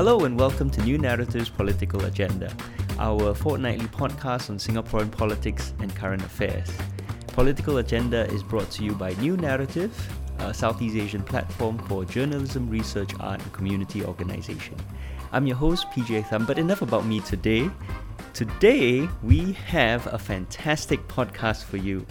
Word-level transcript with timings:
Hello 0.00 0.20
and 0.20 0.40
welcome 0.40 0.70
to 0.70 0.82
New 0.82 0.96
Naratif's 0.96 1.50
Political 1.50 2.06
Agenda, 2.06 2.50
our 2.98 3.34
fortnightly 3.34 3.84
podcast 3.88 4.48
on 4.48 4.56
Singaporean 4.56 5.12
politics 5.12 5.74
and 5.78 5.94
current 5.94 6.22
affairs. 6.22 6.72
Political 7.26 7.76
Agenda 7.76 8.24
is 8.28 8.42
brought 8.42 8.70
to 8.70 8.82
you 8.82 8.92
by 8.92 9.12
New 9.16 9.36
Naratif, 9.36 9.90
a 10.38 10.54
Southeast 10.54 10.96
Asian 10.96 11.22
platform 11.22 11.78
for 11.80 12.06
journalism, 12.06 12.70
research, 12.70 13.10
art, 13.20 13.42
and 13.42 13.52
community 13.52 14.02
organization. 14.02 14.74
I'm 15.32 15.46
your 15.46 15.56
host, 15.56 15.86
PJ 15.90 16.26
Thum, 16.28 16.46
but 16.46 16.58
enough 16.58 16.80
about 16.80 17.04
me 17.04 17.20
today. 17.20 17.70
Today, 18.32 19.06
we 19.22 19.52
have 19.52 20.06
a 20.06 20.18
fantastic 20.18 21.06
podcast 21.08 21.64
for 21.64 21.76
you. 21.76 22.06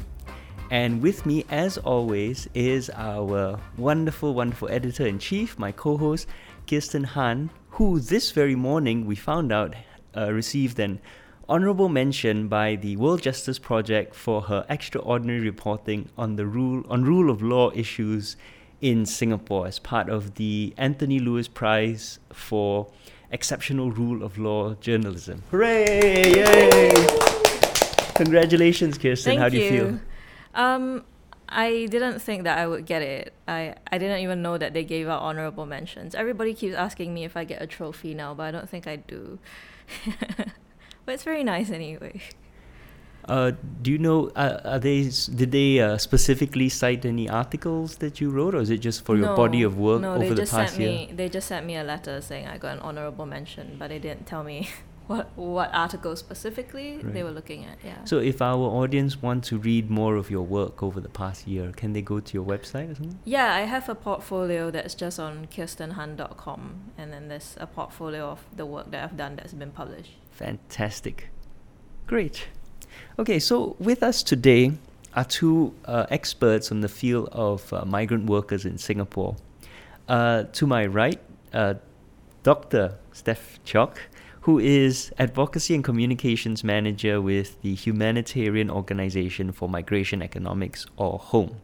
And 0.70 1.02
with 1.02 1.26
me, 1.26 1.44
as 1.50 1.80
always, 1.80 2.48
is 2.54 2.92
our 2.92 3.60
wonderful, 3.78 4.36
wonderful 4.36 4.70
editor 4.70 5.08
in 5.08 5.18
chief, 5.18 5.58
my 5.58 5.72
co 5.72 5.98
host, 5.98 6.28
Kirsten 6.68 7.04
Han, 7.04 7.50
who 7.80 7.98
this 7.98 8.32
very 8.32 8.56
morning 8.56 9.06
we 9.06 9.16
found 9.16 9.54
out 9.54 9.74
uh, 10.18 10.30
received 10.34 10.78
an 10.80 11.00
honorable 11.48 11.88
mention 11.88 12.50
by 12.50 12.76
the 12.76 12.98
World 12.98 13.22
Justice 13.22 13.58
Project 13.58 14.14
for 14.14 14.42
her 14.42 14.66
extraordinary 14.68 15.40
reporting 15.40 16.10
on 16.18 16.36
the 16.36 16.46
rule 16.46 16.84
on 16.90 17.06
rule 17.06 17.30
of 17.30 17.42
law 17.42 17.72
issues 17.74 18.36
in 18.82 19.06
Singapore 19.06 19.66
as 19.66 19.80
part 19.80 20.10
of 20.10 20.36
the 20.36 20.74
Anthony 20.76 21.20
Lewis 21.20 21.48
Prize 21.48 22.20
for 22.34 22.92
exceptional 23.32 23.92
rule 23.92 24.24
of 24.24 24.38
law 24.38 24.74
journalism. 24.82 25.44
Hooray! 25.50 26.34
Yay! 26.34 26.92
Congratulations, 28.16 28.98
Kirsten. 28.98 29.32
Thank 29.32 29.40
How 29.40 29.48
do 29.48 29.58
you, 29.58 29.64
you. 29.64 29.70
feel? 29.70 30.00
Um, 30.54 31.06
I 31.50 31.88
didn't 31.90 32.20
think 32.20 32.44
that 32.44 32.58
I 32.60 32.68
would 32.68 32.86
get 32.86 33.02
it. 33.02 33.34
I, 33.48 33.76
I 33.92 33.98
didn't 33.98 34.20
even 34.22 34.42
know 34.42 34.58
that 34.58 34.74
they 34.74 34.84
gave 34.84 35.08
out 35.08 35.22
honorable 35.22 35.66
mentions. 35.66 36.14
Everybody 36.16 36.54
keeps 36.54 36.76
asking 36.76 37.14
me 37.14 37.24
if 37.24 37.36
I 37.36 37.44
get 37.44 37.62
a 37.62 37.68
trophy 37.68 38.14
now, 38.14 38.34
but 38.36 38.44
I 38.44 38.52
don't 38.52 38.70
think 38.70 38.86
I 38.88 38.98
do. 38.98 39.40
but 41.06 41.14
it's 41.14 41.24
very 41.24 41.44
nice 41.44 41.72
anyway. 41.72 42.22
Uh, 43.26 43.52
do 43.82 43.92
you 43.92 43.98
know? 43.98 44.30
Uh, 44.36 44.60
are 44.66 44.80
they? 44.80 45.06
s- 45.08 45.28
Did 45.28 45.52
they 45.52 45.80
uh, 45.80 45.98
specifically 45.98 46.68
cite 46.70 47.06
any 47.06 47.30
articles 47.30 47.98
that 47.98 48.20
you 48.20 48.30
wrote, 48.32 48.56
or 48.56 48.62
is 48.62 48.70
it 48.72 48.78
just 48.80 49.06
for 49.06 49.16
your 49.18 49.36
body 49.36 49.62
of 49.62 49.78
work 49.78 50.02
no, 50.02 50.12
over 50.14 50.20
they 50.20 50.30
the 50.30 50.36
just 50.36 50.52
past 50.52 50.74
sent 50.76 50.82
year? 50.82 50.92
me 50.92 51.14
they 51.16 51.30
just 51.30 51.48
sent 51.48 51.66
me 51.66 51.76
a 51.78 51.84
letter 51.84 52.22
saying 52.22 52.48
I 52.48 52.58
got 52.58 52.74
an 52.74 52.80
honorable 52.80 53.28
mention, 53.28 53.76
but 53.78 53.90
they 53.90 54.00
didn't 54.00 54.26
tell 54.26 54.44
me 54.44 54.70
what 55.10 55.36
what 55.36 55.72
article 55.74 56.16
specifically 56.16 57.00
they 57.02 57.24
were 57.24 57.32
looking 57.32 57.66
at. 57.66 57.80
Yeah. 57.84 58.04
So, 58.06 58.20
if 58.20 58.44
our 58.44 58.60
audience 58.82 59.20
want 59.20 59.44
to 59.46 59.58
read 59.58 59.90
more 59.90 60.16
of 60.16 60.30
your 60.30 60.44
work 60.44 60.84
over 60.84 61.00
the 61.02 61.10
past 61.10 61.48
year, 61.48 61.72
can 61.76 61.94
they 61.94 62.04
go 62.04 62.20
to 62.20 62.34
your 62.38 62.46
website 62.46 62.92
or 62.92 62.96
something? 62.96 63.18
Yeah, 63.26 63.56
I 63.56 63.62
have 63.62 63.90
a 63.90 63.96
portfolio 63.96 64.70
that's 64.70 64.94
just 64.94 65.20
on 65.20 65.48
kirstenhan.com, 65.48 66.62
and 66.96 67.12
then 67.12 67.28
there's 67.28 67.56
a 67.60 67.66
portfolio 67.66 68.30
of 68.30 68.46
the 68.56 68.68
work 68.68 68.92
that 68.92 69.04
I've 69.04 69.18
done 69.18 69.36
that's 69.36 69.54
been 69.54 69.72
published. 69.72 70.12
Fantastic. 70.30 71.30
Great. 72.06 72.48
Okay, 73.18 73.40
so 73.40 73.76
with 73.80 74.04
us 74.04 74.22
today 74.22 74.74
are 75.16 75.26
two 75.26 75.74
uh, 75.86 76.06
experts 76.12 76.72
on 76.72 76.82
the 76.82 76.88
field 76.88 77.30
of 77.32 77.74
uh, 77.74 77.84
migrant 77.84 78.28
workers 78.30 78.64
in 78.64 78.78
Singapore. 78.78 79.38
Uh, 80.08 80.44
to 80.54 80.68
my 80.68 80.86
right, 80.86 81.20
uh, 81.52 81.74
Dr. 82.44 83.00
Steph 83.12 83.60
Chok, 83.64 84.00
who 84.50 84.58
is 84.58 85.12
Advocacy 85.20 85.76
and 85.76 85.84
Communications 85.84 86.64
Manager 86.64 87.22
with 87.22 87.62
the 87.62 87.76
Humanitarian 87.76 88.72
Organization 88.72 89.52
for 89.52 89.70
Migration 89.70 90.24
Economics, 90.24 90.88
or 90.98 91.20
HOME. 91.20 91.58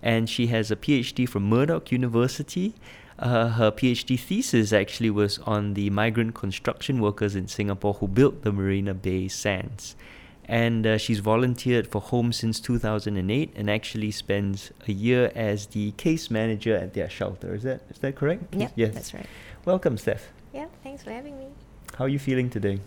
And 0.00 0.30
she 0.30 0.46
has 0.46 0.70
a 0.70 0.76
PhD 0.76 1.28
from 1.28 1.48
Murdoch 1.48 1.90
University. 1.90 2.74
Uh, 3.18 3.48
her 3.48 3.72
PhD 3.72 4.16
thesis 4.16 4.72
actually 4.72 5.10
was 5.10 5.40
on 5.40 5.74
the 5.74 5.90
migrant 5.90 6.36
construction 6.36 7.00
workers 7.00 7.34
in 7.34 7.48
Singapore 7.48 7.94
who 7.94 8.06
built 8.06 8.42
the 8.42 8.52
Marina 8.52 8.94
Bay 8.94 9.26
Sands. 9.26 9.96
And 10.44 10.86
uh, 10.86 10.98
she's 10.98 11.18
volunteered 11.18 11.88
for 11.88 12.00
Home 12.00 12.32
since 12.32 12.60
2008 12.60 13.50
and 13.56 13.68
actually 13.68 14.12
spends 14.12 14.70
a 14.86 14.92
year 14.92 15.32
as 15.34 15.66
the 15.66 15.90
case 15.96 16.30
manager 16.30 16.76
at 16.76 16.94
their 16.94 17.10
shelter. 17.10 17.56
Is 17.56 17.64
that 17.64 17.80
is 17.90 17.98
that 17.98 18.14
correct? 18.14 18.54
Yep, 18.54 18.72
Yes. 18.76 18.94
that's 18.94 19.14
right. 19.14 19.26
Welcome, 19.64 19.98
Steph. 19.98 20.28
Yeah, 20.52 20.66
thanks 20.84 21.02
for 21.02 21.10
having 21.10 21.36
me. 21.36 21.48
How 21.96 22.04
are 22.04 22.08
you 22.08 22.18
feeling 22.18 22.50
today? 22.50 22.80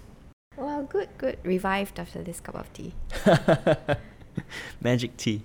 Well, 0.58 0.84
good, 0.84 1.10
good. 1.18 1.38
Revived 1.44 2.00
after 2.00 2.24
this 2.24 2.40
cup 2.40 2.56
of 2.56 2.72
tea. 2.74 2.94
Magic 4.82 5.18
tea. 5.18 5.42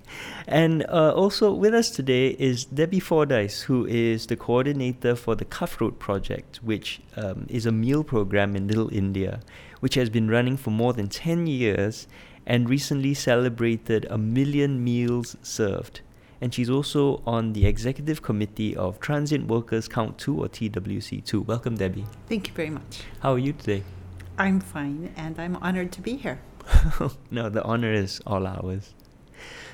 And 0.47 0.85
uh, 0.89 1.13
also 1.15 1.53
with 1.53 1.75
us 1.75 1.91
today 1.91 2.29
is 2.39 2.65
Debbie 2.65 3.01
Fordyce, 3.01 3.63
who 3.63 3.87
is 3.87 4.27
the 4.27 4.37
coordinator 4.37 5.15
for 5.15 5.35
the 5.35 5.45
Cuff 5.45 5.81
Road 5.81 5.99
Project, 5.99 6.61
which 6.63 7.01
um, 7.17 7.47
is 7.49 7.67
a 7.67 7.73
meal 7.73 8.05
program 8.05 8.57
in 8.57 8.69
Little 8.69 8.93
India, 8.93 9.41
which 9.81 9.95
has 9.95 10.09
been 10.09 10.29
running 10.29 10.57
for 10.57 10.71
more 10.71 10.93
than 10.93 11.09
10 11.09 11.47
years 11.47 12.07
and 12.47 12.69
recently 12.69 13.13
celebrated 13.13 14.07
a 14.09 14.17
million 14.17 14.83
meals 14.83 15.37
served. 15.43 16.01
And 16.41 16.54
she's 16.54 16.71
also 16.71 17.22
on 17.26 17.53
the 17.53 17.66
executive 17.66 18.22
committee 18.22 18.76
of 18.76 19.00
Transient 19.00 19.49
Workers 19.49 19.88
Count 19.88 20.19
Too 20.19 20.43
or 20.43 20.49
TWC2. 20.49 21.44
Welcome, 21.47 21.76
Debbie. 21.76 22.06
Thank 22.28 22.49
you 22.49 22.54
very 22.54 22.71
much. 22.71 23.03
How 23.21 23.32
are 23.32 23.38
you 23.38 23.53
today? 23.53 23.82
I'm 24.38 24.60
fine 24.60 25.12
and 25.16 25.38
I'm 25.38 25.56
honored 25.56 25.91
to 25.93 26.00
be 26.00 26.16
here. 26.16 26.41
no, 27.31 27.48
the 27.48 27.62
honor 27.65 27.93
is 27.93 28.21
all 28.27 28.47
ours. 28.47 28.94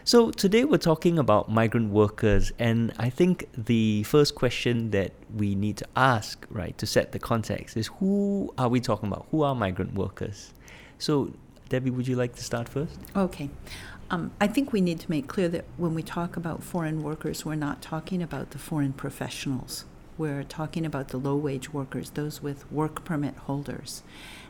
So, 0.07 0.31
today 0.31 0.65
we're 0.65 0.77
talking 0.77 1.19
about 1.19 1.51
migrant 1.51 1.91
workers, 1.91 2.53
and 2.59 2.93
I 2.99 3.09
think 3.09 3.49
the 3.57 4.03
first 4.03 4.35
question 4.35 4.91
that 4.91 5.13
we 5.35 5.55
need 5.55 5.79
to 5.79 5.87
ask, 5.97 6.47
right, 6.51 6.77
to 6.77 6.87
set 6.87 7.13
the 7.13 7.19
context 7.19 7.75
is 7.77 7.87
who 7.87 8.53
are 8.59 8.69
we 8.69 8.81
talking 8.81 9.09
about? 9.09 9.27
Who 9.31 9.43
are 9.43 9.55
migrant 9.55 9.95
workers? 9.95 10.53
So, 10.99 11.33
Debbie, 11.75 11.91
would 11.91 12.07
you 12.07 12.15
like 12.15 12.37
to 12.37 12.45
start 12.45 12.69
first? 12.69 12.97
Okay. 13.17 13.51
Um, 14.09 14.31
I 14.41 14.47
think 14.47 14.73
we 14.73 14.81
need 14.81 15.01
to 15.01 15.11
make 15.11 15.27
clear 15.27 15.49
that 15.49 15.65
when 15.77 15.93
we 15.93 16.05
talk 16.05 16.37
about 16.37 16.63
foreign 16.63 17.03
workers, 17.03 17.45
we're 17.45 17.57
not 17.57 17.83
talking 17.83 18.23
about 18.23 18.53
the 18.53 18.59
foreign 18.59 18.93
professionals. 18.93 19.85
We're 20.17 20.45
talking 20.45 20.87
about 20.87 21.09
the 21.09 21.17
low 21.17 21.35
wage 21.35 21.73
workers, 21.73 22.11
those 22.11 22.41
with 22.41 22.71
work 22.71 23.05
permit 23.05 23.35
holders. 23.35 24.05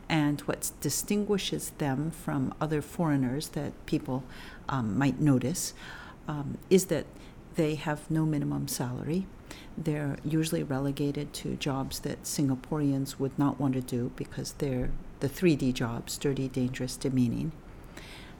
And 0.07 0.39
what 0.41 0.69
distinguishes 0.81 1.71
them 1.79 2.11
from 2.11 2.53
other 2.61 2.83
foreigners 2.83 3.47
that 3.49 3.73
people 3.87 4.23
um, 4.69 4.95
might 4.95 5.19
notice 5.19 5.73
um, 6.27 6.59
is 6.69 6.85
that 6.93 7.07
they 7.55 7.73
have 7.73 8.11
no 8.11 8.27
minimum 8.27 8.67
salary. 8.67 9.25
They're 9.75 10.17
usually 10.23 10.61
relegated 10.61 11.33
to 11.41 11.55
jobs 11.55 12.01
that 12.01 12.21
Singaporeans 12.21 13.17
would 13.17 13.39
not 13.39 13.59
want 13.59 13.73
to 13.73 13.81
do 13.81 14.11
because 14.15 14.53
they're 14.59 14.91
the 15.25 15.31
3D 15.31 15.73
jobs 15.73 16.19
dirty, 16.19 16.47
dangerous, 16.47 16.95
demeaning. 16.95 17.51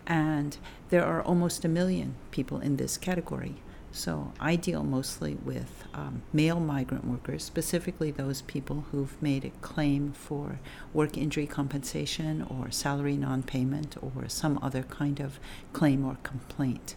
And 0.05 0.55
there 0.89 1.03
are 1.03 1.23
almost 1.23 1.65
a 1.65 1.67
million 1.67 2.13
people 2.29 2.59
in 2.59 2.77
this 2.77 2.95
category. 2.95 3.55
So 3.91 4.33
I 4.39 4.55
deal 4.55 4.83
mostly 4.83 5.33
with 5.33 5.85
um, 5.95 6.21
male 6.31 6.59
migrant 6.59 7.07
workers, 7.07 7.43
specifically 7.43 8.11
those 8.11 8.43
people 8.43 8.85
who've 8.91 9.19
made 9.19 9.45
a 9.45 9.49
claim 9.61 10.11
for 10.11 10.59
work 10.93 11.17
injury 11.17 11.47
compensation 11.47 12.43
or 12.43 12.69
salary 12.69 13.17
non 13.17 13.41
payment 13.41 13.95
or 13.99 14.29
some 14.29 14.59
other 14.61 14.83
kind 14.83 15.19
of 15.19 15.39
claim 15.73 16.05
or 16.05 16.17
complaint. 16.21 16.95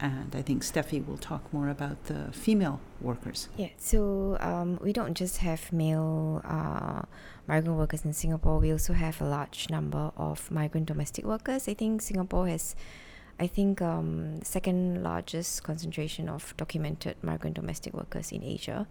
And 0.00 0.34
I 0.34 0.42
think 0.42 0.62
Steffi 0.62 1.06
will 1.06 1.18
talk 1.18 1.52
more 1.52 1.68
about 1.68 2.04
the 2.04 2.30
female 2.32 2.80
workers. 3.00 3.48
Yeah, 3.56 3.70
so 3.78 4.36
um, 4.40 4.78
we 4.82 4.92
don't 4.92 5.14
just 5.14 5.38
have 5.38 5.72
male 5.72 6.42
uh, 6.44 7.02
migrant 7.46 7.78
workers 7.78 8.04
in 8.04 8.12
Singapore, 8.12 8.58
we 8.58 8.72
also 8.72 8.92
have 8.92 9.20
a 9.20 9.24
large 9.24 9.70
number 9.70 10.10
of 10.16 10.50
migrant 10.50 10.86
domestic 10.86 11.24
workers. 11.24 11.68
I 11.68 11.74
think 11.74 12.02
Singapore 12.02 12.48
has, 12.48 12.74
I 13.38 13.46
think, 13.46 13.80
um, 13.80 14.42
second 14.42 15.00
largest 15.02 15.62
concentration 15.62 16.28
of 16.28 16.56
documented 16.56 17.16
migrant 17.22 17.54
domestic 17.54 17.94
workers 17.94 18.32
in 18.32 18.42
Asia. 18.42 18.88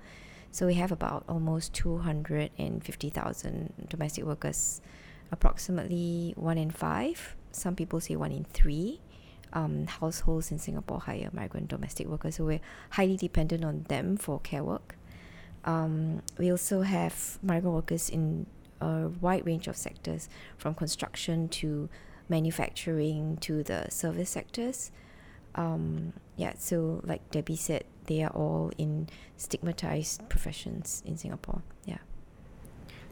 So 0.51 0.67
we 0.67 0.75
have 0.75 0.93
about 0.93 1.25
almost 1.27 1.73
250,000 1.73 3.73
domestic 3.89 4.23
workers, 4.23 4.79
approximately 5.31 6.33
one 6.37 6.57
in 6.57 6.71
five. 6.71 7.35
Some 7.51 7.75
people 7.75 7.99
say 7.99 8.15
one 8.15 8.31
in 8.31 8.45
three 8.45 9.01
um, 9.51 9.87
households 9.87 10.51
in 10.51 10.59
Singapore 10.59 11.01
hire 11.01 11.29
migrant 11.33 11.67
domestic 11.67 12.07
workers, 12.07 12.35
so 12.35 12.45
we're 12.45 12.61
highly 12.91 13.17
dependent 13.17 13.65
on 13.65 13.83
them 13.89 14.15
for 14.15 14.39
care 14.39 14.63
work. 14.63 14.95
Um, 15.65 16.21
we 16.37 16.51
also 16.51 16.81
have 16.81 17.39
migrant 17.41 17.75
workers 17.75 18.09
in 18.09 18.45
a 18.81 19.09
wide 19.19 19.45
range 19.45 19.67
of 19.67 19.75
sectors, 19.75 20.29
from 20.57 20.75
construction 20.75 21.49
to 21.49 21.89
manufacturing 22.29 23.37
to 23.37 23.63
the 23.63 23.89
service 23.89 24.29
sectors. 24.29 24.91
Um, 25.55 26.13
yeah, 26.37 26.53
so 26.57 27.01
like 27.03 27.29
Debbie 27.31 27.55
said, 27.55 27.85
they 28.05 28.23
are 28.23 28.31
all 28.31 28.71
in 28.77 29.09
stigmatized 29.37 30.27
professions 30.29 31.01
in 31.05 31.17
Singapore. 31.17 31.63
Yeah. 31.85 31.97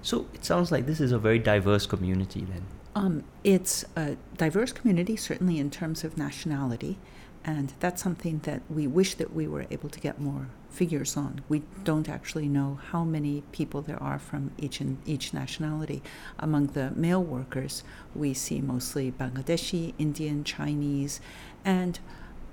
So, 0.02 0.28
it 0.34 0.44
sounds 0.44 0.72
like 0.72 0.86
this 0.86 1.00
is 1.00 1.14
a 1.14 1.18
very 1.18 1.40
diverse 1.40 1.86
community 1.86 2.42
then. 2.42 2.66
Um, 2.96 3.24
it's 3.44 3.86
a 3.96 4.18
diverse 4.38 4.72
community, 4.74 5.16
certainly 5.16 5.58
in 5.58 5.72
terms 5.72 6.04
of 6.04 6.18
nationality, 6.18 6.98
And 7.46 7.74
that's 7.80 8.02
something 8.02 8.40
that 8.40 8.62
we 8.70 8.86
wish 8.88 9.16
that 9.16 9.34
we 9.34 9.48
were 9.48 9.66
able 9.72 9.90
to 9.90 10.00
get 10.00 10.20
more 10.20 10.48
figures 10.74 11.16
on. 11.16 11.42
We 11.48 11.64
don't 11.84 12.10
actually 12.10 12.50
know 12.50 12.80
how 12.92 13.04
many 13.04 13.44
people 13.52 13.82
there 13.82 14.02
are 14.02 14.20
from 14.20 14.52
each 14.58 14.82
and 14.82 14.98
each 15.06 15.34
nationality. 15.34 16.02
Among 16.40 16.68
the 16.68 16.92
male 16.96 17.24
workers, 17.24 17.84
we 18.16 18.34
see 18.34 18.60
mostly 18.60 19.12
Bangladeshi, 19.12 19.94
Indian, 20.00 20.44
Chinese, 20.44 21.22
and 21.64 22.00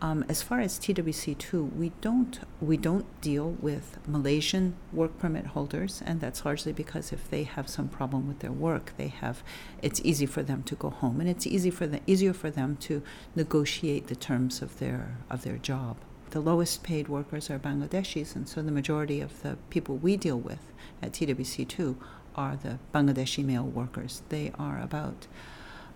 um, 0.02 0.24
as 0.30 0.40
far 0.40 0.60
as 0.60 0.78
TWC2, 0.78 1.76
we 1.76 1.92
don't 2.00 2.40
we 2.60 2.78
don't 2.78 3.04
deal 3.20 3.50
with 3.60 3.98
Malaysian 4.06 4.74
work 4.92 5.18
permit 5.18 5.48
holders, 5.48 6.02
and 6.06 6.20
that's 6.20 6.44
largely 6.44 6.72
because 6.72 7.12
if 7.12 7.28
they 7.28 7.42
have 7.42 7.68
some 7.68 7.88
problem 7.88 8.26
with 8.26 8.38
their 8.38 8.52
work, 8.52 8.94
they 8.96 9.08
have 9.08 9.42
it's 9.82 10.00
easy 10.02 10.24
for 10.24 10.42
them 10.42 10.62
to 10.64 10.74
go 10.74 10.88
home, 10.88 11.20
and 11.20 11.28
it's 11.28 11.46
easy 11.46 11.70
for 11.70 11.86
the 11.86 12.00
easier 12.06 12.32
for 12.32 12.50
them 12.50 12.76
to 12.76 13.02
negotiate 13.34 14.06
the 14.06 14.16
terms 14.16 14.62
of 14.62 14.78
their 14.78 15.18
of 15.28 15.42
their 15.42 15.58
job. 15.58 15.98
The 16.30 16.40
lowest 16.40 16.84
paid 16.84 17.08
workers 17.08 17.50
are 17.50 17.58
Bangladeshis, 17.58 18.36
and 18.36 18.48
so 18.48 18.62
the 18.62 18.70
majority 18.70 19.20
of 19.20 19.42
the 19.42 19.56
people 19.68 19.96
we 19.96 20.16
deal 20.16 20.38
with 20.38 20.72
at 21.02 21.12
TWC2 21.12 21.96
are 22.36 22.54
the 22.54 22.78
Bangladeshi 22.94 23.44
male 23.44 23.64
workers. 23.64 24.22
They 24.28 24.52
are 24.56 24.80
about 24.80 25.26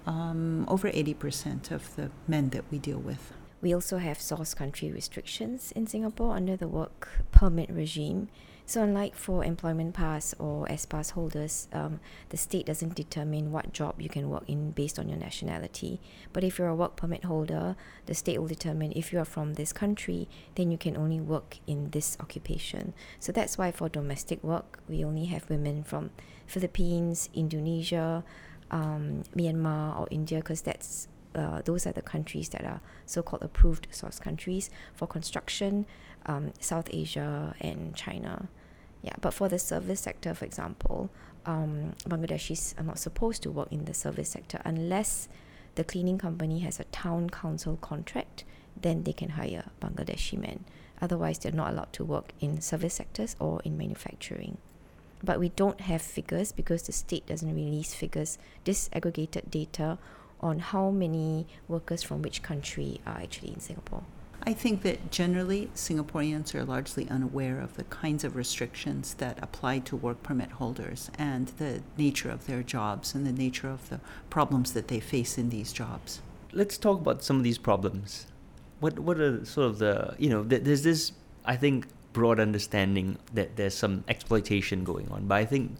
um, 0.06 0.64
over 0.66 0.90
80% 0.90 1.70
of 1.70 1.94
the 1.94 2.10
men 2.26 2.50
that 2.50 2.64
we 2.70 2.78
deal 2.78 2.98
with. 2.98 3.32
We 3.62 3.72
also 3.72 3.98
have 3.98 4.20
source 4.20 4.54
country 4.54 4.90
restrictions 4.90 5.72
in 5.72 5.86
Singapore 5.86 6.34
under 6.34 6.56
the 6.56 6.68
work 6.68 7.08
permit 7.30 7.70
regime. 7.70 8.28
So, 8.66 8.82
unlike 8.82 9.14
for 9.14 9.44
employment 9.44 9.92
pass 9.94 10.34
or 10.38 10.70
S 10.72 10.86
pass 10.86 11.10
holders, 11.10 11.68
um, 11.74 12.00
the 12.30 12.38
state 12.38 12.64
doesn't 12.64 12.94
determine 12.94 13.52
what 13.52 13.74
job 13.74 14.00
you 14.00 14.08
can 14.08 14.30
work 14.30 14.44
in 14.48 14.70
based 14.70 14.98
on 14.98 15.06
your 15.06 15.18
nationality. 15.18 16.00
But 16.32 16.44
if 16.44 16.58
you're 16.58 16.68
a 16.68 16.74
work 16.74 16.96
permit 16.96 17.24
holder, 17.24 17.76
the 18.06 18.14
state 18.14 18.38
will 18.38 18.48
determine 18.48 18.92
if 18.96 19.12
you 19.12 19.18
are 19.18 19.26
from 19.26 19.54
this 19.54 19.72
country, 19.72 20.28
then 20.54 20.70
you 20.70 20.78
can 20.78 20.96
only 20.96 21.20
work 21.20 21.58
in 21.66 21.90
this 21.90 22.16
occupation. 22.20 22.94
So, 23.20 23.32
that's 23.32 23.58
why 23.58 23.70
for 23.70 23.90
domestic 23.90 24.42
work, 24.42 24.80
we 24.88 25.04
only 25.04 25.26
have 25.26 25.50
women 25.50 25.82
from 25.82 26.10
Philippines, 26.46 27.28
Indonesia, 27.34 28.24
um, 28.70 29.24
Myanmar, 29.36 30.00
or 30.00 30.08
India, 30.10 30.38
because 30.38 30.62
that's 30.62 31.08
uh, 31.34 31.62
those 31.62 31.86
are 31.86 31.92
the 31.92 32.02
countries 32.02 32.48
that 32.50 32.64
are 32.64 32.80
so-called 33.06 33.42
approved 33.42 33.88
source 33.90 34.18
countries 34.18 34.70
for 34.94 35.06
construction, 35.06 35.86
um, 36.26 36.52
South 36.60 36.88
Asia 36.92 37.54
and 37.60 37.94
China. 37.94 38.48
Yeah, 39.02 39.14
but 39.20 39.34
for 39.34 39.48
the 39.48 39.58
service 39.58 40.00
sector, 40.00 40.32
for 40.34 40.44
example, 40.44 41.10
um, 41.44 41.92
Bangladeshis 42.08 42.78
are 42.78 42.84
not 42.84 42.98
supposed 42.98 43.42
to 43.42 43.50
work 43.50 43.68
in 43.70 43.84
the 43.84 43.94
service 43.94 44.30
sector 44.30 44.60
unless 44.64 45.28
the 45.74 45.84
cleaning 45.84 46.18
company 46.18 46.60
has 46.60 46.80
a 46.80 46.84
town 46.84 47.28
council 47.28 47.76
contract. 47.76 48.44
Then 48.80 49.02
they 49.02 49.12
can 49.12 49.30
hire 49.30 49.64
Bangladeshi 49.80 50.38
men. 50.38 50.64
Otherwise, 51.02 51.38
they're 51.38 51.52
not 51.52 51.72
allowed 51.72 51.92
to 51.94 52.04
work 52.04 52.32
in 52.40 52.60
service 52.60 52.94
sectors 52.94 53.36
or 53.38 53.60
in 53.64 53.76
manufacturing. 53.76 54.56
But 55.22 55.40
we 55.40 55.50
don't 55.50 55.80
have 55.82 56.02
figures 56.02 56.52
because 56.52 56.82
the 56.82 56.92
state 56.92 57.26
doesn't 57.26 57.54
release 57.54 57.94
figures, 57.94 58.38
disaggregated 58.64 59.50
data 59.50 59.98
on 60.40 60.58
how 60.58 60.90
many 60.90 61.46
workers 61.68 62.02
from 62.02 62.22
which 62.22 62.42
country 62.42 63.00
are 63.06 63.18
actually 63.18 63.52
in 63.52 63.60
Singapore? 63.60 64.04
I 64.46 64.52
think 64.52 64.82
that 64.82 65.10
generally 65.10 65.70
Singaporeans 65.74 66.54
are 66.54 66.64
largely 66.64 67.08
unaware 67.08 67.60
of 67.60 67.76
the 67.76 67.84
kinds 67.84 68.24
of 68.24 68.36
restrictions 68.36 69.14
that 69.14 69.38
apply 69.42 69.78
to 69.80 69.96
work 69.96 70.22
permit 70.22 70.50
holders 70.52 71.10
and 71.18 71.48
the 71.56 71.80
nature 71.96 72.30
of 72.30 72.46
their 72.46 72.62
jobs 72.62 73.14
and 73.14 73.26
the 73.26 73.32
nature 73.32 73.68
of 73.70 73.88
the 73.88 74.00
problems 74.28 74.74
that 74.74 74.88
they 74.88 75.00
face 75.00 75.38
in 75.38 75.48
these 75.48 75.72
jobs. 75.72 76.20
Let's 76.52 76.76
talk 76.76 77.00
about 77.00 77.24
some 77.24 77.38
of 77.38 77.42
these 77.42 77.56
problems. 77.56 78.26
What 78.80 78.98
what 78.98 79.18
are 79.18 79.44
sort 79.46 79.68
of 79.68 79.78
the 79.78 80.14
you 80.18 80.28
know 80.28 80.42
there's 80.42 80.82
this 80.82 81.12
I 81.46 81.56
think 81.56 81.86
broad 82.12 82.38
understanding 82.38 83.18
that 83.32 83.56
there's 83.56 83.74
some 83.74 84.04
exploitation 84.08 84.84
going 84.84 85.10
on, 85.10 85.26
but 85.26 85.36
I 85.36 85.46
think 85.46 85.76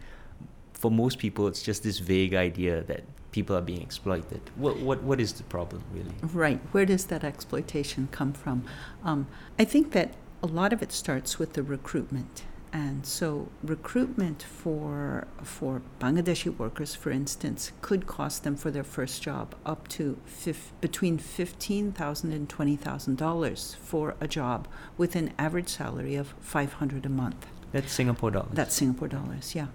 for 0.73 0.91
most 0.91 1.19
people 1.19 1.49
it's 1.49 1.63
just 1.63 1.83
this 1.83 1.99
vague 1.99 2.35
idea 2.35 2.83
that 2.85 3.05
people 3.35 3.57
are 3.57 3.67
being 3.73 3.83
exploited. 3.83 4.41
What, 4.55 4.79
what, 4.79 5.03
what 5.03 5.21
is 5.21 5.33
the 5.33 5.43
problem, 5.55 5.83
really? 5.93 6.15
Right. 6.45 6.61
Where 6.71 6.87
does 6.87 7.07
that 7.07 7.25
exploitation 7.25 8.09
come 8.13 8.33
from? 8.33 8.65
Um, 9.03 9.27
I 9.59 9.65
think 9.65 9.91
that 9.91 10.15
a 10.41 10.47
lot 10.47 10.73
of 10.73 10.83
it 10.83 10.93
starts 10.93 11.37
with 11.41 11.55
the 11.55 11.65
recruitment. 11.65 12.45
And 12.73 13.07
so, 13.07 13.49
recruitment 13.63 14.43
for 14.43 15.29
for 15.57 15.81
Bangladeshi 16.01 16.51
workers, 16.59 16.93
for 17.03 17.11
instance, 17.13 17.61
could 17.87 18.03
cost 18.19 18.43
them 18.43 18.57
for 18.57 18.71
their 18.73 18.83
first 18.97 19.23
job 19.23 19.55
up 19.65 19.87
to 19.97 20.05
fif- 20.25 20.73
between 20.81 21.19
fifteen 21.19 21.93
thousand 21.93 22.33
and 22.33 22.49
twenty 22.49 22.77
thousand 22.87 23.17
dollars 23.17 23.77
for 23.91 24.17
a 24.21 24.27
job 24.27 24.67
with 24.99 25.15
an 25.15 25.29
average 25.39 25.69
salary 25.69 26.17
of 26.23 26.35
five 26.41 26.73
hundred 26.81 27.07
a 27.07 27.09
month. 27.23 27.47
That's 27.71 27.93
Singapore 27.93 28.33
dollars. 28.33 28.55
That's 28.55 28.75
Singapore 28.75 29.09
dollars, 29.09 29.55
yeah. 29.55 29.69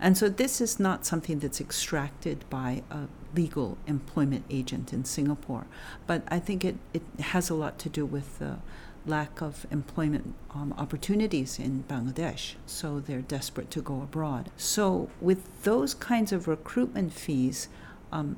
And 0.00 0.16
so 0.16 0.28
this 0.28 0.60
is 0.60 0.80
not 0.80 1.06
something 1.06 1.38
that's 1.38 1.60
extracted 1.60 2.44
by 2.50 2.82
a 2.90 3.06
legal 3.34 3.78
employment 3.86 4.44
agent 4.50 4.92
in 4.92 5.04
Singapore, 5.04 5.66
but 6.06 6.22
I 6.28 6.38
think 6.38 6.64
it, 6.64 6.76
it 6.92 7.02
has 7.20 7.50
a 7.50 7.54
lot 7.54 7.78
to 7.80 7.88
do 7.88 8.04
with 8.04 8.38
the 8.38 8.58
lack 9.06 9.40
of 9.40 9.66
employment 9.70 10.34
um, 10.54 10.74
opportunities 10.78 11.58
in 11.58 11.84
Bangladesh, 11.88 12.54
so 12.66 13.00
they're 13.00 13.20
desperate 13.20 13.70
to 13.72 13.80
go 13.80 14.02
abroad. 14.02 14.50
So, 14.56 15.10
with 15.20 15.62
those 15.64 15.94
kinds 15.94 16.32
of 16.32 16.46
recruitment 16.46 17.12
fees, 17.12 17.68
um, 18.12 18.36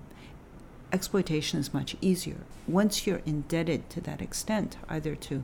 exploitation 0.93 1.58
is 1.58 1.75
much 1.75 1.96
easier. 2.00 2.38
Once 2.67 3.06
you're 3.06 3.23
indebted 3.26 3.91
to 3.91 4.00
that 4.02 4.23
extent, 4.23 4.76
either 4.88 5.14
to, 5.17 5.43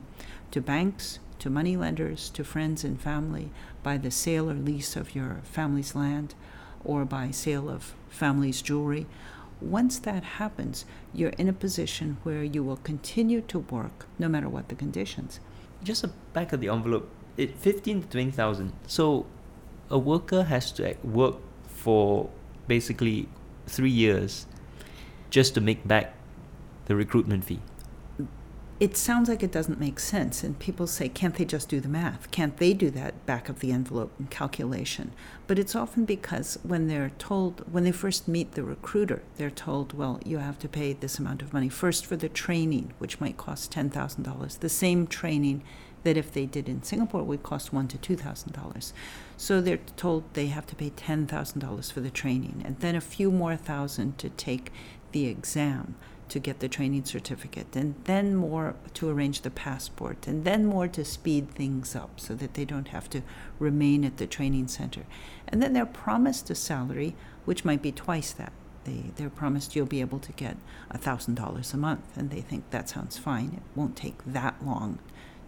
to 0.49 0.61
banks, 0.61 1.19
to 1.41 1.49
moneylenders, 1.49 2.29
to 2.29 2.43
friends 2.43 2.83
and 2.83 3.01
family 3.01 3.49
by 3.81 3.97
the 3.97 4.11
sale 4.11 4.47
or 4.47 4.53
lease 4.53 4.95
of 4.95 5.15
your 5.15 5.39
family's 5.43 5.95
land 5.95 6.35
or 6.85 7.03
by 7.03 7.31
sale 7.31 7.67
of 7.67 7.95
family's 8.09 8.61
jewelry. 8.61 9.07
Once 9.59 9.97
that 9.99 10.23
happens, 10.23 10.85
you're 11.13 11.33
in 11.39 11.49
a 11.49 11.53
position 11.53 12.17
where 12.21 12.43
you 12.43 12.63
will 12.63 12.77
continue 12.77 13.41
to 13.41 13.57
work 13.57 14.05
no 14.19 14.29
matter 14.29 14.47
what 14.47 14.69
the 14.69 14.75
conditions. 14.75 15.39
Just 15.83 16.03
a 16.03 16.11
back 16.33 16.53
of 16.53 16.61
the 16.61 16.69
envelope, 16.69 17.09
it 17.37 17.57
fifteen 17.57 18.03
to 18.03 18.07
twenty 18.07 18.31
thousand. 18.31 18.73
So, 18.85 19.25
a 19.89 19.97
worker 19.97 20.43
has 20.43 20.71
to 20.73 20.95
work 21.03 21.37
for 21.67 22.29
basically 22.67 23.27
three 23.65 23.89
years 23.89 24.45
just 25.31 25.55
to 25.55 25.61
make 25.61 25.87
back 25.87 26.13
the 26.85 26.95
recruitment 26.95 27.45
fee 27.45 27.61
it 28.81 28.97
sounds 28.97 29.29
like 29.29 29.43
it 29.43 29.51
doesn't 29.51 29.79
make 29.79 29.99
sense. 29.99 30.43
And 30.43 30.57
people 30.57 30.87
say, 30.87 31.07
can't 31.07 31.35
they 31.35 31.45
just 31.45 31.69
do 31.69 31.79
the 31.79 31.87
math? 31.87 32.31
Can't 32.31 32.57
they 32.57 32.73
do 32.73 32.89
that 32.89 33.27
back 33.27 33.47
of 33.47 33.59
the 33.59 33.71
envelope 33.71 34.11
calculation? 34.31 35.11
But 35.45 35.59
it's 35.59 35.75
often 35.75 36.03
because 36.03 36.57
when 36.63 36.87
they're 36.87 37.11
told, 37.19 37.71
when 37.71 37.83
they 37.83 37.91
first 37.91 38.27
meet 38.27 38.53
the 38.53 38.63
recruiter, 38.63 39.21
they're 39.37 39.51
told, 39.51 39.93
well, 39.93 40.19
you 40.25 40.39
have 40.39 40.57
to 40.57 40.67
pay 40.67 40.93
this 40.93 41.19
amount 41.19 41.43
of 41.43 41.53
money 41.53 41.69
first 41.69 42.07
for 42.07 42.15
the 42.15 42.27
training, 42.27 42.91
which 42.97 43.21
might 43.21 43.37
cost 43.37 43.71
$10,000. 43.71 44.59
The 44.59 44.69
same 44.69 45.05
training 45.05 45.61
that 46.01 46.17
if 46.17 46.33
they 46.33 46.47
did 46.47 46.67
in 46.67 46.81
Singapore 46.81 47.21
would 47.21 47.43
cost 47.43 47.71
one 47.71 47.87
to 47.87 47.99
two 47.99 48.15
thousand 48.15 48.53
dollars. 48.53 48.91
So 49.37 49.61
they're 49.61 49.77
told 49.95 50.23
they 50.33 50.47
have 50.47 50.65
to 50.65 50.75
pay 50.75 50.89
ten 50.89 51.27
thousand 51.27 51.59
dollars 51.59 51.91
for 51.91 51.99
the 51.99 52.09
training 52.09 52.63
and 52.65 52.79
then 52.79 52.95
a 52.95 53.01
few 53.01 53.29
more 53.29 53.55
thousand 53.55 54.17
to 54.17 54.29
take 54.29 54.71
the 55.11 55.27
exam 55.27 55.93
to 56.31 56.39
get 56.39 56.59
the 56.61 56.69
training 56.69 57.03
certificate, 57.03 57.75
and 57.75 57.93
then 58.05 58.35
more 58.35 58.75
to 58.93 59.09
arrange 59.09 59.41
the 59.41 59.49
passport, 59.49 60.27
and 60.27 60.45
then 60.45 60.65
more 60.65 60.87
to 60.87 61.03
speed 61.03 61.51
things 61.51 61.93
up 61.93 62.21
so 62.21 62.33
that 62.35 62.53
they 62.53 62.63
don't 62.63 62.87
have 62.87 63.09
to 63.09 63.21
remain 63.59 64.05
at 64.05 64.15
the 64.15 64.25
training 64.25 64.69
center. 64.69 65.03
And 65.49 65.61
then 65.61 65.73
they're 65.73 65.85
promised 65.85 66.49
a 66.49 66.55
salary, 66.55 67.15
which 67.43 67.65
might 67.65 67.81
be 67.81 67.91
twice 67.91 68.31
that. 68.31 68.53
They, 68.85 69.11
they're 69.17 69.29
promised 69.29 69.75
you'll 69.75 69.85
be 69.85 69.99
able 69.99 70.19
to 70.19 70.31
get 70.31 70.55
$1,000 70.93 71.73
a 71.73 71.77
month, 71.77 72.17
and 72.17 72.29
they 72.29 72.41
think 72.41 72.69
that 72.69 72.87
sounds 72.87 73.17
fine. 73.17 73.51
It 73.57 73.63
won't 73.75 73.97
take 73.97 74.23
that 74.25 74.65
long 74.65 74.99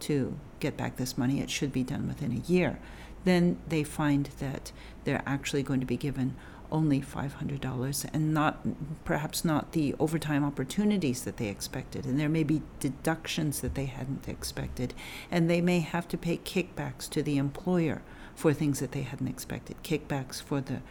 to 0.01 0.37
get 0.59 0.75
back 0.75 0.97
this 0.97 1.17
money. 1.17 1.39
It 1.39 1.49
should 1.49 1.71
be 1.71 1.83
done 1.83 2.09
within 2.09 2.33
a 2.33 2.51
year. 2.51 2.77
Then 3.23 3.57
they 3.69 3.85
find 3.85 4.25
that 4.39 4.73
they're 5.05 5.23
actually 5.25 5.63
going 5.63 5.79
to 5.79 5.85
be 5.85 5.95
given 5.95 6.35
only 6.73 6.99
$500 6.99 8.05
and 8.11 8.33
not 8.33 8.59
perhaps 9.05 9.45
not 9.45 9.71
the 9.71 9.95
overtime 9.99 10.43
opportunities 10.43 11.23
that 11.23 11.37
they 11.37 11.47
expected. 11.47 12.05
And 12.05 12.19
there 12.19 12.27
may 12.27 12.43
be 12.43 12.63
deductions 12.79 13.61
that 13.61 13.75
they 13.75 13.85
hadn't 13.85 14.27
expected. 14.27 14.93
And 15.31 15.49
they 15.49 15.61
may 15.61 15.79
have 15.79 16.07
to 16.09 16.17
pay 16.17 16.37
kickbacks 16.37 17.07
to 17.11 17.21
the 17.21 17.37
employer 17.37 18.01
for 18.35 18.51
things 18.51 18.79
that 18.79 18.91
they 18.91 19.03
hadn't 19.03 19.27
expected. 19.27 19.77
Kickbacks 19.83 20.41
for 20.41 20.59
the 20.59 20.81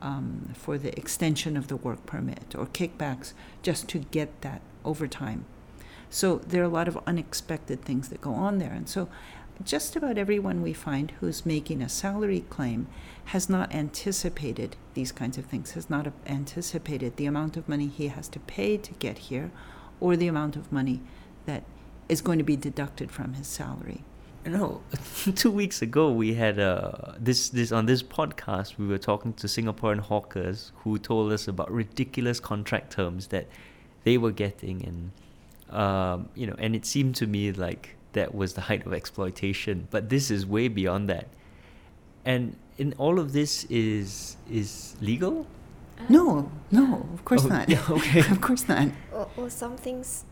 um, 0.00 0.50
for 0.54 0.78
the 0.78 0.96
extension 0.96 1.56
of 1.56 1.66
the 1.66 1.76
work 1.76 2.06
permit 2.06 2.54
or 2.56 2.66
kickbacks 2.66 3.32
just 3.62 3.88
to 3.88 3.98
get 3.98 4.42
that 4.42 4.60
overtime. 4.84 5.44
So 6.08 6.36
there 6.36 6.62
are 6.62 6.66
a 6.66 6.68
lot 6.68 6.86
of 6.86 6.98
unexpected 7.04 7.84
things 7.84 8.08
that 8.08 8.20
go 8.20 8.32
on 8.32 8.58
there. 8.58 8.72
And 8.72 8.88
so 8.88 9.08
just 9.64 9.96
about 9.96 10.18
everyone 10.18 10.62
we 10.62 10.72
find 10.72 11.12
who's 11.20 11.44
making 11.44 11.82
a 11.82 11.88
salary 11.88 12.44
claim 12.48 12.86
has 13.28 13.50
not 13.50 13.74
anticipated 13.74 14.74
these 14.94 15.12
kinds 15.12 15.36
of 15.36 15.44
things, 15.44 15.72
has 15.72 15.90
not 15.90 16.10
anticipated 16.26 17.16
the 17.16 17.26
amount 17.26 17.58
of 17.58 17.68
money 17.68 17.86
he 17.86 18.08
has 18.08 18.26
to 18.26 18.40
pay 18.40 18.78
to 18.78 18.92
get 18.94 19.18
here 19.18 19.50
or 20.00 20.16
the 20.16 20.26
amount 20.26 20.56
of 20.56 20.72
money 20.72 21.02
that 21.44 21.62
is 22.08 22.22
going 22.22 22.38
to 22.38 22.44
be 22.44 22.56
deducted 22.56 23.10
from 23.10 23.34
his 23.34 23.46
salary. 23.46 24.02
Know, 24.46 24.80
two 25.34 25.50
weeks 25.50 25.82
ago 25.82 26.10
we 26.10 26.32
had 26.32 26.58
uh, 26.58 27.12
this 27.18 27.50
this 27.50 27.70
on 27.70 27.84
this 27.84 28.02
podcast 28.02 28.78
we 28.78 28.86
were 28.86 28.96
talking 28.96 29.34
to 29.34 29.46
Singaporean 29.46 29.98
hawkers 29.98 30.72
who 30.76 30.96
told 30.96 31.30
us 31.30 31.46
about 31.48 31.70
ridiculous 31.70 32.40
contract 32.40 32.90
terms 32.94 33.26
that 33.26 33.46
they 34.04 34.16
were 34.16 34.30
getting 34.30 34.82
and 34.86 35.78
um, 35.78 36.30
you 36.34 36.46
know 36.46 36.54
and 36.58 36.74
it 36.74 36.86
seemed 36.86 37.14
to 37.16 37.26
me 37.26 37.52
like 37.52 37.96
that 38.14 38.34
was 38.34 38.54
the 38.54 38.62
height 38.62 38.86
of 38.86 38.94
exploitation 38.94 39.86
but 39.90 40.08
this 40.08 40.30
is 40.30 40.46
way 40.46 40.68
beyond 40.68 41.10
that 41.10 41.28
and 42.24 42.56
in 42.78 42.94
all 42.98 43.18
of 43.18 43.32
this 43.32 43.64
is 43.64 44.36
is 44.50 44.96
legal 45.00 45.46
No, 46.08 46.50
no, 46.70 47.06
of 47.12 47.24
course 47.24 47.44
Oh, 47.44 47.48
not. 47.48 47.68
yeah, 47.74 47.82
okay. 47.90 48.20
of 48.30 48.40
course 48.40 48.68
not. 48.68 48.88
Well, 49.12 49.30
well, 49.36 49.50
some 49.50 49.76
things 49.76 50.24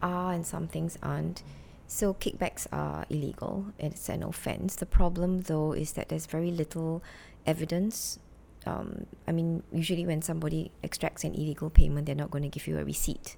are 0.00 0.32
and 0.32 0.46
some 0.46 0.68
things 0.68 0.96
aren't. 1.02 1.42
So 1.88 2.14
kickbacks 2.14 2.66
are 2.70 3.04
illegal. 3.10 3.66
It's 3.78 4.08
an 4.08 4.22
offense. 4.22 4.76
The 4.76 4.86
problem, 4.86 5.40
though, 5.42 5.72
is 5.72 5.92
that 5.92 6.08
there's 6.08 6.26
very 6.26 6.50
little 6.50 7.02
evidence. 7.46 8.18
Um, 8.66 9.06
I 9.26 9.32
mean, 9.32 9.62
usually 9.72 10.04
when 10.06 10.20
somebody 10.22 10.70
extracts 10.82 11.24
an 11.24 11.34
illegal 11.34 11.70
payment, 11.70 12.06
they're 12.06 12.14
not 12.14 12.30
going 12.30 12.44
to 12.44 12.50
give 12.50 12.66
you 12.68 12.78
a 12.78 12.84
receipt, 12.84 13.36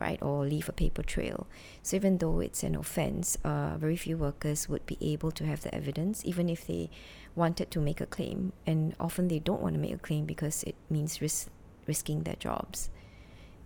right, 0.00 0.22
or 0.22 0.46
leave 0.46 0.68
a 0.68 0.72
paper 0.72 1.02
trail. 1.02 1.48
So 1.82 1.96
even 1.96 2.18
though 2.18 2.38
it's 2.40 2.62
an 2.62 2.76
offense, 2.76 3.36
uh, 3.44 3.76
very 3.76 3.96
few 3.96 4.16
workers 4.16 4.68
would 4.68 4.86
be 4.86 4.96
able 5.00 5.32
to 5.32 5.44
have 5.44 5.62
the 5.62 5.74
evidence, 5.74 6.22
even 6.24 6.48
if 6.48 6.66
they 6.66 6.90
wanted 7.34 7.70
to 7.70 7.80
make 7.80 8.00
a 8.00 8.06
claim. 8.06 8.52
And 8.66 8.94
often 8.98 9.28
they 9.28 9.38
don't 9.38 9.60
want 9.60 9.74
to 9.74 9.80
make 9.80 9.94
a 9.94 9.98
claim 9.98 10.24
because 10.24 10.62
it 10.64 10.74
means 10.88 11.20
risk, 11.20 11.48
risking 11.86 12.22
their 12.24 12.36
jobs. 12.36 12.90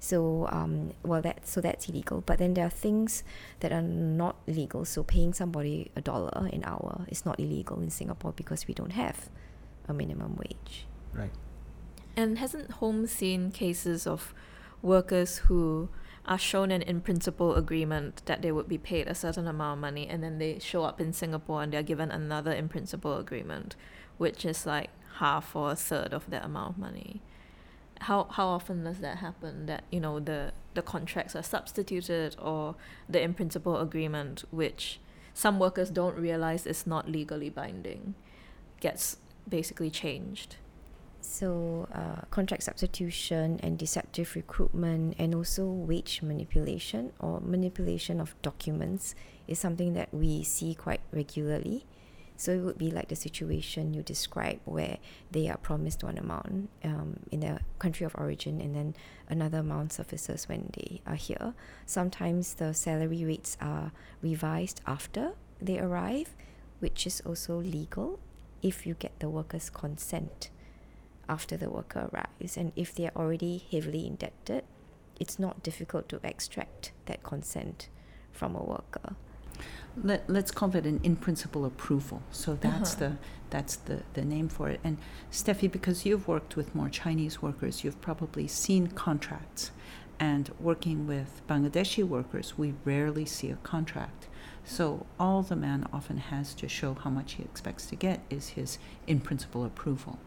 So 0.00 0.47
um, 0.52 0.92
well 1.02 1.23
that 1.23 1.47
so 1.47 1.62
that's 1.62 1.88
illegal. 1.88 2.23
But 2.26 2.38
then 2.38 2.54
there 2.54 2.66
are 2.66 2.71
things 2.71 3.25
that 3.61 3.73
are 3.73 3.83
not 3.83 4.37
legal. 4.47 4.85
So 4.85 5.02
paying 5.02 5.33
somebody 5.33 5.90
a 5.97 6.02
dollar 6.02 6.49
an 6.52 6.62
hour 6.64 7.06
is 7.09 7.25
not 7.25 7.40
illegal 7.40 7.80
in 7.80 7.90
Singapore 7.90 8.33
because 8.33 8.68
we 8.68 8.75
don't 8.75 8.92
have 8.92 9.30
a 9.88 9.94
minimum 9.94 10.37
wage. 10.37 10.87
right 11.14 11.30
And 12.16 12.38
hasn't 12.38 12.71
Home 12.73 13.06
seen 13.06 13.50
cases 13.50 14.06
of 14.06 14.35
workers 14.83 15.38
who 15.38 15.88
are 16.26 16.38
shown 16.38 16.71
an 16.71 16.83
in 16.83 17.00
principle 17.00 17.54
agreement 17.54 18.23
that 18.25 18.40
they 18.43 18.50
would 18.50 18.69
be 18.69 18.78
paid 18.78 19.07
a 19.07 19.14
certain 19.14 19.47
amount 19.47 19.78
of 19.78 19.81
money 19.81 20.09
and 20.09 20.23
then 20.23 20.38
they 20.38 20.59
show 20.59 20.85
up 20.85 21.00
in 21.00 21.12
Singapore 21.12 21.62
and 21.62 21.73
they're 21.73 21.83
given 21.83 22.11
another 22.11 22.52
in 22.52 22.69
principle 22.69 23.19
agreement, 23.19 23.76
which 24.16 24.45
is 24.45 24.64
like 24.64 24.90
half 25.16 25.54
or 25.54 25.73
a 25.73 25.76
third 25.76 26.12
of 26.12 26.28
that 26.31 26.45
amount 26.45 26.71
of 26.71 26.78
money? 26.78 27.21
How 28.00 28.26
how 28.31 28.49
often 28.49 28.85
does 28.85 28.99
that 28.99 29.19
happen? 29.19 29.66
That, 29.66 29.85
you 29.90 30.00
know, 30.00 30.19
the, 30.19 30.52
the 30.75 30.83
contracts 30.83 31.37
are 31.37 31.43
substituted 31.43 32.37
or 32.40 32.75
the 33.09 33.21
in 33.23 33.35
principle 33.35 33.78
agreement, 33.78 34.45
which 34.50 35.00
some 35.35 35.59
workers 35.59 35.90
don't 35.90 36.16
realize 36.16 36.66
is 36.66 36.87
not 36.87 37.09
legally 37.09 37.50
binding, 37.50 38.14
gets 38.81 39.19
basically 39.49 39.90
changed. 39.90 40.57
So 41.25 41.88
uh, 41.93 42.26
contract 42.31 42.62
substitution 42.62 43.59
and 43.62 43.78
deceptive 43.78 44.37
recruitment 44.37 45.16
and 45.19 45.35
also 45.35 45.64
wage 45.64 46.21
manipulation 46.23 47.12
or 47.19 47.40
manipulation 47.40 48.21
of 48.21 48.40
documents 48.43 49.14
is 49.49 49.59
something 49.59 49.95
that 49.95 50.12
we 50.12 50.45
see 50.45 50.75
quite 50.75 51.00
regularly. 51.12 51.87
So 52.37 52.52
it 52.52 52.61
would 52.61 52.78
be 52.78 52.90
like 52.90 53.09
the 53.09 53.16
situation 53.16 53.95
you 53.95 54.02
describe 54.02 54.61
where 54.64 54.99
they 55.31 55.49
are 55.49 55.57
promised 55.57 56.04
one 56.04 56.19
amount 56.19 56.69
um, 56.85 57.21
in 57.33 57.40
their 57.40 57.61
country 57.78 58.04
of 58.04 58.14
origin 58.16 58.61
and 58.61 58.76
then 58.76 58.95
another 59.28 59.59
amount 59.59 59.93
surfaces 59.95 60.47
when 60.47 60.71
they 60.75 61.00
are 61.07 61.16
here. 61.16 61.54
Sometimes 61.87 62.54
the 62.54 62.75
salary 62.75 63.25
rates 63.25 63.57
are 63.61 63.93
revised 64.21 64.83
after 64.87 65.33
they 65.61 65.78
arrive, 65.78 66.37
which 66.81 67.07
is 67.07 67.23
also 67.25 67.57
legal 67.57 68.21
if 68.62 68.87
you 68.87 68.95
get 68.95 69.19
the 69.21 69.28
worker's 69.31 69.71
consent 69.71 70.50
after 71.28 71.57
the 71.57 71.71
worker 71.71 72.11
arrives. 72.12 72.57
And 72.57 72.73
if 72.76 72.95
they 72.95 73.07
are 73.07 73.16
already 73.16 73.64
heavily 73.71 74.07
indebted, 74.07 74.64
it's 75.21 75.38
not 75.38 75.62
difficult 75.62 76.09
to 76.09 76.21
extract 76.25 76.93
that 77.07 77.23
consent 77.23 77.88
from 78.33 78.57
a 78.57 78.62
worker. 78.62 79.14
Let, 80.02 80.28
let's 80.28 80.50
call 80.50 80.75
it 80.75 80.85
an 80.87 80.99
in 81.04 81.14
principle 81.16 81.64
approval. 81.64 82.23
So 82.33 82.54
that's 82.54 82.95
Uh-huh. 82.95 83.00
the 83.11 83.16
that's 83.50 83.76
the, 83.76 84.02
the 84.14 84.25
name 84.25 84.49
for 84.49 84.69
it. 84.69 84.81
And 84.83 84.99
Steffi, 85.31 85.71
because 85.71 86.04
you've 86.04 86.26
worked 86.26 86.57
with 86.57 86.75
more 86.75 86.88
Chinese 86.88 87.40
workers, 87.40 87.85
you've 87.85 88.00
probably 88.00 88.49
seen 88.49 88.88
contracts. 88.88 89.71
And 90.19 90.50
working 90.59 91.07
with 91.07 91.43
Bangladeshi 91.49 92.02
workers, 92.02 92.59
we 92.59 92.75
rarely 92.85 93.25
see 93.25 93.50
a 93.50 93.57
contract. 93.57 94.26
So 94.64 95.07
all 95.21 95.43
the 95.43 95.54
man 95.57 95.87
often 95.93 96.16
has 96.19 96.54
to 96.54 96.69
show 96.69 96.95
how 96.95 97.11
much 97.11 97.35
he 97.35 97.45
expects 97.45 97.87
to 97.87 97.97
get 97.97 98.21
is 98.31 98.49
his 98.50 98.78
in 99.07 99.21
principle 99.21 99.64
approval. 99.64 100.19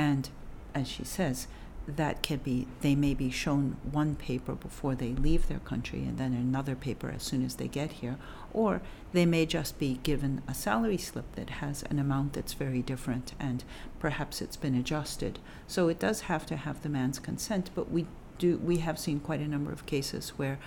And 0.00 0.30
as 0.74 0.88
she 0.88 1.04
says, 1.04 1.46
that 1.86 2.22
can 2.22 2.38
be, 2.38 2.66
they 2.80 2.94
may 2.94 3.12
be 3.12 3.30
shown 3.30 3.76
one 3.92 4.14
paper 4.14 4.54
before 4.54 4.94
they 4.94 5.10
leave 5.10 5.46
their 5.46 5.58
country 5.58 6.04
and 6.04 6.16
then 6.16 6.32
another 6.32 6.74
paper 6.74 7.12
as 7.14 7.22
soon 7.22 7.44
as 7.44 7.56
they 7.56 7.68
get 7.68 7.92
here, 7.92 8.16
or 8.54 8.80
they 9.12 9.26
may 9.26 9.44
just 9.44 9.78
be 9.78 10.00
given 10.02 10.40
a 10.48 10.54
salary 10.54 10.96
slip 10.96 11.30
that 11.34 11.50
has 11.50 11.82
an 11.90 11.98
amount 11.98 12.32
that's 12.32 12.54
very 12.54 12.80
different 12.80 13.34
and 13.38 13.62
perhaps 13.98 14.40
it's 14.40 14.56
been 14.56 14.74
adjusted. 14.74 15.38
So 15.66 15.88
it 15.88 15.98
does 15.98 16.22
have 16.22 16.46
to 16.46 16.56
have 16.56 16.80
the 16.80 16.88
man's 16.88 17.18
consent, 17.18 17.68
but 17.74 17.90
we 17.90 18.06
do, 18.38 18.56
we 18.56 18.78
have 18.78 18.98
seen 18.98 19.20
quite 19.20 19.40
a 19.40 19.48
number 19.48 19.70
of 19.70 19.84
cases 19.84 20.30
where 20.38 20.58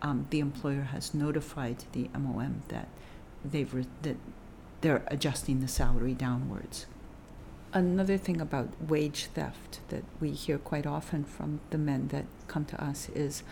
um, 0.00 0.28
the 0.30 0.38
employer 0.38 0.82
has 0.82 1.12
notified 1.12 1.82
the 1.90 2.08
MOM 2.16 2.62
that 2.68 2.86
they've, 3.44 3.74
re- 3.74 3.86
that 4.02 4.16
they're 4.80 5.02
adjusting 5.08 5.60
the 5.60 5.66
salary 5.66 6.14
downwards. 6.14 6.86
Another 7.76 8.16
thing 8.16 8.40
about 8.40 8.70
wage 8.80 9.26
theft 9.34 9.80
that 9.88 10.02
we 10.18 10.30
hear 10.30 10.56
quite 10.56 10.86
often 10.86 11.24
from 11.24 11.60
the 11.68 11.76
men 11.76 12.08
that 12.08 12.24
come 12.48 12.64
to 12.64 12.82
us 12.82 13.10
is 13.10 13.42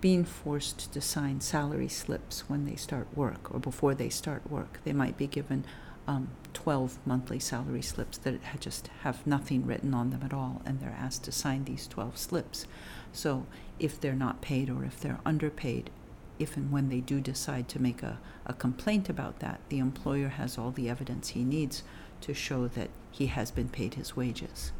being 0.00 0.24
forced 0.24 0.92
to 0.92 1.00
sign 1.00 1.40
salary 1.40 1.88
slips 1.88 2.48
when 2.48 2.64
they 2.64 2.76
start 2.76 3.08
work 3.16 3.52
or 3.52 3.58
before 3.58 3.92
they 3.92 4.08
start 4.08 4.48
work. 4.48 4.78
They 4.84 4.92
might 4.92 5.16
be 5.16 5.26
given 5.26 5.64
um, 6.06 6.28
12 6.54 7.00
monthly 7.04 7.40
salary 7.40 7.82
slips 7.82 8.18
that 8.18 8.40
ha- 8.44 8.56
just 8.60 8.86
have 9.02 9.26
nothing 9.26 9.66
written 9.66 9.94
on 9.94 10.10
them 10.10 10.22
at 10.22 10.32
all, 10.32 10.62
and 10.64 10.78
they're 10.78 10.96
asked 10.96 11.24
to 11.24 11.32
sign 11.32 11.64
these 11.64 11.88
12 11.88 12.16
slips. 12.16 12.68
So 13.12 13.48
if 13.80 14.00
they're 14.00 14.14
not 14.14 14.42
paid 14.42 14.70
or 14.70 14.84
if 14.84 15.00
they're 15.00 15.18
underpaid, 15.26 15.90
if 16.38 16.56
and 16.56 16.70
when 16.70 16.88
they 16.88 17.00
do 17.00 17.20
decide 17.20 17.68
to 17.70 17.82
make 17.82 18.04
a, 18.04 18.20
a 18.46 18.54
complaint 18.54 19.08
about 19.08 19.40
that, 19.40 19.58
the 19.70 19.80
employer 19.80 20.28
has 20.28 20.56
all 20.56 20.70
the 20.70 20.88
evidence 20.88 21.30
he 21.30 21.42
needs 21.42 21.82
to 22.22 22.34
show 22.34 22.68
that 22.68 22.90
he 23.10 23.26
has 23.26 23.50
been 23.50 23.68
paid 23.68 23.94
his 23.94 24.16
wages. 24.16 24.72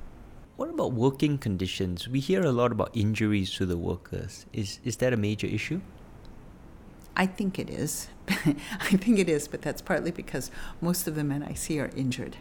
what 0.57 0.71
about 0.71 0.93
working 0.93 1.39
conditions 1.39 2.09
we 2.09 2.21
hear 2.21 2.43
a 2.43 2.53
lot 2.53 2.73
about 2.73 2.91
injuries 2.95 3.51
to 3.59 3.67
the 3.67 3.77
workers 3.77 4.47
is 4.53 4.79
is 4.85 4.97
that 4.99 5.13
a 5.13 5.17
major 5.17 5.47
issue 5.47 5.81
I 7.17 7.27
think 7.27 7.59
it 7.59 7.69
is. 7.69 8.09
I 8.29 8.97
think 8.97 9.19
it 9.19 9.29
is, 9.29 9.49
but 9.49 9.63
that's 9.63 9.83
partly 9.83 10.11
because 10.11 10.51
most 10.81 11.07
of 11.07 11.15
the 11.15 11.25
men 11.25 11.43
I 11.43 11.55
see 11.55 11.79
are 11.79 11.91
injured. 11.97 12.37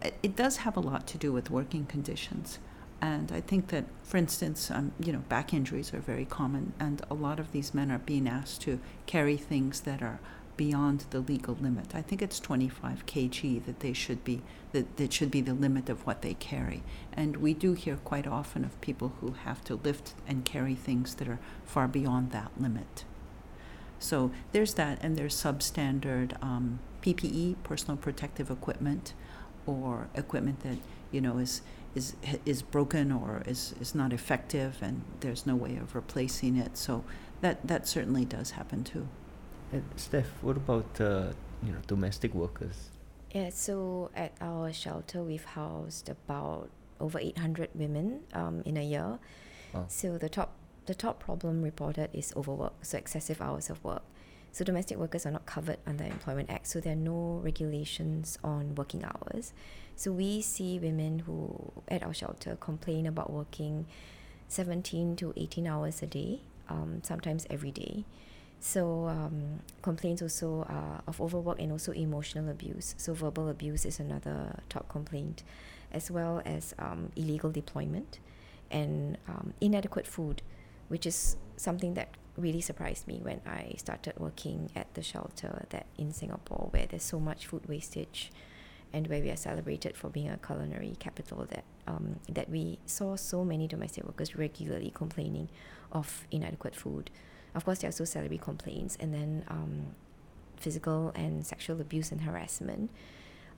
It, 0.00 0.36
does 0.36 0.58
have 0.58 0.76
a 0.76 0.80
lot 0.80 1.06
to 1.08 1.18
do 1.18 1.32
with 1.32 1.50
working 1.50 1.86
conditions. 1.86 2.58
And 3.00 3.30
I 3.32 3.40
think 3.40 3.68
that, 3.68 3.84
for 4.02 4.16
instance, 4.16 4.70
um, 4.70 4.92
you 5.00 5.12
know, 5.12 5.20
back 5.28 5.52
injuries 5.52 5.92
are 5.92 6.00
very 6.00 6.24
common, 6.24 6.72
and 6.78 7.02
a 7.10 7.14
lot 7.14 7.40
of 7.40 7.52
these 7.52 7.74
men 7.74 7.90
are 7.90 7.98
being 7.98 8.28
asked 8.28 8.60
to 8.62 8.78
carry 9.06 9.36
things 9.36 9.80
that 9.80 10.02
are 10.02 10.20
beyond 10.56 11.06
the 11.10 11.20
legal 11.20 11.54
limit. 11.54 11.94
I 11.94 12.02
think 12.02 12.22
it's 12.22 12.40
25 12.40 13.06
kg 13.06 13.64
that 13.64 13.80
they 13.80 13.92
should 13.92 14.24
be 14.24 14.42
that, 14.72 14.96
that 14.96 15.12
should 15.12 15.30
be 15.30 15.40
the 15.40 15.54
limit 15.54 15.88
of 15.88 16.06
what 16.06 16.22
they 16.22 16.34
carry. 16.34 16.82
And 17.12 17.36
we 17.36 17.54
do 17.54 17.72
hear 17.74 17.96
quite 17.96 18.26
often 18.26 18.64
of 18.64 18.80
people 18.80 19.12
who 19.20 19.32
have 19.32 19.62
to 19.64 19.74
lift 19.76 20.14
and 20.26 20.44
carry 20.44 20.74
things 20.74 21.14
that 21.16 21.28
are 21.28 21.38
far 21.64 21.88
beyond 21.88 22.32
that 22.32 22.52
limit. 22.58 23.04
So 23.98 24.32
there's 24.50 24.74
that, 24.74 24.98
and 25.02 25.16
there's 25.16 25.34
substandard 25.34 26.42
um, 26.42 26.80
PPE, 27.02 27.56
personal 27.62 27.96
protective 27.96 28.50
equipment, 28.50 29.14
or 29.64 30.08
equipment 30.14 30.60
that 30.60 30.78
you 31.12 31.20
know 31.20 31.38
is 31.38 31.62
is 31.94 32.16
is 32.44 32.62
broken 32.62 33.12
or 33.12 33.42
is 33.46 33.74
is 33.80 33.94
not 33.94 34.12
effective, 34.12 34.78
and 34.82 35.02
there's 35.20 35.46
no 35.46 35.54
way 35.54 35.76
of 35.76 35.94
replacing 35.94 36.56
it. 36.56 36.76
So 36.76 37.04
that 37.42 37.66
that 37.66 37.86
certainly 37.86 38.24
does 38.24 38.52
happen 38.52 38.82
too. 38.82 39.06
And 39.72 39.82
Steph, 39.96 40.30
what 40.42 40.56
about 40.58 41.00
uh, 41.00 41.32
you 41.62 41.72
know 41.72 41.78
domestic 41.86 42.34
workers? 42.34 42.90
Yeah, 43.32 43.48
so 43.48 44.10
at 44.14 44.32
our 44.42 44.70
shelter, 44.72 45.22
we've 45.22 45.44
housed 45.44 46.10
about 46.10 46.68
over 47.00 47.18
800 47.18 47.70
women 47.74 48.20
um, 48.34 48.62
in 48.66 48.76
a 48.76 48.84
year. 48.84 49.18
Wow. 49.72 49.86
So 49.88 50.18
the 50.18 50.28
top 50.28 50.52
the 50.84 50.94
top 50.94 51.20
problem 51.20 51.62
reported 51.62 52.10
is 52.12 52.34
overwork, 52.36 52.84
so 52.84 52.98
excessive 52.98 53.40
hours 53.40 53.70
of 53.70 53.82
work. 53.82 54.02
So 54.52 54.62
domestic 54.62 54.98
workers 54.98 55.24
are 55.24 55.30
not 55.30 55.46
covered 55.46 55.78
under 55.86 56.04
Employment 56.04 56.50
Act, 56.50 56.66
so 56.66 56.78
there 56.78 56.92
are 56.92 56.96
no 56.96 57.40
regulations 57.42 58.38
on 58.44 58.74
working 58.74 59.02
hours. 59.02 59.54
So 59.96 60.12
we 60.12 60.42
see 60.42 60.78
women 60.78 61.20
who 61.20 61.72
at 61.88 62.02
our 62.02 62.12
shelter 62.12 62.56
complain 62.60 63.06
about 63.06 63.32
working 63.32 63.86
17 64.48 65.16
to 65.16 65.32
18 65.34 65.66
hours 65.66 66.02
a 66.02 66.06
day, 66.06 66.42
um, 66.68 67.00
sometimes 67.02 67.46
every 67.48 67.70
day. 67.70 68.04
So 68.64 69.08
um, 69.08 69.58
complaints 69.82 70.22
also 70.22 70.62
of 71.08 71.20
overwork 71.20 71.60
and 71.60 71.72
also 71.72 71.90
emotional 71.90 72.48
abuse. 72.48 72.94
So 72.96 73.12
verbal 73.12 73.48
abuse 73.48 73.84
is 73.84 73.98
another 73.98 74.60
top 74.68 74.88
complaint, 74.88 75.42
as 75.90 76.12
well 76.12 76.40
as 76.44 76.72
um, 76.78 77.10
illegal 77.16 77.50
deployment 77.50 78.20
and 78.70 79.18
um, 79.28 79.52
inadequate 79.60 80.06
food, 80.06 80.42
which 80.86 81.06
is 81.06 81.36
something 81.56 81.94
that 81.94 82.10
really 82.36 82.60
surprised 82.60 83.08
me 83.08 83.18
when 83.20 83.40
I 83.44 83.74
started 83.78 84.14
working 84.16 84.70
at 84.76 84.94
the 84.94 85.02
shelter 85.02 85.66
that 85.70 85.86
in 85.98 86.12
Singapore 86.12 86.68
where 86.70 86.86
there's 86.86 87.02
so 87.02 87.18
much 87.18 87.48
food 87.48 87.66
wastage 87.68 88.30
and 88.92 89.08
where 89.08 89.20
we 89.20 89.30
are 89.30 89.36
celebrated 89.36 89.96
for 89.96 90.08
being 90.08 90.30
a 90.30 90.36
culinary 90.38 90.94
capital 91.00 91.46
that 91.50 91.64
um, 91.88 92.20
that 92.28 92.48
we 92.48 92.78
saw 92.86 93.16
so 93.16 93.44
many 93.44 93.66
domestic 93.66 94.04
workers 94.04 94.36
regularly 94.36 94.92
complaining 94.94 95.48
of 95.90 96.28
inadequate 96.30 96.76
food. 96.76 97.10
Of 97.54 97.64
course, 97.64 97.80
there 97.80 97.88
are 97.88 97.92
also 97.92 98.04
salary 98.04 98.38
complaints 98.38 98.96
and 98.98 99.12
then 99.12 99.44
um, 99.48 99.94
physical 100.56 101.12
and 101.14 101.44
sexual 101.46 101.80
abuse 101.80 102.12
and 102.12 102.22
harassment. 102.22 102.90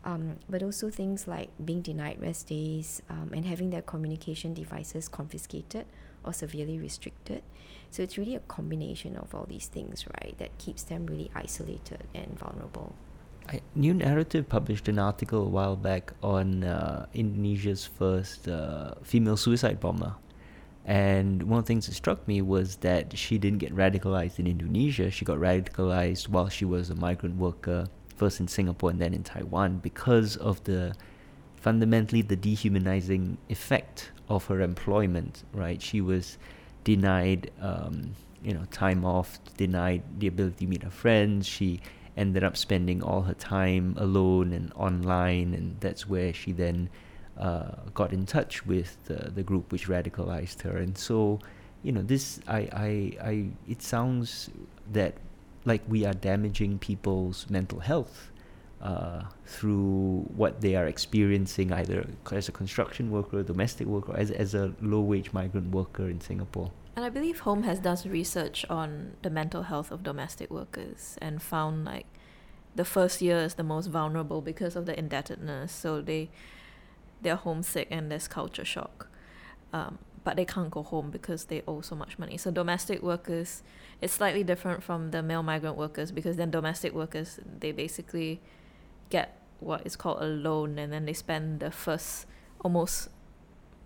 Um, 0.05 0.37
but 0.51 0.63
also 0.63 0.91
things 0.91 1.27
like 1.27 1.49
being 1.65 1.81
denied 1.81 2.21
rest 2.21 2.49
days 2.49 3.01
um, 3.09 3.31
and 3.33 3.47
having 3.47 3.71
their 3.71 3.81
communication 3.81 4.53
devices 4.53 5.09
confiscated 5.09 5.87
or 6.23 6.33
severely 6.33 6.79
restricted. 6.79 7.43
So 7.91 8.03
it's 8.03 8.19
really 8.19 8.35
a 8.35 8.41
combination 8.41 9.17
of 9.17 9.35
all 9.35 9.47
these 9.49 9.67
things, 9.67 10.05
right, 10.21 10.35
that 10.39 10.59
keeps 10.59 10.83
them 10.83 11.07
really 11.07 11.31
isolated 11.35 12.05
and 12.15 12.39
vulnerable. 12.39 12.95
I, 13.49 13.61
New 13.75 13.95
Naratif 13.95 14.49
published 14.49 14.89
an 14.89 14.99
article 14.99 15.43
a 15.43 15.49
while 15.49 15.77
back 15.77 16.13
on 16.23 16.65
uh, 16.65 17.07
Indonesia's 17.15 17.85
first 17.87 18.49
uh, 18.49 18.95
female 19.03 19.37
suicide 19.37 19.81
bomber. 19.81 20.15
And 20.85 21.45
one 21.45 21.59
of 21.59 21.64
the 21.64 21.69
things 21.69 21.87
that 21.87 21.95
struck 21.95 22.29
me 22.29 22.43
was 22.43 22.76
that 22.76 23.17
she 23.17 23.38
didn't 23.38 23.59
get 23.59 23.75
radicalized 23.75 24.38
in 24.38 24.47
Indonesia. 24.47 25.11
She 25.11 25.25
got 25.25 25.38
radicalized 25.38 26.29
while 26.29 26.49
she 26.49 26.64
was 26.64 26.91
a 26.91 26.95
migrant 26.95 27.37
worker, 27.37 27.87
first 28.17 28.38
in 28.41 28.49
Singapore 28.49 28.91
and 28.91 29.00
then 29.00 29.14
in 29.14 29.23
Taiwan, 29.23 29.79
because 29.79 30.37
of 30.37 30.62
the 30.64 30.95
fundamentally 31.57 32.21
the 32.21 32.37
dehumanizing 32.37 33.38
effect 33.49 34.12
of 34.29 34.45
her 34.47 34.61
employment. 34.61 35.45
Right, 35.55 35.81
she 35.81 36.03
was 36.03 36.37
denied, 36.85 37.50
um, 37.62 38.12
you 38.43 38.53
know, 38.53 38.64
time 38.71 39.07
off, 39.07 39.38
denied 39.57 40.03
the 40.19 40.26
ability 40.26 40.67
to 40.67 40.71
meet 40.71 40.83
her 40.83 40.91
friends. 40.91 41.47
She 41.47 41.81
ended 42.14 42.45
up 42.45 42.57
spending 42.59 43.03
all 43.03 43.23
her 43.23 43.35
time 43.35 43.95
alone 43.97 44.53
and 44.53 44.71
online, 44.75 45.55
and 45.55 45.81
that's 45.81 46.07
where 46.07 46.35
she 46.35 46.53
then 46.53 46.91
uh, 47.38 47.73
got 47.95 48.12
in 48.12 48.26
touch 48.26 48.64
with 48.67 48.97
the, 49.05 49.31
the 49.31 49.43
group 49.43 49.73
which 49.73 49.88
radicalized 49.88 50.62
her. 50.62 50.76
And 50.76 50.97
so, 50.97 51.41
you 51.83 51.93
know, 51.93 52.03
this 52.03 52.41
I, 52.47 52.59
I 52.73 53.29
I 53.31 53.47
it 53.69 53.83
sounds 53.83 54.50
that 54.93 55.14
like 55.64 55.83
we 55.88 56.05
are 56.05 56.12
damaging 56.14 56.79
people's 56.79 57.49
mental 57.49 57.81
health 57.81 58.31
uh, 58.83 59.23
through 59.47 60.29
what 60.37 60.61
they 60.61 60.76
are 60.76 60.87
experiencing 60.87 61.73
either 61.73 62.07
as 62.31 62.49
a 62.49 62.53
construction 62.53 63.11
worker, 63.11 63.43
domestic 63.43 63.87
worker, 63.87 64.14
as, 64.14 64.31
as 64.31 64.55
a 64.55 64.75
low 64.83 65.00
wage 65.00 65.33
migrant 65.33 65.75
worker 65.75 66.09
in 66.09 66.21
Singapore. 66.21 66.71
And 66.95 67.05
I 67.05 67.09
believe 67.09 67.41
Home 67.41 67.62
has 67.64 67.81
done 67.81 67.97
research 68.07 68.64
on 68.71 69.12
the 69.23 69.31
mental 69.31 69.62
health 69.62 69.91
of 69.91 70.03
domestic 70.03 70.50
workers 70.50 71.17
and 71.21 71.43
found 71.43 71.85
like 71.85 72.07
the 72.76 72.85
first 72.85 73.23
year 73.23 73.38
is 73.38 73.55
the 73.55 73.64
most 73.64 73.87
vulnerable 73.87 74.41
because 74.41 74.76
of 74.76 74.87
the 74.87 74.97
indebtedness. 74.99 75.73
So 75.73 76.00
they 76.03 76.31
they're 77.25 77.37
homesick 77.37 77.88
and 77.90 78.11
there's 78.11 78.28
culture 78.28 78.64
shock. 78.64 79.09
Um, 79.73 79.99
but 80.23 80.37
they 80.37 80.45
can't 80.45 80.71
go 80.71 80.83
home 80.83 81.11
because 81.11 81.47
they 81.47 81.62
owe 81.69 81.83
so 81.83 81.95
much 81.95 82.19
money. 82.19 82.38
So 82.38 82.50
domestic 82.50 83.02
workers, 83.02 83.62
it's 84.00 84.14
slightly 84.14 84.43
different 84.43 84.83
from 84.83 85.11
the 85.11 85.23
male 85.23 85.43
migrant 85.43 85.76
workers 85.76 86.12
because 86.12 86.37
then 86.37 86.50
domestic 86.50 86.95
workers 86.95 87.40
they 87.61 87.73
basically 87.73 88.40
get 89.11 89.38
what 89.61 89.87
is 89.87 89.97
called 89.97 90.23
a 90.23 90.26
loan 90.26 90.78
and 90.78 90.93
then 90.93 91.04
they 91.04 91.12
spend 91.12 91.61
the 91.61 91.71
first 91.71 92.26
almost 92.61 93.09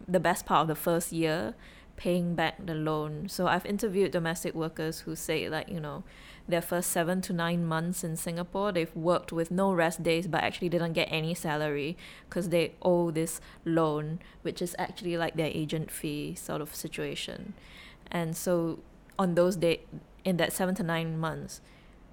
the 0.07 0.21
best 0.21 0.47
part 0.47 0.63
of 0.63 0.69
the 0.69 0.75
first 0.75 1.13
year 1.13 1.55
paying 1.97 2.35
back 2.37 2.65
the 2.65 2.75
loan. 2.75 3.29
So 3.29 3.49
I've 3.49 3.67
interviewed 3.67 4.13
domestic 4.13 4.55
workers 4.55 5.01
who 5.01 5.17
say 5.17 5.49
like, 5.49 5.69
you 5.69 5.81
know, 5.81 6.05
their 6.49 6.63
first 6.63 6.91
7 6.91 7.21
to 7.23 7.33
9 7.33 7.65
months 7.65 8.03
in 8.03 8.17
Singapore, 8.17 8.73
they've 8.73 8.95
worked 8.97 9.33
with 9.33 9.51
no 9.51 9.73
rest 9.73 10.03
days 10.03 10.27
but 10.27 10.43
actually 10.43 10.71
didn't 10.71 10.95
get 10.95 11.09
any 11.11 11.35
salary 11.35 11.97
because 12.29 12.49
they 12.49 12.73
owe 12.83 13.11
this 13.11 13.41
loan, 13.65 14.19
which 14.43 14.63
is 14.63 14.75
actually 14.79 15.17
like 15.17 15.37
their 15.37 15.51
agent 15.53 15.91
fee 15.91 16.35
sort 16.35 16.61
of 16.61 16.75
situation. 16.75 17.55
And 18.11 18.37
so 18.37 18.79
on 19.19 19.35
those 19.35 19.57
days 19.57 19.81
in 20.25 20.39
that 20.39 20.53
7 20.53 20.75
to 20.77 20.83
9 20.83 21.19
months, 21.19 21.61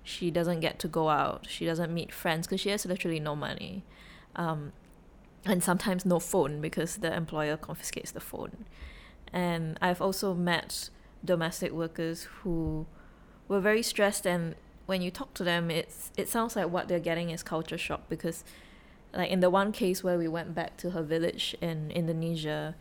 she 0.03 0.29
doesn't 0.29 0.59
get 0.59 0.77
to 0.79 0.87
go 0.87 1.09
out. 1.09 1.47
She 1.49 1.65
doesn't 1.65 1.93
meet 1.93 2.13
friends 2.13 2.45
because 2.45 2.61
she 2.61 2.69
has 2.69 2.85
literally 2.85 3.19
no 3.19 3.35
money. 3.35 3.83
Um, 4.35 4.73
and 5.45 5.63
sometimes 5.63 6.05
no 6.05 6.19
phone 6.19 6.59
because 6.59 6.97
the 6.97 7.15
employer 7.15 7.55
confiscates 7.55 8.11
the 8.11 8.19
phone. 8.19 8.65
And 9.31 9.77
I've 9.81 10.01
also 10.01 10.33
met 10.33 10.89
domestic 11.23 11.71
workers 11.71 12.23
who 12.41 12.85
were 13.47 13.59
very 13.59 13.81
stressed 13.81 14.25
and 14.25 14.55
when 14.85 15.01
you 15.01 15.11
talk 15.11 15.33
to 15.33 15.43
them 15.43 15.71
it's 15.71 16.11
it 16.17 16.29
sounds 16.29 16.55
like 16.55 16.69
what 16.69 16.87
they're 16.87 16.99
getting 16.99 17.29
is 17.29 17.43
culture 17.43 17.77
shock 17.77 18.01
because 18.09 18.43
like 19.13 19.29
in 19.29 19.39
the 19.39 19.49
one 19.49 19.71
case 19.71 20.03
where 20.03 20.17
we 20.17 20.27
went 20.27 20.53
back 20.53 20.77
to 20.77 20.91
her 20.91 21.01
village 21.01 21.55
in 21.61 21.91
Indonesia 21.91 22.75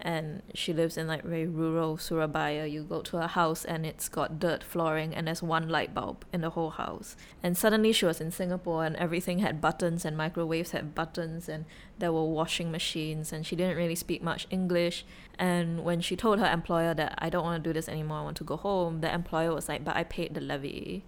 and 0.00 0.42
she 0.54 0.72
lives 0.72 0.96
in 0.96 1.08
like 1.08 1.24
very 1.24 1.46
rural 1.46 1.96
Surabaya. 1.96 2.66
You 2.66 2.84
go 2.84 3.02
to 3.02 3.16
her 3.16 3.26
house 3.26 3.64
and 3.64 3.84
it's 3.84 4.08
got 4.08 4.38
dirt 4.38 4.62
flooring 4.62 5.12
and 5.14 5.26
there's 5.26 5.42
one 5.42 5.68
light 5.68 5.92
bulb 5.92 6.24
in 6.32 6.40
the 6.40 6.50
whole 6.50 6.70
house. 6.70 7.16
And 7.42 7.56
suddenly 7.56 7.92
she 7.92 8.06
was 8.06 8.20
in 8.20 8.30
Singapore 8.30 8.84
and 8.84 8.94
everything 8.96 9.40
had 9.40 9.60
buttons 9.60 10.04
and 10.04 10.16
microwaves 10.16 10.70
had 10.70 10.94
buttons 10.94 11.48
and 11.48 11.64
there 11.98 12.12
were 12.12 12.24
washing 12.24 12.70
machines 12.70 13.32
and 13.32 13.44
she 13.44 13.56
didn't 13.56 13.76
really 13.76 13.96
speak 13.96 14.22
much 14.22 14.46
English. 14.50 15.04
And 15.36 15.84
when 15.84 16.00
she 16.00 16.14
told 16.14 16.38
her 16.38 16.50
employer 16.50 16.94
that 16.94 17.14
I 17.18 17.28
don't 17.28 17.44
want 17.44 17.62
to 17.62 17.68
do 17.68 17.74
this 17.74 17.88
anymore, 17.88 18.18
I 18.18 18.22
want 18.22 18.36
to 18.36 18.44
go 18.44 18.56
home, 18.56 19.00
the 19.00 19.12
employer 19.12 19.52
was 19.52 19.68
like, 19.68 19.84
But 19.84 19.96
I 19.96 20.04
paid 20.04 20.34
the 20.34 20.40
levy 20.40 21.04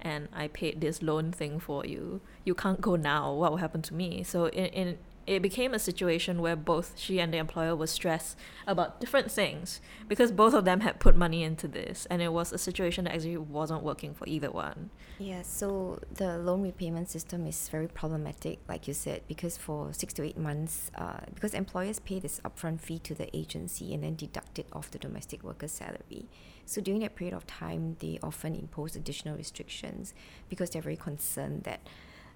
and 0.00 0.28
I 0.32 0.48
paid 0.48 0.80
this 0.80 1.00
loan 1.00 1.30
thing 1.30 1.60
for 1.60 1.86
you. 1.86 2.20
You 2.44 2.56
can't 2.56 2.80
go 2.80 2.96
now. 2.96 3.32
What 3.34 3.52
will 3.52 3.58
happen 3.58 3.82
to 3.82 3.94
me? 3.94 4.24
So 4.24 4.46
in, 4.46 4.66
in 4.66 4.98
it 5.26 5.40
became 5.40 5.72
a 5.72 5.78
situation 5.78 6.40
where 6.40 6.56
both 6.56 6.98
she 6.98 7.20
and 7.20 7.32
the 7.32 7.38
employer 7.38 7.76
were 7.76 7.86
stressed 7.86 8.36
about 8.66 9.00
different 9.00 9.30
things 9.30 9.80
because 10.08 10.32
both 10.32 10.54
of 10.54 10.64
them 10.64 10.80
had 10.80 10.98
put 10.98 11.16
money 11.16 11.42
into 11.42 11.68
this 11.68 12.06
and 12.10 12.20
it 12.20 12.32
was 12.32 12.52
a 12.52 12.58
situation 12.58 13.04
that 13.04 13.14
actually 13.14 13.36
wasn't 13.36 13.82
working 13.82 14.14
for 14.14 14.26
either 14.26 14.50
one. 14.50 14.90
Yeah, 15.18 15.42
so 15.42 16.00
the 16.12 16.38
loan 16.38 16.62
repayment 16.62 17.08
system 17.08 17.46
is 17.46 17.68
very 17.68 17.86
problematic, 17.86 18.58
like 18.68 18.88
you 18.88 18.94
said, 18.94 19.22
because 19.28 19.56
for 19.56 19.92
six 19.92 20.12
to 20.14 20.24
eight 20.24 20.38
months, 20.38 20.90
uh, 20.96 21.20
because 21.34 21.54
employers 21.54 22.00
pay 22.00 22.18
this 22.18 22.40
upfront 22.44 22.80
fee 22.80 22.98
to 23.00 23.14
the 23.14 23.34
agency 23.36 23.94
and 23.94 24.02
then 24.02 24.16
deduct 24.16 24.58
it 24.58 24.66
off 24.72 24.90
the 24.90 24.98
domestic 24.98 25.44
worker's 25.44 25.72
salary. 25.72 26.28
So 26.66 26.80
during 26.80 27.00
that 27.00 27.14
period 27.14 27.34
of 27.34 27.46
time, 27.46 27.96
they 28.00 28.18
often 28.22 28.54
impose 28.54 28.96
additional 28.96 29.36
restrictions 29.36 30.14
because 30.48 30.70
they're 30.70 30.82
very 30.82 30.96
concerned 30.96 31.64
that 31.64 31.80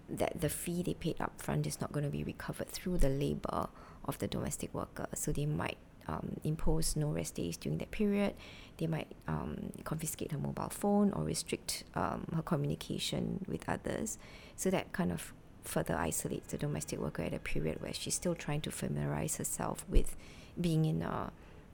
that 0.08 0.40
the 0.40 0.48
fee 0.48 0.82
they 0.82 0.94
paid 0.94 1.18
upfront 1.18 1.66
is 1.66 1.80
not 1.80 1.92
going 1.92 2.04
to 2.04 2.10
be 2.10 2.22
recovered 2.22 2.68
through 2.68 2.98
the 2.98 3.08
labor 3.08 3.68
of 4.04 4.18
the 4.18 4.28
domestic 4.28 4.72
worker. 4.72 5.06
So 5.14 5.32
they 5.32 5.46
might 5.46 5.78
um, 6.08 6.36
impose 6.44 6.96
no 6.96 7.08
rest 7.08 7.34
days 7.34 7.56
during 7.56 7.78
that 7.78 7.90
period. 7.90 8.34
They 8.78 8.86
might 8.86 9.08
um, 9.26 9.72
confiscate 9.84 10.32
her 10.32 10.38
mobile 10.38 10.68
phone 10.68 11.12
or 11.12 11.24
restrict 11.24 11.84
um, 11.94 12.26
her 12.34 12.42
communication 12.42 13.44
with 13.48 13.68
others. 13.68 14.18
So 14.54 14.70
that 14.70 14.92
kind 14.92 15.10
of 15.10 15.32
further 15.64 15.96
isolates 15.96 16.52
the 16.52 16.58
domestic 16.58 17.00
worker 17.00 17.22
at 17.22 17.34
a 17.34 17.40
period 17.40 17.82
where 17.82 17.92
she's 17.92 18.14
still 18.14 18.34
trying 18.34 18.60
to 18.62 18.70
familiarize 18.70 19.36
herself 19.36 19.84
with 19.88 20.16
being 20.60 20.84
in 20.84 21.02
a 21.02 21.32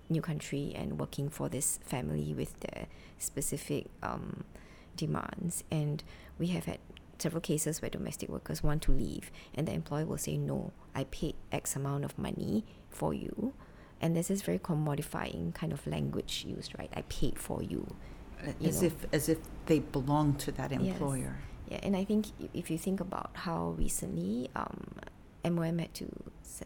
new 0.08 0.22
country 0.22 0.72
and 0.74 0.98
working 0.98 1.28
for 1.28 1.48
this 1.48 1.78
family 1.84 2.34
with 2.34 2.58
their 2.60 2.86
specific 3.18 3.86
um, 4.02 4.44
demands. 4.96 5.64
And 5.70 6.02
we 6.38 6.48
have 6.48 6.64
had 6.64 6.78
several 7.22 7.40
cases 7.40 7.80
where 7.80 7.90
domestic 7.90 8.28
workers 8.28 8.62
want 8.62 8.82
to 8.82 8.92
leave 8.92 9.30
and 9.54 9.66
the 9.66 9.72
employer 9.72 10.04
will 10.04 10.18
say 10.18 10.36
no 10.36 10.72
i 10.94 11.04
paid 11.04 11.34
x 11.50 11.76
amount 11.76 12.04
of 12.04 12.18
money 12.18 12.64
for 12.90 13.14
you 13.14 13.52
and 14.00 14.16
this 14.16 14.30
is 14.30 14.42
very 14.42 14.58
commodifying 14.58 15.54
kind 15.54 15.72
of 15.72 15.86
language 15.86 16.44
used 16.46 16.76
right 16.78 16.90
i 16.94 17.02
paid 17.02 17.38
for 17.38 17.62
you, 17.62 17.86
you 18.60 18.68
as 18.68 18.82
know. 18.82 18.88
if 18.88 19.06
as 19.12 19.28
if 19.28 19.38
they 19.66 19.78
belong 19.78 20.34
to 20.34 20.52
that 20.52 20.72
employer 20.72 21.38
yes. 21.68 21.80
yeah 21.80 21.86
and 21.86 21.96
i 21.96 22.04
think 22.04 22.26
if 22.52 22.70
you 22.70 22.76
think 22.76 23.00
about 23.00 23.30
how 23.34 23.68
recently 23.78 24.50
um, 24.56 24.84
MOM 25.44 25.78
had 25.78 25.94
to 25.94 26.08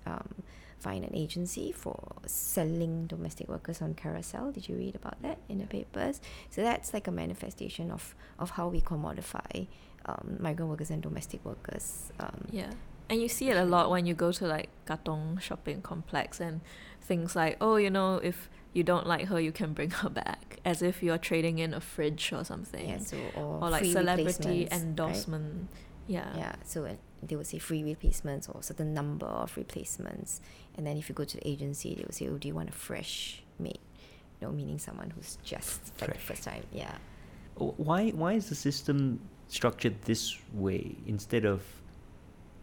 um, 0.05 0.43
find 0.79 1.05
an 1.05 1.15
agency 1.15 1.73
for 1.73 2.17
selling 2.27 3.07
domestic 3.07 3.49
workers 3.49 3.81
on 3.81 3.95
Carousell 3.95 4.53
Did 4.53 4.69
you 4.69 4.77
read 4.77 4.95
about 4.95 5.21
that 5.23 5.39
in 5.49 5.59
the 5.59 5.67
papers? 5.67 6.21
So 6.51 6.63
that's 6.63 6.93
like 6.93 7.07
a 7.07 7.11
manifestation 7.11 7.91
of, 7.91 8.15
of 8.39 8.51
how 8.51 8.69
we 8.69 8.81
commodify 8.81 9.67
um, 10.07 10.37
migrant 10.41 10.71
workers 10.71 10.91
and 10.91 11.03
domestic 11.03 11.45
workers. 11.45 12.13
Um, 12.21 12.47
yeah. 12.51 12.71
And 13.09 13.21
you 13.21 13.29
see 13.29 13.51
it 13.51 13.57
a 13.57 13.65
lot 13.65 13.91
when 13.91 14.07
you 14.07 14.15
go 14.15 14.33
to 14.33 14.47
like 14.47 14.69
Katong 14.87 15.41
shopping 15.41 15.81
complex 15.81 16.41
and 16.41 16.61
things 17.01 17.37
like, 17.37 17.57
oh, 17.61 17.77
you 17.77 17.91
know, 17.91 18.17
if 18.17 18.51
you 18.73 18.83
don't 18.83 19.07
like 19.07 19.27
her, 19.27 19.41
you 19.41 19.53
can 19.53 19.73
bring 19.73 19.91
her 19.91 20.11
back, 20.11 20.59
as 20.65 20.83
if 20.83 21.03
you're 21.03 21.19
trading 21.19 21.59
in 21.59 21.73
a 21.73 21.81
fridge 21.81 22.33
or 22.33 22.45
something. 22.45 22.89
Yeah, 22.89 22.99
so 22.99 23.17
or, 23.37 23.63
or 23.63 23.71
like 23.71 23.83
free 23.83 23.93
celebrity 23.93 24.31
replacements, 24.31 24.73
right? 24.73 24.83
endorsement. 24.83 25.69
Yeah. 26.09 26.37
Yeah, 26.37 26.55
so 26.65 26.85
uh, 26.85 26.95
they 27.23 27.37
would 27.37 27.47
say 27.47 27.59
free 27.59 27.83
replacements 27.83 28.49
or 28.49 28.63
certain 28.63 28.93
number 28.93 29.27
of 29.27 29.57
replacements, 29.57 30.41
and 30.77 30.87
then 30.87 30.97
if 30.97 31.09
you 31.09 31.15
go 31.15 31.25
to 31.25 31.37
the 31.37 31.49
agency, 31.49 31.95
they 31.95 32.03
would 32.03 32.15
say, 32.15 32.29
"Oh, 32.29 32.39
do 32.39 32.47
you 32.49 32.55
want 32.55 32.69
a 32.69 32.73
fresh 32.73 33.43
mate?" 33.59 33.81
You 34.41 34.47
know, 34.47 34.53
meaning 34.53 34.79
someone 34.79 35.11
who's 35.11 35.39
just 35.43 35.93
like 36.01 36.13
the 36.13 36.19
first 36.19 36.45
time. 36.45 36.63
Yeah. 36.73 36.95
Why 37.57 38.11
why 38.11 38.35
is 38.35 38.49
the 38.51 38.55
system 38.55 39.21
structured 39.49 40.03
this 40.03 40.37
way 40.53 40.97
instead 41.07 41.45
of 41.45 41.63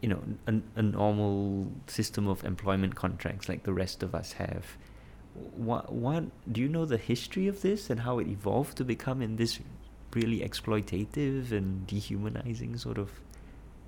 you 0.01 0.09
know 0.09 0.21
a, 0.47 0.55
a 0.75 0.81
normal 0.81 1.71
system 1.87 2.27
of 2.27 2.43
employment 2.43 2.95
contracts 2.95 3.47
like 3.47 3.63
the 3.63 3.73
rest 3.73 4.03
of 4.03 4.13
us 4.13 4.33
have? 4.33 4.65
What 5.55 5.91
what 5.91 6.25
do 6.51 6.61
you 6.61 6.67
know 6.67 6.85
the 6.85 6.97
history 6.97 7.47
of 7.47 7.61
this 7.61 7.89
and 7.89 8.01
how 8.01 8.19
it 8.19 8.27
evolved 8.27 8.77
to 8.77 8.83
become 8.83 9.21
in 9.21 9.37
this 9.37 9.59
really 10.13 10.41
exploitative 10.41 11.51
and 11.51 11.87
dehumanizing 11.87 12.77
sort 12.77 12.97
of 12.97 13.09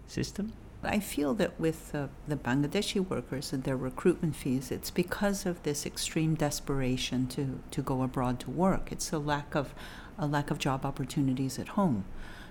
system? 0.07 0.53
I 0.83 0.99
feel 0.99 1.33
that 1.35 1.59
with 1.59 1.93
uh, 1.95 2.07
the 2.27 2.35
Bangladeshi 2.35 3.05
workers 3.07 3.51
and 3.51 3.63
their 3.63 3.77
recruitment 3.77 4.35
fees, 4.35 4.71
it's 4.71 4.91
because 4.91 5.45
of 5.45 5.63
this 5.63 5.85
extreme 5.85 6.35
desperation 6.35 7.27
to, 7.27 7.59
to 7.71 7.81
go 7.81 8.03
abroad 8.03 8.39
to 8.41 8.51
work. 8.51 8.91
It's 8.91 9.11
a 9.11 9.17
lack 9.17 9.55
of 9.55 9.73
a 10.17 10.27
lack 10.27 10.49
of 10.51 10.59
job 10.59 10.85
opportunities 10.85 11.59
at 11.59 11.69
home. 11.69 12.05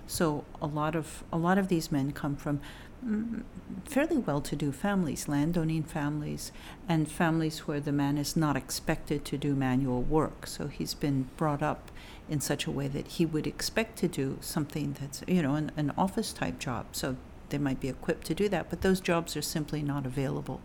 So 0.07 0.43
a 0.61 0.67
lot 0.67 0.95
of 0.95 1.23
a 1.31 1.37
lot 1.37 1.57
of 1.57 1.67
these 1.67 1.91
men 1.91 2.11
come 2.11 2.35
from 2.35 2.59
mm, 3.05 3.43
fairly 3.85 4.17
well-to-do 4.17 4.71
families, 4.71 5.27
landowning 5.27 5.83
families, 5.83 6.51
and 6.87 7.09
families 7.09 7.59
where 7.67 7.79
the 7.79 7.91
man 7.91 8.17
is 8.17 8.35
not 8.35 8.55
expected 8.55 9.25
to 9.25 9.37
do 9.37 9.55
manual 9.55 10.01
work. 10.01 10.47
So 10.47 10.67
he's 10.67 10.93
been 10.93 11.29
brought 11.37 11.63
up 11.63 11.91
in 12.29 12.39
such 12.39 12.65
a 12.65 12.71
way 12.71 12.87
that 12.87 13.07
he 13.07 13.25
would 13.25 13.47
expect 13.47 13.97
to 13.99 14.07
do 14.07 14.37
something 14.41 14.95
that's 14.99 15.23
you 15.27 15.41
know 15.41 15.55
an, 15.55 15.71
an 15.77 15.91
office 15.97 16.33
type 16.33 16.59
job. 16.59 16.87
So 16.91 17.17
they 17.49 17.57
might 17.57 17.79
be 17.79 17.89
equipped 17.89 18.27
to 18.27 18.35
do 18.35 18.49
that, 18.49 18.69
but 18.69 18.81
those 18.81 18.99
jobs 18.99 19.37
are 19.37 19.41
simply 19.41 19.81
not 19.81 20.05
available. 20.05 20.61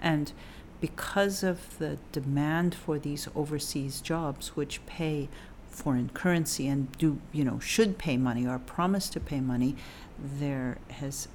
And 0.00 0.32
because 0.80 1.42
of 1.42 1.78
the 1.78 1.98
demand 2.12 2.74
for 2.74 2.98
these 2.98 3.28
overseas 3.34 4.00
jobs, 4.00 4.56
which 4.56 4.84
pay 4.86 5.28
foreign 5.76 6.08
currency 6.08 6.66
and 6.66 6.90
do, 6.96 7.18
you 7.32 7.44
know, 7.44 7.58
should 7.60 7.98
pay 7.98 8.16
money 8.16 8.46
or 8.46 8.58
promise 8.58 9.10
to 9.10 9.20
pay 9.20 9.40
money, 9.40 9.76
there 10.18 10.78
has, 10.88 11.28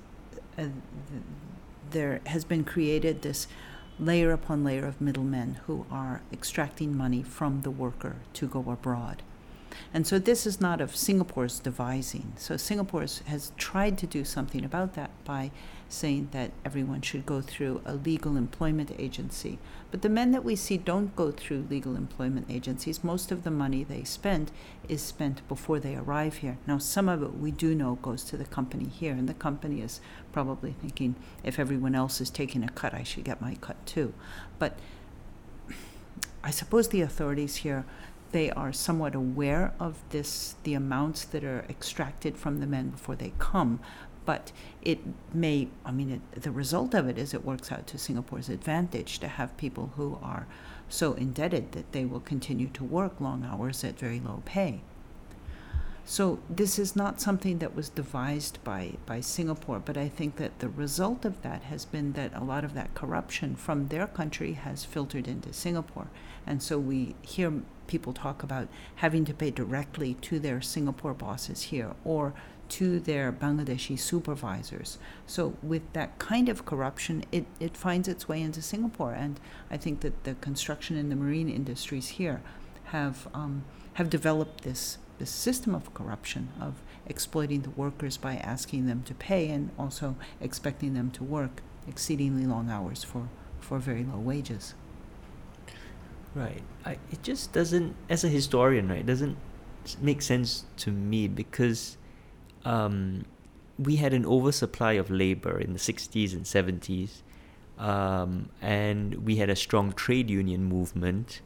uh, 0.58 0.65
there 1.91 2.21
has 2.25 2.43
been 2.43 2.63
created 2.63 3.21
this 3.21 3.47
layer 3.99 4.32
upon 4.32 4.63
layer 4.63 4.86
of 4.86 4.99
middlemen 4.99 5.60
who 5.67 5.86
are 5.91 6.21
extracting 6.34 6.97
money 6.97 7.21
from 7.21 7.62
the 7.62 7.69
worker 7.69 8.15
to 8.34 8.47
go 8.47 8.71
abroad. 8.71 9.21
And 9.93 10.08
so 10.08 10.17
this 10.17 10.47
is 10.47 10.60
not 10.60 10.82
of 10.82 10.95
Singapore's 10.95 11.60
devising. 11.60 12.34
So 12.36 12.58
Singapore 12.58 13.01
has- 13.01 13.19
has 13.27 13.51
tried 13.58 13.97
to 13.99 14.08
do 14.08 14.25
something 14.25 14.65
about 14.65 14.95
that 14.95 15.12
by 15.23 15.51
saying 15.91 16.30
that 16.32 16.51
everyone 16.63 17.01
should 17.01 17.25
go 17.25 17.41
through 17.41 17.82
a 17.86 17.93
legal 17.93 18.38
employment 18.38 18.91
agency. 18.97 19.60
But 19.91 20.01
the 20.01 20.10
men 20.10 20.32
that 20.32 20.43
we 20.43 20.56
see 20.56 20.77
don't 20.77 21.15
go 21.15 21.32
through 21.32 21.67
legal 21.69 21.95
employment 21.95 22.47
agencies. 22.49 23.04
Most 23.04 23.32
of 23.32 23.43
the 23.43 23.51
money 23.51 23.84
they 23.84 24.04
spend 24.04 24.51
is 24.88 25.01
spent 25.01 25.47
before 25.47 25.80
they 25.80 25.95
arrive 25.95 26.38
here. 26.38 26.58
Now, 26.65 26.77
some 26.77 27.10
of 27.10 27.21
it 27.21 27.38
we 27.38 27.51
do 27.51 27.75
know 27.75 27.95
goes 28.01 28.23
to 28.25 28.38
the 28.38 28.45
company 28.45 28.86
here, 28.86 29.13
and 29.13 29.27
the 29.27 29.34
company 29.34 29.82
is 29.82 30.01
probably 30.32 30.73
thinking 30.73 31.15
if 31.43 31.60
everyone 31.60 31.95
else 31.95 32.21
is 32.21 32.30
taking 32.30 32.63
a 32.63 32.69
cut, 32.69 32.93
I 32.93 33.04
should 33.04 33.25
get 33.25 33.41
my 33.41 33.56
cut 33.56 33.86
too. 33.86 34.13
But 34.60 34.77
I 36.43 36.51
suppose 36.51 36.88
the 36.88 37.01
authorities 37.01 37.58
here 37.58 37.86
they 38.32 38.49
are 38.51 38.71
somewhat 38.71 39.13
aware 39.13 39.73
of 39.80 39.97
this 40.10 40.56
the 40.63 40.73
amounts 40.73 41.25
that 41.25 41.43
are 41.43 41.65
extracted 41.69 42.38
from 42.38 42.60
the 42.60 42.67
men 42.67 42.89
before 42.89 43.15
they 43.15 43.34
come 43.39 43.80
but 44.25 44.51
it 44.81 44.99
may 45.34 45.67
i 45.86 45.91
mean 45.91 46.12
it, 46.12 46.41
the 46.41 46.51
result 46.51 46.93
of 46.93 47.07
it 47.07 47.17
is 47.17 47.34
it 47.34 47.45
works 47.45 47.71
out 47.71 47.86
to 47.88 47.97
singapore's 47.97 48.49
advantage 48.49 49.19
to 49.19 49.27
have 49.27 49.55
people 49.57 49.91
who 49.95 50.17
are 50.21 50.47
so 50.89 51.13
indebted 51.13 51.71
that 51.71 51.91
they 51.91 52.05
will 52.05 52.19
continue 52.19 52.67
to 52.67 52.84
work 52.84 53.19
long 53.19 53.45
hours 53.45 53.84
at 53.84 53.97
very 53.97 54.19
low 54.19 54.41
pay 54.45 54.81
so 56.03 56.39
this 56.49 56.79
is 56.79 56.95
not 56.95 57.21
something 57.21 57.60
that 57.60 57.75
was 57.75 57.89
devised 57.89 58.62
by, 58.63 58.93
by 59.05 59.21
Singapore, 59.21 59.79
but 59.79 59.97
I 59.97 60.10
think 60.10 60.38
that 60.38 60.60
the 60.60 60.67
result 60.67 61.25
of 61.25 61.41
that 61.43 61.63
has 61.63 61.86
been 61.86 62.13
that 62.13 62.36
a 62.36 62.43
lot 62.43 62.63
of 62.63 62.73
that 62.73 62.93
corruption 62.95 63.55
from 63.55 63.88
their 63.88 64.07
country 64.07 64.53
has 64.53 64.84
filtered 64.84 65.27
into 65.27 65.53
Singapore. 65.53 66.07
And 66.45 66.62
so 66.62 66.79
we 66.79 67.15
hear 67.21 67.62
people 67.88 68.13
talk 68.13 68.41
about 68.41 68.67
having 68.95 69.25
to 69.25 69.34
pay 69.34 69.51
directly 69.51 70.15
to 70.15 70.39
their 70.39 70.60
Singapore 70.60 71.13
bosses 71.13 71.63
here 71.63 71.91
or 72.03 72.34
to 72.71 72.99
their 72.99 73.31
Bangladeshi 73.31 73.99
supervisors. 73.99 74.97
So 75.27 75.55
with 75.62 75.81
that 75.93 76.19
kind 76.19 76.47
of 76.49 76.65
corruption, 76.65 77.25
it, 77.31 77.45
it 77.60 77.75
finds 77.75 78.07
its 78.07 78.29
way 78.29 78.41
into 78.41 78.62
Singapore. 78.62 79.13
And 79.13 79.39
I 79.69 79.77
think 79.77 80.01
that 80.01 80.23
the 80.23 80.36
construction 80.36 80.95
and 80.95 81.12
the 81.12 81.15
marine 81.15 81.49
industries 81.49 82.10
here 82.10 82.41
have 82.86 83.27
um, 83.34 83.63
have 83.95 84.10
developed 84.10 84.63
this 84.63 84.97
this 85.19 85.29
system 85.29 85.75
of 85.75 85.93
corruption 85.93 86.49
of 86.60 86.81
exploiting 87.05 87.62
the 87.62 87.69
workers 87.71 88.17
by 88.17 88.36
asking 88.38 88.88
them 88.88 89.03
to 89.03 89.13
pay 89.13 89.49
and 89.49 89.69
also 89.77 90.15
expecting 90.39 90.93
them 90.93 91.12
to 91.12 91.23
work 91.23 91.62
exceedingly 91.88 92.45
long 92.45 92.69
hours 92.69 93.03
for, 93.03 93.29
for 93.60 93.77
very 93.77 94.03
low 94.03 94.17
wages. 94.17 94.73
Right. 96.34 96.63
I, 96.86 96.93
it 97.12 97.21
just 97.21 97.51
doesn't, 97.51 97.95
as 98.10 98.23
a 98.23 98.29
historian, 98.29 98.88
right, 98.88 99.05
doesn't 99.05 99.38
make 100.01 100.21
sense 100.21 100.65
to 100.77 100.91
me 100.91 101.27
because 101.27 101.97
um, 102.65 103.26
we 103.78 103.95
had 103.95 104.13
an 104.13 104.26
oversupply 104.26 104.93
of 104.93 105.10
labor 105.10 105.60
in 105.60 105.74
the 105.74 105.80
60s 105.80 106.34
and 106.34 106.43
70s, 106.45 107.21
um, 107.78 108.50
and 108.62 109.26
we 109.26 109.38
had 109.38 109.50
a 109.50 109.56
strong 109.56 109.93
trade 109.93 110.30
union 110.30 110.63
movement. 110.63 111.41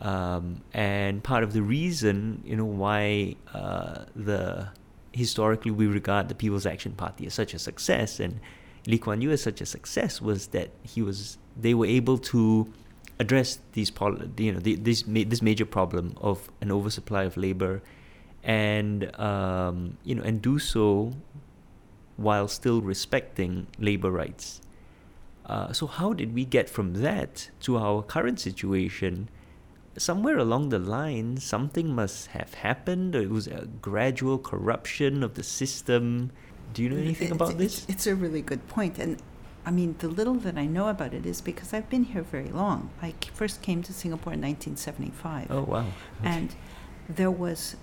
Um, 0.00 0.62
and 0.72 1.22
part 1.22 1.44
of 1.44 1.52
the 1.52 1.62
reason, 1.62 2.42
you 2.44 2.56
know, 2.56 2.64
why 2.64 3.36
uh, 3.52 4.04
the 4.14 4.68
historically 5.12 5.70
we 5.70 5.86
regard 5.86 6.28
the 6.28 6.34
People's 6.34 6.66
Action 6.66 6.92
Party 6.92 7.26
as 7.26 7.34
such 7.34 7.54
a 7.54 7.58
success 7.58 8.18
and 8.18 8.40
Lee 8.86 8.98
Kuan 8.98 9.20
Yew 9.20 9.30
as 9.30 9.42
such 9.42 9.60
a 9.60 9.66
success 9.66 10.20
was 10.20 10.48
that 10.48 10.70
he 10.82 11.02
was 11.02 11.38
they 11.56 11.72
were 11.72 11.86
able 11.86 12.18
to 12.18 12.72
address 13.20 13.60
these 13.72 13.92
you 14.38 14.52
know 14.52 14.58
this 14.58 15.04
this 15.06 15.40
major 15.40 15.64
problem 15.64 16.14
of 16.20 16.50
an 16.60 16.72
oversupply 16.72 17.22
of 17.22 17.36
labor 17.36 17.80
and 18.44 19.14
um, 19.18 19.96
you 20.04 20.14
know 20.14 20.22
and 20.22 20.40
do 20.42 20.58
so 20.58 21.12
while 22.16 22.46
still 22.46 22.80
respecting 22.80 23.66
labor 23.78 24.10
rights. 24.10 24.60
Uh, 25.46 25.72
so 25.72 25.86
how 25.86 26.12
did 26.12 26.32
we 26.34 26.44
get 26.44 26.70
from 26.70 26.94
that 26.94 27.50
to 27.60 27.76
our 27.76 28.02
current 28.02 28.38
situation? 28.40 29.28
Somewhere 29.96 30.38
along 30.38 30.68
the 30.70 30.78
line 30.78 31.36
something 31.38 31.94
must 31.94 32.28
have 32.28 32.54
happened. 32.54 33.14
It 33.14 33.30
was 33.30 33.46
a 33.46 33.66
gradual 33.82 34.38
corruption 34.38 35.22
of 35.22 35.34
the 35.34 35.42
system. 35.42 36.30
Do 36.72 36.82
you 36.82 36.88
know 36.90 36.96
anything 36.96 37.28
It's- 37.32 37.36
about 37.48 37.58
this? 37.58 37.84
It's 37.88 38.06
a 38.06 38.14
really 38.14 38.42
good 38.42 38.66
point. 38.68 38.98
And 38.98 39.18
I 39.66 39.70
mean, 39.70 39.94
the 39.98 40.08
little 40.08 40.34
that 40.34 40.58
I 40.58 40.66
know 40.66 40.88
about 40.88 41.14
it 41.14 41.24
is 41.26 41.40
because 41.40 41.72
I've 41.72 41.88
been 41.88 42.04
here 42.04 42.22
very 42.22 42.48
long. 42.50 42.90
I 43.02 43.14
first 43.32 43.62
came 43.62 43.82
to 43.82 43.92
Singapore 43.92 44.32
in 44.34 44.40
1975. 44.40 45.50
oh 45.50 45.62
wow. 45.62 45.86
And 46.22 46.54
there 47.08 47.30
was 47.30 47.76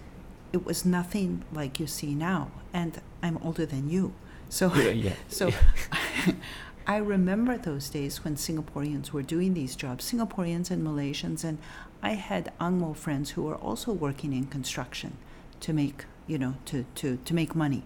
it 0.54 0.66
was 0.66 0.86
nothing 0.86 1.44
like 1.52 1.80
you 1.80 1.88
see 1.88 2.14
now 2.14 2.52
and 2.74 3.02
i'm 3.24 3.38
older 3.38 3.66
than 3.66 3.90
you 3.90 4.14
so 4.50 4.74
yeah, 4.76 4.90
yeah. 4.90 5.14
so 5.28 5.50
i 6.88 6.98
remember 6.98 7.58
those 7.58 7.90
days 7.90 8.24
when 8.24 8.36
singaporeans 8.36 9.12
were 9.12 9.22
doing 9.22 9.54
these 9.54 9.76
jobs 9.76 10.12
singaporeans 10.12 10.72
and 10.72 10.86
malaysians 10.86 11.44
and 11.44 11.58
i 12.02 12.12
had 12.12 12.52
angmo 12.60 12.96
friends 12.96 13.32
who 13.32 13.44
were 13.44 13.56
also 13.56 13.92
working 13.92 14.34
in 14.34 14.46
construction 14.46 15.18
to 15.60 15.74
make 15.74 16.06
you 16.28 16.38
know 16.38 16.56
to 16.66 16.86
to 16.96 17.18
to 17.18 17.34
make 17.34 17.56
money 17.56 17.84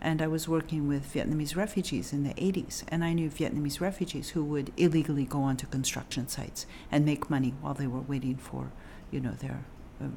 and 0.00 0.20
I 0.20 0.26
was 0.26 0.48
working 0.48 0.86
with 0.86 1.12
Vietnamese 1.12 1.56
refugees 1.56 2.12
in 2.12 2.22
the 2.22 2.34
80s, 2.34 2.84
and 2.88 3.04
I 3.04 3.12
knew 3.12 3.30
Vietnamese 3.30 3.80
refugees 3.80 4.30
who 4.30 4.44
would 4.44 4.72
illegally 4.76 5.24
go 5.24 5.40
onto 5.42 5.66
construction 5.66 6.28
sites 6.28 6.66
and 6.92 7.04
make 7.04 7.30
money 7.30 7.54
while 7.60 7.74
they 7.74 7.86
were 7.86 8.00
waiting 8.00 8.36
for, 8.36 8.70
you 9.10 9.20
know, 9.20 9.32
their 9.32 9.64
uh, 10.00 10.08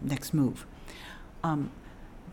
next 0.00 0.34
move. 0.34 0.66
Um, 1.42 1.70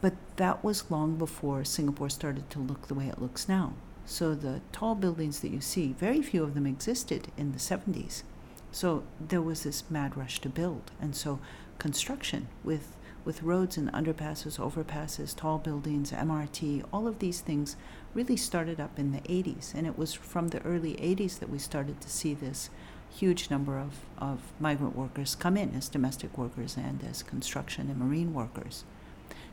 but 0.02 0.14
that 0.36 0.64
was 0.64 0.92
long 0.92 1.16
before 1.16 1.64
Singapore 1.64 2.10
started 2.10 2.50
to 2.52 2.60
look 2.60 2.88
the 2.88 2.94
way 2.94 3.08
it 3.08 3.22
looks 3.22 3.48
now. 3.48 3.74
So 4.06 4.36
the 4.36 4.62
tall 4.72 4.94
buildings 4.96 5.40
that 5.40 5.50
you 5.50 5.62
see, 5.62 5.94
very 5.94 6.22
few 6.22 6.44
of 6.44 6.54
them 6.54 6.68
existed 6.68 7.30
in 7.38 7.54
the 7.54 7.58
70s. 7.58 8.24
So 8.72 9.04
there 9.20 9.42
was 9.42 9.64
this 9.64 9.84
mad 9.90 10.16
rush 10.16 10.40
to 10.42 10.50
build, 10.50 10.92
and 11.02 11.16
so 11.16 11.40
construction 11.80 12.48
with 12.64 12.96
with 13.26 13.42
roads 13.42 13.76
and 13.76 13.92
underpasses, 13.92 14.60
overpasses, 14.60 15.36
tall 15.36 15.58
buildings, 15.58 16.12
MRT, 16.12 16.86
all 16.94 17.08
of 17.08 17.18
these 17.20 17.42
things 17.42 17.76
really 18.14 18.38
started 18.38 18.80
up 18.80 19.00
in 19.00 19.12
the 19.12 19.22
80s. 19.22 19.74
And 19.74 19.88
it 19.88 19.98
was 19.98 20.14
from 20.14 20.50
the 20.50 20.62
early 20.62 20.94
80s 20.94 21.40
that 21.40 21.50
we 21.50 21.58
started 21.58 22.00
to 22.02 22.10
see 22.10 22.36
this 22.36 22.70
huge 23.10 23.50
number 23.50 23.80
of, 23.80 24.02
of 24.20 24.54
migrant 24.60 24.96
workers 24.96 25.36
come 25.36 25.58
in 25.58 25.74
as 25.74 25.90
domestic 25.90 26.38
workers 26.38 26.78
and 26.78 27.04
as 27.04 27.24
construction 27.24 27.90
and 27.90 27.98
marine 27.98 28.34
workers. 28.34 28.84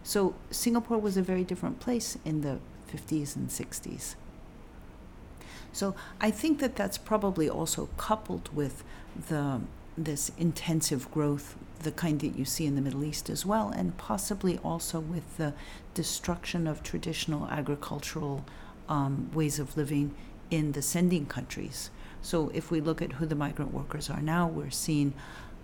So 0.03 0.35
Singapore 0.51 0.99
was 0.99 1.17
a 1.17 1.23
very 1.23 1.45
different 1.45 1.81
place 1.81 2.19
in 2.25 2.43
the 2.43 2.59
50s 2.93 3.37
and 3.37 3.49
60s. 3.49 4.15
So 5.73 5.95
I 6.21 6.31
think 6.31 6.59
that 6.61 6.77
that's 6.77 6.99
probably 6.99 7.49
also 7.49 7.89
coupled 7.97 8.51
with 8.55 8.85
the 9.29 9.61
this 9.97 10.33
intensive 10.39 11.11
growth, 11.11 11.55
the 11.83 11.93
kind 11.93 12.21
that 12.21 12.35
you 12.39 12.47
see 12.47 12.65
in 12.65 12.77
the 12.77 12.81
Middle 12.81 13.05
East 13.05 13.29
as 13.29 13.45
well, 13.45 13.69
and 13.69 13.97
possibly 13.99 14.59
also 14.59 15.01
with 15.01 15.37
the 15.37 15.53
destruction 15.93 16.67
of 16.67 16.83
traditional 16.83 17.47
agricultural 17.49 18.43
um, 18.89 19.31
ways 19.35 19.59
of 19.59 19.77
living 19.77 20.15
in 20.51 20.73
the 20.73 20.83
sending 20.83 21.27
countries. 21.27 21.91
So 22.23 22.51
if 22.55 22.71
we 22.71 22.81
look 22.81 23.03
at 23.03 23.13
who 23.13 23.27
the 23.27 23.35
migrant 23.35 23.75
workers 23.75 24.09
are 24.09 24.23
now, 24.23 24.47
we're 24.47 24.71
seeing 24.71 25.13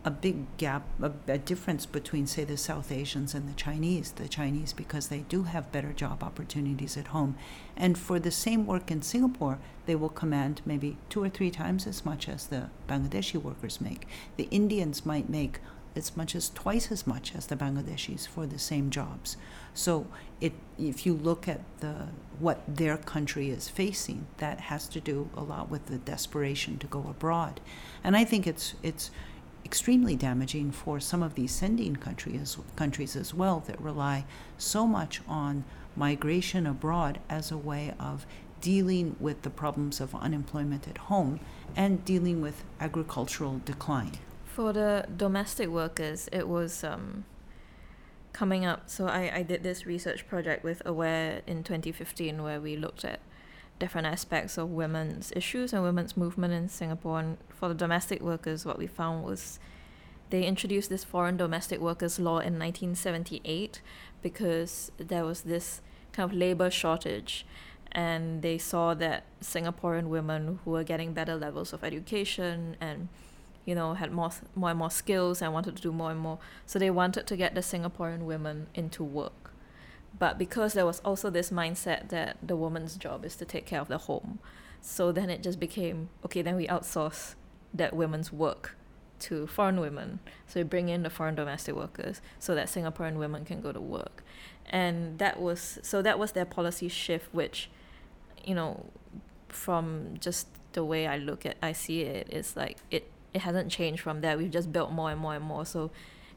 a 0.05 0.11
big 0.11 0.57
gap, 0.57 0.87
a, 1.03 1.13
a, 1.27 1.39
difference 1.39 1.85
between, 1.87 2.27
say, 2.27 2.45
the 2.45 2.57
South 2.57 2.93
Asians 2.93 3.35
and 3.35 3.49
the 3.49 3.55
Chinese. 3.55 4.13
The 4.13 4.29
Chinese, 4.29 4.73
because 4.73 5.09
they 5.09 5.21
do 5.29 5.45
have 5.45 5.73
better 5.73 5.93
job 5.93 6.23
opportunities 6.23 6.97
at 6.97 7.09
home. 7.09 7.37
And 7.77 7.99
for 7.99 8.19
the 8.19 8.31
same 8.31 8.67
work 8.67 8.91
in 8.91 9.03
Singapore, 9.03 9.59
they 9.87 9.97
will 9.97 10.09
command 10.09 10.63
maybe 10.65 10.97
two 11.09 11.23
or 11.23 11.29
three 11.29 11.51
times 11.51 11.87
as 11.87 12.05
much 12.05 12.29
as 12.29 12.47
the 12.47 12.71
Bangladeshi 12.89 13.43
workers 13.43 13.81
make. 13.81 14.07
The 14.37 14.49
Indians 14.51 15.05
might 15.05 15.29
make 15.29 15.61
as 15.97 16.17
much 16.17 16.35
as 16.35 16.51
twice 16.51 16.91
as 16.91 17.07
much 17.07 17.35
as 17.35 17.47
the 17.47 17.57
Bangladeshis 17.57 18.27
for 18.27 18.47
the 18.47 18.59
same 18.59 18.89
jobs. 18.89 19.37
So 19.75 20.07
it, 20.41 20.53
if 20.79 21.05
you 21.05 21.15
look 21.15 21.49
at 21.49 21.61
the 21.81 22.09
what 22.39 22.63
their 22.69 22.97
country 22.97 23.51
is 23.51 23.69
facing, 23.69 24.27
that 24.39 24.61
has 24.61 24.87
to 24.89 25.01
do 25.01 25.29
a 25.37 25.43
lot 25.43 25.69
with 25.69 25.87
the 25.87 25.99
desperation 25.99 26.79
to 26.79 26.87
go 26.87 27.01
abroad. 27.09 27.61
And 28.05 28.17
I 28.17 28.25
think 28.25 28.47
it's 28.47 28.75
it's 28.83 29.11
extremely 29.69 30.17
damaging 30.17 30.73
for 30.73 30.99
some 30.99 31.23
of 31.23 31.35
these 31.35 31.53
sending 31.53 31.95
countries, 31.95 32.57
countries 32.75 33.15
as 33.15 33.35
well 33.35 33.63
that 33.67 33.79
rely 33.79 34.25
so 34.57 34.87
much 34.87 35.21
on 35.29 35.63
migration 35.95 36.67
abroad 36.67 37.21
as 37.29 37.51
a 37.51 37.57
way 37.59 37.93
of 38.01 38.25
dealing 38.63 39.15
with 39.21 39.43
the 39.43 39.51
problems 39.51 40.01
of 40.01 40.15
unemployment 40.15 40.89
at 40.89 40.97
home 40.97 41.39
and 41.77 42.03
dealing 42.07 42.41
with 42.41 42.65
agricultural 42.81 43.61
decline. 43.67 44.13
For 44.47 44.73
the 44.73 45.05
domestic 45.15 45.69
workers, 45.69 46.31
it 46.33 46.49
was 46.49 46.83
um, 46.83 47.27
coming 48.33 48.65
up. 48.65 48.89
So 48.89 49.07
I, 49.07 49.31
I 49.35 49.43
did 49.43 49.63
this 49.63 49.85
research 49.85 50.27
project 50.27 50.65
with 50.65 50.81
Aware 50.87 51.43
in 51.47 51.63
2015 51.63 52.43
where 52.43 52.59
we 52.59 52.75
looked 52.75 53.05
at 53.05 53.21
different 53.79 54.07
aspects 54.07 54.59
of 54.59 54.71
women's 54.71 55.33
issues 55.35 55.73
and 55.73 55.83
women's 55.83 56.17
movement 56.17 56.53
in 56.53 56.69
Singapore. 56.69 57.21
And 57.21 57.39
for 57.49 57.69
the 57.69 57.75
domestic 57.75 58.21
workers, 58.21 58.65
what 58.65 58.79
we 58.79 58.87
found 58.87 59.25
was 59.25 59.59
they 60.31 60.45
introduced 60.45 60.91
this 60.91 61.05
foreign 61.05 61.37
domestic 61.37 61.81
workers 61.81 62.19
law 62.19 62.39
in 62.39 62.59
1978 62.59 63.81
because 64.23 64.93
there 64.99 65.25
was 65.25 65.43
this 65.43 65.81
kind 66.13 66.31
of 66.31 66.37
labor 66.37 66.71
shortage. 66.71 67.47
And 67.93 68.43
they 68.43 68.59
saw 68.59 68.95
that 68.95 69.25
Singaporean 69.43 70.09
women 70.09 70.59
who 70.65 70.73
were 70.73 70.85
getting 70.85 71.15
better 71.15 71.37
levels 71.37 71.73
of 71.73 71.83
education 71.83 72.77
and 72.81 73.09
you 73.65 73.75
know 73.75 73.95
had 73.95 74.13
more 74.13 74.31
more 74.55 74.71
and 74.71 74.79
more 74.79 74.91
skills 74.91 75.41
and 75.41 75.53
wanted 75.55 75.77
to 75.77 75.83
do 75.83 75.93
more 75.93 76.11
and 76.11 76.21
more. 76.21 76.39
So 76.67 76.79
they 76.79 76.91
wanted 76.91 77.27
to 77.27 77.37
get 77.37 77.55
the 77.55 77.63
Singaporean 77.63 78.21
women 78.21 78.67
into 78.75 79.03
work 79.03 79.48
but 80.19 80.39
because 80.39 80.73
there 80.73 80.87
was 80.87 81.01
also 81.01 81.31
this 81.31 81.51
mindset 81.51 82.09
that 82.09 82.37
the 82.43 82.57
woman's 82.57 82.97
job 82.97 83.25
is 83.25 83.37
to 83.37 83.45
take 83.45 83.67
care 83.67 83.81
of 83.81 83.89
the 83.89 83.99
home, 83.99 84.39
so 84.81 85.13
then 85.13 85.31
it 85.31 85.43
just 85.43 85.61
became 85.61 86.09
okay, 86.25 86.43
then 86.43 86.57
we 86.57 86.67
outsource 86.67 87.35
that 87.75 87.95
women's 87.95 88.33
work 88.33 88.77
to 89.21 89.47
foreign 89.47 89.81
women. 89.81 90.21
So 90.47 90.61
we 90.61 90.65
bring 90.65 90.89
in 90.89 91.03
the 91.03 91.11
foreign 91.11 91.35
domestic 91.35 91.75
workers 91.75 92.21
so 92.39 92.55
that 92.55 92.69
Singaporean 92.69 93.17
women 93.17 93.45
can 93.45 93.61
go 93.61 93.73
to 93.73 93.81
work. 93.81 94.23
And 94.67 95.19
that 95.19 95.41
was 95.41 95.79
so 95.83 96.03
that 96.03 96.19
was 96.19 96.33
their 96.33 96.45
policy 96.45 96.89
shift 96.89 97.33
which, 97.33 97.71
you 98.45 98.55
know, 98.55 98.87
from 99.49 100.15
just 100.21 100.49
the 100.73 100.85
way 100.85 101.07
I 101.07 101.17
look 101.17 101.47
at 101.47 101.57
I 101.63 101.73
see 101.73 102.03
it, 102.03 102.29
it's 102.31 102.57
like 102.57 102.79
it 102.91 103.11
it 103.35 103.43
hasn't 103.43 103.71
changed 103.71 104.03
from 104.03 104.21
there. 104.21 104.37
We've 104.37 104.51
just 104.51 104.73
built 104.73 104.93
more 104.93 105.11
and 105.11 105.21
more 105.21 105.35
and 105.35 105.45
more. 105.45 105.65
So 105.65 105.91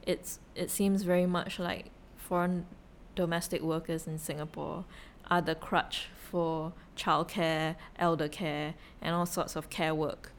it's 0.05 0.39
it 0.55 0.71
seems 0.71 1.03
very 1.03 1.25
much 1.25 1.59
like 1.59 1.91
foreign 2.17 2.65
domestic 3.15 3.61
workers 3.61 4.07
in 4.07 4.17
Singapore 4.17 4.85
are 5.29 5.41
the 5.41 5.55
crutch 5.55 6.07
for 6.29 6.73
childcare, 6.95 7.75
elder 7.97 8.27
care, 8.27 8.73
and 9.01 9.15
all 9.15 9.25
sorts 9.25 9.55
of 9.55 9.69
care 9.69 9.93
work. 9.93 10.31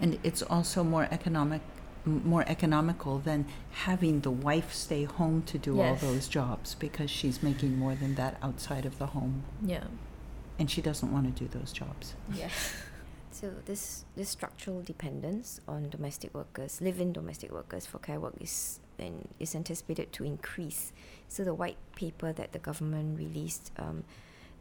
And 0.00 0.18
it's 0.22 0.42
also 0.42 0.82
more 0.84 1.08
economic 1.10 1.62
more 2.06 2.44
economical 2.46 3.18
than 3.18 3.44
having 3.72 4.20
the 4.20 4.30
wife 4.30 4.72
stay 4.72 5.04
home 5.04 5.42
to 5.42 5.58
do 5.58 5.76
yes. 5.76 6.02
all 6.02 6.12
those 6.12 6.28
jobs 6.28 6.74
because 6.74 7.10
she's 7.10 7.42
making 7.42 7.78
more 7.78 7.94
than 7.94 8.14
that 8.14 8.38
outside 8.42 8.86
of 8.86 8.98
the 8.98 9.06
home. 9.08 9.42
Yeah. 9.62 9.84
And 10.58 10.70
she 10.70 10.80
doesn't 10.80 11.12
want 11.12 11.26
to 11.26 11.44
do 11.44 11.58
those 11.58 11.72
jobs. 11.72 12.14
Yes. 12.32 12.74
So 13.32 13.52
this 13.64 14.04
this 14.16 14.28
structural 14.28 14.82
dependence 14.82 15.60
on 15.66 15.88
domestic 15.88 16.34
workers, 16.34 16.80
live-in 16.80 17.12
domestic 17.12 17.52
workers 17.52 17.86
for 17.86 17.98
care 17.98 18.18
work 18.18 18.34
is 18.40 18.80
and 19.00 19.28
is 19.38 19.54
anticipated 19.54 20.12
to 20.12 20.24
increase. 20.24 20.92
So 21.28 21.44
the 21.44 21.54
white 21.54 21.78
paper 21.96 22.32
that 22.32 22.52
the 22.52 22.58
government 22.58 23.18
released, 23.18 23.72
um, 23.78 24.04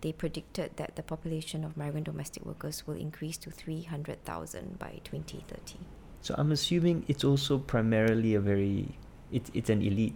they 0.01 0.11
predicted 0.11 0.77
that 0.77 0.95
the 0.95 1.03
population 1.03 1.63
of 1.63 1.75
migrant 1.75 2.05
domestic 2.05 2.45
workers 2.45 2.87
will 2.87 2.95
increase 2.95 3.37
to 3.37 3.51
300,000 3.51 4.79
by 4.79 5.01
2030. 5.03 5.77
So 6.21 6.35
I'm 6.37 6.51
assuming 6.51 7.05
it's 7.07 7.23
also 7.23 7.57
primarily 7.57 8.35
a 8.35 8.39
very, 8.39 8.95
it, 9.31 9.49
it's 9.53 9.69
an 9.69 9.81
elite. 9.81 10.15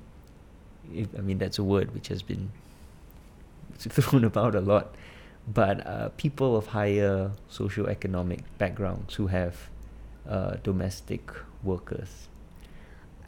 If, 0.93 1.07
I 1.17 1.21
mean, 1.21 1.37
that's 1.37 1.59
a 1.59 1.63
word 1.63 1.93
which 1.93 2.07
has 2.09 2.21
been 2.21 2.51
thrown 3.77 4.23
about 4.23 4.55
a 4.55 4.61
lot. 4.61 4.95
But 5.47 5.85
uh, 5.85 6.09
people 6.15 6.55
of 6.55 6.67
higher 6.67 7.31
socioeconomic 7.51 8.43
backgrounds 8.57 9.15
who 9.15 9.27
have 9.27 9.69
uh, 10.27 10.55
domestic 10.63 11.31
workers. 11.63 12.27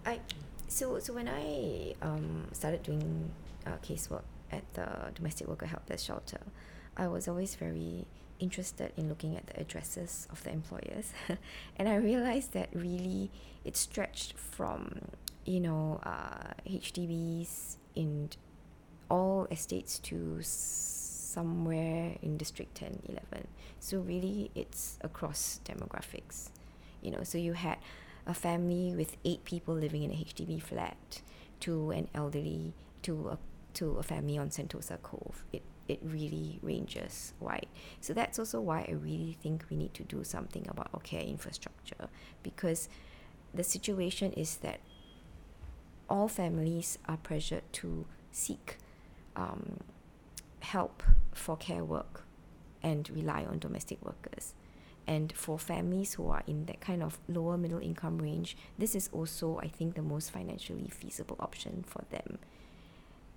I 0.05 0.19
so 0.75 0.99
so 0.99 1.13
when 1.13 1.29
I 1.29 1.95
um, 2.01 2.49
started 2.51 2.83
doing 2.83 3.31
uh, 3.65 3.77
casework 3.81 4.27
at 4.51 4.63
the 4.73 4.87
domestic 5.15 5.47
worker 5.47 5.65
help 5.65 5.85
desk 5.85 6.05
shelter, 6.05 6.41
I 6.97 7.07
was 7.07 7.29
always 7.29 7.55
very 7.55 8.07
interested 8.39 8.91
in 8.97 9.07
looking 9.07 9.37
at 9.37 9.47
the 9.47 9.61
addresses 9.61 10.27
of 10.29 10.43
the 10.43 10.51
employers, 10.51 11.13
and 11.77 11.87
I 11.87 11.95
realized 11.95 12.51
that 12.53 12.69
really 12.73 13.31
it 13.63 13.77
stretched 13.77 14.37
from 14.37 14.99
you 15.45 15.61
know 15.61 16.01
uh, 16.03 16.51
HDBs 16.67 17.77
in 17.95 18.31
all 19.09 19.47
estates 19.49 19.97
to 19.99 20.39
somewhere 20.41 22.15
in 22.21 22.37
district 22.37 22.75
10 22.75 23.03
11 23.07 23.47
so 23.79 23.99
really 23.99 24.51
it's 24.55 24.97
across 25.01 25.61
demographics. 25.63 26.49
You 27.01 27.11
know 27.11 27.23
so 27.23 27.37
you 27.37 27.53
had 27.53 27.77
a 28.27 28.33
family 28.33 28.95
with 28.95 29.17
eight 29.23 29.43
people 29.45 29.73
living 29.73 30.03
in 30.03 30.11
a 30.11 30.15
HDB 30.15 30.61
flat 30.61 31.21
to 31.61 31.91
an 31.91 32.07
elderly 32.13 32.73
to 33.03 33.29
a 33.29 33.37
to 33.75 33.97
a 33.97 34.03
family 34.03 34.37
on 34.37 34.49
Sentosa 34.49 35.01
Cove. 35.01 35.43
It 35.51 35.61
it 35.87 35.99
really 36.03 36.59
ranges 36.63 37.33
wide. 37.39 37.67
So 38.01 38.13
that's 38.13 38.39
also 38.39 38.59
why 38.59 38.85
I 38.89 38.93
really 38.93 39.37
think 39.41 39.65
we 39.69 39.77
need 39.77 39.93
to 39.93 40.03
do 40.03 40.23
something 40.23 40.67
about 40.67 40.89
our 40.93 40.99
care 41.01 41.21
infrastructure 41.21 42.09
because 42.41 42.89
the 43.53 43.63
situation 43.63 44.33
is 44.33 44.57
that 44.57 44.79
all 46.09 46.27
families 46.27 46.97
are 47.07 47.17
pressured 47.17 47.63
to 47.73 48.05
seek 48.31 48.77
um, 49.35 49.77
help 50.61 51.03
for 51.33 51.55
care 51.55 51.83
work 51.83 52.23
and 52.81 53.09
rely 53.09 53.45
on 53.45 53.59
domestic 53.59 54.03
workers. 54.03 54.53
And 55.07 55.31
for 55.33 55.59
families 55.59 56.15
who 56.15 56.29
are 56.29 56.43
in 56.47 56.65
that 56.65 56.81
kind 56.81 57.03
of 57.03 57.19
lower 57.27 57.57
middle 57.57 57.79
income 57.79 58.17
range, 58.17 58.57
this 58.77 58.95
is 58.95 59.09
also, 59.11 59.59
I 59.59 59.67
think, 59.67 59.95
the 59.95 60.01
most 60.01 60.31
financially 60.31 60.89
feasible 60.89 61.37
option 61.39 61.83
for 61.87 62.03
them. 62.09 62.39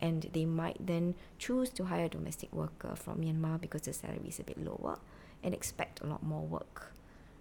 And 0.00 0.30
they 0.32 0.44
might 0.44 0.78
then 0.80 1.14
choose 1.38 1.70
to 1.70 1.84
hire 1.84 2.06
a 2.06 2.08
domestic 2.08 2.52
worker 2.54 2.94
from 2.94 3.20
Myanmar 3.20 3.60
because 3.60 3.82
the 3.82 3.92
salary 3.92 4.28
is 4.28 4.38
a 4.38 4.44
bit 4.44 4.64
lower 4.64 4.98
and 5.42 5.52
expect 5.52 6.00
a 6.00 6.06
lot 6.06 6.22
more 6.22 6.42
work 6.42 6.92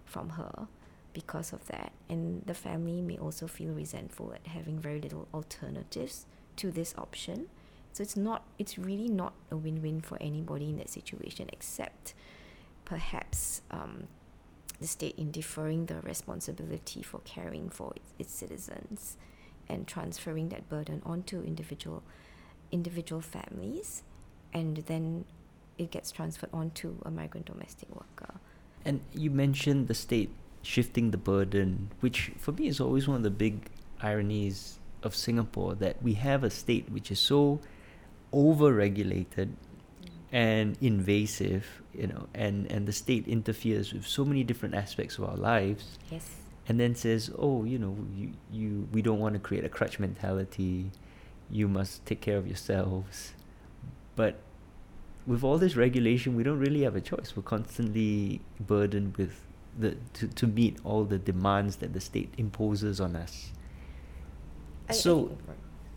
from 0.04 0.30
her 0.30 0.66
because 1.12 1.52
of 1.52 1.66
that. 1.68 1.92
And 2.08 2.42
the 2.46 2.54
family 2.54 3.00
may 3.00 3.16
also 3.16 3.46
feel 3.46 3.72
resentful 3.72 4.34
at 4.34 4.46
having 4.48 4.78
very 4.78 5.00
little 5.00 5.28
alternatives 5.32 6.26
to 6.56 6.70
this 6.70 6.94
option. 6.98 7.46
So 7.92 8.02
it's 8.02 8.16
not 8.16 8.44
it's 8.58 8.78
really 8.78 9.08
not 9.08 9.32
a 9.50 9.56
win-win 9.56 10.02
for 10.02 10.18
anybody 10.20 10.66
in 10.66 10.76
that 10.76 10.90
situation 10.90 11.48
except 11.52 12.14
perhaps 12.84 13.62
um, 13.70 14.08
the 14.80 14.86
state 14.86 15.14
in 15.18 15.30
deferring 15.30 15.86
the 15.86 16.00
responsibility 16.00 17.02
for 17.02 17.20
caring 17.20 17.68
for 17.68 17.92
its, 18.18 18.32
citizens 18.32 19.16
and 19.68 19.86
transferring 19.86 20.48
that 20.50 20.68
burden 20.68 21.02
onto 21.04 21.42
individual 21.42 22.02
individual 22.70 23.20
families, 23.20 24.02
and 24.52 24.78
then 24.86 25.24
it 25.78 25.90
gets 25.90 26.10
transferred 26.10 26.50
onto 26.52 26.96
a 27.04 27.10
migrant 27.10 27.46
domestic 27.46 27.88
worker. 27.94 28.34
And 28.84 29.00
you 29.14 29.30
mentioned 29.30 29.88
the 29.88 29.94
state 29.94 30.30
shifting 30.62 31.10
the 31.10 31.18
burden, 31.18 31.90
which 32.00 32.32
for 32.36 32.52
me 32.52 32.66
is 32.68 32.80
always 32.80 33.08
one 33.08 33.16
of 33.16 33.22
the 33.22 33.30
big 33.30 33.70
ironies 34.02 34.78
of 35.02 35.14
Singapore 35.14 35.74
that 35.76 36.02
we 36.02 36.14
have 36.14 36.44
a 36.44 36.50
state 36.50 36.90
which 36.90 37.10
is 37.10 37.18
so 37.18 37.60
over-regulated 38.32 39.56
and 40.32 40.76
invasive, 40.80 41.66
you 41.94 42.06
know, 42.06 42.26
and, 42.34 42.70
and 42.70 42.86
the 42.86 42.92
state 42.92 43.26
interferes 43.26 43.92
with 43.92 44.06
so 44.06 44.24
many 44.24 44.44
different 44.44 44.74
aspects 44.74 45.18
of 45.18 45.24
our 45.24 45.36
lives. 45.36 45.98
Yes. 46.10 46.28
And 46.68 46.78
then 46.78 46.94
says, 46.94 47.30
oh, 47.38 47.64
you 47.64 47.78
know, 47.78 47.96
you, 48.14 48.32
you 48.52 48.88
we 48.92 49.00
don't 49.00 49.20
want 49.20 49.34
to 49.34 49.40
create 49.40 49.64
a 49.64 49.70
crutch 49.70 49.98
mentality. 49.98 50.90
You 51.50 51.66
must 51.66 52.04
take 52.04 52.20
care 52.20 52.36
of 52.36 52.46
yourselves. 52.46 53.32
But 54.16 54.40
with 55.26 55.42
all 55.42 55.56
this 55.56 55.76
regulation, 55.76 56.34
we 56.34 56.42
don't 56.42 56.58
really 56.58 56.82
have 56.82 56.94
a 56.94 57.00
choice. 57.00 57.34
We're 57.34 57.42
constantly 57.42 58.42
burdened 58.60 59.16
with 59.16 59.40
the 59.78 59.96
to, 60.14 60.28
to 60.28 60.46
meet 60.46 60.76
all 60.84 61.04
the 61.04 61.18
demands 61.18 61.76
that 61.76 61.94
the 61.94 62.00
state 62.00 62.34
imposes 62.36 63.00
on 63.00 63.16
us. 63.16 63.52
I, 64.90 64.92
so, 64.92 65.12
I 65.12 65.28
think, 65.28 65.40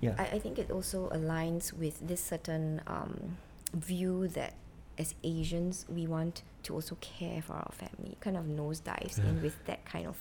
yeah. 0.02 0.16
I, 0.18 0.24
I 0.36 0.40
think 0.40 0.60
it 0.60 0.72
also 0.72 1.10
aligns 1.10 1.74
with 1.74 2.06
this 2.06 2.22
certain 2.22 2.82
um, 2.88 3.38
view 3.74 4.28
that 4.30 4.54
as 4.98 5.16
Asians 5.24 5.86
we 5.90 6.06
want 6.08 6.44
to 6.64 6.74
also 6.74 6.96
care 7.02 7.42
for 7.42 7.54
our 7.54 7.72
family. 7.72 8.18
Kind 8.20 8.38
of 8.38 8.46
nosedives 8.46 9.18
in 9.20 9.36
Yeah. 9.38 9.42
with 9.42 9.66
that 9.66 9.86
kind 9.86 10.08
of 10.08 10.18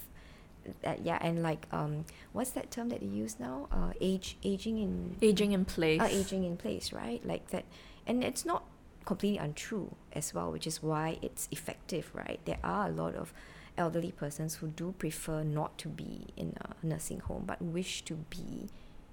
that 0.83 1.05
yeah, 1.05 1.19
and 1.23 1.43
like 1.43 1.67
um, 1.73 2.05
what's 2.33 2.51
that 2.51 2.71
term 2.71 2.91
that 2.91 3.01
they 3.01 3.07
use 3.07 3.41
now? 3.41 3.67
Uh, 3.73 3.93
age 4.01 4.37
aging 4.45 4.79
in 4.79 5.17
Aging 5.23 5.53
in 5.53 5.65
place. 5.65 6.01
uh, 6.01 6.05
aging 6.11 6.45
in 6.45 6.57
place, 6.57 6.93
right? 6.93 7.25
Like 7.27 7.49
that, 7.51 7.65
and 8.07 8.23
it's 8.23 8.45
not 8.45 8.65
completely 9.07 9.39
untrue 9.39 9.97
as 10.13 10.35
well, 10.35 10.53
which 10.53 10.67
is 10.67 10.83
why 10.83 11.19
it's 11.23 11.49
effective, 11.51 12.11
right? 12.15 12.39
There 12.45 12.59
are 12.63 12.89
a 12.89 12.91
lot 12.93 13.15
of 13.15 13.33
elderly 13.79 14.13
persons 14.13 14.57
who 14.57 14.69
do 14.69 14.95
prefer 14.99 15.43
not 15.43 15.79
to 15.79 15.89
be 15.89 16.27
in 16.37 16.55
a 16.61 16.87
nursing 16.87 17.21
home 17.21 17.45
but 17.47 17.63
wish 17.63 18.03
to 18.05 18.15
be 18.29 18.69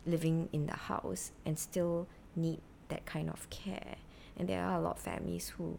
living 0.05 0.49
in 0.51 0.65
the 0.65 0.75
house 0.75 1.31
and 1.45 1.57
still 1.57 2.07
need 2.35 2.59
that 2.89 3.05
kind 3.05 3.29
of 3.29 3.49
care. 3.49 3.95
And 4.37 4.47
there 4.47 4.63
are 4.63 4.77
a 4.77 4.81
lot 4.81 4.97
of 4.97 5.01
families 5.01 5.49
who 5.49 5.77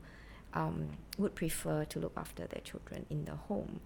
um, 0.55 0.91
would 1.17 1.35
prefer 1.35 1.85
to 1.85 1.99
look 1.99 2.13
after 2.17 2.47
their 2.47 2.61
children 2.61 3.07
in 3.09 3.25
the 3.25 3.35
home, 3.35 3.81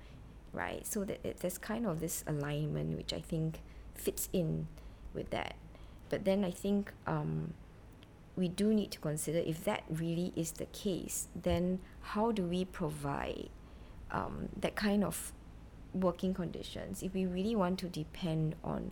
right? 0.52 0.86
So 0.86 1.04
that 1.04 1.20
it, 1.24 1.38
there's 1.40 1.58
kind 1.58 1.86
of 1.86 2.00
this 2.00 2.24
alignment 2.26 2.96
which 2.96 3.12
I 3.12 3.20
think 3.20 3.60
fits 3.94 4.28
in 4.32 4.68
with 5.14 5.30
that. 5.30 5.54
But 6.08 6.24
then 6.24 6.44
I 6.44 6.50
think 6.50 6.92
um, 7.06 7.54
we 8.36 8.48
do 8.48 8.72
need 8.72 8.90
to 8.92 8.98
consider 8.98 9.38
if 9.38 9.64
that 9.64 9.84
really 9.88 10.32
is 10.36 10.52
the 10.52 10.66
case, 10.66 11.28
then 11.34 11.80
how 12.00 12.32
do 12.32 12.42
we 12.44 12.64
provide 12.64 13.48
um, 14.10 14.48
that 14.58 14.74
kind 14.76 15.04
of 15.04 15.32
working 15.94 16.32
conditions 16.32 17.02
if 17.02 17.14
we 17.14 17.26
really 17.26 17.54
want 17.56 17.78
to 17.78 17.86
depend 17.86 18.54
on 18.64 18.90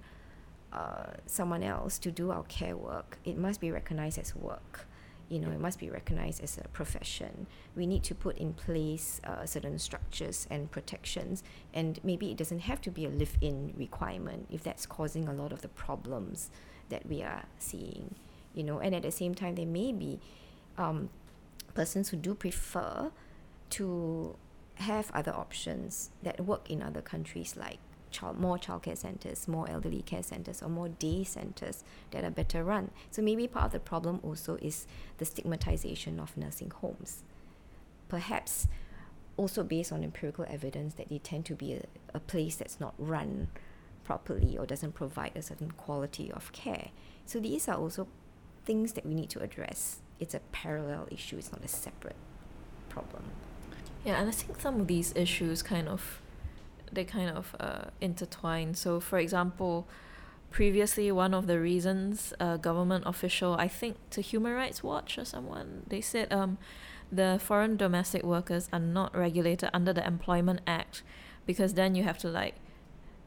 uh, 0.73 1.12
someone 1.27 1.62
else 1.62 1.99
to 1.99 2.11
do 2.11 2.31
our 2.31 2.43
care 2.45 2.77
work 2.77 3.19
it 3.25 3.37
must 3.37 3.61
be 3.61 3.71
recognized 3.71 4.19
as 4.19 4.37
work 4.37 4.87
you 5.31 5.38
know 5.38 5.51
it 5.51 5.61
must 5.61 5.79
be 5.79 5.88
recognized 5.88 6.43
as 6.43 6.59
a 6.59 6.69
profession. 6.69 7.47
We 7.75 7.87
need 7.87 8.03
to 8.05 8.14
put 8.14 8.37
in 8.37 8.53
place 8.53 9.21
uh, 9.25 9.47
certain 9.47 9.79
structures 9.79 10.47
and 10.51 10.71
protections 10.71 11.43
and 11.73 11.99
maybe 12.05 12.31
it 12.31 12.37
doesn't 12.37 12.61
have 12.61 12.81
to 12.83 12.90
be 12.90 13.07
a 13.07 13.09
live-in 13.09 13.73
requirement 13.79 14.49
if 14.51 14.62
that's 14.62 14.85
causing 14.85 15.29
a 15.29 15.33
lot 15.33 15.53
of 15.53 15.62
the 15.62 15.69
problems 15.69 16.51
that 16.90 17.07
we 17.07 17.23
are 17.23 17.45
seeing 17.59 18.16
you 18.55 18.64
know. 18.64 18.81
And 18.81 18.95
at 18.95 19.03
the 19.03 19.12
same 19.12 19.35
time 19.35 19.55
there 19.55 19.66
may 19.66 19.93
be 19.93 20.21
um, 20.77 21.09
persons 21.75 22.09
who 22.11 22.16
do 22.16 22.35
prefer 22.35 23.12
to 23.71 24.37
have 24.75 25.11
other 25.12 25.33
options 25.33 26.11
that 26.23 26.45
work 26.45 26.71
in 26.71 26.83
other 26.83 27.03
countries 27.03 27.55
like 27.57 27.79
child 28.11 28.38
more 28.38 28.59
childcare 28.59 28.96
centers, 28.96 29.49
more 29.49 29.68
elderly 29.70 30.03
care 30.03 30.23
centers, 30.23 30.62
or 30.62 30.68
more 30.68 30.88
day 30.88 31.25
centers 31.25 31.85
that 32.11 32.25
are 32.25 32.31
better 32.31 32.64
run. 32.64 32.90
So 33.11 33.23
maybe 33.23 33.46
part 33.46 33.66
of 33.66 33.73
the 33.73 33.81
problem 33.81 34.20
also 34.23 34.57
is 34.61 34.87
the 35.18 35.25
stigmatization 35.25 36.20
of 36.20 36.37
nursing 36.37 36.70
homes. 36.70 37.23
Perhaps 38.09 38.68
also 39.37 39.62
based 39.62 39.92
on 39.92 40.05
empirical 40.05 40.44
evidence 40.49 40.94
that 40.94 41.09
they 41.09 41.18
tend 41.18 41.46
to 41.46 41.55
be 41.55 41.75
a, 41.75 41.83
a 42.12 42.20
place 42.20 42.57
that's 42.57 42.79
not 42.81 42.94
run 42.99 43.49
properly 44.05 44.59
or 44.59 44.66
doesn't 44.66 44.92
provide 44.92 45.33
a 45.35 45.42
certain 45.42 45.70
quality 45.70 46.31
of 46.33 46.53
care. 46.53 46.88
So 47.27 47.38
these 47.38 47.68
are 47.68 47.77
also 47.77 48.09
things 48.64 48.92
that 48.94 49.07
we 49.07 49.14
need 49.14 49.31
to 49.31 49.40
address. 49.40 50.01
It's 50.18 50.35
a 50.35 50.40
parallel 50.53 51.09
issue, 51.11 51.38
it's 51.38 51.53
not 51.53 51.64
a 51.64 51.68
separate 51.68 52.16
problem. 52.88 53.23
Yeah, 54.05 54.20
and 54.20 54.29
I 54.29 54.33
think 54.33 54.61
some 54.61 54.81
of 54.81 54.87
these 54.87 55.12
issues 55.14 55.62
kind 55.62 55.88
of 55.88 56.20
they 56.92 57.05
kind 57.05 57.31
of 57.31 57.55
uh, 57.61 57.85
intertwine. 58.00 58.74
So, 58.74 59.00
for 59.00 59.18
example, 59.18 59.87
previously 60.50 61.11
one 61.12 61.33
of 61.33 61.46
the 61.46 61.61
reasons 61.61 62.33
a 62.40 62.59
government 62.59 63.05
official, 63.07 63.55
I 63.55 63.68
think 63.68 63.96
to 64.11 64.20
Human 64.20 64.53
Rights 64.53 64.83
Watch 64.83 65.18
or 65.18 65.24
someone, 65.24 65.85
they 65.87 66.00
said 66.00 66.33
um, 66.33 66.59
the 67.11 67.40
foreign 67.42 67.76
domestic 67.76 68.22
workers 68.22 68.68
are 68.72 68.81
not 68.81 69.16
regulated 69.16 69.70
under 69.72 69.92
the 69.92 70.07
Employment 70.07 70.61
Act 70.66 71.03
because 71.46 71.74
then 71.74 71.94
you 71.94 72.03
have 72.03 72.18
to 72.18 72.29
like 72.29 72.55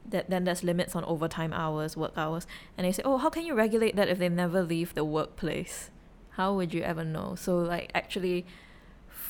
that 0.05 0.29
then 0.29 0.43
there's 0.43 0.63
limits 0.63 0.95
on 0.95 1.03
overtime 1.05 1.53
hours, 1.53 1.95
work 1.95 2.11
hours, 2.17 2.45
and 2.77 2.85
they 2.85 2.91
say, 2.91 3.01
oh, 3.05 3.17
how 3.17 3.29
can 3.29 3.45
you 3.45 3.53
regulate 3.53 3.95
that 3.95 4.09
if 4.09 4.17
they 4.19 4.27
never 4.27 4.61
leave 4.61 4.93
the 4.93 5.05
workplace? 5.05 5.89
How 6.31 6.53
would 6.55 6.73
you 6.73 6.81
ever 6.81 7.05
know? 7.05 7.35
So 7.35 7.57
like 7.57 7.91
actually 7.95 8.45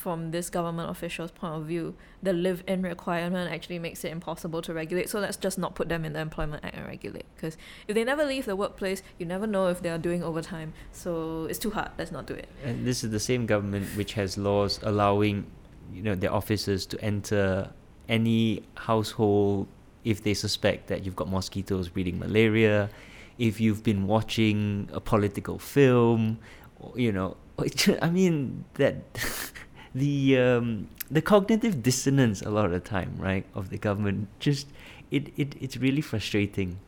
from 0.04 0.32
this 0.32 0.50
government 0.50 0.90
official's 0.90 1.30
point 1.30 1.54
of 1.54 1.64
view, 1.64 1.94
the 2.22 2.34
live 2.34 2.62
in 2.68 2.82
requirement 2.82 3.50
actually 3.50 3.78
makes 3.78 4.04
it 4.04 4.12
impossible 4.12 4.60
to 4.60 4.74
regulate. 4.74 5.08
So 5.08 5.18
let's 5.18 5.38
just 5.38 5.56
not 5.56 5.74
put 5.74 5.88
them 5.88 6.04
in 6.04 6.12
the 6.12 6.20
Employment 6.20 6.62
Act 6.62 6.76
and 6.76 6.86
regulate. 6.86 7.24
Because 7.34 7.56
if 7.88 7.94
they 7.94 8.04
never 8.04 8.22
leave 8.26 8.44
the 8.44 8.54
workplace, 8.54 9.02
you 9.18 9.24
never 9.24 9.46
know 9.46 9.68
if 9.68 9.80
they 9.80 9.88
are 9.88 9.96
doing 9.96 10.22
overtime. 10.22 10.74
So 10.92 11.46
it's 11.48 11.58
too 11.58 11.70
hard. 11.70 11.92
Let's 11.96 12.12
not 12.12 12.26
do 12.26 12.34
it. 12.34 12.50
And 12.62 12.86
this 12.86 13.02
is 13.02 13.12
the 13.12 13.18
same 13.30 13.46
government 13.46 13.86
which 13.96 14.12
has 14.12 14.36
laws 14.36 14.78
allowing, 14.82 15.46
you 15.90 16.02
know, 16.02 16.14
their 16.14 16.34
officers 16.34 16.84
to 16.92 17.00
enter 17.00 17.70
any 18.06 18.62
household 18.74 19.68
if 20.04 20.22
they 20.22 20.34
suspect 20.34 20.88
that 20.88 21.06
you've 21.06 21.16
got 21.16 21.30
mosquitoes 21.30 21.88
breeding 21.88 22.18
malaria, 22.18 22.90
if 23.38 23.58
you've 23.58 23.82
been 23.82 24.06
watching 24.06 24.90
a 24.92 25.00
political 25.00 25.58
film, 25.58 26.38
you 26.94 27.10
know, 27.10 27.38
I 28.02 28.10
mean 28.10 28.64
that 28.74 28.96
the 29.94 30.38
um, 30.38 30.88
the 31.10 31.22
cognitive 31.22 31.82
dissonance 31.82 32.42
a 32.42 32.50
lot 32.50 32.66
of 32.66 32.72
the 32.72 32.80
time, 32.80 33.14
right, 33.18 33.46
of 33.54 33.70
the 33.70 33.78
government 33.78 34.28
just 34.40 34.66
it, 35.10 35.32
it 35.36 35.54
it's 35.60 35.76
really 35.76 36.00
frustrating, 36.00 36.78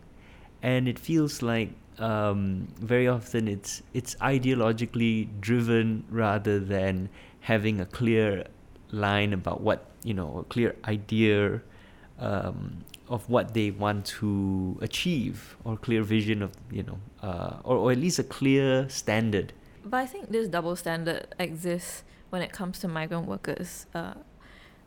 and 0.63 0.89
it 0.89 0.99
feels 0.99 1.43
like 1.43 1.71
um, 1.99 2.69
very 2.81 3.09
often 3.09 3.49
it's 3.49 3.83
it's 3.95 4.15
ideologically 4.17 5.29
driven 5.41 6.05
rather 6.11 6.59
than 6.59 7.09
having 7.41 7.81
a 7.81 7.87
clear 7.87 8.45
line 8.91 9.33
about 9.33 9.61
what 9.61 9.87
you 10.03 10.15
know 10.15 10.39
a 10.39 10.45
clear 10.45 10.75
idea 10.87 11.61
um, 12.19 12.85
of 13.09 13.29
what 13.29 13.55
they 13.55 13.71
want 13.71 14.05
to 14.05 14.77
achieve 14.81 15.57
or 15.65 15.77
clear 15.77 16.03
vision 16.03 16.43
of 16.43 16.51
you 16.71 16.83
know 16.83 16.99
uh, 17.23 17.59
or, 17.63 17.77
or 17.77 17.93
at 17.93 17.99
least 17.99 18.19
a 18.19 18.25
clear 18.25 18.89
standard. 18.89 19.53
But 19.85 19.99
I 19.99 20.07
think 20.07 20.31
this 20.31 20.49
double 20.49 20.75
standard 20.75 21.29
exists 21.39 22.03
when 22.31 22.43
it 22.43 22.53
comes 22.53 22.79
to 22.81 22.89
migrant 22.89 23.27
workers 23.27 23.87
uh, 23.95 24.15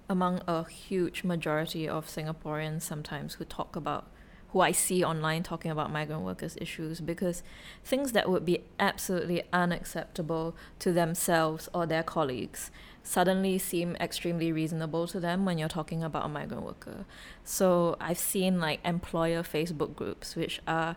among 0.10 0.42
a 0.48 0.68
huge 0.68 1.24
majority 1.24 1.88
of 1.88 2.08
Singaporeans 2.08 2.82
sometimes 2.82 3.36
who 3.36 3.46
talk 3.46 3.76
about 3.76 4.08
who 4.52 4.62
I 4.62 4.72
see 4.72 5.04
online 5.04 5.44
talking 5.44 5.70
about 5.70 5.92
migrant 5.92 6.24
workers 6.24 6.58
issues 6.60 7.02
because 7.02 7.44
things 7.84 8.14
that 8.14 8.30
would 8.30 8.46
be 8.46 8.64
absolutely 8.80 9.44
unacceptable 9.54 10.56
to 10.80 10.92
themselves 10.92 11.70
or 11.74 11.86
their 11.86 12.02
colleagues 12.02 12.72
suddenly 13.04 13.58
seem 13.60 13.96
extremely 13.98 14.52
reasonable 14.52 15.08
to 15.08 15.20
them 15.20 15.46
when 15.46 15.58
you're 15.58 15.70
talking 15.70 16.04
about 16.04 16.26
a 16.26 16.30
migrant 16.30 16.64
worker. 16.64 17.06
So 17.44 17.96
I've 18.00 18.18
seen 18.18 18.60
like 18.60 18.80
employer 18.84 19.44
Facebook 19.44 19.96
groups 19.96 20.36
which 20.36 20.62
are 20.68 20.96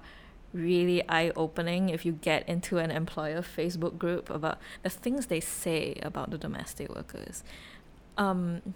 really 0.52 1.06
eye 1.08 1.32
opening 1.36 1.88
if 1.88 2.04
you 2.04 2.12
get 2.12 2.48
into 2.48 2.78
an 2.78 2.90
employer 2.90 3.42
Facebook 3.42 3.98
group 3.98 4.30
about 4.30 4.58
the 4.82 4.90
things 4.90 5.26
they 5.26 5.40
say 5.40 5.98
about 6.02 6.30
the 6.30 6.38
domestic 6.38 6.94
workers. 6.94 7.42
Um, 8.18 8.74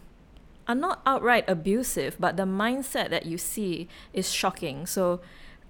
are 0.68 0.74
not 0.74 1.00
outright 1.06 1.44
abusive, 1.48 2.16
but 2.18 2.36
the 2.36 2.42
mindset 2.42 3.10
that 3.10 3.26
you 3.26 3.38
see 3.38 3.88
is 4.12 4.32
shocking. 4.32 4.86
So 4.86 5.20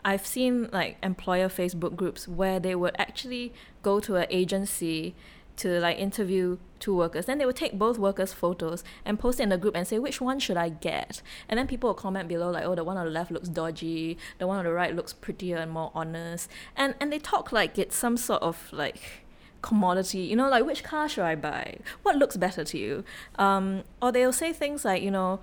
I've 0.04 0.26
seen 0.26 0.68
like 0.72 0.96
employer 1.02 1.48
Facebook 1.48 1.96
groups 1.96 2.26
where 2.26 2.61
they 2.61 2.74
would 2.74 2.94
actually 2.98 3.52
go 3.82 4.00
to 4.00 4.16
an 4.16 4.26
agency 4.30 5.14
to 5.57 5.80
like 5.80 5.98
interview 5.98 6.59
two 6.78 6.94
workers. 6.94 7.26
Then 7.26 7.38
they 7.38 7.46
would 7.46 7.57
take 7.57 7.78
both 7.78 7.98
workers' 7.98 8.32
photos 8.32 8.84
and 9.04 9.18
post 9.18 9.40
it 9.40 9.44
in 9.44 9.48
the 9.48 9.59
group 9.59 9.74
and 9.74 9.86
say, 9.86 9.98
which 9.98 10.20
one 10.20 10.38
should 10.38 10.57
I 10.57 10.68
get? 10.68 11.22
And 11.48 11.59
then 11.59 11.66
people 11.66 11.88
will 11.88 11.94
comment 11.94 12.28
below 12.28 12.50
like, 12.50 12.64
oh, 12.64 12.74
the 12.74 12.84
one 12.84 12.96
on 12.96 13.07
the 13.07 13.12
left 13.12 13.30
looks 13.30 13.48
dodgy, 13.48 14.18
the 14.38 14.46
one 14.46 14.59
on 14.59 14.64
the 14.64 14.72
right 14.72 14.94
looks 14.94 15.12
prettier 15.12 15.57
and 15.57 15.70
more 15.70 15.90
honest. 15.94 16.50
And 16.76 16.94
and 17.00 17.12
they 17.12 17.18
talk 17.18 17.52
like 17.52 17.78
it's 17.78 17.96
some 17.96 18.16
sort 18.16 18.42
of 18.42 18.68
like 18.72 19.24
commodity, 19.62 20.20
you 20.20 20.36
know, 20.36 20.48
like 20.48 20.64
which 20.64 20.84
car 20.84 21.09
should 21.09 21.24
I 21.24 21.34
buy? 21.34 21.78
What 22.02 22.16
looks 22.16 22.36
better 22.36 22.64
to 22.64 22.78
you? 22.78 23.04
Um, 23.36 23.82
or 24.00 24.12
they'll 24.12 24.32
say 24.32 24.52
things 24.52 24.84
like, 24.84 25.02
you 25.02 25.11
know, 25.11 25.40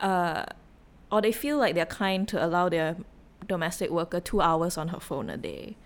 uh, 0.00 0.46
or 1.10 1.20
they 1.20 1.32
feel 1.32 1.58
like 1.58 1.74
they're 1.74 1.86
kind 1.86 2.26
to 2.28 2.44
allow 2.44 2.68
their 2.68 2.96
domestic 3.46 3.90
worker 3.90 4.20
two 4.20 4.40
hours 4.40 4.76
on 4.76 4.88
her 4.88 5.00
phone 5.00 5.30
a 5.30 5.36
day 5.36 5.76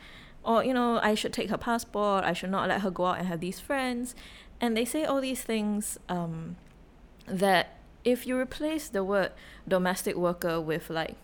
or 0.45 0.65
you 0.65 0.75
know 0.75 0.99
i 1.03 1.15
should 1.15 1.33
take 1.33 1.51
her 1.51 1.59
passport 1.59 2.25
i 2.25 2.33
should 2.33 2.51
not 2.51 2.69
let 2.69 2.81
her 2.81 2.91
go 2.91 3.07
out 3.07 3.19
and 3.19 3.29
have 3.29 3.41
these 3.41 3.61
friends. 3.61 4.15
And 4.63 4.77
they 4.77 4.85
say 4.85 5.05
all 5.05 5.21
these 5.21 5.43
things 5.43 5.99
um, 6.09 6.55
that 7.27 7.81
if 8.05 8.29
you 8.29 8.39
replace 8.39 8.89
the 8.89 9.03
word 9.03 9.33
domestic 9.67 10.15
worker 10.15 10.61
with 10.61 10.89
like 10.89 11.17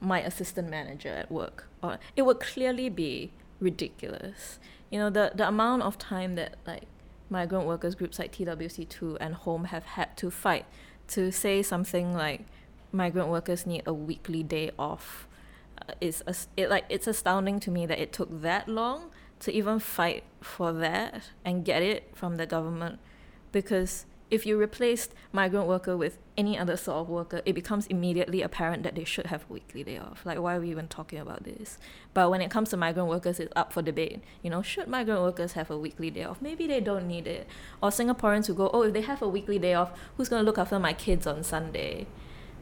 my 0.00 0.22
assistant 0.22 0.70
manager 0.70 1.08
at 1.08 1.30
work 1.30 1.66
or 1.82 1.98
it 2.14 2.22
would 2.22 2.38
clearly 2.38 2.88
be 2.88 3.32
ridiculous. 3.58 4.60
You 4.90 5.00
know 5.00 5.10
the 5.10 5.32
the 5.34 5.48
amount 5.48 5.82
of 5.82 5.98
time 5.98 6.36
that 6.36 6.54
like 6.64 6.84
migrant 7.28 7.66
workers 7.66 7.96
groups 7.96 8.20
like 8.20 8.32
twc2 8.32 9.16
and 9.20 9.34
home 9.34 9.64
have 9.64 9.84
had 9.84 10.16
to 10.16 10.30
fight 10.30 10.64
to 11.08 11.32
say 11.32 11.60
something 11.60 12.14
like 12.14 12.46
migrant 12.92 13.28
workers 13.28 13.66
need 13.66 13.82
a 13.84 13.92
weekly 13.92 14.44
day 14.44 14.70
off 14.78 15.25
is 16.00 16.22
it 16.56 16.70
like 16.70 16.84
it's 16.88 17.06
astounding 17.06 17.60
to 17.60 17.70
me 17.70 17.86
that 17.86 17.98
it 17.98 18.12
took 18.12 18.42
that 18.42 18.68
long 18.68 19.10
to 19.40 19.52
even 19.52 19.78
fight 19.78 20.24
for 20.40 20.72
that 20.72 21.30
and 21.44 21.64
get 21.64 21.82
it 21.82 22.10
from 22.14 22.36
the 22.36 22.46
government 22.46 22.98
because 23.52 24.06
if 24.30 24.44
you 24.44 24.58
replaced 24.58 25.14
migrant 25.32 25.68
worker 25.68 25.96
with 25.96 26.18
any 26.36 26.58
other 26.58 26.76
sort 26.76 26.98
of 26.98 27.08
worker, 27.08 27.42
it 27.44 27.52
becomes 27.52 27.86
immediately 27.86 28.42
apparent 28.42 28.82
that 28.82 28.96
they 28.96 29.04
should 29.04 29.26
have 29.26 29.44
a 29.48 29.52
weekly 29.52 29.84
day 29.84 29.98
off. 29.98 30.26
Like, 30.26 30.40
why 30.40 30.56
are 30.56 30.60
we 30.60 30.70
even 30.70 30.88
talking 30.88 31.20
about 31.20 31.44
this? 31.44 31.78
But 32.12 32.30
when 32.30 32.40
it 32.40 32.50
comes 32.50 32.70
to 32.70 32.76
migrant 32.76 33.08
workers, 33.08 33.38
it's 33.38 33.52
up 33.54 33.72
for 33.72 33.82
debate. 33.82 34.20
You 34.42 34.50
know, 34.50 34.62
should 34.62 34.88
migrant 34.88 35.20
workers 35.20 35.52
have 35.52 35.70
a 35.70 35.78
weekly 35.78 36.10
day 36.10 36.24
off? 36.24 36.42
Maybe 36.42 36.66
they 36.66 36.80
don't 36.80 37.06
need 37.06 37.28
it. 37.28 37.46
Or 37.80 37.90
Singaporeans 37.90 38.46
who 38.46 38.54
go, 38.54 38.68
oh, 38.72 38.82
if 38.82 38.94
they 38.94 39.02
have 39.02 39.22
a 39.22 39.28
weekly 39.28 39.60
day 39.60 39.74
off, 39.74 39.92
who's 40.16 40.28
going 40.28 40.40
to 40.40 40.46
look 40.46 40.58
after 40.58 40.78
my 40.80 40.92
kids 40.92 41.26
on 41.26 41.44
Sunday? 41.44 42.06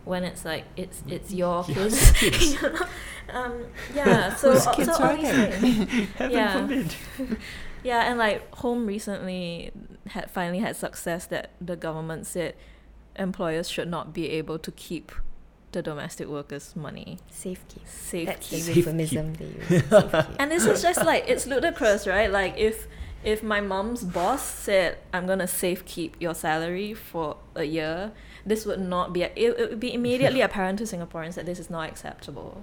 When 0.04 0.24
it's 0.24 0.44
like 0.44 0.64
it's 0.76 1.02
it's 1.08 1.32
your 1.42 1.64
kids. 1.64 2.22
you 2.52 2.60
know? 2.62 2.78
um, 3.32 3.64
yeah, 3.94 4.34
so, 4.34 4.52
Whose 4.52 4.66
kids 4.76 4.96
so 4.96 5.02
are 5.02 5.10
all 5.10 5.16
these 5.16 5.30
they? 5.30 5.50
things. 5.52 6.08
Heaven 6.16 6.30
Yeah. 6.36 6.60
forbid. 6.60 6.94
Yeah, 7.82 8.08
and 8.10 8.18
like 8.18 8.54
home 8.54 8.86
recently 8.86 9.70
had 10.08 10.30
finally 10.30 10.60
had 10.60 10.76
success 10.76 11.26
that 11.26 11.50
the 11.60 11.76
government 11.76 12.26
said 12.26 12.54
employers 13.16 13.68
should 13.68 13.88
not 13.88 14.12
be 14.14 14.30
able 14.30 14.58
to 14.58 14.70
keep 14.72 15.12
the 15.72 15.82
domestic 15.82 16.28
workers' 16.28 16.74
money. 16.76 17.18
Safekeep. 17.32 17.86
Safe 17.86 18.26
That's 18.26 18.48
keep. 18.48 18.64
the 18.64 18.72
euphemism 18.74 19.34
they 19.34 19.46
use. 19.46 19.82
And 20.38 20.50
this 20.50 20.66
is 20.66 20.82
just 20.82 21.04
like 21.04 21.24
it's 21.28 21.46
ludicrous, 21.46 22.06
right? 22.06 22.30
Like 22.30 22.56
if 22.56 22.86
if 23.24 23.42
my 23.42 23.60
mom's 23.60 24.04
boss 24.04 24.42
said 24.42 24.98
I'm 25.12 25.26
gonna 25.26 25.46
safe 25.46 25.84
keep 25.84 26.20
your 26.20 26.34
salary 26.34 26.94
for 26.94 27.36
a 27.54 27.64
year, 27.64 28.12
this 28.44 28.66
would 28.66 28.80
not 28.80 29.12
be 29.12 29.22
it, 29.22 29.34
it 29.36 29.70
would 29.70 29.80
be 29.80 29.92
immediately 29.92 30.40
apparent 30.48 30.78
to 30.80 30.84
Singaporeans 30.84 31.34
that 31.34 31.46
this 31.46 31.58
is 31.58 31.70
not 31.70 31.88
acceptable. 31.88 32.62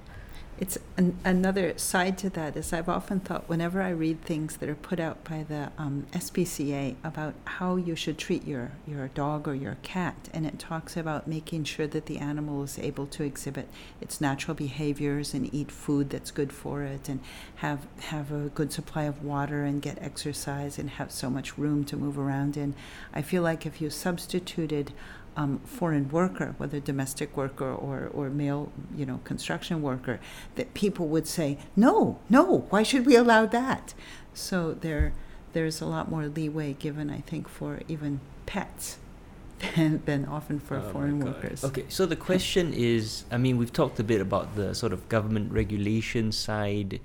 It's 0.62 0.78
an, 0.95 1.18
another 1.26 1.76
side 1.80 2.20
to 2.20 2.30
that 2.30 2.55
is 2.55 2.72
I've 2.72 2.88
often 2.88 3.20
thought 3.20 3.49
whenever 3.49 3.82
I 3.82 3.89
read 3.89 4.22
things 4.22 4.57
that 4.57 4.70
are 4.70 4.76
put 4.76 4.99
out 4.99 5.24
by 5.24 5.41
the 5.41 5.72
um, 5.76 6.05
SPCA 6.14 6.97
about 7.03 7.34
how 7.45 7.78
you 7.78 7.95
should 7.95 8.20
treat 8.20 8.45
your, 8.45 8.74
your 8.86 9.07
dog 9.07 9.47
or 9.47 9.55
your 9.55 9.78
cat, 9.82 10.30
and 10.32 10.45
it 10.45 10.59
talks 10.59 10.95
about 10.95 11.28
making 11.28 11.64
sure 11.64 11.88
that 11.88 12.05
the 12.05 12.20
animal 12.20 12.62
is 12.62 12.78
able 12.78 13.07
to 13.07 13.24
exhibit 13.24 13.70
its 13.99 14.22
natural 14.22 14.53
behaviors 14.53 15.34
and 15.34 15.51
eat 15.51 15.72
food 15.72 16.12
that's 16.12 16.30
good 16.30 16.53
for 16.53 16.84
it, 16.84 17.09
and 17.09 17.22
have 17.55 17.88
have 18.01 18.32
a 18.32 18.49
good 18.49 18.72
supply 18.72 19.05
of 19.05 19.24
water 19.24 19.64
and 19.64 19.82
get 19.82 19.97
exercise 19.99 20.78
and 20.78 20.91
have 20.91 21.12
so 21.12 21.28
much 21.28 21.57
room 21.57 21.84
to 21.86 21.97
move 21.97 22.20
around 22.20 22.55
in. 22.55 22.76
I 23.16 23.24
feel 23.24 23.41
like 23.41 23.66
if 23.66 23.82
you 23.82 23.89
substituted 23.89 24.93
um, 25.38 25.59
foreign 25.59 26.09
worker, 26.09 26.55
whether 26.57 26.79
domestic 26.79 27.36
worker 27.38 27.71
or, 27.71 28.09
or 28.13 28.29
male, 28.29 28.71
you 28.95 29.05
know, 29.05 29.19
construction 29.23 29.82
worker, 29.82 30.19
that 30.55 30.73
people 30.73 31.07
would 31.07 31.27
say, 31.27 31.57
no, 31.75 32.19
no, 32.29 32.65
why 32.69 32.84
should 32.84 33.05
we 33.05 33.15
allow 33.15 33.45
that? 33.45 33.93
So 34.34 34.73
there, 34.73 35.13
there's 35.53 35.82
a 35.82 35.86
lot 35.86 36.09
more 36.09 36.27
leeway 36.27 36.73
given, 36.73 37.09
I 37.09 37.19
think, 37.19 37.47
for 37.47 37.79
even 37.88 38.19
pets 38.45 38.97
than, 39.75 40.01
than 40.05 40.25
often 40.25 40.59
for 40.59 40.77
Oh 40.77 40.89
foreign 40.91 41.19
workers. 41.19 41.63
Okay, 41.63 41.86
so 41.88 42.05
the 42.05 42.15
question 42.15 42.73
is 42.73 43.23
I 43.32 43.38
mean, 43.38 43.57
we've 43.57 43.73
talked 43.73 43.99
a 43.99 44.03
bit 44.03 44.21
about 44.21 44.55
the 44.55 44.75
sort 44.75 44.91
of 44.91 45.07
government 45.07 45.51
regulation 45.51 46.32
side, 46.32 46.99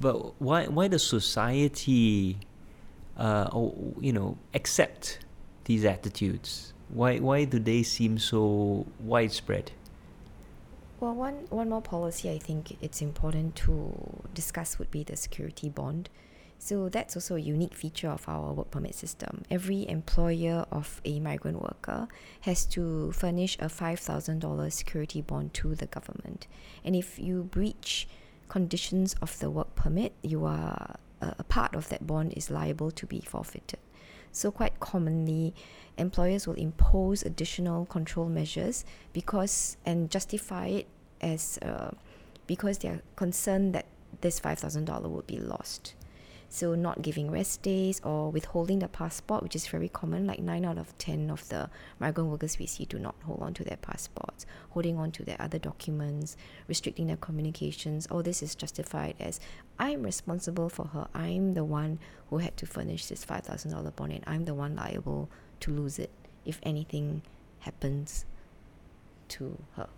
but 0.00 0.40
why, 0.40 0.66
why 0.66 0.88
does 0.88 1.06
society, 1.06 2.38
uh, 3.16 3.48
or, 3.52 3.94
you 4.00 4.12
know, 4.12 4.38
accept 4.54 5.20
these 5.66 5.84
attitudes? 5.84 6.73
Why, 6.88 7.18
why 7.18 7.44
do 7.44 7.58
they 7.58 7.82
seem 7.82 8.18
so 8.18 8.86
widespread? 9.00 9.72
Well, 11.00 11.14
one, 11.14 11.46
one 11.50 11.68
more 11.68 11.82
policy 11.82 12.30
I 12.30 12.38
think 12.38 12.78
it's 12.80 13.02
important 13.02 13.56
to 13.56 14.22
discuss 14.32 14.78
would 14.78 14.90
be 14.90 15.02
the 15.02 15.16
security 15.16 15.68
bond. 15.68 16.08
So 16.58 16.88
that's 16.88 17.14
also 17.14 17.36
a 17.36 17.40
unique 17.40 17.74
feature 17.74 18.08
of 18.08 18.26
our 18.28 18.52
work 18.52 18.70
permit 18.70 18.94
system. 18.94 19.44
Every 19.50 19.86
employer 19.88 20.64
of 20.70 21.02
a 21.04 21.20
migrant 21.20 21.60
worker 21.60 22.08
has 22.42 22.64
to 22.66 23.12
furnish 23.12 23.56
a 23.58 23.66
$5,000 23.66 24.72
security 24.72 25.20
bond 25.20 25.52
to 25.54 25.74
the 25.74 25.86
government. 25.86 26.46
And 26.84 26.96
if 26.96 27.18
you 27.18 27.42
breach 27.42 28.08
conditions 28.48 29.14
of 29.20 29.38
the 29.40 29.50
work 29.50 29.74
permit, 29.74 30.12
you 30.22 30.46
are 30.46 30.96
a, 31.20 31.34
a 31.40 31.44
part 31.44 31.74
of 31.74 31.88
that 31.88 32.06
bond 32.06 32.32
is 32.34 32.50
liable 32.50 32.90
to 32.92 33.06
be 33.06 33.20
forfeited. 33.20 33.78
So 34.34 34.50
quite 34.50 34.80
commonly, 34.80 35.54
employers 35.96 36.46
will 36.46 36.54
impose 36.56 37.22
additional 37.22 37.86
control 37.86 38.28
measures 38.28 38.84
because 39.12 39.76
and 39.86 40.10
justify 40.10 40.66
it 40.66 40.86
as 41.20 41.58
uh, 41.62 41.92
because 42.48 42.78
they 42.78 42.88
are 42.88 43.00
concerned 43.14 43.74
that 43.76 43.86
this 44.20 44.40
five 44.40 44.58
thousand 44.58 44.86
dollar 44.86 45.08
will 45.08 45.22
be 45.22 45.38
lost. 45.38 45.94
So 46.54 46.76
not 46.76 47.02
giving 47.02 47.32
rest 47.32 47.62
days 47.62 48.00
or 48.04 48.30
withholding 48.30 48.78
the 48.78 48.86
passport, 48.86 49.42
which 49.42 49.56
is 49.56 49.66
very 49.66 49.88
common. 49.88 50.24
Like 50.24 50.38
nine 50.38 50.64
out 50.64 50.78
of 50.78 50.96
ten 50.98 51.28
of 51.28 51.48
the 51.48 51.68
migrant 51.98 52.30
workers 52.30 52.60
we 52.60 52.66
see 52.66 52.84
do 52.84 52.96
not 52.96 53.16
hold 53.24 53.42
on 53.42 53.54
to 53.54 53.64
their 53.64 53.76
passports, 53.76 54.46
holding 54.70 54.96
on 54.96 55.10
to 55.10 55.24
their 55.24 55.34
other 55.40 55.58
documents, 55.58 56.36
restricting 56.68 57.08
their 57.08 57.16
communications. 57.16 58.06
All 58.06 58.22
this 58.22 58.40
is 58.40 58.54
justified 58.54 59.16
as 59.18 59.40
I'm 59.80 60.04
responsible 60.04 60.68
for 60.68 60.86
her. 60.86 61.08
I'm 61.12 61.54
the 61.54 61.64
one 61.64 61.98
who 62.30 62.38
had 62.38 62.56
to 62.58 62.66
furnish 62.66 63.06
this 63.06 63.24
five 63.24 63.42
thousand 63.42 63.72
dollar 63.72 63.90
bond, 63.90 64.12
and 64.12 64.24
I'm 64.24 64.44
the 64.44 64.54
one 64.54 64.76
liable 64.76 65.28
to 65.58 65.72
lose 65.72 65.98
it 65.98 66.10
if 66.44 66.60
anything 66.62 67.22
happens 67.58 68.26
to 69.30 69.58
her. 69.72 69.88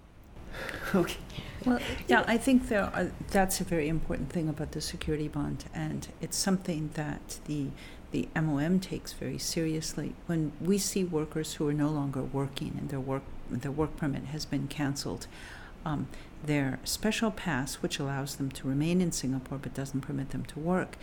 okay. 0.94 1.16
Well, 1.64 1.80
yeah, 2.06 2.22
I 2.28 2.36
think 2.36 2.68
there 2.68 2.84
are, 2.84 3.10
that's 3.30 3.60
a 3.60 3.64
very 3.64 3.88
important 3.88 4.30
thing 4.30 4.48
about 4.48 4.72
the 4.72 4.80
security 4.80 5.26
bond, 5.26 5.64
and 5.74 6.06
it's 6.20 6.36
something 6.36 6.90
that 6.94 7.38
the 7.46 7.68
the 8.12 8.28
MOM 8.40 8.78
takes 8.78 9.12
very 9.12 9.38
seriously. 9.38 10.14
When 10.26 10.52
we 10.60 10.78
see 10.78 11.02
workers 11.02 11.54
who 11.54 11.68
are 11.68 11.72
no 11.72 11.88
longer 11.88 12.22
working 12.22 12.76
and 12.78 12.88
their 12.88 13.00
work 13.00 13.24
their 13.50 13.72
work 13.72 13.96
permit 13.96 14.26
has 14.26 14.44
been 14.44 14.68
canceled, 14.68 15.26
um, 15.84 16.08
their 16.44 16.78
special 16.84 17.30
pass, 17.30 17.76
which 17.76 17.98
allows 17.98 18.36
them 18.36 18.50
to 18.52 18.68
remain 18.68 19.00
in 19.00 19.12
Singapore 19.12 19.58
but 19.58 19.74
doesn't 19.74 20.02
permit 20.02 20.30
them 20.30 20.44
to 20.46 20.60
work, 20.60 20.96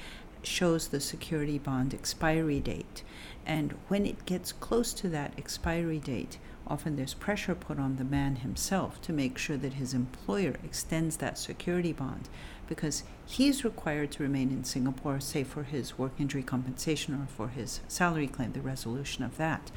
shows 0.43 0.87
the 0.87 0.99
security 0.99 1.57
bond 1.57 1.93
expiry 1.93 2.59
date. 2.59 3.03
And 3.45 3.75
when 3.87 4.05
it 4.05 4.25
gets 4.25 4.51
close 4.51 4.93
to 4.93 5.09
that 5.09 5.33
expiry 5.37 5.99
date, 5.99 6.37
often 6.67 6.95
there's 6.95 7.13
pressure 7.13 7.55
put 7.55 7.79
on 7.79 7.97
the 7.97 8.03
man 8.03 8.37
himself 8.37 9.01
to 9.01 9.13
make 9.13 9.37
sure 9.37 9.57
that 9.57 9.73
his 9.73 9.93
employer 9.93 10.55
extends 10.63 11.17
that 11.17 11.37
security 11.37 11.91
bond 11.91 12.29
because 12.67 13.03
he's 13.25 13.65
required 13.65 14.11
to 14.11 14.23
remain 14.23 14.49
in 14.49 14.63
Singapore, 14.63 15.19
say 15.19 15.43
for 15.43 15.63
his 15.63 15.97
work 15.97 16.13
injury 16.19 16.43
compensation 16.43 17.13
or 17.13 17.27
for 17.27 17.49
his 17.49 17.81
salary 17.87 18.27
claim, 18.27 18.53
the 18.53 18.61
resolution 18.61 19.23
of 19.23 19.37
that. 19.37 19.71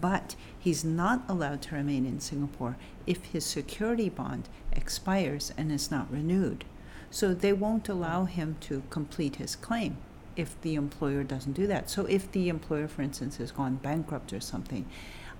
But 0.00 0.36
he's 0.58 0.84
not 0.84 1.24
allowed 1.28 1.62
to 1.62 1.74
remain 1.74 2.06
in 2.06 2.20
Singapore 2.20 2.76
if 3.06 3.24
his 3.26 3.44
security 3.44 4.08
bond 4.08 4.48
expires 4.72 5.52
and 5.56 5.72
is 5.72 5.90
not 5.90 6.10
renewed. 6.12 6.64
So 7.10 7.34
they 7.34 7.52
won't 7.52 7.88
allow 7.88 8.24
him 8.24 8.56
to 8.60 8.82
complete 8.90 9.36
his 9.36 9.56
claim 9.56 9.96
if 10.36 10.60
the 10.60 10.76
employer 10.76 11.24
doesn't 11.24 11.54
do 11.54 11.66
that. 11.66 11.90
So 11.90 12.06
if 12.06 12.30
the 12.30 12.48
employer, 12.48 12.86
for 12.86 13.02
instance, 13.02 13.38
has 13.38 13.50
gone 13.50 13.76
bankrupt 13.76 14.32
or 14.32 14.40
something, 14.40 14.86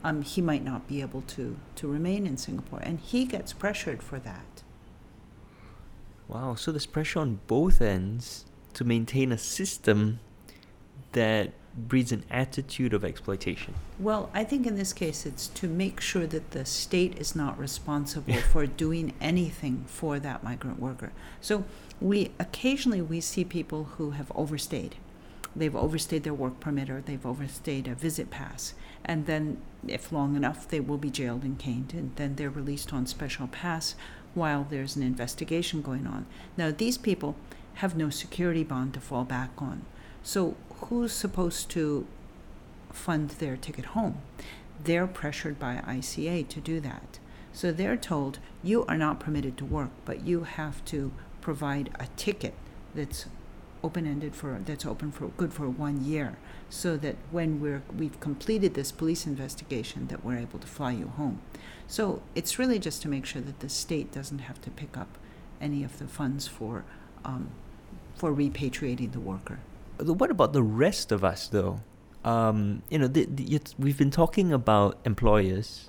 um, 0.04 0.22
he 0.22 0.40
might 0.40 0.64
not 0.64 0.86
be 0.88 1.00
able 1.00 1.22
to, 1.22 1.56
to 1.76 1.88
remain 1.88 2.26
in 2.26 2.36
Singapore. 2.36 2.80
And 2.82 3.00
he 3.00 3.24
gets 3.24 3.52
pressured 3.52 4.02
for 4.02 4.18
that. 4.20 4.62
Wow, 6.26 6.54
so 6.54 6.72
there's 6.72 6.86
pressure 6.86 7.20
on 7.20 7.40
both 7.46 7.80
ends 7.80 8.44
to 8.74 8.84
maintain 8.84 9.32
a 9.32 9.38
system 9.38 10.20
that 11.12 11.52
breeds 11.86 12.12
an 12.12 12.24
attitude 12.30 12.92
of 12.92 13.04
exploitation? 13.04 13.74
Well, 13.98 14.30
I 14.34 14.44
think 14.44 14.66
in 14.66 14.76
this 14.76 14.92
case, 14.92 15.24
it's 15.26 15.48
to 15.48 15.68
make 15.68 16.00
sure 16.00 16.26
that 16.26 16.50
the 16.50 16.64
state 16.64 17.18
is 17.18 17.36
not 17.36 17.58
responsible 17.58 18.34
for 18.52 18.66
doing 18.66 19.14
anything 19.20 19.84
for 19.86 20.18
that 20.18 20.42
migrant 20.42 20.80
worker. 20.80 21.12
So 21.40 21.64
we 22.00 22.32
occasionally 22.38 23.02
we 23.02 23.20
see 23.20 23.44
people 23.44 23.84
who 23.96 24.10
have 24.10 24.32
overstayed. 24.34 24.96
They've 25.58 25.74
overstayed 25.74 26.22
their 26.22 26.34
work 26.34 26.60
permit 26.60 26.88
or 26.88 27.00
they've 27.00 27.26
overstayed 27.26 27.88
a 27.88 27.94
visit 27.94 28.30
pass, 28.30 28.74
and 29.04 29.26
then 29.26 29.60
if 29.86 30.12
long 30.12 30.36
enough, 30.36 30.68
they 30.68 30.80
will 30.80 30.98
be 30.98 31.10
jailed 31.10 31.42
and 31.42 31.58
caned, 31.58 31.92
and 31.94 32.14
then 32.16 32.36
they're 32.36 32.50
released 32.50 32.92
on 32.92 33.06
special 33.06 33.46
pass 33.48 33.94
while 34.34 34.66
there's 34.68 34.96
an 34.96 35.02
investigation 35.02 35.82
going 35.82 36.06
on. 36.06 36.26
Now, 36.56 36.70
these 36.70 36.98
people 36.98 37.36
have 37.74 37.96
no 37.96 38.10
security 38.10 38.64
bond 38.64 38.94
to 38.94 39.00
fall 39.00 39.24
back 39.24 39.50
on. 39.58 39.82
So, 40.22 40.56
who's 40.80 41.12
supposed 41.12 41.70
to 41.70 42.06
fund 42.92 43.30
their 43.30 43.56
ticket 43.56 43.86
home? 43.86 44.20
They're 44.82 45.06
pressured 45.06 45.58
by 45.58 45.82
ICA 45.86 46.48
to 46.48 46.60
do 46.60 46.80
that. 46.80 47.18
So, 47.52 47.72
they're 47.72 47.96
told, 47.96 48.38
you 48.62 48.84
are 48.86 48.96
not 48.96 49.20
permitted 49.20 49.56
to 49.58 49.64
work, 49.64 49.90
but 50.04 50.22
you 50.22 50.44
have 50.44 50.84
to 50.86 51.12
provide 51.40 51.90
a 51.98 52.06
ticket 52.16 52.54
that's 52.94 53.26
open-ended 53.82 54.34
for 54.34 54.60
that's 54.64 54.84
open 54.84 55.12
for 55.12 55.28
good 55.36 55.52
for 55.52 55.68
one 55.68 56.04
year 56.04 56.36
so 56.68 56.96
that 56.96 57.16
when 57.30 57.60
we're 57.60 57.82
we've 57.96 58.18
completed 58.20 58.74
this 58.74 58.90
police 58.90 59.26
investigation 59.26 60.08
that 60.08 60.24
we're 60.24 60.36
able 60.36 60.58
to 60.58 60.66
fly 60.66 60.90
you 60.90 61.08
home 61.16 61.40
so 61.86 62.20
it's 62.34 62.58
really 62.58 62.78
just 62.78 63.00
to 63.02 63.08
make 63.08 63.24
sure 63.24 63.40
that 63.40 63.60
the 63.60 63.68
state 63.68 64.12
doesn't 64.12 64.40
have 64.40 64.60
to 64.60 64.70
pick 64.70 64.96
up 64.96 65.16
any 65.60 65.84
of 65.84 65.98
the 65.98 66.06
funds 66.06 66.46
for 66.46 66.84
um, 67.24 67.50
for 68.18 68.34
repatriating 68.34 69.12
the 69.12 69.20
worker. 69.20 69.60
What 69.98 70.30
about 70.30 70.52
the 70.52 70.62
rest 70.62 71.12
of 71.12 71.24
us, 71.24 71.48
though? 71.48 71.80
Um, 72.24 72.82
you 72.90 72.98
know, 72.98 73.08
the, 73.08 73.26
the, 73.26 73.60
we've 73.78 73.96
been 73.96 74.10
talking 74.10 74.52
about 74.52 74.98
employers 75.04 75.88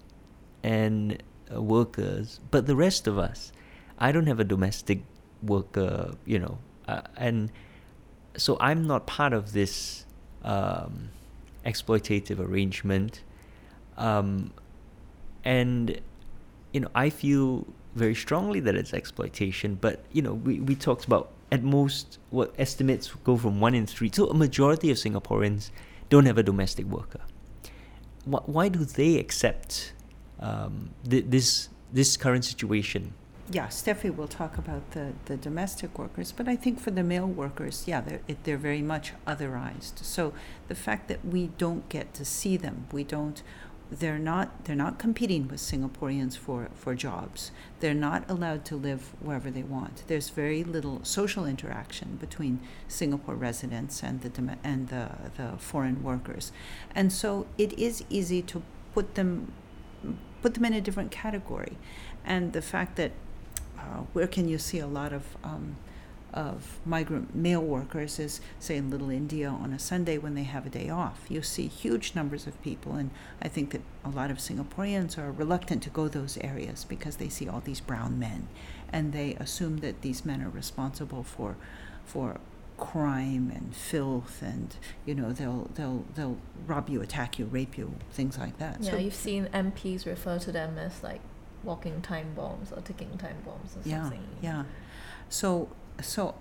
and 0.63 1.21
uh, 1.53 1.61
workers, 1.61 2.39
but 2.51 2.65
the 2.67 2.75
rest 2.75 3.07
of 3.07 3.17
us, 3.17 3.51
I 3.97 4.11
don't 4.11 4.27
have 4.27 4.39
a 4.39 4.43
domestic 4.43 5.01
worker, 5.43 6.13
you 6.25 6.39
know, 6.39 6.59
uh, 6.87 7.01
and 7.17 7.51
so 8.37 8.57
I'm 8.59 8.87
not 8.87 9.07
part 9.07 9.33
of 9.33 9.53
this 9.53 10.05
um, 10.43 11.09
exploitative 11.65 12.39
arrangement. 12.39 13.23
Um, 13.97 14.53
and 15.45 16.01
you 16.73 16.81
know 16.81 16.89
i 16.93 17.09
feel 17.09 17.65
very 17.95 18.13
strongly 18.13 18.59
that 18.59 18.75
it's 18.75 18.93
exploitation 18.93 19.75
but 19.75 20.03
you 20.11 20.21
know 20.21 20.33
we, 20.33 20.59
we 20.59 20.75
talked 20.75 21.05
about 21.05 21.31
at 21.51 21.63
most 21.63 22.19
what 22.29 22.53
estimates 22.57 23.11
go 23.23 23.37
from 23.37 23.59
one 23.59 23.73
in 23.73 23.85
three. 23.85 24.11
So 24.13 24.27
a 24.27 24.33
majority 24.33 24.91
of 24.91 24.97
singaporeans 24.97 25.71
don't 26.09 26.25
have 26.25 26.37
a 26.37 26.43
domestic 26.43 26.85
worker. 26.85 27.21
Why, 28.25 28.39
why 28.45 28.69
do 28.69 28.85
they 28.85 29.17
accept 29.17 29.93
um, 30.39 30.91
th- 31.09 31.25
this 31.27 31.69
this 31.91 32.17
current 32.17 32.45
situation 32.45 33.13
yeah, 33.51 33.67
Steffi 33.67 34.15
will 34.15 34.27
talk 34.27 34.57
about 34.57 34.91
the, 34.91 35.13
the 35.25 35.35
domestic 35.35 35.97
workers, 35.97 36.31
but 36.31 36.47
I 36.47 36.55
think 36.55 36.79
for 36.79 36.91
the 36.91 37.03
male 37.03 37.27
workers, 37.27 37.85
yeah, 37.87 38.01
they're, 38.01 38.21
it, 38.27 38.43
they're 38.43 38.57
very 38.57 38.81
much 38.81 39.13
otherized. 39.25 40.03
So 40.03 40.33
the 40.67 40.75
fact 40.75 41.07
that 41.07 41.25
we 41.25 41.47
don't 41.57 41.87
get 41.89 42.13
to 42.15 42.25
see 42.25 42.57
them, 42.57 42.85
we 42.91 43.03
don't, 43.03 43.41
they're 43.91 44.19
not 44.19 44.65
they're 44.65 44.75
not 44.75 44.99
competing 44.99 45.47
with 45.47 45.59
Singaporeans 45.59 46.37
for, 46.37 46.69
for 46.75 46.93
jobs. 46.93 47.51
They're 47.79 47.95
not 47.95 48.29
allowed 48.29 48.63
to 48.65 48.75
live 48.75 49.15
wherever 49.19 49.49
they 49.49 49.63
want. 49.63 50.03
There's 50.05 50.29
very 50.29 50.63
little 50.63 51.03
social 51.03 51.45
interaction 51.45 52.17
between 52.17 52.59
Singapore 52.87 53.33
residents 53.33 54.03
and 54.03 54.21
the 54.21 54.57
and 54.63 54.89
the, 54.89 55.09
the 55.37 55.57
foreign 55.57 56.03
workers, 56.03 56.51
and 56.93 57.11
so 57.11 57.47
it 57.57 57.73
is 57.79 58.03
easy 58.09 58.43
to 58.43 58.61
put 58.93 59.15
them 59.15 59.53
put 60.43 60.53
them 60.53 60.65
in 60.65 60.73
a 60.73 60.81
different 60.81 61.09
category. 61.09 61.75
And 62.23 62.53
the 62.53 62.61
fact 62.61 62.95
that 62.97 63.11
uh, 63.79 64.03
where 64.13 64.27
can 64.27 64.47
you 64.47 64.57
see 64.57 64.79
a 64.79 64.87
lot 64.87 65.13
of 65.13 65.23
um, 65.43 65.77
of 66.33 66.79
migrant 66.85 67.35
male 67.35 67.61
workers 67.61 68.19
is, 68.19 68.39
say, 68.59 68.77
in 68.77 68.89
Little 68.89 69.09
India 69.09 69.49
on 69.49 69.73
a 69.73 69.79
Sunday 69.79 70.17
when 70.17 70.35
they 70.35 70.43
have 70.43 70.65
a 70.65 70.69
day 70.69 70.89
off. 70.89 71.25
You 71.27 71.41
see 71.41 71.67
huge 71.67 72.13
numbers 72.15 72.45
of 72.45 72.61
people, 72.61 72.93
and 72.93 73.09
I 73.41 73.47
think 73.47 73.71
that 73.71 73.81
a 74.05 74.09
lot 74.09 74.29
of 74.29 74.37
Singaporeans 74.37 75.17
are 75.17 75.31
reluctant 75.31 75.81
to 75.83 75.89
go 75.89 76.07
those 76.07 76.37
areas 76.37 76.85
because 76.85 77.15
they 77.15 77.29
see 77.29 77.47
all 77.47 77.61
these 77.61 77.79
brown 77.79 78.19
men, 78.19 78.47
and 78.91 79.11
they 79.11 79.35
assume 79.35 79.77
that 79.77 80.01
these 80.01 80.23
men 80.23 80.41
are 80.41 80.49
responsible 80.49 81.23
for, 81.23 81.55
for 82.05 82.37
crime 82.77 83.51
and 83.53 83.75
filth, 83.75 84.41
and 84.41 84.75
you 85.05 85.15
know 85.15 85.31
they'll 85.31 85.69
they'll 85.73 86.05
they'll 86.15 86.37
rob 86.67 86.89
you, 86.89 87.01
attack 87.01 87.39
you, 87.39 87.45
rape 87.45 87.77
you, 87.77 87.95
things 88.11 88.37
like 88.37 88.57
that. 88.59 88.81
Yeah, 88.81 88.91
so, 88.91 88.97
you've 88.97 89.15
seen 89.15 89.47
MPs 89.53 90.05
refer 90.05 90.37
to 90.39 90.51
them 90.51 90.77
as 90.77 91.01
like 91.03 91.21
walking 91.63 92.01
time 92.01 92.33
bombs 92.35 92.71
or 92.71 92.81
ticking 92.81 93.17
time 93.17 93.37
bombs 93.45 93.75
or 93.75 93.87
yeah, 93.87 94.01
something. 94.03 94.23
Yeah, 94.41 94.63
So 95.29 95.69
so 96.01 96.35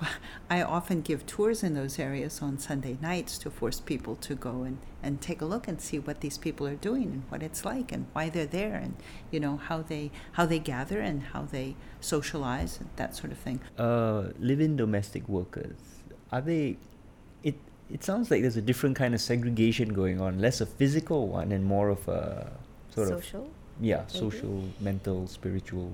I 0.50 0.62
often 0.62 1.02
give 1.02 1.26
tours 1.26 1.62
in 1.62 1.74
those 1.74 1.98
areas 1.98 2.40
on 2.40 2.58
Sunday 2.58 2.96
nights 3.02 3.36
to 3.38 3.50
force 3.50 3.78
people 3.78 4.16
to 4.16 4.34
go 4.34 4.62
and, 4.62 4.78
and 5.02 5.20
take 5.20 5.42
a 5.42 5.44
look 5.44 5.68
and 5.68 5.80
see 5.80 5.98
what 5.98 6.20
these 6.20 6.38
people 6.38 6.66
are 6.66 6.76
doing 6.76 7.04
and 7.04 7.22
what 7.28 7.42
it's 7.42 7.64
like 7.64 7.92
and 7.92 8.06
why 8.14 8.30
they're 8.30 8.46
there 8.46 8.76
and 8.76 8.96
you 9.30 9.38
know 9.38 9.58
how 9.58 9.82
they 9.82 10.10
how 10.32 10.46
they 10.46 10.58
gather 10.58 11.00
and 11.00 11.22
how 11.34 11.42
they 11.42 11.76
socialize 12.00 12.78
and 12.80 12.88
that 12.96 13.14
sort 13.14 13.32
of 13.32 13.38
thing. 13.38 13.60
Uh, 13.78 14.28
live-in 14.38 14.76
domestic 14.76 15.28
workers 15.28 15.92
are 16.32 16.40
they? 16.40 16.78
It 17.44 17.56
it 17.90 18.02
sounds 18.02 18.30
like 18.30 18.40
there's 18.40 18.56
a 18.56 18.62
different 18.62 18.96
kind 18.96 19.14
of 19.14 19.20
segregation 19.20 19.92
going 19.92 20.20
on, 20.20 20.38
less 20.40 20.60
a 20.60 20.66
physical 20.66 21.28
one 21.28 21.52
and 21.52 21.64
more 21.64 21.90
of 21.90 22.08
a 22.08 22.50
sort 22.90 23.08
social? 23.08 23.16
of 23.18 23.24
social. 23.24 23.50
Yeah, 23.82 24.06
social, 24.06 24.62
mental, 24.78 25.26
spiritual. 25.26 25.90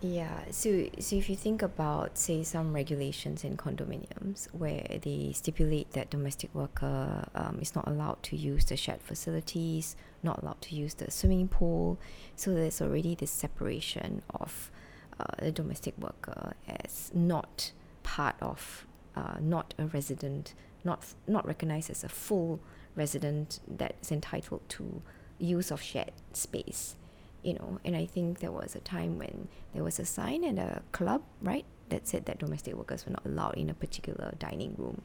Yeah, 0.00 0.40
so 0.50 0.88
so 0.98 1.14
if 1.14 1.30
you 1.30 1.36
think 1.36 1.62
about 1.62 2.18
say 2.18 2.42
some 2.42 2.72
regulations 2.72 3.44
in 3.44 3.56
condominiums 3.56 4.48
where 4.52 4.84
they 5.00 5.30
stipulate 5.32 5.92
that 5.92 6.10
domestic 6.10 6.52
worker 6.52 7.28
um, 7.36 7.60
is 7.62 7.76
not 7.76 7.86
allowed 7.86 8.20
to 8.24 8.36
use 8.36 8.64
the 8.64 8.76
shared 8.76 9.00
facilities, 9.00 9.94
not 10.24 10.42
allowed 10.42 10.60
to 10.62 10.74
use 10.74 10.94
the 10.94 11.12
swimming 11.12 11.46
pool, 11.46 12.00
so 12.34 12.52
there's 12.52 12.82
already 12.82 13.14
this 13.14 13.30
separation 13.30 14.22
of 14.34 14.72
uh, 15.20 15.24
the 15.38 15.52
domestic 15.52 15.96
worker 15.96 16.54
as 16.66 17.12
not 17.14 17.70
part 18.02 18.34
of, 18.42 18.84
uh, 19.14 19.36
not 19.40 19.74
a 19.78 19.86
resident, 19.86 20.54
not 20.82 21.14
not 21.28 21.46
recognized 21.46 21.88
as 21.88 22.02
a 22.02 22.08
full 22.08 22.58
resident 22.96 23.60
that 23.68 23.94
is 24.02 24.10
entitled 24.10 24.68
to 24.68 25.00
use 25.38 25.70
of 25.70 25.80
shared 25.80 26.12
space 26.32 26.96
you 27.42 27.54
know, 27.54 27.78
and 27.84 27.96
I 27.96 28.06
think 28.06 28.40
there 28.40 28.52
was 28.52 28.74
a 28.74 28.80
time 28.80 29.18
when 29.18 29.48
there 29.74 29.84
was 29.84 29.98
a 29.98 30.04
sign 30.04 30.44
at 30.44 30.58
a 30.58 30.82
club, 30.92 31.22
right, 31.40 31.64
that 31.88 32.06
said 32.06 32.26
that 32.26 32.38
domestic 32.38 32.74
workers 32.74 33.04
were 33.04 33.12
not 33.12 33.26
allowed 33.26 33.56
in 33.56 33.68
a 33.68 33.74
particular 33.74 34.34
dining 34.38 34.74
room. 34.78 35.02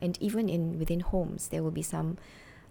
And 0.00 0.16
even 0.20 0.48
in 0.48 0.78
within 0.78 1.00
homes, 1.00 1.48
there 1.48 1.62
will 1.62 1.70
be 1.70 1.82
some 1.82 2.18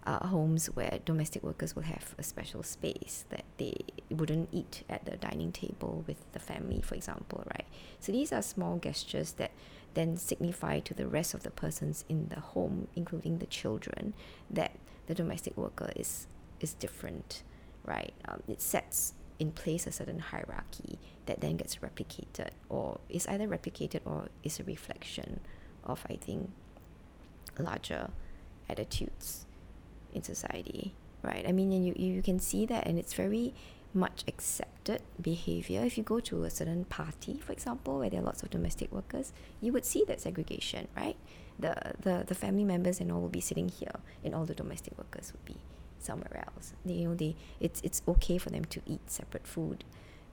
uh, 0.06 0.26
homes 0.28 0.66
where 0.66 1.00
domestic 1.04 1.42
workers 1.42 1.74
will 1.74 1.82
have 1.82 2.14
a 2.16 2.22
special 2.22 2.62
space 2.62 3.24
that 3.30 3.44
they 3.58 3.74
wouldn't 4.08 4.48
eat 4.52 4.84
at 4.88 5.04
the 5.04 5.16
dining 5.16 5.50
table 5.52 6.04
with 6.06 6.30
the 6.32 6.38
family, 6.38 6.80
for 6.80 6.94
example, 6.94 7.42
right? 7.52 7.66
So 7.98 8.12
these 8.12 8.32
are 8.32 8.42
small 8.42 8.78
gestures 8.78 9.32
that 9.32 9.50
then 9.94 10.16
signify 10.16 10.80
to 10.80 10.94
the 10.94 11.08
rest 11.08 11.34
of 11.34 11.42
the 11.42 11.50
persons 11.50 12.04
in 12.08 12.28
the 12.28 12.40
home, 12.40 12.86
including 12.94 13.38
the 13.38 13.46
children, 13.46 14.14
that 14.48 14.72
the 15.06 15.14
domestic 15.14 15.56
worker 15.56 15.90
is 15.96 16.28
is 16.60 16.72
different 16.74 17.42
right? 17.86 18.12
Um, 18.28 18.42
it 18.48 18.60
sets 18.60 19.14
in 19.38 19.52
place 19.52 19.86
a 19.86 19.92
certain 19.92 20.18
hierarchy 20.18 20.98
that 21.26 21.40
then 21.40 21.56
gets 21.56 21.76
replicated 21.76 22.50
or 22.68 23.00
is 23.08 23.26
either 23.26 23.46
replicated 23.46 24.00
or 24.04 24.28
is 24.42 24.58
a 24.60 24.64
reflection 24.64 25.40
of, 25.84 26.04
I 26.08 26.16
think, 26.16 26.50
larger 27.58 28.10
attitudes 28.68 29.46
in 30.12 30.22
society, 30.22 30.94
right? 31.22 31.44
I 31.46 31.52
mean, 31.52 31.72
and 31.72 31.86
you, 31.86 31.94
you 31.96 32.22
can 32.22 32.38
see 32.38 32.66
that, 32.66 32.86
and 32.86 32.98
it's 32.98 33.14
very 33.14 33.54
much 33.94 34.24
accepted 34.28 35.02
behavior. 35.20 35.82
If 35.84 35.96
you 35.96 36.04
go 36.04 36.20
to 36.20 36.44
a 36.44 36.50
certain 36.50 36.84
party, 36.84 37.38
for 37.38 37.52
example, 37.52 37.98
where 37.98 38.10
there 38.10 38.20
are 38.20 38.24
lots 38.24 38.42
of 38.42 38.50
domestic 38.50 38.92
workers, 38.92 39.32
you 39.60 39.72
would 39.72 39.84
see 39.84 40.04
that 40.08 40.20
segregation, 40.20 40.88
right? 40.96 41.16
The, 41.58 41.94
the, 42.00 42.24
the 42.26 42.34
family 42.34 42.64
members 42.64 43.00
and 43.00 43.10
all 43.10 43.20
will 43.20 43.28
be 43.28 43.40
sitting 43.40 43.68
here, 43.68 44.00
and 44.24 44.34
all 44.34 44.44
the 44.44 44.54
domestic 44.54 44.96
workers 44.98 45.32
would 45.32 45.44
be 45.44 45.56
somewhere 46.06 46.44
else. 46.46 46.72
You 46.84 47.08
know, 47.08 47.14
they 47.14 47.34
it's 47.60 47.80
it's 47.82 48.00
okay 48.08 48.38
for 48.38 48.50
them 48.50 48.64
to 48.66 48.80
eat 48.86 49.10
separate 49.10 49.46
food. 49.46 49.84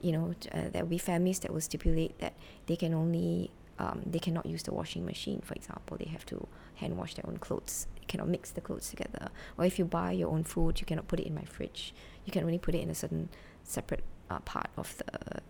You 0.02 0.12
know, 0.12 0.26
uh, 0.52 0.70
there 0.72 0.84
will 0.84 0.90
be 0.90 0.98
families 0.98 1.40
that 1.40 1.52
will 1.54 1.62
stipulate 1.62 2.20
that 2.20 2.34
they 2.68 2.76
can 2.76 2.94
only 2.94 3.52
um, 3.80 4.02
they 4.06 4.20
cannot 4.20 4.46
use 4.46 4.64
the 4.64 4.74
washing 4.74 5.06
machine, 5.06 5.42
for 5.44 5.54
example. 5.56 5.98
They 5.98 6.10
have 6.16 6.26
to 6.28 6.48
hand 6.76 6.98
wash 6.98 7.16
their 7.16 7.28
own 7.28 7.38
clothes. 7.38 7.88
You 8.02 8.08
cannot 8.08 8.28
mix 8.30 8.52
the 8.52 8.62
clothes 8.62 8.90
together. 8.90 9.30
Or 9.58 9.66
if 9.66 9.80
you 9.80 9.86
buy 9.86 10.12
your 10.12 10.30
own 10.30 10.44
food, 10.44 10.80
you 10.80 10.86
cannot 10.86 11.08
put 11.08 11.20
it 11.20 11.28
in 11.28 11.34
my 11.34 11.44
fridge. 11.44 11.94
You 12.26 12.32
can 12.32 12.44
only 12.44 12.60
put 12.60 12.76
it 12.76 12.82
in 12.82 12.90
a 12.90 12.96
certain 12.96 13.30
separate 13.64 14.04
uh, 14.30 14.40
part 14.40 14.70
of 14.78 14.98
the 14.98 15.42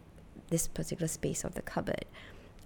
this 0.50 0.68
particular 0.68 1.08
space 1.08 1.44
of 1.44 1.56
the 1.56 1.62
cupboard. 1.62 2.06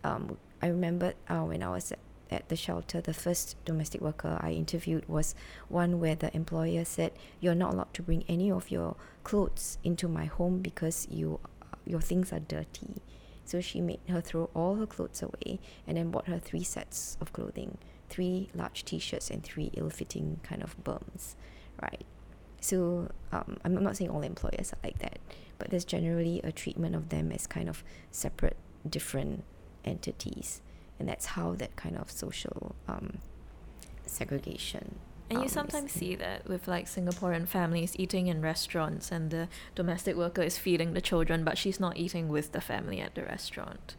Um, 0.03 0.37
I 0.61 0.67
remember 0.67 1.13
uh, 1.29 1.41
when 1.41 1.63
I 1.63 1.69
was 1.69 1.91
at 1.91 1.99
at 2.29 2.49
the 2.49 2.55
shelter, 2.55 3.01
the 3.01 3.13
first 3.13 3.55
domestic 3.65 4.01
worker 4.01 4.37
I 4.41 4.51
interviewed 4.51 5.07
was 5.07 5.35
one 5.69 5.99
where 5.99 6.15
the 6.15 6.35
employer 6.35 6.85
said, 6.85 7.13
"You're 7.39 7.55
not 7.55 7.73
allowed 7.73 7.93
to 7.95 8.03
bring 8.03 8.23
any 8.27 8.51
of 8.51 8.71
your 8.71 8.95
clothes 9.23 9.77
into 9.83 10.07
my 10.07 10.25
home 10.25 10.59
because 10.61 11.07
you 11.09 11.39
your 11.85 12.01
things 12.01 12.33
are 12.33 12.39
dirty." 12.39 13.01
So 13.45 13.61
she 13.61 13.79
made 13.79 14.01
her 14.09 14.19
throw 14.19 14.49
all 14.53 14.75
her 14.75 14.85
clothes 14.85 15.23
away 15.23 15.59
and 15.87 15.95
then 15.95 16.11
bought 16.11 16.27
her 16.27 16.37
three 16.37 16.63
sets 16.63 17.17
of 17.21 17.31
clothing, 17.31 17.77
three 18.09 18.49
large 18.53 18.83
T-shirts 18.83 19.29
and 19.29 19.41
three 19.41 19.71
ill-fitting 19.73 20.41
kind 20.43 20.61
of 20.61 20.75
berms, 20.83 21.35
right? 21.81 22.05
So 22.59 23.09
um, 23.31 23.57
I'm 23.63 23.81
not 23.81 23.95
saying 23.95 24.09
all 24.09 24.21
employers 24.21 24.73
are 24.73 24.79
like 24.83 24.99
that, 24.99 25.19
but 25.59 25.69
there's 25.69 25.85
generally 25.85 26.41
a 26.43 26.51
treatment 26.51 26.93
of 26.95 27.07
them 27.07 27.31
as 27.31 27.47
kind 27.47 27.69
of 27.69 27.85
separate, 28.11 28.57
different 28.89 29.45
entities, 29.85 30.61
and 30.99 31.07
that's 31.07 31.27
how 31.27 31.53
that 31.53 31.75
kind 31.75 31.97
of 31.97 32.09
social 32.11 32.75
um, 32.87 33.19
segregation. 34.05 34.95
And 35.29 35.39
you 35.39 35.43
um, 35.43 35.49
sometimes 35.49 35.91
see 35.91 36.15
that 36.15 36.47
with 36.47 36.67
like 36.67 36.85
Singaporean 36.85 37.47
families 37.47 37.95
eating 37.99 38.27
in 38.27 38.41
restaurants, 38.41 39.11
and 39.11 39.29
the 39.29 39.49
domestic 39.75 40.15
worker 40.15 40.41
is 40.41 40.57
feeding 40.57 40.93
the 40.93 41.01
children, 41.01 41.43
but 41.43 41.57
she's 41.57 41.79
not 41.79 41.97
eating 41.97 42.29
with 42.29 42.53
the 42.53 42.61
family 42.61 43.01
at 43.01 43.15
the 43.15 43.23
restaurant. 43.23 43.95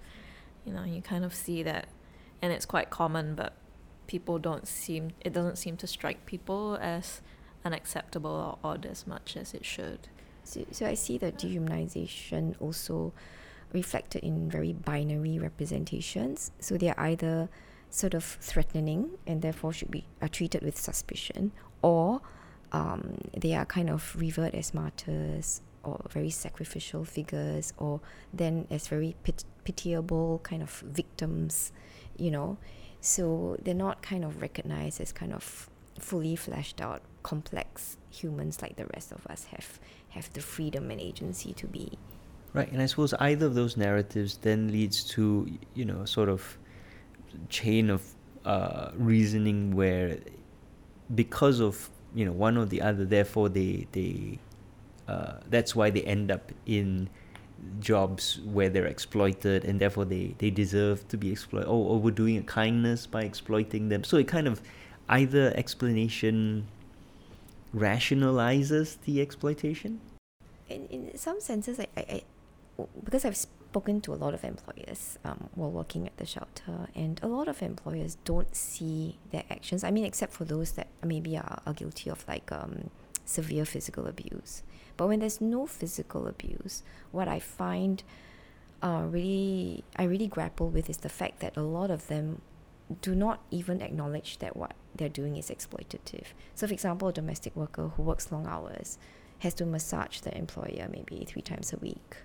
You 0.65 0.73
know, 0.73 0.85
you 0.85 1.03
kind 1.03 1.25
of 1.25 1.35
see 1.35 1.63
that, 1.63 1.89
and 2.41 2.53
it's 2.53 2.65
quite 2.65 2.89
common, 2.89 3.35
but 3.35 3.55
people 4.07 4.39
don't 4.39 4.67
seem 4.67 5.11
it 5.21 5.35
doesn't 5.35 5.57
seem 5.57 5.77
to 5.77 5.87
strike 5.87 6.25
people 6.25 6.79
as 6.81 7.21
unacceptable 7.65 8.31
or 8.31 8.59
odd 8.69 8.87
as 8.87 9.07
much 9.07 9.37
as 9.37 9.53
it 9.53 9.65
should. 9.65 10.09
So, 10.45 10.65
so 10.71 10.87
I 10.87 10.95
see 10.95 11.19
that 11.19 11.37
dehumanization 11.37 12.55
also 12.59 13.13
reflected 13.73 14.23
in 14.25 14.51
very 14.51 14.73
binary 14.73 15.39
representations. 15.39 16.51
So 16.61 16.77
they 16.77 16.91
are 16.91 17.01
either 17.01 17.49
sort 17.91 18.15
of 18.15 18.25
threatening 18.25 19.11
and 19.27 19.43
therefore 19.43 19.73
should 19.73 19.91
be 19.91 20.05
are 20.21 20.29
treated 20.29 20.63
with 20.63 20.79
suspicion, 20.79 21.53
or 21.83 22.21
um, 22.73 23.19
they 23.37 23.55
are 23.55 23.65
kind 23.65 23.91
of 23.91 24.15
revered 24.17 24.55
as 24.55 24.75
martyrs 24.75 25.63
or 25.85 26.01
very 26.11 26.31
sacrificial 26.31 27.05
figures, 27.05 27.73
or 27.79 28.01
then 28.33 28.67
as 28.71 28.89
very 28.89 29.15
pit- 29.23 29.45
pitiable 29.65 30.41
kind 30.43 30.63
of 30.63 30.71
victims, 30.81 31.73
you 32.17 32.31
know. 32.31 32.59
So 33.01 33.57
they're 33.63 33.75
not 33.75 34.03
kind 34.03 34.25
of 34.25 34.43
recognized 34.43 35.01
as 35.01 35.13
kind 35.13 35.33
of 35.33 35.71
fully 35.99 36.37
fleshed 36.37 36.81
out, 36.81 37.03
complex 37.23 37.97
humans 38.11 38.63
like 38.63 38.77
the 38.77 38.87
rest 38.95 39.13
of 39.13 39.27
us 39.27 39.45
have 39.45 39.79
have 40.11 40.33
the 40.33 40.41
freedom 40.41 40.91
and 40.91 41.01
agency 41.01 41.53
to 41.53 41.67
be. 41.67 41.99
Right, 42.55 42.71
and 42.73 42.81
I 42.81 42.87
suppose 42.87 43.13
either 43.15 43.47
of 43.47 43.55
those 43.55 43.77
narratives 43.77 44.39
then 44.39 44.73
leads 44.73 45.05
to 45.15 45.47
you 45.75 45.85
know 45.85 46.05
sort 46.05 46.29
of 46.29 46.59
chain 47.49 47.91
of 47.91 48.03
uh, 48.45 48.91
reasoning 48.95 49.77
where 49.77 50.19
because 51.15 51.61
of 51.61 51.91
you 52.15 52.25
know 52.25 52.33
one 52.33 52.57
or 52.57 52.65
the 52.65 52.81
other, 52.81 53.05
therefore 53.05 53.49
they 53.49 53.87
they 53.93 54.39
uh, 55.07 55.35
that's 55.51 55.77
why 55.77 55.91
they 55.91 56.03
end 56.03 56.31
up 56.31 56.53
in 56.67 57.09
jobs 57.81 58.41
where 58.45 58.69
they're 58.69 58.87
exploited 58.87 59.65
and 59.65 59.81
therefore 59.81 60.05
they, 60.05 60.35
they 60.39 60.49
deserve 60.49 61.07
to 61.09 61.17
be 61.17 61.33
exploited 61.33 61.67
or, 61.67 61.91
or 61.91 61.99
we're 61.99 62.11
doing 62.11 62.37
a 62.37 62.43
kindness 62.43 63.07
by 63.07 63.23
exploiting 63.23 63.89
them. 63.89 64.05
So 64.05 64.17
it 64.17 64.29
kind 64.29 64.47
of 64.47 64.61
either 65.09 65.53
explanation 65.57 66.69
rationalizes 67.75 68.99
the 69.05 69.21
exploitation? 69.21 70.01
In, 70.69 70.87
in 70.87 71.17
some 71.17 71.41
senses, 71.41 71.81
I, 71.81 71.87
I, 71.97 72.23
because 73.05 73.25
I've 73.25 73.37
spoken 73.37 74.01
to 74.03 74.15
a 74.15 74.17
lot 74.17 74.35
of 74.35 74.45
employers 74.45 75.19
um, 75.25 75.51
while 75.55 75.71
working 75.71 76.07
at 76.07 76.17
the 76.17 76.27
shelter, 76.27 76.89
and 76.95 77.21
a 77.23 77.29
lot 77.29 77.49
of 77.49 77.63
employers 77.63 78.17
don't 78.25 78.55
see 78.55 79.19
their 79.31 79.45
actions. 79.51 79.85
I 79.85 79.91
mean, 79.91 80.05
except 80.05 80.33
for 80.33 80.45
those 80.45 80.73
that 80.73 80.89
maybe 81.05 81.37
are, 81.37 81.61
are 81.67 81.73
guilty 81.73 82.11
of 82.11 82.27
like 82.29 82.51
um, 82.53 82.91
severe 83.25 83.65
physical 83.65 84.07
abuse. 84.07 84.63
But 84.97 85.09
when 85.09 85.21
there's 85.21 85.41
no 85.41 85.67
physical 85.67 86.27
abuse, 86.27 86.83
what 87.13 87.29
I 87.29 87.39
find 87.39 88.03
uh, 88.83 89.05
really 89.09 89.85
I 89.97 90.05
really 90.05 90.29
grapple 90.29 90.71
with 90.71 90.89
is 90.89 90.99
the 90.99 91.09
fact 91.09 91.41
that 91.41 91.57
a 91.57 91.63
lot 91.63 91.91
of 91.91 92.07
them 92.07 92.43
do 93.03 93.15
not 93.15 93.43
even 93.51 93.83
acknowledge 93.83 94.39
that 94.39 94.57
what 94.57 94.75
they're 94.95 95.09
doing 95.09 95.37
is 95.37 95.51
exploitative. 95.51 96.27
So, 96.55 96.67
for 96.67 96.73
example, 96.73 97.09
a 97.09 97.13
domestic 97.13 97.55
worker 97.55 97.89
who 97.97 98.03
works 98.03 98.33
long 98.33 98.47
hours 98.47 98.99
has 99.41 99.55
to 99.55 99.67
massage 99.67 100.21
the 100.21 100.37
employer 100.37 100.89
maybe 100.91 101.25
three 101.29 101.43
times 101.43 101.73
a 101.73 101.77
week 101.77 102.17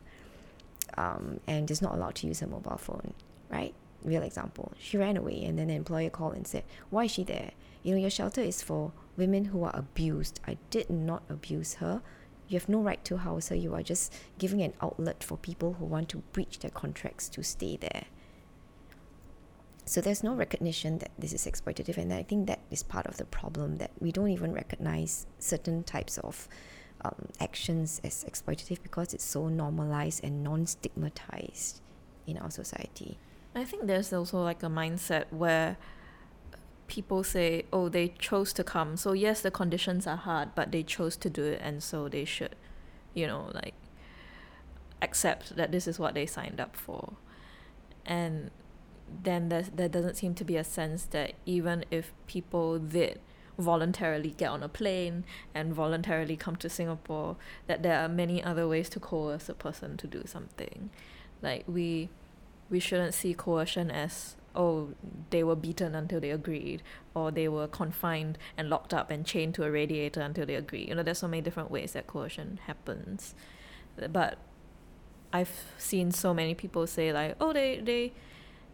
um, 0.98 1.40
and 1.48 1.70
is 1.70 1.82
not 1.82 1.94
allowed 1.94 2.16
to 2.16 2.28
use 2.28 2.40
her 2.40 2.48
mobile 2.48 2.78
phone, 2.78 3.14
right? 3.50 3.74
Real 4.04 4.24
example. 4.24 4.74
She 4.80 4.98
ran 4.98 5.18
away 5.18 5.44
and 5.46 5.58
then 5.58 5.68
the 5.68 5.76
employer 5.76 6.10
called 6.10 6.36
and 6.36 6.46
said, 6.46 6.64
Why 6.90 7.06
is 7.06 7.12
she 7.12 7.24
there? 7.24 7.52
You 7.84 7.94
know, 7.94 8.02
your 8.02 8.10
shelter 8.10 8.42
is 8.42 8.62
for 8.62 8.92
women 9.18 9.46
who 9.46 9.64
are 9.64 9.76
abused. 9.76 10.40
I 10.48 10.58
did 10.70 10.90
not 10.90 11.24
abuse 11.30 11.76
her. 11.76 12.02
You 12.48 12.60
have 12.60 12.70
no 12.70 12.82
right 12.82 13.04
to 13.06 13.18
house 13.18 13.50
her. 13.50 13.56
You 13.56 13.74
are 13.74 13.84
just 13.84 14.14
giving 14.38 14.62
an 14.62 14.74
outlet 14.82 15.24
for 15.24 15.38
people 15.38 15.74
who 15.74 15.86
want 15.86 16.10
to 16.10 16.18
breach 16.34 16.60
their 16.60 16.72
contracts 16.72 17.30
to 17.30 17.44
stay 17.44 17.78
there. 17.78 18.06
So 19.86 20.00
there's 20.00 20.24
no 20.24 20.34
recognition 20.34 21.00
that 21.00 21.12
this 21.20 21.34
is 21.34 21.46
exploitative, 21.46 21.98
and 21.98 22.14
I 22.14 22.24
think 22.24 22.48
that 22.48 22.62
is 22.72 22.84
part 22.84 23.06
of 23.06 23.18
the 23.18 23.26
problem 23.26 23.78
that 23.78 23.92
we 24.00 24.14
don't 24.14 24.30
even 24.30 24.54
recognize 24.54 25.26
certain 25.40 25.84
types 25.84 26.18
of 26.20 26.48
um, 27.04 27.28
actions 27.40 28.02
as 28.04 28.24
exploitative 28.24 28.82
because 28.82 29.14
it's 29.14 29.24
so 29.24 29.50
normalized 29.50 30.24
and 30.24 30.44
non-stigmatized 30.44 31.82
in 32.26 32.38
our 32.38 32.52
society. 32.52 33.18
I 33.56 33.66
think 33.66 33.86
there's 33.86 34.12
also 34.12 34.42
like 34.42 34.64
a 34.64 34.68
mindset 34.68 35.26
where 35.32 35.78
people 36.88 37.24
say, 37.24 37.66
oh, 37.72 37.90
they 37.90 38.10
chose 38.20 38.54
to 38.54 38.64
come. 38.64 38.98
So, 38.98 39.14
yes, 39.14 39.42
the 39.42 39.52
conditions 39.52 40.08
are 40.08 40.18
hard, 40.18 40.50
but 40.56 40.72
they 40.72 40.84
chose 40.84 41.16
to 41.18 41.30
do 41.30 41.44
it, 41.44 41.60
and 41.62 41.82
so 41.82 42.10
they 42.10 42.26
should, 42.26 42.56
you 43.14 43.28
know, 43.28 43.52
like 43.54 43.74
accept 45.02 45.56
that 45.56 45.72
this 45.72 45.88
is 45.88 46.00
what 46.00 46.14
they 46.14 46.26
signed 46.26 46.60
up 46.60 46.76
for. 46.76 47.14
And 48.06 48.52
then 49.24 49.50
there's, 49.50 49.70
there 49.70 49.90
doesn't 49.90 50.16
seem 50.16 50.34
to 50.36 50.44
be 50.44 50.58
a 50.58 50.64
sense 50.64 51.06
that 51.06 51.34
even 51.46 51.86
if 51.92 52.12
people 52.28 52.80
did 52.80 53.20
voluntarily 53.58 54.32
get 54.38 54.50
on 54.50 54.64
a 54.64 54.70
plane 54.70 55.24
and 55.54 55.74
voluntarily 55.74 56.36
come 56.36 56.56
to 56.58 56.70
Singapore, 56.70 57.36
that 57.68 57.84
there 57.84 58.00
are 58.00 58.10
many 58.10 58.44
other 58.44 58.68
ways 58.68 58.90
to 58.90 59.00
coerce 59.00 59.50
a 59.50 59.54
person 59.54 59.98
to 59.98 60.08
do 60.08 60.24
something. 60.26 60.90
Like 61.42 61.64
we 61.68 62.10
we 62.70 62.80
shouldn't 62.80 63.14
see 63.14 63.34
coercion 63.34 63.92
as 63.92 64.36
oh 64.56 64.90
they 65.30 65.44
were 65.44 65.56
beaten 65.56 65.96
until 65.96 66.20
they 66.20 66.32
agreed 66.32 66.82
or 67.14 67.32
they 67.32 67.48
were 67.48 67.68
confined 67.68 68.38
and 68.58 68.70
locked 68.70 68.94
up 68.94 69.10
and 69.10 69.26
chained 69.26 69.54
to 69.54 69.64
a 69.64 69.72
radiator 69.72 70.22
until 70.22 70.46
they 70.46 70.56
agree 70.56 70.86
you 70.88 70.96
know 70.96 71.04
there's 71.04 71.20
so 71.20 71.28
many 71.28 71.42
different 71.42 71.72
ways 71.72 71.94
that 71.94 72.08
coercion 72.08 72.60
happens 72.68 73.34
but 74.12 74.38
i've 75.32 75.74
seen 75.78 76.12
so 76.12 76.34
many 76.34 76.54
people 76.54 76.86
say 76.86 77.12
like 77.12 77.36
oh 77.42 77.52
they 77.52 77.80
they 77.80 78.12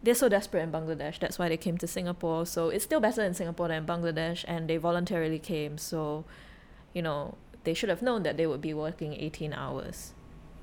they're 0.02 0.14
so 0.14 0.28
desperate 0.28 0.62
in 0.62 0.72
bangladesh 0.72 1.18
that's 1.18 1.38
why 1.38 1.48
they 1.48 1.56
came 1.56 1.76
to 1.78 1.86
singapore. 1.86 2.46
So 2.46 2.68
it's 2.68 2.84
still 2.84 3.00
better 3.00 3.22
in 3.22 3.34
singapore 3.34 3.68
than 3.68 3.86
bangladesh 3.86 4.44
and 4.48 4.68
they 4.68 4.76
voluntarily 4.76 5.38
came. 5.38 5.78
So 5.78 6.24
you 6.94 7.02
know 7.02 7.36
they 7.64 7.74
should 7.74 7.88
have 7.88 8.02
known 8.02 8.22
that 8.22 8.36
they 8.36 8.46
would 8.46 8.60
be 8.60 8.74
working 8.74 9.12
18 9.14 9.52
hours 9.52 10.12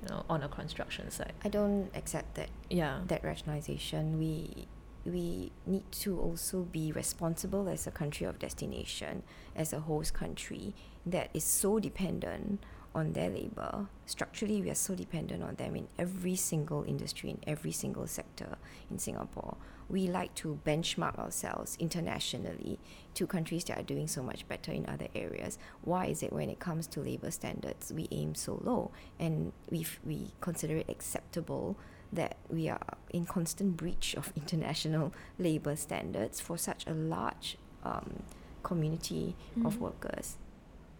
you 0.01 0.09
know 0.09 0.25
on 0.29 0.43
a 0.43 0.47
construction 0.47 1.11
site. 1.11 1.33
I 1.43 1.49
don't 1.49 1.89
accept 1.95 2.35
that 2.35 2.49
yeah. 2.69 2.99
that 3.07 3.23
rationalization. 3.23 4.19
We 4.19 4.67
we 5.05 5.51
need 5.65 5.89
to 6.03 6.19
also 6.19 6.63
be 6.63 6.91
responsible 6.91 7.69
as 7.69 7.87
a 7.87 7.91
country 7.91 8.25
of 8.25 8.39
destination, 8.39 9.23
as 9.55 9.71
a 9.71 9.79
host 9.79 10.13
country 10.13 10.73
that 11.05 11.29
is 11.33 11.45
so 11.45 11.79
dependent 11.79 12.61
on 12.97 13.13
their 13.13 13.29
labor. 13.29 13.85
Structurally, 14.07 14.61
we 14.61 14.71
are 14.71 14.75
so 14.75 14.95
dependent 14.95 15.43
on 15.43 15.53
them 15.55 15.75
in 15.75 15.87
every 15.99 16.35
single 16.35 16.83
industry, 16.83 17.29
in 17.29 17.37
every 17.45 17.71
single 17.71 18.07
sector 18.07 18.57
in 18.89 18.97
Singapore. 18.97 19.55
We 19.87 20.07
like 20.07 20.33
to 20.35 20.59
benchmark 20.65 21.17
ourselves 21.19 21.77
internationally 21.79 22.79
to 23.13 23.27
countries 23.27 23.63
that 23.65 23.77
are 23.79 23.83
doing 23.83 24.07
so 24.07 24.23
much 24.23 24.47
better 24.47 24.71
in 24.71 24.85
other 24.89 25.07
areas. 25.15 25.59
Why 25.83 26.07
is 26.07 26.23
it 26.23 26.33
when 26.33 26.49
it 26.49 26.59
comes 26.59 26.87
to 26.87 26.99
labor 27.01 27.29
standards, 27.31 27.93
we 27.93 28.07
aim 28.11 28.33
so 28.35 28.59
low 28.63 28.91
and 29.19 29.53
we 29.69 29.85
we 30.03 30.31
consider 30.41 30.77
it 30.77 30.89
acceptable 30.89 31.77
that 32.11 32.37
we 32.49 32.67
are 32.69 32.97
in 33.11 33.25
constant 33.25 33.77
breach 33.77 34.15
of 34.17 34.33
international 34.41 35.13
labor 35.37 35.75
standards 35.75 36.39
for 36.39 36.57
such 36.57 36.87
a 36.87 36.93
large 36.93 37.57
um, 37.83 38.23
community 38.63 39.35
of 39.63 39.75
Mhm. 39.75 39.79
workers. 39.79 40.37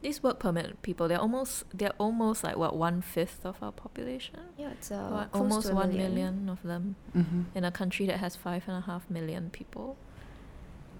These 0.01 0.21
work 0.21 0.39
permit 0.39 0.79
people, 0.83 1.07
they're 1.07 1.19
almost 1.19 1.63
they're 1.73 1.93
almost 1.97 2.43
like 2.43 2.55
what 2.55 2.75
one 2.75 3.01
fifth 3.01 3.45
of 3.45 3.55
our 3.63 3.71
population. 3.71 4.39
Yeah, 4.57 4.69
it's 4.71 4.91
uh, 4.91 5.07
What, 5.09 5.29
almost 5.33 5.73
one 5.73 5.89
million. 5.89 6.13
million 6.13 6.49
of 6.49 6.61
them 6.63 6.95
Mm-hmm. 7.15 7.41
in 7.55 7.63
a 7.63 7.71
country 7.71 8.05
that 8.05 8.17
has 8.19 8.35
five 8.35 8.63
and 8.67 8.77
a 8.77 8.81
half 8.81 9.09
million 9.09 9.49
people. 9.49 9.97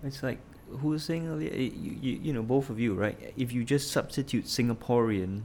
It's 0.04 0.24
like 0.24 0.39
who 0.80 0.89
was 0.89 1.04
saying 1.04 1.28
earlier, 1.28 1.52
eh, 1.54 1.70
you, 1.74 1.98
you, 2.02 2.20
you 2.24 2.34
know, 2.34 2.41
both 2.43 2.70
of 2.70 2.80
you, 2.80 2.93
right? 2.95 3.18
If 3.38 3.54
you 3.54 3.64
just 3.64 3.91
substitute 3.91 4.45
Singaporean 4.45 5.43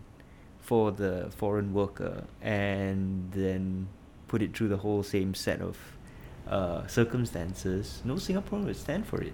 for 0.61 0.91
the 0.91 1.29
foreign 1.37 1.73
worker 1.75 2.25
and 2.41 3.31
then 3.33 3.89
put 4.29 4.43
it 4.43 4.57
through 4.57 4.69
the 4.69 4.79
whole 4.79 5.03
same 5.03 5.35
set 5.35 5.61
of 5.61 5.77
uh, 6.49 6.87
circumstances, 6.87 8.01
no 8.05 8.15
Singaporean 8.15 8.65
would 8.65 8.77
stand 8.77 9.07
for 9.07 9.21
it. 9.21 9.33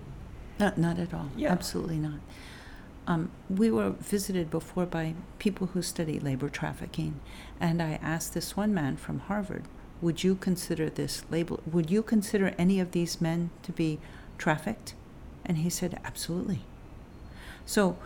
Not, 0.59 0.77
not 0.77 0.99
at 0.99 1.15
all. 1.15 1.29
Yeah. 1.37 1.53
Absolutely 1.53 1.99
not. 1.99 2.19
Um, 3.09 3.31
we 3.49 3.71
were 3.71 3.89
visited 3.89 4.51
before 4.51 4.85
by 4.85 5.15
people 5.39 5.69
who 5.69 5.81
study 5.81 6.21
labor 6.21 6.51
trafficking, 6.51 7.19
and 7.59 7.83
I 7.83 7.99
asked 8.03 8.35
this 8.35 8.55
one 8.55 8.75
man 8.75 8.99
from 8.99 9.21
Harvard, 9.21 9.65
"Would 10.03 10.23
you 10.23 10.35
consider 10.35 10.91
this 10.91 11.25
label? 11.31 11.61
Would 11.73 11.91
you 11.91 12.03
consider 12.03 12.55
any 12.59 12.81
of 12.81 12.91
these 12.91 13.19
men 13.19 13.49
to 13.63 13.73
be 13.73 13.99
trafficked?" 14.37 14.95
And 15.47 15.57
he 15.59 15.71
said, 15.71 15.99
"Absolutely." 16.05 16.61
So, 17.65 17.97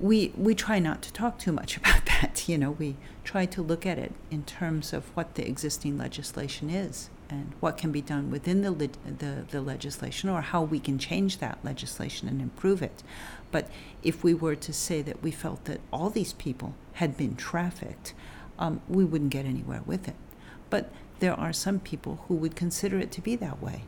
we 0.00 0.32
we 0.36 0.56
try 0.56 0.80
not 0.80 1.00
to 1.02 1.12
talk 1.12 1.38
too 1.38 1.52
much 1.52 1.76
about 1.80 2.06
that. 2.06 2.48
You 2.48 2.58
know, 2.58 2.72
we 2.72 2.96
try 3.22 3.46
to 3.46 3.62
look 3.62 3.86
at 3.86 3.98
it 3.98 4.12
in 4.32 4.42
terms 4.42 4.92
of 4.92 5.04
what 5.14 5.36
the 5.36 5.46
existing 5.46 5.96
legislation 5.96 6.70
is 6.70 7.08
and 7.30 7.52
what 7.60 7.76
can 7.76 7.92
be 7.92 8.02
done 8.02 8.30
within 8.30 8.62
the, 8.62 8.90
the, 9.18 9.44
the 9.50 9.60
legislation 9.60 10.28
or 10.28 10.40
how 10.40 10.62
we 10.62 10.80
can 10.80 10.98
change 10.98 11.38
that 11.38 11.58
legislation 11.62 12.28
and 12.28 12.40
improve 12.42 12.82
it. 12.82 13.04
But 13.50 13.68
if 14.02 14.22
we 14.22 14.34
were 14.34 14.56
to 14.56 14.72
say 14.72 15.02
that 15.02 15.22
we 15.22 15.30
felt 15.30 15.64
that 15.64 15.80
all 15.92 16.10
these 16.10 16.32
people 16.32 16.74
had 16.94 17.16
been 17.16 17.36
trafficked, 17.36 18.14
um, 18.58 18.80
we 18.88 19.04
wouldn't 19.04 19.30
get 19.30 19.46
anywhere 19.46 19.82
with 19.86 20.08
it. 20.08 20.16
But 20.68 20.92
there 21.20 21.34
are 21.34 21.52
some 21.52 21.80
people 21.80 22.24
who 22.28 22.34
would 22.36 22.56
consider 22.56 22.98
it 22.98 23.10
to 23.12 23.20
be 23.20 23.36
that 23.36 23.62
way. 23.62 23.82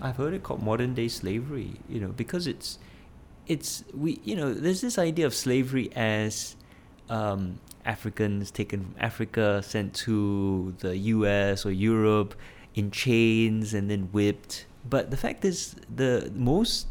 I've 0.00 0.16
heard 0.16 0.34
it 0.34 0.42
called 0.42 0.62
modern 0.62 0.94
day 0.94 1.08
slavery, 1.08 1.74
you 1.88 2.00
know, 2.00 2.08
because 2.08 2.46
it's 2.46 2.78
it's 3.46 3.84
we 3.94 4.20
you 4.24 4.34
know, 4.34 4.52
there's 4.52 4.80
this 4.80 4.98
idea 4.98 5.26
of 5.26 5.34
slavery 5.34 5.90
as 5.94 6.56
um, 7.08 7.60
Africans 7.84 8.50
taken 8.50 8.84
from 8.84 8.94
Africa, 8.98 9.62
sent 9.62 9.94
to 9.94 10.74
the 10.78 10.96
US 10.96 11.64
or 11.64 11.70
Europe 11.70 12.34
in 12.74 12.90
chains 12.90 13.74
and 13.74 13.90
then 13.90 14.08
whipped. 14.12 14.66
But 14.88 15.10
the 15.10 15.16
fact 15.16 15.44
is 15.44 15.76
the 15.94 16.32
most 16.34 16.86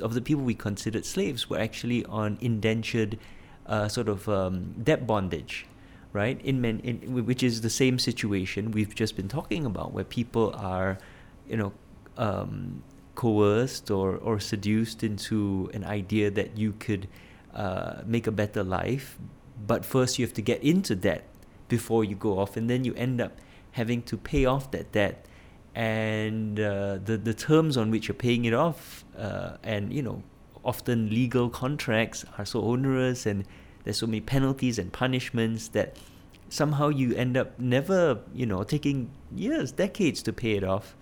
of 0.00 0.14
the 0.14 0.20
people 0.20 0.42
we 0.42 0.54
considered 0.54 1.04
slaves 1.04 1.50
were 1.50 1.58
actually 1.58 2.04
on 2.06 2.38
indentured 2.40 3.18
uh, 3.66 3.88
sort 3.88 4.08
of 4.08 4.28
um, 4.28 4.74
debt 4.82 5.06
bondage 5.06 5.66
right? 6.12 6.40
In, 6.42 6.60
men, 6.60 6.80
in 6.80 7.24
which 7.24 7.42
is 7.42 7.62
the 7.62 7.70
same 7.70 7.98
situation 7.98 8.70
we've 8.70 8.94
just 8.94 9.16
been 9.16 9.28
talking 9.28 9.64
about 9.64 9.92
where 9.92 10.04
people 10.04 10.54
are 10.54 10.98
you 11.48 11.56
know 11.56 11.72
um, 12.16 12.82
coerced 13.14 13.90
or, 13.90 14.16
or 14.16 14.38
seduced 14.40 15.02
into 15.02 15.70
an 15.74 15.84
idea 15.84 16.30
that 16.30 16.56
you 16.56 16.72
could 16.78 17.08
uh, 17.54 18.02
make 18.06 18.26
a 18.26 18.32
better 18.32 18.62
life 18.62 19.18
but 19.66 19.84
first 19.84 20.18
you 20.18 20.24
have 20.24 20.34
to 20.34 20.42
get 20.42 20.62
into 20.62 20.94
debt 20.94 21.26
before 21.68 22.04
you 22.04 22.14
go 22.14 22.38
off 22.38 22.56
and 22.56 22.68
then 22.68 22.84
you 22.84 22.94
end 22.94 23.20
up 23.20 23.38
having 23.72 24.02
to 24.02 24.16
pay 24.16 24.44
off 24.44 24.70
that 24.70 24.92
debt 24.92 25.26
and 25.74 26.60
uh, 26.60 26.98
the 27.04 27.16
the 27.16 27.34
terms 27.34 27.76
on 27.76 27.90
which 27.90 28.08
you're 28.08 28.14
paying 28.14 28.44
it 28.44 28.52
off 28.52 29.04
uh, 29.16 29.56
and 29.62 29.92
you 29.92 30.02
know 30.02 30.22
often 30.64 31.08
legal 31.08 31.48
contracts 31.48 32.24
are 32.38 32.44
so 32.44 32.62
onerous 32.62 33.26
and 33.26 33.44
there's 33.84 33.98
so 33.98 34.06
many 34.06 34.20
penalties 34.20 34.78
and 34.78 34.92
punishments 34.92 35.68
that 35.68 35.96
somehow 36.48 36.88
you 36.88 37.14
end 37.14 37.36
up 37.36 37.58
never 37.58 38.20
you 38.34 38.46
know 38.46 38.62
taking 38.62 39.10
years 39.34 39.72
decades 39.72 40.22
to 40.22 40.32
pay 40.32 40.52
it 40.52 40.64
off. 40.64 40.94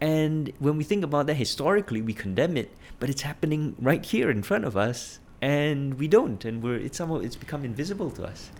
And 0.00 0.52
when 0.58 0.76
we 0.76 0.82
think 0.82 1.04
about 1.04 1.26
that 1.28 1.34
historically 1.34 2.02
we 2.02 2.12
condemn 2.12 2.56
it 2.56 2.72
but 2.98 3.08
it's 3.08 3.22
happening 3.22 3.76
right 3.80 4.04
here 4.04 4.30
in 4.30 4.42
front 4.42 4.64
of 4.64 4.76
us 4.76 5.20
and 5.40 5.94
we 5.94 6.08
don't 6.08 6.44
and 6.44 6.60
we're 6.60 6.76
it's 6.76 6.98
somehow 6.98 7.18
it's 7.18 7.36
become 7.36 7.64
invisible 7.64 8.10
to 8.10 8.24
us 8.24 8.50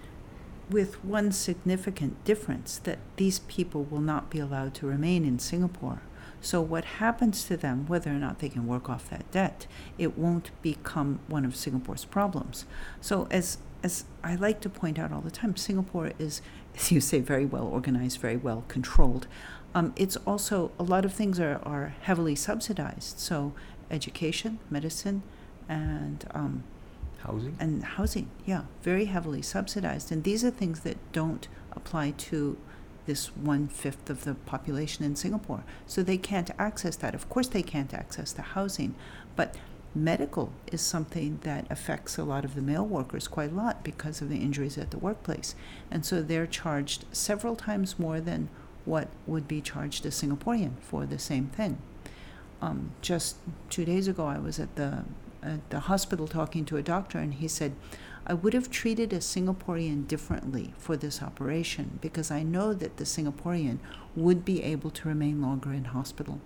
with 0.70 1.02
one 1.04 1.32
significant 1.32 2.24
difference 2.24 2.78
that 2.78 2.98
these 3.16 3.40
people 3.40 3.84
will 3.84 4.00
not 4.00 4.30
be 4.30 4.38
allowed 4.38 4.74
to 4.74 4.86
remain 4.86 5.24
in 5.24 5.38
Singapore. 5.38 6.02
So, 6.40 6.60
what 6.60 6.84
happens 6.84 7.44
to 7.44 7.56
them, 7.56 7.86
whether 7.86 8.10
or 8.10 8.14
not 8.14 8.40
they 8.40 8.48
can 8.48 8.66
work 8.66 8.90
off 8.90 9.08
that 9.10 9.30
debt, 9.30 9.66
it 9.96 10.18
won't 10.18 10.50
become 10.60 11.20
one 11.28 11.44
of 11.44 11.54
Singapore's 11.54 12.04
problems. 12.04 12.64
So, 13.00 13.28
as 13.30 13.58
as 13.84 14.04
I 14.22 14.34
like 14.34 14.60
to 14.60 14.68
point 14.68 14.98
out 14.98 15.12
all 15.12 15.20
the 15.20 15.30
time, 15.30 15.56
Singapore 15.56 16.12
is, 16.18 16.40
as 16.76 16.92
you 16.92 17.00
say, 17.00 17.20
very 17.20 17.46
well 17.46 17.66
organized, 17.66 18.18
very 18.18 18.36
well 18.36 18.64
controlled. 18.68 19.26
Um, 19.74 19.92
it's 19.96 20.16
also 20.18 20.70
a 20.78 20.82
lot 20.82 21.04
of 21.04 21.12
things 21.12 21.40
are, 21.40 21.60
are 21.64 21.94
heavily 22.02 22.34
subsidized. 22.34 23.18
So, 23.18 23.52
education, 23.90 24.58
medicine, 24.68 25.22
and 25.68 26.24
um, 26.34 26.64
housing? 27.22 27.56
And 27.58 27.82
housing 27.82 28.30
yeah 28.44 28.62
very 28.82 29.06
heavily 29.06 29.42
subsidized. 29.42 30.12
And 30.12 30.24
these 30.24 30.44
are 30.44 30.50
things 30.50 30.80
that 30.80 30.96
don't 31.12 31.48
apply 31.72 32.12
to 32.12 32.58
this 33.06 33.36
one 33.36 33.66
fifth 33.66 34.08
of 34.08 34.24
the 34.24 34.34
population 34.34 35.04
in 35.04 35.16
singapore. 35.16 35.64
So 35.86 36.02
they 36.02 36.18
can't 36.18 36.50
access 36.58 36.96
that. 36.96 37.14
Of 37.14 37.28
course 37.28 37.48
they 37.48 37.62
can't 37.62 37.92
access 37.92 38.32
the 38.32 38.42
housing 38.42 38.94
but 39.36 39.56
medical 39.94 40.52
is 40.70 40.80
something 40.80 41.38
that 41.42 41.66
affects 41.70 42.16
a 42.16 42.24
lot 42.24 42.44
of 42.44 42.54
the 42.54 42.62
male 42.62 42.86
workers 42.86 43.28
quite 43.28 43.52
a 43.52 43.54
lot 43.54 43.84
because 43.84 44.22
of 44.22 44.28
the 44.28 44.38
injuries 44.38 44.78
at 44.78 44.90
the 44.90 44.98
workplace. 44.98 45.54
And 45.90 46.04
so 46.06 46.22
they're 46.22 46.46
charged 46.46 47.04
several 47.12 47.56
times 47.56 47.98
more 47.98 48.20
than 48.20 48.48
what 48.84 49.08
would 49.26 49.46
be 49.46 49.60
charged 49.60 50.06
a 50.06 50.08
singaporean 50.08 50.72
for 50.80 51.04
the 51.04 51.18
same 51.18 51.48
thing. 51.48 51.78
Um, 52.62 52.92
just 53.00 53.36
two 53.70 53.84
days 53.84 54.06
ago 54.06 54.24
i 54.24 54.38
was 54.38 54.60
at 54.60 54.76
the 54.76 55.02
at 55.42 55.68
the 55.70 55.80
hospital 55.80 56.28
talking 56.28 56.64
to 56.66 56.76
a 56.76 56.82
doctor, 56.82 57.18
and 57.18 57.34
he 57.34 57.48
said, 57.48 57.74
I 58.26 58.34
would 58.34 58.54
have 58.54 58.70
treated 58.70 59.12
a 59.12 59.18
Singaporean 59.18 60.06
differently 60.06 60.74
for 60.78 60.96
this 60.96 61.22
operation 61.22 61.98
because 62.00 62.30
I 62.30 62.44
know 62.44 62.72
that 62.72 62.96
the 62.96 63.04
Singaporean 63.04 63.78
would 64.14 64.44
be 64.44 64.62
able 64.62 64.90
to 64.90 65.08
remain 65.08 65.42
longer 65.42 65.72
in 65.72 65.86
hospital. 65.86 66.40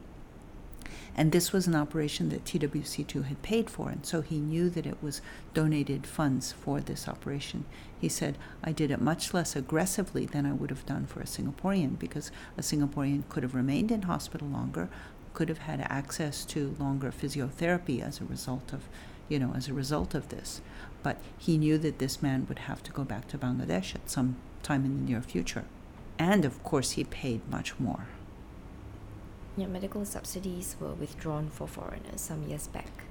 And 1.19 1.33
this 1.33 1.53
was 1.53 1.67
an 1.67 1.75
operation 1.75 2.29
that 2.29 2.45
TWC2 2.45 3.25
had 3.25 3.41
paid 3.43 3.71
for, 3.71 3.89
and 3.89 4.05
so 4.05 4.21
he 4.21 4.39
knew 4.39 4.69
that 4.71 4.87
it 4.87 5.03
was 5.03 5.23
donated 5.55 6.07
funds 6.07 6.53
for 6.53 6.81
this 6.81 7.09
operation. 7.09 7.65
He 7.99 8.09
said, 8.11 8.37
I 8.63 8.73
did 8.73 8.91
it 8.91 9.01
much 9.01 9.33
less 9.33 9.57
aggressively 9.57 10.27
than 10.27 10.45
I 10.45 10.53
would 10.53 10.69
have 10.69 10.85
done 10.85 11.07
for 11.07 11.21
a 11.21 11.25
Singaporean 11.25 11.99
because 11.99 12.31
a 12.59 12.61
Singaporean 12.61 13.29
could 13.31 13.43
have 13.43 13.55
remained 13.55 13.91
in 13.91 14.03
hospital 14.03 14.49
longer, 14.49 14.91
could 15.37 15.51
have 15.51 15.59
had 15.59 15.87
access 15.91 16.47
to 16.47 16.75
longer 16.81 17.13
physiotherapy 17.13 18.01
as 18.01 18.23
a 18.23 18.25
result 18.25 18.73
of, 18.73 18.89
you 19.29 19.39
know, 19.39 19.53
as 19.55 19.69
a 19.69 19.75
result 19.75 20.15
of 20.15 20.31
this. 20.31 20.63
But 21.03 21.19
he 21.37 21.59
knew 21.59 21.77
that 21.77 21.99
this 21.99 22.23
man 22.23 22.47
would 22.49 22.61
have 22.61 22.83
to 22.85 22.91
go 22.91 23.05
back 23.05 23.29
to 23.29 23.39
Bangladesh 23.39 23.95
at 23.95 24.09
some 24.09 24.37
time 24.63 24.87
in 24.87 24.97
the 24.97 25.13
near 25.13 25.21
future. 25.21 25.67
And 26.19 26.47
of 26.47 26.63
course, 26.65 26.93
he 26.93 27.05
paid 27.05 27.43
much 27.51 27.79
more. 27.79 28.07
Yeah, 29.59 29.67
medical 29.67 30.07
subsidies 30.07 30.75
were 30.81 30.95
withdrawn 30.95 31.51
for 31.51 31.69
foreigners 31.69 32.23
some 32.23 32.49
years 32.49 32.67
back. 32.69 33.05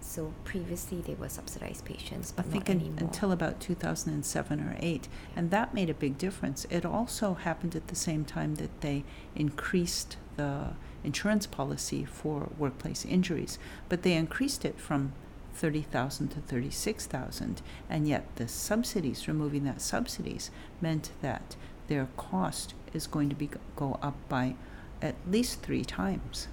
So 0.00 0.32
previously 0.44 1.02
they 1.02 1.16
were 1.16 1.28
subsidized 1.28 1.84
patients, 1.84 2.32
but 2.32 2.46
I 2.46 2.48
think 2.48 2.68
not 2.68 2.76
in, 2.76 2.80
anymore. 2.80 3.00
until 3.00 3.30
about 3.30 3.60
2007 3.60 4.60
or 4.60 4.74
8. 4.80 5.06
And 5.36 5.50
that 5.50 5.74
made 5.74 5.90
a 5.90 5.94
big 5.94 6.16
difference. 6.16 6.66
It 6.70 6.86
also 6.86 7.34
happened 7.34 7.76
at 7.76 7.88
the 7.88 7.94
same 7.94 8.24
time 8.24 8.54
that 8.54 8.80
they 8.80 9.04
increased 9.36 10.16
the 10.36 10.68
insurance 11.04 11.46
policy 11.46 12.04
for 12.04 12.50
workplace 12.58 13.04
injuries, 13.04 13.58
but 13.88 14.02
they 14.02 14.14
increased 14.14 14.64
it 14.64 14.78
from 14.78 15.12
30,000 15.54 16.28
to 16.28 16.40
36,000 16.40 17.62
and 17.90 18.06
yet 18.06 18.24
the 18.36 18.46
subsidies 18.46 19.26
removing 19.26 19.64
that 19.64 19.80
subsidies 19.80 20.50
meant 20.80 21.10
that 21.20 21.56
their 21.88 22.08
cost 22.16 22.74
is 22.92 23.06
going 23.06 23.28
to 23.28 23.34
be 23.34 23.50
go 23.74 23.98
up 24.00 24.16
by 24.28 24.54
at 25.02 25.16
least 25.28 25.62
3 25.62 25.84
times. 25.84 26.48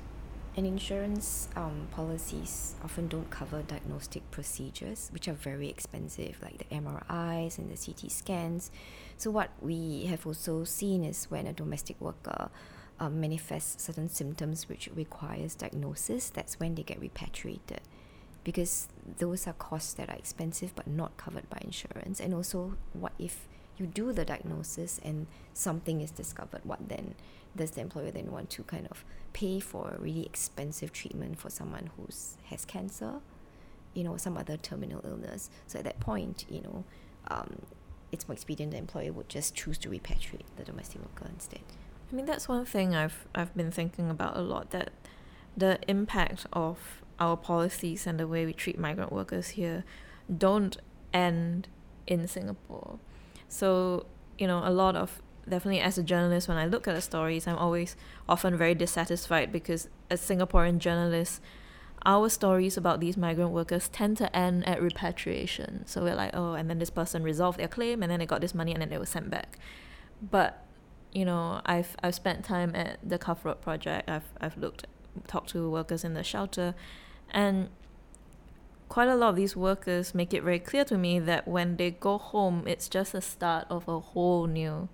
And 0.58 0.66
insurance 0.66 1.50
um, 1.58 1.90
policies 1.92 2.76
often 2.82 3.10
don't 3.10 3.30
cover 3.30 3.62
diagnostic 3.62 4.30
procedures, 4.32 5.10
which 5.12 5.28
are 5.28 5.34
very 5.34 5.68
expensive, 5.68 6.38
like 6.42 6.58
the 6.60 6.76
MRIs 6.76 7.58
and 7.58 7.70
the 7.70 7.76
CT 7.76 8.10
scans. 8.10 8.72
So, 9.18 9.30
what 9.32 9.50
we 9.60 10.06
have 10.06 10.26
also 10.26 10.64
seen 10.64 11.04
is 11.04 11.26
when 11.26 11.46
a 11.46 11.52
domestic 11.52 12.00
worker 12.00 12.50
um, 13.00 13.20
manifests 13.20 13.84
certain 13.84 14.10
symptoms 14.10 14.70
which 14.70 14.90
requires 14.96 15.56
diagnosis, 15.56 16.30
that's 16.30 16.60
when 16.60 16.76
they 16.76 16.84
get 16.84 17.00
repatriated. 17.00 17.82
Because 18.44 18.88
those 19.18 19.48
are 19.48 19.54
costs 19.54 19.94
that 19.94 20.10
are 20.10 20.16
expensive 20.16 20.76
but 20.76 20.88
not 20.88 21.18
covered 21.18 21.50
by 21.50 21.58
insurance. 21.62 22.20
And 22.20 22.34
also, 22.34 22.76
what 22.94 23.14
if 23.18 23.48
you 23.78 23.86
do 23.86 24.14
the 24.14 24.24
diagnosis 24.24 25.00
and 25.04 25.28
something 25.54 26.02
is 26.02 26.12
discovered? 26.12 26.62
What 26.64 26.88
then? 26.88 27.16
Does 27.56 27.72
the 27.72 27.82
employer 27.82 28.12
then 28.12 28.32
want 28.32 28.50
to 28.52 28.64
kind 28.64 28.88
of 28.92 29.04
pay 29.34 29.60
for 29.60 29.96
a 29.98 30.02
really 30.02 30.26
expensive 30.26 30.92
treatment 30.94 31.40
for 31.40 31.50
someone 31.50 31.90
who 31.98 32.08
has 32.46 32.66
cancer, 32.66 33.16
you 33.94 34.04
know, 34.04 34.18
some 34.18 34.38
other 34.38 34.58
terminal 34.58 35.02
illness? 35.04 35.50
So 35.66 35.80
at 35.80 35.86
that 35.86 36.00
point, 36.00 36.46
you 36.50 36.62
know, 36.62 36.84
um, 37.30 37.62
it's 38.12 38.28
more 38.28 38.34
expedient 38.34 38.72
the 38.72 38.78
employer 38.78 39.12
would 39.12 39.30
just 39.30 39.56
choose 39.56 39.78
to 39.80 39.90
repatriate 39.90 40.46
the 40.58 40.64
domestic 40.64 41.02
worker 41.02 41.30
instead. 41.34 41.62
I 42.12 42.16
mean, 42.16 42.26
that's 42.26 42.48
one 42.48 42.66
thing 42.66 42.96
I've 42.96 43.28
I've 43.34 43.56
been 43.56 43.72
thinking 43.72 44.10
about 44.10 44.38
a 44.38 44.42
lot. 44.42 44.72
That 44.72 44.92
the 45.58 45.80
impact 45.88 46.46
of 46.54 47.02
our 47.20 47.38
policies 47.38 48.06
and 48.06 48.20
the 48.20 48.28
way 48.28 48.46
we 48.46 48.54
treat 48.54 48.78
migrant 48.78 49.12
workers 49.12 49.50
here 49.50 49.84
don't 50.36 50.78
end 51.14 51.68
in 52.08 52.28
Singapore. 52.28 53.00
So 53.48 54.06
you 54.38 54.48
know, 54.48 54.62
a 54.64 54.72
lot 54.72 54.96
of 54.96 55.22
definitely 55.48 55.80
as 55.80 55.98
a 55.98 56.04
journalist, 56.04 56.48
when 56.48 56.58
I 56.58 56.66
look 56.66 56.88
at 56.88 56.96
the 56.96 57.02
stories, 57.02 57.48
I'm 57.48 57.58
always 57.58 57.96
often 58.28 58.58
very 58.58 58.76
dissatisfied 58.76 59.52
because 59.52 59.88
as 60.10 60.22
Singaporean 60.22 60.80
journalists, 60.80 61.40
our 62.06 62.30
stories 62.30 62.78
about 62.78 63.00
these 63.00 63.18
migrant 63.18 63.52
workers 63.52 63.88
tend 63.90 64.18
to 64.18 64.36
end 64.36 64.68
at 64.68 64.82
repatriation. 64.82 65.86
So 65.86 66.04
we're 66.04 66.16
like, 66.16 66.32
oh, 66.34 66.54
and 66.54 66.70
then 66.70 66.80
this 66.80 66.90
person 66.90 67.24
resolved 67.24 67.60
their 67.60 67.68
claim, 67.68 68.04
and 68.04 68.12
then 68.12 68.20
they 68.20 68.26
got 68.26 68.42
this 68.42 68.54
money, 68.54 68.74
and 68.74 68.82
then 68.82 68.90
they 68.90 68.98
were 68.98 69.06
sent 69.06 69.30
back. 69.30 69.58
But 70.22 70.65
you 71.16 71.24
know, 71.24 71.62
I've 71.66 71.96
I've 72.04 72.14
spent 72.14 72.44
time 72.44 72.76
at 72.76 73.00
the 73.02 73.18
Cuff 73.18 73.46
Road 73.46 73.62
project. 73.62 74.10
I've 74.10 74.30
I've 74.40 74.58
looked, 74.58 74.86
talked 75.28 75.50
to 75.52 75.72
workers 75.72 76.04
in 76.04 76.14
the 76.14 76.24
shelter, 76.24 76.76
and 77.32 77.70
quite 78.90 79.08
a 79.08 79.16
lot 79.16 79.30
of 79.30 79.36
these 79.38 79.56
workers 79.56 80.14
make 80.14 80.34
it 80.34 80.44
very 80.44 80.60
clear 80.60 80.84
to 80.86 80.98
me 80.98 81.20
that 81.20 81.48
when 81.48 81.78
they 81.78 81.92
go 81.92 82.18
home, 82.18 82.66
it's 82.68 82.90
just 82.90 83.14
the 83.14 83.22
start 83.22 83.66
of 83.70 83.88
a 83.88 84.00
whole 84.00 84.46
new 84.46 84.90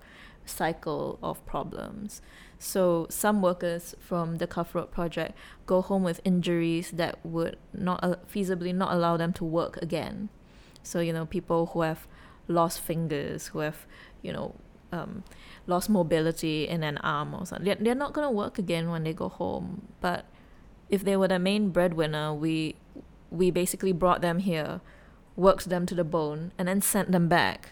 cycle 0.45 1.17
of 1.23 1.43
problems. 1.47 2.21
So 2.59 3.07
some 3.09 3.41
workers 3.41 3.95
from 3.99 4.37
the 4.37 4.45
Cuff 4.45 4.75
Road 4.75 4.91
project 4.91 5.35
go 5.65 5.81
home 5.81 6.03
with 6.03 6.21
injuries 6.23 6.91
that 6.91 7.17
would 7.25 7.57
not 7.73 7.99
uh, 8.03 8.17
feasibly 8.31 8.75
not 8.75 8.93
allow 8.93 9.17
them 9.17 9.33
to 9.33 9.43
work 9.43 9.77
again. 9.81 10.29
So 10.83 10.99
you 10.99 11.13
know 11.13 11.25
people 11.25 11.71
who 11.73 11.81
have 11.81 12.07
lost 12.47 12.79
fingers, 12.79 13.47
who 13.47 13.59
have 13.59 13.87
you 14.21 14.31
know 14.31 14.53
um, 14.91 15.23
lost 15.67 15.89
mobility 15.89 16.67
in 16.67 16.83
an 16.83 16.97
arm 16.97 17.33
or 17.33 17.45
something, 17.45 17.77
they're, 17.79 17.95
not 17.95 18.13
gonna 18.13 18.31
work 18.31 18.57
again 18.57 18.89
when 18.89 19.03
they 19.03 19.13
go 19.13 19.29
home. 19.29 19.87
But 19.99 20.25
if 20.89 21.03
they 21.03 21.15
were 21.15 21.27
the 21.27 21.39
main 21.39 21.69
breadwinner, 21.69 22.33
we 22.33 22.75
we 23.29 23.49
basically 23.49 23.93
brought 23.93 24.21
them 24.21 24.39
here, 24.39 24.81
worked 25.37 25.69
them 25.69 25.85
to 25.85 25.95
the 25.95 26.03
bone, 26.03 26.51
and 26.57 26.67
then 26.67 26.81
sent 26.81 27.11
them 27.11 27.27
back 27.27 27.71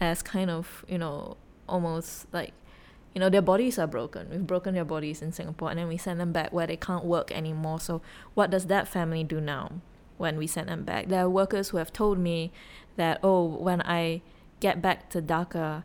as 0.00 0.22
kind 0.22 0.50
of 0.50 0.84
you 0.88 0.98
know 0.98 1.36
almost 1.68 2.26
like 2.32 2.52
you 3.14 3.20
know 3.20 3.28
their 3.28 3.42
bodies 3.42 3.78
are 3.78 3.86
broken. 3.86 4.28
We've 4.30 4.46
broken 4.46 4.74
their 4.74 4.84
bodies 4.84 5.20
in 5.22 5.32
singapore 5.32 5.70
and 5.70 5.78
then 5.78 5.88
we 5.88 5.96
send 5.96 6.20
them 6.20 6.32
back 6.32 6.52
where 6.52 6.66
they 6.66 6.76
can't 6.76 7.04
work 7.04 7.32
anymore. 7.32 7.80
So 7.80 8.02
what 8.34 8.50
does 8.50 8.66
that 8.66 8.86
family 8.86 9.24
do 9.24 9.40
now 9.40 9.80
when 10.16 10.36
we 10.36 10.46
send 10.46 10.68
them 10.68 10.84
back? 10.84 11.08
There 11.08 11.20
are 11.24 11.28
workers 11.28 11.70
who 11.70 11.78
have 11.78 11.92
told 11.92 12.18
me 12.18 12.52
that 12.96 13.18
oh 13.22 13.44
when 13.46 13.80
i 13.82 14.20
get 14.60 14.82
back 14.82 15.08
to 15.10 15.22
dhaka 15.22 15.82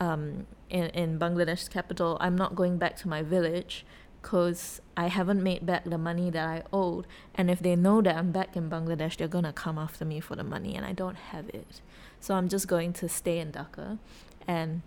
um, 0.00 0.46
in, 0.68 0.86
in 0.86 1.18
bangladesh's 1.18 1.68
capital 1.68 2.16
i'm 2.20 2.36
not 2.36 2.54
going 2.54 2.78
back 2.78 2.96
to 2.96 3.08
my 3.08 3.22
village 3.22 3.84
because 4.20 4.80
i 4.96 5.06
haven't 5.06 5.42
made 5.42 5.64
back 5.64 5.84
the 5.84 5.98
money 5.98 6.28
that 6.30 6.46
i 6.46 6.62
owed. 6.72 7.06
And 7.34 7.50
if 7.50 7.60
they 7.60 7.76
know 7.76 8.02
that 8.02 8.16
i'm 8.16 8.32
back 8.32 8.56
in 8.56 8.68
bangladesh 8.68 9.16
they're 9.16 9.28
going 9.28 9.44
to 9.44 9.52
come 9.52 9.78
after 9.78 10.04
me 10.04 10.20
for 10.20 10.36
the 10.36 10.44
money 10.44 10.74
and 10.74 10.84
i 10.84 10.92
don't 10.92 11.16
have 11.16 11.48
it. 11.50 11.80
So 12.18 12.34
i'm 12.34 12.48
just 12.48 12.66
going 12.66 12.92
to 12.94 13.08
stay 13.08 13.38
in 13.38 13.52
dhaka. 13.52 13.98
And 14.46 14.82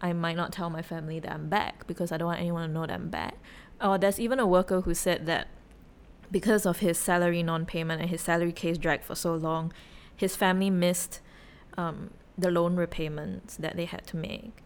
I 0.00 0.12
might 0.12 0.36
not 0.36 0.52
tell 0.52 0.70
my 0.70 0.82
family 0.82 1.18
that 1.20 1.32
I'm 1.32 1.48
back 1.48 1.86
because 1.86 2.12
I 2.12 2.16
don't 2.16 2.28
want 2.28 2.40
anyone 2.40 2.66
to 2.68 2.72
know 2.72 2.86
that 2.86 2.92
I'm 2.92 3.08
back. 3.08 3.34
Or 3.80 3.98
there's 3.98 4.20
even 4.20 4.38
a 4.38 4.46
worker 4.46 4.82
who 4.82 4.94
said 4.94 5.26
that 5.26 5.48
because 6.30 6.66
of 6.66 6.78
his 6.78 6.98
salary 6.98 7.42
non-payment 7.42 8.00
and 8.00 8.10
his 8.10 8.20
salary 8.20 8.52
case 8.52 8.78
dragged 8.78 9.04
for 9.04 9.14
so 9.14 9.34
long, 9.34 9.72
his 10.14 10.36
family 10.36 10.70
missed 10.70 11.20
um, 11.76 12.10
the 12.38 12.50
loan 12.50 12.76
repayments 12.76 13.56
that 13.56 13.76
they 13.76 13.84
had 13.84 14.06
to 14.06 14.16
make, 14.16 14.62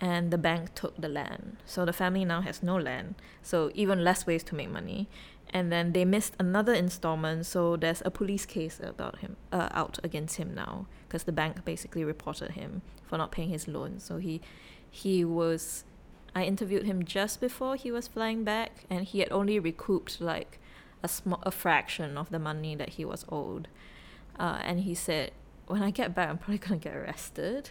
and 0.00 0.30
the 0.30 0.38
bank 0.38 0.74
took 0.74 1.00
the 1.00 1.08
land. 1.08 1.58
So 1.64 1.84
the 1.84 1.92
family 1.92 2.24
now 2.24 2.40
has 2.40 2.62
no 2.62 2.76
land, 2.76 3.14
so 3.42 3.70
even 3.74 4.02
less 4.02 4.26
ways 4.26 4.42
to 4.44 4.54
make 4.54 4.70
money. 4.70 5.08
And 5.54 5.70
then 5.70 5.92
they 5.92 6.04
missed 6.04 6.34
another 6.38 6.72
installment, 6.72 7.44
so 7.46 7.76
there's 7.76 8.02
a 8.04 8.10
police 8.10 8.46
case 8.46 8.80
about 8.82 9.18
him 9.18 9.36
uh, 9.52 9.68
out 9.72 9.98
against 10.02 10.36
him 10.36 10.54
now 10.54 10.86
because 11.06 11.24
the 11.24 11.32
bank 11.32 11.64
basically 11.64 12.04
reported 12.04 12.52
him 12.52 12.80
for 13.06 13.18
not 13.18 13.30
paying 13.30 13.50
his 13.50 13.68
loan. 13.68 14.00
So 14.00 14.16
he 14.16 14.40
he 14.90 15.24
was 15.24 15.84
I 16.34 16.44
interviewed 16.44 16.84
him 16.84 17.04
just 17.04 17.40
before 17.40 17.76
he 17.76 17.92
was 17.92 18.08
flying 18.08 18.44
back 18.44 18.84
and 18.88 19.04
he 19.04 19.18
had 19.18 19.30
only 19.30 19.58
recouped 19.58 20.20
like 20.20 20.58
a 21.02 21.08
small 21.08 21.42
a 21.42 21.50
fraction 21.50 22.16
of 22.16 22.30
the 22.30 22.38
money 22.38 22.74
that 22.74 22.90
he 22.90 23.04
was 23.04 23.26
owed. 23.28 23.68
Uh, 24.38 24.58
and 24.62 24.80
he 24.80 24.94
said, 24.94 25.32
When 25.66 25.82
I 25.82 25.90
get 25.90 26.14
back 26.14 26.28
I'm 26.28 26.38
probably 26.38 26.58
gonna 26.58 26.76
get 26.76 26.94
arrested 26.94 27.70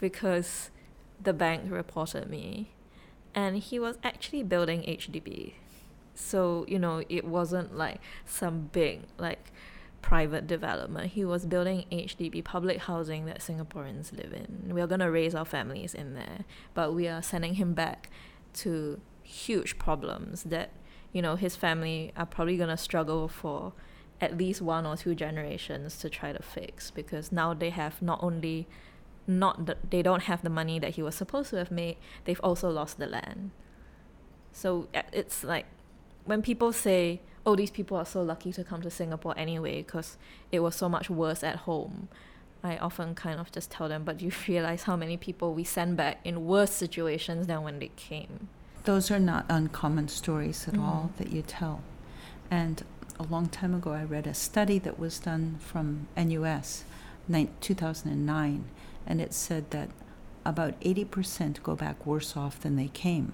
because 0.00 0.70
the 1.22 1.32
bank 1.32 1.70
reported 1.70 2.28
me. 2.28 2.72
And 3.34 3.58
he 3.58 3.78
was 3.78 3.98
actually 4.02 4.42
building 4.42 4.82
HDB. 4.82 5.54
So, 6.14 6.64
you 6.66 6.78
know, 6.78 7.02
it 7.10 7.24
wasn't 7.26 7.76
like 7.76 8.00
some 8.24 8.70
big 8.72 9.02
like 9.18 9.52
private 10.00 10.46
development. 10.46 11.12
He 11.12 11.24
was 11.24 11.44
building 11.44 11.84
HDB, 11.92 12.42
public 12.42 12.78
housing 12.78 13.26
that 13.26 13.40
Singaporeans 13.40 14.16
live 14.16 14.32
in. 14.32 14.72
We 14.74 14.80
are 14.80 14.86
going 14.86 15.00
to 15.00 15.10
raise 15.10 15.34
our 15.34 15.44
families 15.44 15.94
in 15.94 16.14
there, 16.14 16.44
but 16.72 16.94
we 16.94 17.08
are 17.08 17.22
sending 17.22 17.54
him 17.54 17.74
back 17.74 18.08
to 18.54 19.00
huge 19.22 19.78
problems 19.78 20.44
that, 20.44 20.70
you 21.12 21.20
know, 21.20 21.36
his 21.36 21.56
family 21.56 22.12
are 22.16 22.24
probably 22.24 22.56
going 22.56 22.70
to 22.70 22.76
struggle 22.76 23.28
for 23.28 23.72
at 24.20 24.36
least 24.38 24.62
one 24.62 24.86
or 24.86 24.96
two 24.96 25.14
generations 25.14 25.98
to 25.98 26.08
try 26.08 26.32
to 26.32 26.42
fix 26.42 26.90
because 26.90 27.30
now 27.32 27.52
they 27.54 27.70
have 27.70 28.00
not 28.00 28.22
only 28.22 28.66
not 29.26 29.66
the, 29.66 29.76
they 29.90 30.02
don't 30.02 30.22
have 30.24 30.42
the 30.42 30.48
money 30.50 30.78
that 30.78 30.94
he 30.94 31.02
was 31.02 31.14
supposed 31.14 31.50
to 31.50 31.56
have 31.56 31.70
made, 31.70 31.96
they've 32.24 32.40
also 32.42 32.70
lost 32.70 32.98
the 32.98 33.06
land. 33.06 33.50
So 34.52 34.88
it's 35.12 35.44
like 35.44 35.66
when 36.24 36.42
people 36.42 36.72
say, 36.72 37.20
oh, 37.44 37.54
these 37.56 37.70
people 37.70 37.96
are 37.96 38.06
so 38.06 38.22
lucky 38.22 38.52
to 38.52 38.64
come 38.64 38.80
to 38.82 38.90
Singapore 38.90 39.34
anyway 39.36 39.82
because 39.82 40.16
it 40.50 40.60
was 40.60 40.74
so 40.74 40.88
much 40.88 41.10
worse 41.10 41.42
at 41.44 41.56
home. 41.56 42.08
I 42.64 42.78
often 42.78 43.14
kind 43.14 43.38
of 43.38 43.52
just 43.52 43.70
tell 43.70 43.88
them, 43.88 44.02
but 44.04 44.20
you 44.20 44.32
realize 44.48 44.84
how 44.84 44.96
many 44.96 45.16
people 45.16 45.52
we 45.54 45.62
send 45.64 45.96
back 45.96 46.20
in 46.24 46.46
worse 46.46 46.72
situations 46.72 47.46
than 47.48 47.62
when 47.62 47.78
they 47.78 47.90
came. 47.96 48.48
Those 48.84 49.10
are 49.10 49.18
not 49.20 49.44
uncommon 49.48 50.08
stories 50.08 50.66
at 50.68 50.74
Mm. 50.74 50.82
all 50.82 51.10
that 51.18 51.30
you 51.32 51.42
tell. 51.42 51.82
And 52.50 52.82
a 53.18 53.24
long 53.24 53.48
time 53.48 53.74
ago, 53.74 53.92
I 53.92 54.04
read 54.04 54.26
a 54.26 54.34
study 54.34 54.78
that 54.80 54.98
was 54.98 55.18
done 55.18 55.58
from 55.60 56.08
NUS, 56.16 56.84
nine, 57.28 57.48
2009, 57.60 58.64
and 59.06 59.20
it 59.20 59.32
said 59.32 59.70
that 59.70 59.90
about 60.44 60.78
80% 60.80 61.62
go 61.62 61.74
back 61.74 62.04
worse 62.06 62.36
off 62.36 62.60
than 62.60 62.76
they 62.76 62.88
came. 62.88 63.32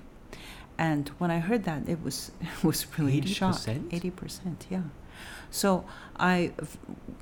And 0.79 1.11
when 1.19 1.31
I 1.31 1.41
heard 1.41 1.65
that, 1.65 1.89
it 1.89 2.03
was 2.03 2.33
it 2.41 2.65
was 2.65 2.87
really 2.99 3.21
a 3.21 3.27
shock. 3.27 3.57
80%? 3.57 3.93
Eighty 3.93 4.11
percent, 4.11 4.67
yeah. 4.71 4.83
So 5.51 5.85
I 6.17 6.53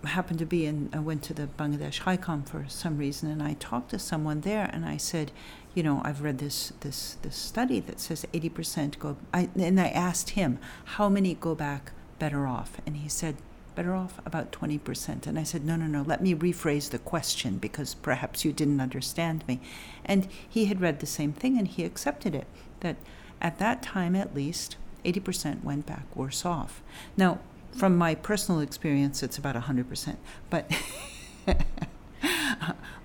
happened 0.04 0.38
to 0.38 0.46
be 0.46 0.64
in. 0.64 0.88
I 0.92 1.00
went 1.00 1.24
to 1.24 1.34
the 1.34 1.48
Bangladesh 1.58 1.98
High 1.98 2.16
Com 2.16 2.44
for 2.44 2.64
some 2.68 2.96
reason, 2.96 3.28
and 3.28 3.42
I 3.42 3.54
talked 3.54 3.90
to 3.90 3.98
someone 3.98 4.42
there, 4.42 4.70
and 4.72 4.86
I 4.86 4.96
said, 4.96 5.32
you 5.74 5.82
know, 5.82 6.00
I've 6.04 6.22
read 6.22 6.38
this 6.38 6.72
this 6.80 7.16
this 7.22 7.34
study 7.34 7.80
that 7.80 7.98
says 7.98 8.24
eighty 8.32 8.48
percent 8.48 8.98
go. 9.00 9.16
I 9.34 9.48
and 9.56 9.80
I 9.80 9.88
asked 9.88 10.30
him 10.30 10.60
how 10.96 11.08
many 11.08 11.34
go 11.34 11.56
back 11.56 11.90
better 12.20 12.46
off, 12.46 12.80
and 12.86 12.98
he 12.98 13.08
said 13.08 13.34
better 13.74 13.94
off 13.94 14.20
about 14.26 14.52
20%. 14.52 15.26
And 15.26 15.38
I 15.38 15.42
said, 15.42 15.64
no, 15.64 15.74
no, 15.76 15.86
no, 15.86 16.02
let 16.02 16.22
me 16.22 16.34
rephrase 16.34 16.90
the 16.90 16.98
question 16.98 17.58
because 17.58 17.94
perhaps 17.94 18.44
you 18.44 18.52
didn't 18.52 18.80
understand 18.80 19.42
me. 19.48 19.60
And 20.04 20.28
he 20.46 20.66
had 20.66 20.80
read 20.80 21.00
the 21.00 21.06
same 21.06 21.32
thing 21.32 21.56
and 21.56 21.66
he 21.66 21.84
accepted 21.84 22.34
it 22.34 22.46
that 22.80 22.96
at 23.40 23.58
that 23.58 23.82
time 23.82 24.14
at 24.14 24.34
least, 24.34 24.76
80% 25.04 25.64
went 25.64 25.86
back 25.86 26.04
worse 26.14 26.44
off. 26.44 26.82
Now, 27.16 27.40
from 27.72 27.96
my 27.96 28.14
personal 28.14 28.60
experience, 28.60 29.22
it's 29.22 29.38
about 29.38 29.54
100%, 29.54 30.16
but, 30.50 30.70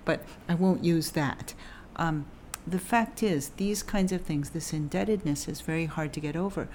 but 0.04 0.24
I 0.48 0.54
won't 0.54 0.84
use 0.84 1.12
that. 1.12 1.54
Um, 1.96 2.26
the 2.66 2.78
fact 2.78 3.22
is, 3.22 3.50
these 3.50 3.82
kinds 3.82 4.10
of 4.10 4.22
things, 4.22 4.50
this 4.50 4.72
indebtedness 4.72 5.46
is 5.46 5.60
very 5.60 5.86
hard 5.86 6.12
to 6.14 6.20
get 6.20 6.34
over. 6.34 6.68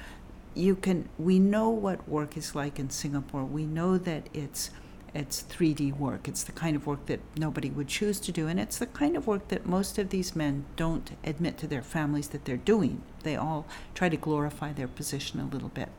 You 0.53 0.75
can, 0.75 1.07
we 1.17 1.39
know 1.39 1.69
what 1.69 2.07
work 2.07 2.35
is 2.35 2.55
like 2.55 2.77
in 2.77 2.89
Singapore. 2.89 3.45
We 3.45 3.65
know 3.65 3.97
that 3.97 4.27
it's 4.33 4.71
it's 5.13 5.43
3D 5.43 5.97
work. 5.97 6.27
It's 6.27 6.43
the 6.43 6.53
kind 6.53 6.75
of 6.75 6.87
work 6.87 7.07
that 7.07 7.19
nobody 7.37 7.69
would 7.69 7.89
choose 7.89 8.19
to 8.21 8.31
do, 8.31 8.47
and 8.47 8.59
it's 8.59 8.77
the 8.77 8.85
kind 8.85 9.17
of 9.17 9.27
work 9.27 9.49
that 9.49 9.65
most 9.65 9.97
of 9.97 10.09
these 10.09 10.35
men 10.35 10.63
don't 10.77 11.11
admit 11.23 11.57
to 11.59 11.67
their 11.67 11.81
families 11.81 12.29
that 12.29 12.45
they're 12.45 12.55
doing. 12.55 13.01
They 13.23 13.35
all 13.35 13.65
try 13.93 14.07
to 14.07 14.15
glorify 14.15 14.71
their 14.71 14.87
position 14.87 15.41
a 15.41 15.45
little 15.45 15.69
bit. 15.69 15.89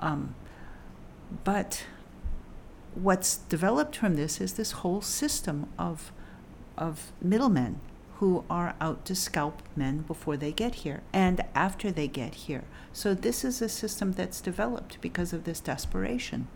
Um, 0.00 0.34
but 1.44 1.84
what's 2.94 3.36
developed 3.36 3.96
from 3.96 4.16
this 4.16 4.40
is 4.40 4.54
this 4.54 4.72
whole 4.72 5.00
system 5.00 5.68
of 5.78 6.12
of 6.76 7.12
middlemen 7.22 7.78
who 8.18 8.44
are 8.48 8.74
out 8.80 9.04
to 9.04 9.14
scalp 9.14 9.62
men 9.74 9.98
before 9.98 10.36
they 10.36 10.52
get 10.52 10.76
here 10.76 11.02
and 11.12 11.40
after 11.54 11.90
they 11.90 12.08
get 12.08 12.34
here. 12.34 12.64
So 12.92 13.12
this 13.12 13.44
is 13.44 13.60
a 13.60 13.68
system 13.68 14.12
that's 14.12 14.40
developed 14.40 15.00
because 15.00 15.32
of 15.32 15.44
this 15.44 15.60
desperation. 15.60 16.46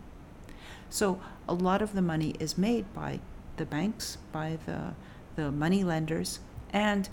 So 0.89 1.21
a 1.47 1.53
lot 1.53 1.81
of 1.81 1.93
the 1.93 2.01
money 2.01 2.35
is 2.39 2.57
made 2.57 2.91
by 2.93 3.19
the 3.57 3.65
banks, 3.65 4.17
by 4.31 4.57
the 4.65 4.93
the 5.35 5.51
money 5.51 5.83
lenders, 5.83 6.39
and 6.71 7.09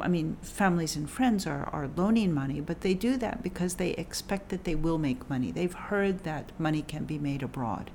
I 0.00 0.08
mean 0.08 0.36
families 0.42 0.96
and 0.96 1.08
friends 1.08 1.46
are, 1.46 1.68
are 1.72 1.88
loaning 1.96 2.32
money, 2.32 2.60
but 2.60 2.80
they 2.80 2.94
do 2.94 3.16
that 3.18 3.42
because 3.42 3.74
they 3.74 3.90
expect 3.90 4.48
that 4.48 4.64
they 4.64 4.74
will 4.74 4.98
make 4.98 5.30
money. 5.30 5.52
They've 5.52 5.72
heard 5.72 6.24
that 6.24 6.50
money 6.58 6.82
can 6.82 7.04
be 7.04 7.18
made 7.18 7.42
abroad. 7.42 7.90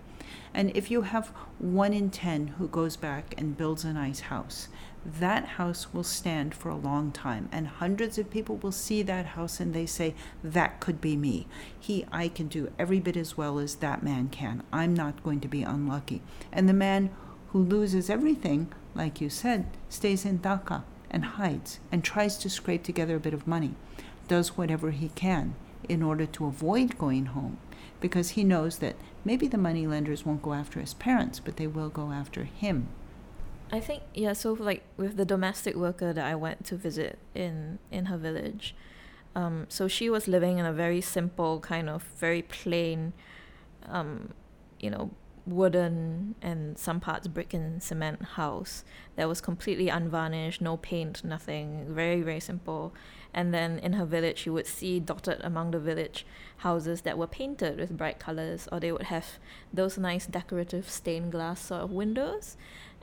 And 0.53 0.75
if 0.75 0.89
you 0.89 1.01
have 1.01 1.27
one 1.59 1.93
in 1.93 2.09
10 2.09 2.47
who 2.57 2.67
goes 2.67 2.95
back 2.95 3.35
and 3.37 3.57
builds 3.57 3.83
a 3.83 3.93
nice 3.93 4.21
house, 4.21 4.69
that 5.05 5.45
house 5.45 5.93
will 5.93 6.03
stand 6.03 6.55
for 6.55 6.69
a 6.69 6.75
long 6.75 7.11
time 7.11 7.47
and 7.51 7.67
hundreds 7.67 8.17
of 8.17 8.31
people 8.31 8.57
will 8.57 8.71
see 8.71 9.03
that 9.03 9.27
house 9.27 9.59
and 9.59 9.73
they 9.73 9.85
say 9.85 10.15
that 10.43 10.79
could 10.79 10.99
be 10.99 11.15
me. 11.15 11.47
He 11.79 12.05
i 12.11 12.27
can 12.27 12.47
do 12.47 12.71
every 12.79 12.99
bit 12.99 13.15
as 13.15 13.37
well 13.37 13.59
as 13.59 13.75
that 13.75 14.01
man 14.01 14.29
can. 14.29 14.63
I'm 14.73 14.95
not 14.95 15.23
going 15.23 15.41
to 15.41 15.47
be 15.47 15.61
unlucky. 15.61 16.23
And 16.51 16.67
the 16.67 16.73
man 16.73 17.11
who 17.49 17.61
loses 17.61 18.09
everything 18.09 18.73
like 18.95 19.21
you 19.21 19.29
said 19.29 19.67
stays 19.89 20.25
in 20.25 20.39
dhaka 20.39 20.83
and 21.11 21.23
hides 21.25 21.79
and 21.91 22.03
tries 22.03 22.37
to 22.37 22.49
scrape 22.49 22.83
together 22.83 23.17
a 23.17 23.19
bit 23.19 23.33
of 23.33 23.47
money 23.47 23.75
does 24.27 24.57
whatever 24.57 24.91
he 24.91 25.09
can 25.09 25.55
in 25.87 26.01
order 26.01 26.25
to 26.25 26.47
avoid 26.47 26.97
going 26.97 27.27
home 27.27 27.57
because 28.01 28.31
he 28.31 28.43
knows 28.43 28.79
that 28.79 28.95
maybe 29.23 29.47
the 29.47 29.57
money 29.57 29.85
lenders 29.85 30.25
won't 30.25 30.41
go 30.41 30.53
after 30.53 30.79
his 30.79 30.95
parents 30.95 31.39
but 31.39 31.57
they 31.57 31.67
will 31.67 31.89
go 31.89 32.11
after 32.11 32.43
him 32.45 32.87
I 33.71 33.79
think 33.79 34.03
yeah. 34.13 34.33
So 34.33 34.53
like 34.53 34.83
with 34.97 35.17
the 35.17 35.25
domestic 35.25 35.75
worker 35.75 36.13
that 36.13 36.25
I 36.25 36.35
went 36.35 36.65
to 36.65 36.75
visit 36.75 37.17
in 37.33 37.79
in 37.91 38.05
her 38.05 38.17
village, 38.17 38.75
um, 39.35 39.65
so 39.69 39.87
she 39.87 40.09
was 40.09 40.27
living 40.27 40.59
in 40.59 40.65
a 40.65 40.73
very 40.73 41.01
simple 41.01 41.59
kind 41.59 41.89
of 41.89 42.03
very 42.19 42.41
plain, 42.41 43.13
um, 43.87 44.33
you 44.79 44.89
know, 44.89 45.11
wooden 45.47 46.35
and 46.41 46.77
some 46.77 46.99
parts 46.99 47.27
brick 47.27 47.53
and 47.53 47.81
cement 47.81 48.21
house 48.23 48.83
that 49.15 49.27
was 49.27 49.41
completely 49.41 49.89
unvarnished, 49.89 50.61
no 50.61 50.77
paint, 50.77 51.23
nothing, 51.23 51.85
very 51.89 52.21
very 52.21 52.39
simple. 52.39 52.93
And 53.33 53.53
then 53.53 53.79
in 53.79 53.93
her 53.93 54.05
village, 54.05 54.45
you 54.45 54.53
would 54.53 54.67
see 54.67 54.99
dotted 54.99 55.41
among 55.43 55.71
the 55.71 55.79
village 55.79 56.25
houses 56.57 57.01
that 57.01 57.17
were 57.17 57.27
painted 57.27 57.77
with 57.77 57.97
bright 57.97 58.19
colors, 58.19 58.69
or 58.71 58.79
they 58.79 58.91
would 58.91 59.03
have 59.03 59.39
those 59.73 59.97
nice 59.97 60.27
decorative 60.27 60.89
stained 60.89 61.31
glass 61.31 61.59
sort 61.65 61.81
of 61.81 61.91
windows 61.91 62.55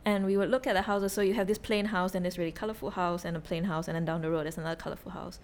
and 0.04 0.24
we 0.24 0.36
would 0.36 0.50
look 0.50 0.66
at 0.66 0.74
the 0.74 0.82
houses. 0.82 1.12
So 1.12 1.22
you 1.22 1.34
have 1.34 1.46
this 1.46 1.58
plain 1.58 1.86
house 1.86 2.14
and 2.14 2.24
this 2.24 2.38
really 2.38 2.52
colorful 2.52 2.90
house 2.90 3.24
and 3.24 3.36
a 3.36 3.40
plain 3.40 3.64
house, 3.64 3.88
and 3.88 3.94
then 3.94 4.04
down 4.04 4.22
the 4.22 4.30
road 4.30 4.44
there's 4.44 4.58
another 4.58 4.76
colorful 4.76 5.12
house. 5.12 5.38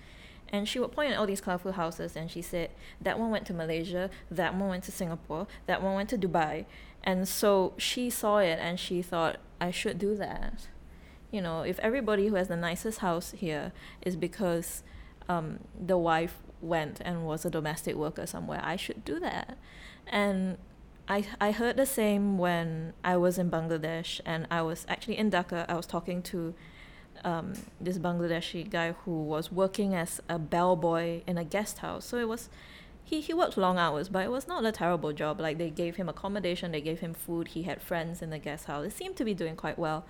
And 0.50 0.66
she 0.66 0.80
would 0.80 0.92
point 0.92 1.12
at 1.12 1.18
all 1.18 1.26
these 1.26 1.42
colorful 1.42 1.72
houses, 1.72 2.16
and 2.16 2.30
she 2.30 2.40
said 2.40 2.70
that 3.00 3.18
one 3.18 3.30
went 3.30 3.46
to 3.46 3.52
Malaysia, 3.54 4.08
that 4.30 4.54
one 4.54 4.70
went 4.70 4.84
to 4.84 4.92
Singapore, 4.92 5.46
that 5.66 5.82
one 5.82 5.94
went 5.94 6.08
to 6.10 6.18
Dubai, 6.18 6.64
and 7.04 7.28
so 7.28 7.74
she 7.76 8.10
saw 8.10 8.38
it 8.38 8.58
and 8.60 8.78
she 8.78 9.02
thought 9.02 9.36
I 9.60 9.70
should 9.70 9.98
do 9.98 10.16
that. 10.16 10.68
You 11.30 11.42
know, 11.42 11.62
if 11.62 11.78
everybody 11.80 12.28
who 12.28 12.36
has 12.36 12.48
the 12.48 12.56
nicest 12.56 13.00
house 13.00 13.32
here 13.36 13.72
is 14.02 14.16
because 14.16 14.82
um, 15.28 15.60
the 15.78 15.98
wife 15.98 16.38
went 16.60 17.00
and 17.04 17.26
was 17.26 17.44
a 17.44 17.50
domestic 17.50 17.94
worker 17.96 18.26
somewhere, 18.26 18.60
I 18.62 18.76
should 18.76 19.04
do 19.04 19.20
that. 19.20 19.58
And 20.06 20.56
I, 21.10 21.24
I 21.40 21.52
heard 21.52 21.76
the 21.76 21.86
same 21.86 22.36
when 22.36 22.92
I 23.02 23.16
was 23.16 23.38
in 23.38 23.50
Bangladesh 23.50 24.20
and 24.26 24.46
I 24.50 24.60
was 24.60 24.84
actually 24.88 25.16
in 25.16 25.30
Dhaka. 25.30 25.64
I 25.66 25.74
was 25.74 25.86
talking 25.86 26.20
to 26.24 26.54
um, 27.24 27.54
this 27.80 27.98
Bangladeshi 27.98 28.68
guy 28.68 28.92
who 28.92 29.22
was 29.22 29.50
working 29.50 29.94
as 29.94 30.20
a 30.28 30.38
bellboy 30.38 31.22
in 31.26 31.38
a 31.38 31.44
guest 31.44 31.78
house. 31.78 32.04
So 32.04 32.18
it 32.18 32.28
was, 32.28 32.50
he, 33.02 33.22
he 33.22 33.32
worked 33.32 33.56
long 33.56 33.78
hours, 33.78 34.10
but 34.10 34.22
it 34.22 34.30
was 34.30 34.46
not 34.46 34.66
a 34.66 34.72
terrible 34.72 35.14
job. 35.14 35.40
Like 35.40 35.56
they 35.56 35.70
gave 35.70 35.96
him 35.96 36.10
accommodation, 36.10 36.72
they 36.72 36.82
gave 36.82 37.00
him 37.00 37.14
food, 37.14 37.48
he 37.48 37.62
had 37.62 37.80
friends 37.80 38.20
in 38.20 38.28
the 38.28 38.38
guest 38.38 38.66
house. 38.66 38.84
It 38.84 38.92
seemed 38.92 39.16
to 39.16 39.24
be 39.24 39.32
doing 39.32 39.56
quite 39.56 39.78
well. 39.78 40.04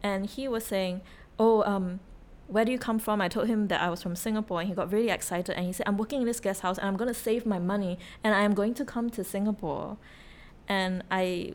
And 0.00 0.26
he 0.26 0.46
was 0.46 0.64
saying, 0.64 1.00
Oh, 1.40 1.64
um, 1.64 1.98
where 2.46 2.64
do 2.64 2.70
you 2.70 2.78
come 2.78 3.00
from? 3.00 3.20
I 3.20 3.26
told 3.26 3.48
him 3.48 3.66
that 3.66 3.80
I 3.80 3.90
was 3.90 4.00
from 4.00 4.14
Singapore 4.14 4.60
and 4.60 4.68
he 4.68 4.76
got 4.76 4.92
really 4.92 5.10
excited 5.10 5.56
and 5.56 5.66
he 5.66 5.72
said, 5.72 5.88
I'm 5.88 5.96
working 5.96 6.20
in 6.20 6.26
this 6.26 6.38
guest 6.38 6.60
house 6.60 6.78
and 6.78 6.86
I'm 6.86 6.96
going 6.96 7.08
to 7.08 7.14
save 7.14 7.44
my 7.44 7.58
money 7.58 7.98
and 8.22 8.32
I 8.32 8.42
am 8.42 8.54
going 8.54 8.74
to 8.74 8.84
come 8.84 9.10
to 9.10 9.24
Singapore 9.24 9.96
and 10.68 11.02
I 11.10 11.54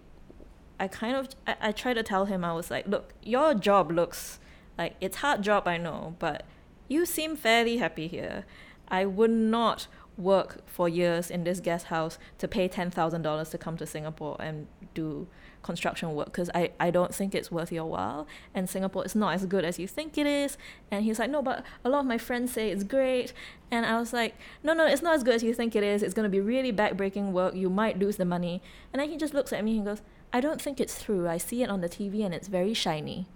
I 0.79 0.87
kind 0.87 1.15
of 1.15 1.29
I, 1.45 1.55
I 1.61 1.71
try 1.71 1.93
to 1.93 2.03
tell 2.03 2.25
him 2.25 2.43
I 2.43 2.53
was 2.53 2.71
like, 2.71 2.87
look, 2.87 3.13
your 3.21 3.53
job 3.53 3.91
looks 3.91 4.39
like 4.77 4.95
it's 4.99 5.17
hard 5.17 5.41
job 5.41 5.67
I 5.67 5.77
know, 5.77 6.15
but 6.19 6.45
you 6.87 7.05
seem 7.05 7.35
fairly 7.35 7.77
happy 7.77 8.07
here. 8.07 8.45
I 8.87 9.05
would 9.05 9.31
not 9.31 9.87
work 10.17 10.67
for 10.67 10.89
years 10.89 11.31
in 11.31 11.43
this 11.43 11.59
guest 11.59 11.85
house 11.87 12.19
to 12.37 12.47
pay 12.47 12.67
ten 12.67 12.91
thousand 12.91 13.21
dollars 13.21 13.49
to 13.49 13.57
come 13.57 13.77
to 13.77 13.85
Singapore 13.85 14.37
and 14.39 14.67
do 14.93 15.27
construction 15.63 16.13
work 16.13 16.27
because 16.27 16.49
I, 16.53 16.71
I 16.79 16.91
don't 16.91 17.13
think 17.13 17.35
it's 17.35 17.51
worth 17.51 17.71
your 17.71 17.85
while. 17.85 18.27
And 18.53 18.69
Singapore 18.69 19.05
is 19.05 19.15
not 19.15 19.33
as 19.33 19.45
good 19.45 19.63
as 19.63 19.79
you 19.79 19.87
think 19.87 20.17
it 20.17 20.27
is. 20.27 20.57
And 20.89 21.03
he's 21.03 21.19
like 21.19 21.29
no 21.29 21.41
but 21.41 21.63
a 21.83 21.89
lot 21.89 21.99
of 21.99 22.05
my 22.05 22.17
friends 22.17 22.53
say 22.53 22.71
it's 22.71 22.83
great. 22.83 23.33
And 23.69 23.85
I 23.85 23.99
was 23.99 24.13
like 24.13 24.35
no 24.63 24.73
no 24.73 24.85
it's 24.85 25.01
not 25.01 25.15
as 25.15 25.23
good 25.23 25.35
as 25.35 25.43
you 25.43 25.53
think 25.53 25.75
it 25.75 25.83
is. 25.83 26.03
It's 26.03 26.13
going 26.13 26.25
to 26.25 26.29
be 26.29 26.41
really 26.41 26.73
backbreaking 26.73 27.31
work. 27.31 27.55
You 27.55 27.69
might 27.69 27.99
lose 27.99 28.17
the 28.17 28.25
money. 28.25 28.61
And 28.91 29.01
then 29.01 29.09
he 29.09 29.17
just 29.17 29.33
looks 29.33 29.53
at 29.53 29.63
me 29.63 29.77
and 29.77 29.85
goes 29.85 30.01
I 30.33 30.39
don't 30.39 30.61
think 30.61 30.79
it's 30.79 31.03
true. 31.03 31.27
I 31.27 31.37
see 31.37 31.61
it 31.63 31.69
on 31.69 31.81
the 31.81 31.89
TV 31.89 32.23
and 32.23 32.33
it's 32.33 32.47
very 32.47 32.73
shiny. 32.73 33.27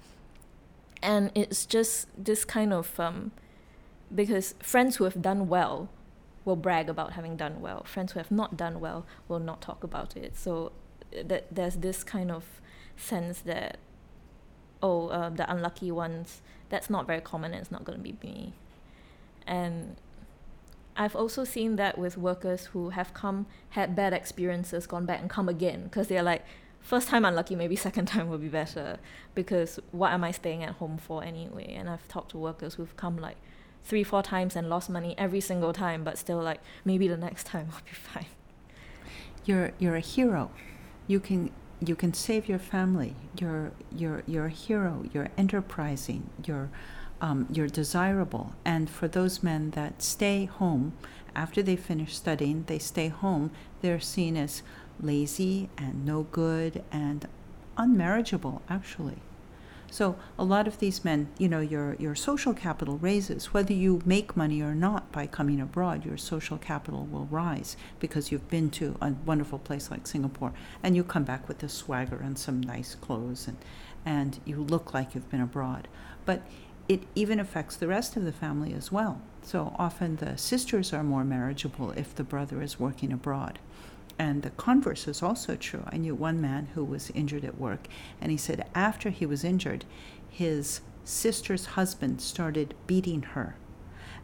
And 1.02 1.32
it's 1.36 1.66
just 1.66 2.08
this 2.18 2.46
kind 2.46 2.74
of 2.74 3.00
um, 3.00 3.32
because 4.14 4.56
friends 4.60 4.96
who 4.96 5.04
have 5.04 5.22
done 5.22 5.48
well 5.48 5.90
will 6.46 6.56
brag 6.56 6.90
about 6.90 7.14
having 7.14 7.36
done 7.36 7.60
well. 7.60 7.84
Friends 7.84 8.14
who 8.14 8.20
have 8.20 8.32
not 8.32 8.56
done 8.56 8.80
well 8.80 9.06
will 9.28 9.40
not 9.40 9.62
talk 9.62 9.84
about 9.84 10.16
it. 10.16 10.38
So 10.38 10.72
that 11.24 11.54
there's 11.54 11.78
this 11.78 12.04
kind 12.04 12.32
of 12.32 12.46
sense 12.98 13.42
that 13.42 13.78
oh 14.82 15.08
uh, 15.08 15.30
the 15.30 15.50
unlucky 15.52 15.92
ones 15.92 16.42
that's 16.70 16.90
not 16.90 17.08
very 17.08 17.22
common 17.22 17.54
and 17.54 17.62
it's 17.62 17.72
not 17.72 17.84
going 17.84 17.98
to 17.98 18.04
be 18.04 18.16
me. 18.24 18.54
And 19.48 19.98
I've 20.98 21.16
also 21.16 21.44
seen 21.44 21.76
that 21.76 21.98
with 21.98 22.18
workers 22.18 22.68
who 22.68 22.90
have 22.90 23.14
come 23.14 23.48
had 23.70 23.96
bad 23.96 24.14
experiences 24.14 24.88
gone 24.88 25.06
back 25.06 25.20
and 25.20 25.30
come 25.30 25.50
again 25.50 25.84
because 25.84 26.08
they're 26.08 26.24
like 26.24 26.44
first 26.80 27.10
time 27.10 27.26
unlucky 27.26 27.56
maybe 27.56 27.76
second 27.76 28.06
time 28.14 28.30
will 28.30 28.38
be 28.38 28.48
better 28.48 28.98
because 29.34 29.80
what 29.92 30.12
am 30.12 30.24
I 30.24 30.32
staying 30.32 30.64
at 30.64 30.76
home 30.76 30.98
for 30.98 31.24
anyway? 31.24 31.74
And 31.74 31.90
I've 31.90 32.08
talked 32.08 32.32
to 32.32 32.38
workers 32.38 32.76
who've 32.76 32.96
come 32.96 33.18
like 33.18 33.38
three 33.84 34.04
four 34.04 34.24
times 34.24 34.56
and 34.56 34.70
lost 34.70 34.90
money 34.90 35.14
every 35.18 35.42
single 35.42 35.74
time 35.74 36.04
but 36.04 36.18
still 36.18 36.42
like 36.42 36.60
maybe 36.84 37.08
the 37.08 37.18
next 37.18 37.46
time 37.48 37.68
will 37.68 37.82
be 37.86 37.92
fine. 37.92 38.28
You're 39.46 39.74
you're 39.78 39.96
a 39.96 40.02
hero 40.02 40.52
you 41.08 41.20
can 41.20 41.52
you 41.82 41.96
can 41.96 42.14
save 42.14 42.48
your 42.48 42.60
family. 42.60 43.16
You're 43.40 43.72
you're 43.92 44.24
you're 44.26 44.46
a 44.46 44.50
hero. 44.50 45.04
You're 45.14 45.30
enterprising. 45.38 46.30
You're 46.46 46.70
um, 47.22 47.48
you're 47.52 47.68
desirable. 47.68 48.54
And 48.64 48.90
for 48.90 49.08
those 49.08 49.44
men 49.44 49.72
that 49.72 50.02
stay 50.02 50.46
home 50.46 50.94
after 51.36 51.62
they 51.62 51.76
finish 51.76 52.16
studying, 52.16 52.64
they 52.68 52.80
stay 52.80 53.10
home. 53.10 53.52
They're 53.82 54.00
seen 54.00 54.38
as 54.38 54.64
lazy 55.00 55.70
and 55.78 56.06
no 56.06 56.24
good 56.24 56.84
and 56.92 57.28
unmarriageable, 57.78 58.62
actually. 58.70 59.18
So 59.96 60.18
a 60.38 60.44
lot 60.44 60.68
of 60.68 60.80
these 60.80 61.06
men, 61.06 61.30
you 61.38 61.48
know, 61.48 61.62
your 61.62 61.96
your 61.96 62.16
social 62.16 62.54
capital 62.54 62.98
raises 62.98 63.54
whether 63.54 63.72
you 63.72 64.02
make 64.06 64.36
money 64.36 64.62
or 64.62 64.76
not 64.76 65.10
by 65.14 65.26
coming 65.26 65.62
abroad. 65.62 66.04
Your 66.04 66.18
social 66.18 66.58
capital 66.58 67.06
will 67.06 67.28
rise 67.32 67.78
because 68.02 68.30
you've 68.30 68.50
been 68.50 68.70
to 68.72 68.98
a 69.02 69.14
wonderful 69.26 69.58
place 69.58 69.90
like 69.90 70.06
Singapore, 70.06 70.52
and 70.84 70.98
you 70.98 71.04
come 71.06 71.24
back 71.24 71.48
with 71.48 71.64
a 71.64 71.70
swagger 71.70 72.18
and 72.18 72.38
some 72.38 72.60
nice 72.60 72.94
clothes, 72.96 73.48
and 73.48 73.56
and 74.06 74.42
you 74.44 74.58
look 74.58 74.94
like 74.94 75.16
you've 75.16 75.32
been 75.32 75.40
abroad. 75.40 75.88
But 76.26 76.42
it 76.90 77.04
even 77.16 77.40
affects 77.40 77.78
the 77.78 77.88
rest 77.88 78.18
of 78.18 78.26
the 78.26 78.34
family 78.34 78.74
as 78.74 78.92
well. 78.92 79.22
So 79.44 79.74
often 79.80 80.18
the 80.18 80.38
sisters 80.38 80.92
are 80.92 81.06
more 81.06 81.24
marriageable 81.24 81.92
if 81.92 82.14
the 82.14 82.26
brother 82.26 82.62
is 82.62 82.78
working 82.78 83.14
abroad. 83.14 83.60
And 84.18 84.44
the 84.44 84.50
converse 84.52 85.08
is 85.08 85.22
also 85.22 85.56
true. 85.56 85.84
I 85.90 85.98
knew 85.98 86.16
one 86.16 86.40
man 86.40 86.70
who 86.74 86.86
was 86.86 87.12
injured 87.12 87.44
at 87.44 87.60
work, 87.60 87.88
and 88.22 88.32
he 88.32 88.38
said 88.38 88.66
after 88.74 89.10
he 89.10 89.26
was 89.26 89.44
injured, 89.44 89.84
his 90.30 90.82
sister's 91.04 91.66
husband 91.66 92.22
started 92.22 92.74
beating 92.88 93.22
her. 93.22 93.56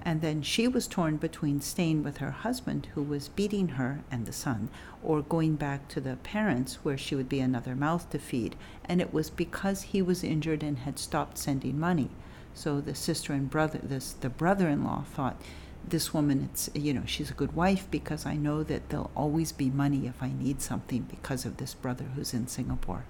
And 0.04 0.22
then 0.22 0.42
she 0.42 0.68
was 0.68 0.88
torn 0.88 1.18
between 1.18 1.62
staying 1.62 2.04
with 2.04 2.18
her 2.18 2.32
husband, 2.32 2.88
who 2.96 3.04
was 3.04 3.28
beating 3.28 3.70
her 3.70 4.02
and 4.10 4.26
the 4.26 4.34
son, 4.34 4.70
or 5.04 5.22
going 5.22 5.56
back 5.56 5.88
to 5.90 6.02
the 6.02 6.16
parents, 6.16 6.80
where 6.84 6.98
she 6.98 7.14
would 7.14 7.30
be 7.30 7.40
another 7.40 7.76
mouth 7.76 8.10
to 8.10 8.18
feed. 8.18 8.56
And 8.86 9.00
it 9.00 9.14
was 9.14 9.30
because 9.30 9.84
he 9.84 10.02
was 10.02 10.24
injured 10.24 10.64
and 10.64 10.80
had 10.80 10.98
stopped 10.98 11.38
sending 11.38 11.80
money. 11.80 12.10
So 12.54 12.82
the 12.82 12.96
sister 12.96 13.34
and 13.34 13.50
brother, 13.50 13.80
this 13.84 14.14
the 14.14 14.30
brother-in-law 14.30 15.04
thought 15.14 15.40
this 15.88 16.14
woman 16.14 16.50
it's 16.52 16.70
you 16.74 16.94
know 16.94 17.04
she's 17.06 17.30
a 17.32 17.34
good 17.34 17.54
wife 17.56 17.88
because 17.92 18.26
i 18.26 18.36
know 18.36 18.64
that 18.64 18.90
there'll 18.90 19.12
always 19.16 19.52
be 19.52 19.70
money 19.70 20.08
if 20.08 20.22
i 20.22 20.32
need 20.32 20.62
something 20.62 21.02
because 21.04 21.46
of 21.46 21.58
this 21.58 21.74
brother 21.74 22.06
who's 22.16 22.34
in 22.34 22.48
singapore 22.48 23.06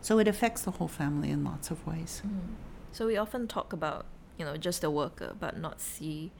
so 0.00 0.18
it 0.18 0.28
affects 0.28 0.62
the 0.62 0.72
whole 0.72 0.88
family 0.88 1.30
in 1.30 1.44
lots 1.44 1.70
of 1.70 1.84
ways 1.86 2.22
mm. 2.26 2.54
so 2.92 3.06
we 3.06 3.16
often 3.16 3.46
talk 3.46 3.72
about 3.72 4.06
you 4.38 4.44
know 4.44 4.56
just 4.56 4.80
the 4.80 4.90
worker 4.90 5.34
but 5.38 5.58
not 5.58 5.80
see 5.80 6.30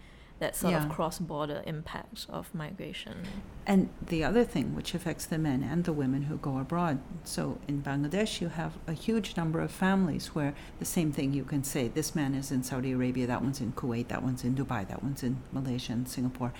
that 0.42 0.56
sort 0.56 0.72
yeah. 0.72 0.84
of 0.84 0.90
cross-border 0.90 1.62
impact 1.66 2.26
of 2.28 2.52
migration. 2.52 3.16
And 3.64 3.88
the 4.04 4.24
other 4.24 4.44
thing 4.44 4.74
which 4.74 4.92
affects 4.92 5.24
the 5.24 5.38
men 5.38 5.62
and 5.62 5.84
the 5.84 5.92
women 5.92 6.22
who 6.22 6.36
go 6.36 6.58
abroad. 6.58 6.98
So 7.22 7.58
in 7.68 7.80
Bangladesh, 7.80 8.40
you 8.40 8.48
have 8.48 8.72
a 8.88 8.92
huge 8.92 9.36
number 9.36 9.60
of 9.60 9.70
families 9.70 10.34
where 10.34 10.52
the 10.80 10.84
same 10.84 11.12
thing 11.12 11.32
you 11.32 11.44
can 11.44 11.62
say 11.62 11.86
this 11.86 12.16
man 12.16 12.34
is 12.34 12.50
in 12.50 12.64
Saudi 12.64 12.90
Arabia, 12.90 13.26
that 13.28 13.40
one's 13.40 13.60
in 13.60 13.72
Kuwait, 13.72 14.08
that 14.08 14.22
one's 14.22 14.42
in 14.42 14.56
Dubai, 14.56 14.86
that 14.88 15.00
one's 15.02 15.22
in 15.22 15.36
Malaysia 15.52 15.92
and 15.92 16.08
Singapore. 16.08 16.52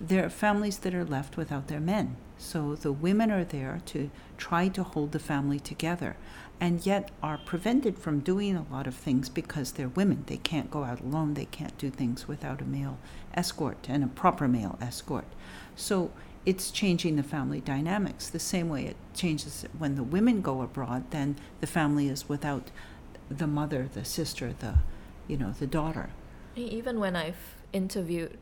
there 0.00 0.24
are 0.24 0.30
families 0.30 0.78
that 0.78 0.94
are 0.94 1.04
left 1.04 1.36
without 1.36 1.68
their 1.68 1.80
men. 1.80 2.16
So 2.38 2.74
the 2.74 2.92
women 2.92 3.30
are 3.30 3.44
there 3.44 3.80
to 3.86 4.10
try 4.36 4.68
to 4.68 4.82
hold 4.82 5.12
the 5.12 5.20
family 5.20 5.60
together 5.60 6.16
and 6.62 6.86
yet 6.86 7.10
are 7.24 7.38
prevented 7.38 7.98
from 7.98 8.20
doing 8.20 8.54
a 8.54 8.64
lot 8.72 8.86
of 8.86 8.94
things 8.94 9.28
because 9.28 9.72
they're 9.72 9.88
women. 9.88 10.22
They 10.28 10.36
can't 10.36 10.70
go 10.70 10.84
out 10.84 11.00
alone, 11.00 11.34
they 11.34 11.46
can't 11.46 11.76
do 11.76 11.90
things 11.90 12.28
without 12.28 12.60
a 12.60 12.64
male 12.64 12.98
escort 13.34 13.88
and 13.88 14.04
a 14.04 14.06
proper 14.06 14.46
male 14.46 14.78
escort. 14.80 15.24
So 15.74 16.12
it's 16.46 16.70
changing 16.70 17.16
the 17.16 17.24
family 17.24 17.60
dynamics 17.60 18.28
the 18.28 18.38
same 18.38 18.68
way 18.68 18.86
it 18.86 18.96
changes 19.12 19.66
when 19.76 19.96
the 19.96 20.04
women 20.04 20.40
go 20.40 20.62
abroad, 20.62 21.10
then 21.10 21.34
the 21.60 21.66
family 21.66 22.06
is 22.06 22.28
without 22.28 22.70
the 23.28 23.48
mother, 23.48 23.88
the 23.92 24.04
sister, 24.04 24.54
the 24.56 24.74
you 25.26 25.36
know, 25.36 25.50
the 25.58 25.66
daughter. 25.66 26.10
Even 26.54 27.00
when 27.00 27.16
I've 27.16 27.56
interviewed 27.72 28.38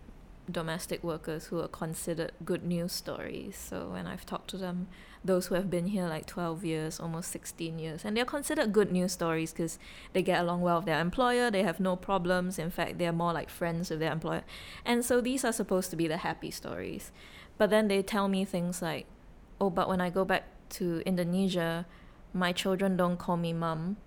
domestic 0.50 1.02
workers 1.02 1.46
who 1.46 1.58
are 1.60 1.68
considered 1.68 2.32
good 2.44 2.66
news 2.66 2.92
stories. 2.92 3.56
So 3.56 3.88
when 3.92 4.06
I've 4.06 4.26
talked 4.26 4.50
to 4.50 4.58
them, 4.58 4.88
those 5.24 5.46
who 5.46 5.54
have 5.54 5.68
been 5.68 5.88
here 5.88 6.06
like 6.06 6.26
12 6.26 6.64
years, 6.64 6.98
almost 6.98 7.30
16 7.30 7.78
years, 7.78 8.04
and 8.04 8.16
they're 8.16 8.24
considered 8.24 8.72
good 8.72 8.90
news 8.90 9.12
stories 9.12 9.52
because 9.52 9.78
they 10.12 10.22
get 10.22 10.40
along 10.40 10.62
well 10.62 10.76
with 10.76 10.86
their 10.86 11.00
employer, 11.00 11.50
they 11.50 11.62
have 11.62 11.78
no 11.78 11.94
problems. 11.94 12.58
In 12.58 12.70
fact, 12.70 12.98
they're 12.98 13.12
more 13.12 13.32
like 13.32 13.50
friends 13.50 13.90
with 13.90 14.00
their 14.00 14.12
employer. 14.12 14.42
And 14.84 15.04
so 15.04 15.20
these 15.20 15.44
are 15.44 15.52
supposed 15.52 15.90
to 15.90 15.96
be 15.96 16.08
the 16.08 16.18
happy 16.18 16.50
stories. 16.50 17.12
But 17.58 17.70
then 17.70 17.88
they 17.88 18.02
tell 18.02 18.28
me 18.28 18.44
things 18.44 18.80
like, 18.80 19.06
oh, 19.60 19.68
but 19.70 19.88
when 19.88 20.00
I 20.00 20.08
go 20.08 20.24
back 20.24 20.44
to 20.70 21.02
Indonesia, 21.04 21.86
my 22.32 22.52
children 22.52 22.96
don't 22.96 23.18
call 23.18 23.36
me 23.36 23.52
mum 23.52 23.98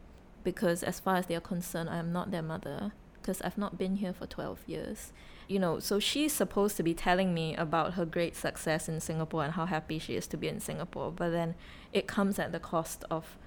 because 0.43 0.81
as 0.83 0.99
far 0.99 1.17
as 1.17 1.27
they 1.27 1.35
are 1.35 1.41
concerned, 1.41 1.89
I 1.89 1.97
am 1.97 2.11
not 2.11 2.31
their 2.31 2.41
mother 2.41 2.93
because 3.21 3.41
I've 3.41 3.57
not 3.57 3.77
been 3.77 3.97
here 3.97 4.13
for 4.13 4.25
12 4.25 4.59
years. 4.67 5.13
You 5.47 5.59
know, 5.59 5.79
so 5.79 5.99
she's 5.99 6.33
supposed 6.33 6.77
to 6.77 6.83
be 6.83 6.93
telling 6.93 7.33
me 7.33 7.55
about 7.55 7.93
her 7.93 8.05
great 8.05 8.35
success 8.35 8.87
in 8.87 8.99
Singapore 8.99 9.43
and 9.43 9.53
how 9.53 9.65
happy 9.65 9.99
she 9.99 10.15
is 10.15 10.27
to 10.27 10.37
be 10.37 10.47
in 10.47 10.59
Singapore, 10.59 11.11
but 11.11 11.29
then 11.29 11.55
it 11.91 12.07
comes 12.07 12.39
at 12.39 12.51
the 12.51 12.59
cost 12.59 13.03
of 13.11 13.37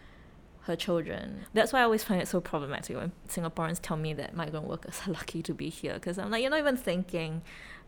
her 0.66 0.76
children. 0.76 1.46
That's 1.54 1.72
why 1.72 1.80
I 1.80 1.82
always 1.84 2.02
find 2.02 2.20
it 2.20 2.28
so 2.28 2.40
problematic 2.40 2.96
when 2.96 3.12
Singaporeans 3.28 3.80
tell 3.80 3.96
me 3.96 4.12
that 4.14 4.34
migrant 4.34 4.66
workers 4.66 5.00
are 5.06 5.12
lucky 5.12 5.42
to 5.42 5.54
be 5.54 5.68
here 5.68 5.94
because 5.94 6.18
I'm 6.18 6.30
like, 6.30 6.42
you're 6.42 6.50
not 6.50 6.58
even 6.58 6.76
thinking 6.76 7.42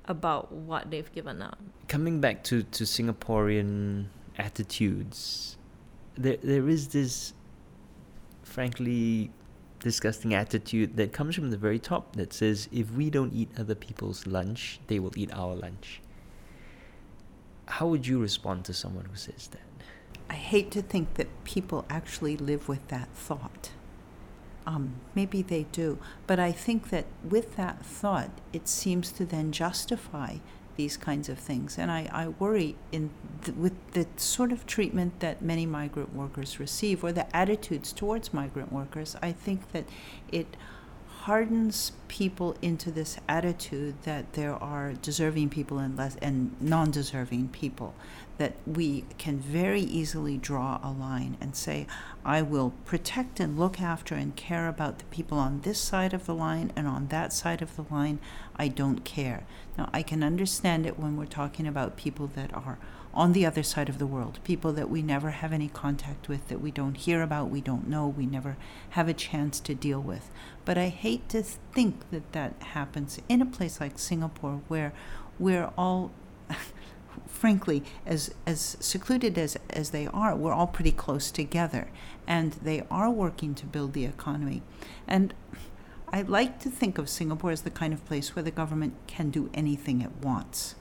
about 0.05 0.51
what 0.51 0.91
they've 0.91 1.13
given 1.13 1.43
up. 1.43 1.59
Coming 1.87 2.21
back 2.21 2.43
to, 2.45 2.63
to 2.63 2.85
Singaporean 2.85 4.07
attitudes, 4.39 5.57
there 6.17 6.39
there 6.43 6.69
is 6.69 6.89
this 6.89 7.35
frankly 8.43 9.31
disgusting 9.81 10.35
attitude 10.35 10.97
that 10.97 11.13
comes 11.13 11.35
from 11.35 11.51
the 11.51 11.57
very 11.57 11.79
top 11.79 12.17
that 12.17 12.33
says 12.33 12.69
if 12.73 12.91
we 12.93 13.11
don't 13.11 13.33
eat 13.33 13.49
other 13.59 13.75
people's 13.75 14.27
lunch, 14.27 14.81
they 14.87 14.99
will 14.99 15.13
eat 15.17 15.33
our 15.33 15.55
lunch. 15.55 16.01
How 17.67 17.87
would 17.87 18.07
you 18.07 18.19
respond 18.19 18.65
to 18.65 18.73
someone 18.73 19.05
who 19.05 19.17
says 19.17 19.49
that? 19.49 19.61
I 20.31 20.35
hate 20.35 20.71
to 20.73 20.83
think 20.83 21.15
that 21.15 21.29
people 21.45 21.85
actually 21.89 22.37
live 22.37 22.69
with 22.69 22.87
that 22.89 23.09
thought. 23.15 23.71
Um, 24.67 24.97
maybe 25.15 25.41
they 25.41 25.65
do, 25.73 25.99
but 26.27 26.39
I 26.39 26.53
think 26.53 26.91
that 26.91 27.07
with 27.25 27.57
that 27.57 27.85
thought, 27.87 28.31
it 28.53 28.69
seems 28.69 29.11
to 29.13 29.25
then 29.25 29.51
justify 29.53 30.37
these 30.79 30.97
kinds 30.97 31.29
of 31.29 31.39
things. 31.39 31.77
And 31.77 31.91
I, 31.91 32.09
I 32.11 32.29
worry 32.29 32.77
in 32.93 33.11
th- 33.45 33.59
with 33.59 33.75
the 33.93 34.07
sort 34.17 34.53
of 34.53 34.65
treatment 34.65 35.21
that 35.21 35.43
many 35.43 35.67
migrant 35.67 36.15
workers 36.15 36.59
receive 36.59 37.05
or 37.05 37.13
the 37.13 37.37
attitudes 37.37 37.93
towards 37.93 38.33
migrant 38.33 38.73
workers, 38.73 39.17
I 39.21 39.33
think 39.33 39.73
that 39.73 39.85
it 40.33 40.47
hardens 41.29 41.93
people 42.09 42.57
into 42.63 42.91
this 42.91 43.19
attitude 43.29 43.95
that 44.05 44.33
there 44.33 44.55
are 44.55 44.95
deserving 44.95 45.51
people 45.51 45.77
and 45.77 45.95
less 45.95 46.17
and 46.23 46.51
non-deserving 46.59 47.47
people 47.49 47.95
that 48.39 48.55
we 48.67 49.05
can 49.19 49.39
very 49.39 49.83
easily 49.83 50.39
draw 50.39 50.81
a 50.83 50.91
line 50.91 51.37
and 51.39 51.55
say 51.55 51.87
I 52.25 52.41
will 52.41 52.73
protect 52.87 53.41
and 53.41 53.59
look 53.59 53.79
after 53.79 54.15
and 54.15 54.35
care 54.37 54.69
about 54.69 55.01
the 55.01 55.05
people 55.05 55.37
on 55.37 55.61
this 55.61 55.79
side 55.79 56.15
of 56.15 56.25
the 56.25 56.35
line 56.35 56.73
and 56.75 56.87
on 56.87 57.09
that 57.09 57.35
side 57.35 57.61
of 57.61 57.77
the 57.77 57.85
line 57.91 58.21
I 58.57 58.69
don't 58.69 59.05
care. 59.05 59.45
Now 59.77 59.91
I 59.93 60.03
can 60.03 60.23
understand 60.23 60.87
it 60.87 60.99
when 60.99 61.19
we're 61.19 61.27
talking 61.27 61.67
about 61.67 61.99
people 61.99 62.29
that 62.37 62.55
are 62.55 62.79
on 63.15 63.33
the 63.33 63.47
other 63.47 63.63
side 63.63 63.89
of 63.89 63.99
the 63.99 64.07
world, 64.07 64.39
people 64.45 64.73
that 64.73 64.91
we 64.91 65.03
never 65.03 65.31
have 65.31 65.53
any 65.53 65.69
contact 65.69 66.29
with, 66.29 66.49
that 66.49 66.61
we 66.61 66.71
don't 66.71 66.97
hear 66.97 67.23
about, 67.23 67.51
we 67.51 67.61
don't 67.61 67.89
know, 67.89 68.07
we 68.07 68.27
never 68.27 68.57
have 68.91 69.09
a 69.09 69.15
chance 69.15 69.61
to 69.61 69.75
deal 69.75 70.01
with. 70.01 70.31
But 70.65 70.79
I 70.79 70.89
hate 70.89 71.29
to 71.31 71.43
think 71.43 72.11
that 72.11 72.33
that 72.33 72.55
happens 72.61 73.19
in 73.29 73.43
a 73.43 73.47
place 73.47 73.81
like 73.81 73.99
Singapore 73.99 74.61
where 74.69 74.93
we're 75.39 75.71
all. 75.77 76.11
frankly, 77.27 77.83
as 78.07 78.33
as 78.47 78.77
secluded 78.81 79.37
as 79.37 79.57
as 79.71 79.91
they 79.91 80.07
are, 80.09 80.37
we're 80.37 80.53
all 80.53 80.67
pretty 80.67 80.93
close 80.93 81.31
together, 81.31 81.89
and 82.27 82.53
they 82.55 82.83
are 82.91 83.11
working 83.11 83.55
to 83.57 83.67
build 83.67 83.93
the 83.93 84.05
economy. 84.05 84.63
And 85.07 85.35
I 86.13 86.23
like 86.23 86.59
to 86.61 86.71
think 86.71 86.97
of 86.97 87.09
Singapore 87.09 87.51
as 87.51 87.63
the 87.63 87.71
kind 87.71 87.93
of 87.93 88.05
place 88.05 88.35
where 88.35 88.43
the 88.43 88.51
government 88.51 88.95
can 89.07 89.31
do 89.31 89.51
anything 89.53 90.01
it 90.01 90.13
wants 90.23 90.75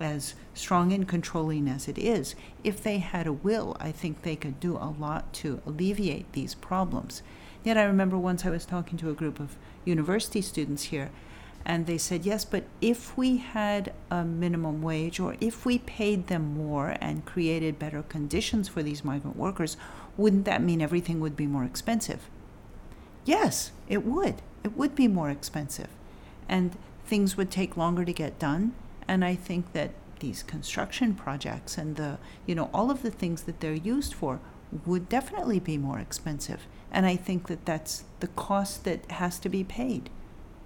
as 0.00 0.34
strong 0.54 0.92
and 0.92 1.06
controlling 1.06 1.68
as 1.68 1.88
it 1.88 1.98
is, 1.98 2.34
if 2.64 2.82
they 2.82 2.98
had 2.98 3.26
a 3.26 3.32
will, 3.32 3.76
I 3.80 3.92
think 3.92 4.22
they 4.22 4.36
could 4.36 4.60
do 4.60 4.76
a 4.76 4.94
lot 4.98 5.32
to 5.34 5.60
alleviate 5.66 6.32
these 6.32 6.54
problems. 6.54 7.22
Yet 7.64 7.76
I 7.76 7.84
remember 7.84 8.16
once 8.18 8.46
I 8.46 8.50
was 8.50 8.64
talking 8.64 8.98
to 8.98 9.10
a 9.10 9.14
group 9.14 9.40
of 9.40 9.56
university 9.84 10.40
students 10.40 10.84
here, 10.84 11.10
and 11.64 11.86
they 11.86 11.98
said, 11.98 12.24
yes, 12.24 12.44
but 12.44 12.64
if 12.80 13.16
we 13.16 13.38
had 13.38 13.92
a 14.10 14.24
minimum 14.24 14.80
wage 14.80 15.20
or 15.20 15.36
if 15.40 15.66
we 15.66 15.78
paid 15.78 16.28
them 16.28 16.54
more 16.54 16.96
and 17.00 17.26
created 17.26 17.78
better 17.78 18.02
conditions 18.02 18.68
for 18.68 18.82
these 18.82 19.04
migrant 19.04 19.36
workers, 19.36 19.76
wouldn't 20.16 20.46
that 20.46 20.62
mean 20.62 20.80
everything 20.80 21.20
would 21.20 21.36
be 21.36 21.46
more 21.46 21.64
expensive? 21.64 22.30
Yes, 23.24 23.72
it 23.88 24.04
would. 24.04 24.36
It 24.64 24.76
would 24.76 24.94
be 24.94 25.08
more 25.08 25.30
expensive. 25.30 25.88
And 26.48 26.76
things 27.04 27.36
would 27.36 27.50
take 27.50 27.76
longer 27.76 28.04
to 28.04 28.12
get 28.12 28.38
done 28.38 28.72
and 29.08 29.24
I 29.24 29.34
think 29.34 29.72
that 29.72 29.90
these 30.20 30.42
construction 30.42 31.14
projects 31.14 31.78
and 31.78 31.96
the, 31.96 32.18
you 32.46 32.54
know, 32.54 32.70
all 32.74 32.90
of 32.90 33.02
the 33.02 33.10
things 33.10 33.42
that 33.44 33.60
they're 33.60 33.72
used 33.72 34.14
for 34.14 34.40
would 34.84 35.08
definitely 35.08 35.58
be 35.58 35.78
more 35.78 35.98
expensive. 35.98 36.66
And 36.92 37.06
I 37.06 37.16
think 37.16 37.48
that 37.48 37.64
that's 37.64 38.04
the 38.20 38.28
cost 38.28 38.84
that 38.84 39.10
has 39.10 39.38
to 39.40 39.48
be 39.48 39.64
paid. 39.64 40.10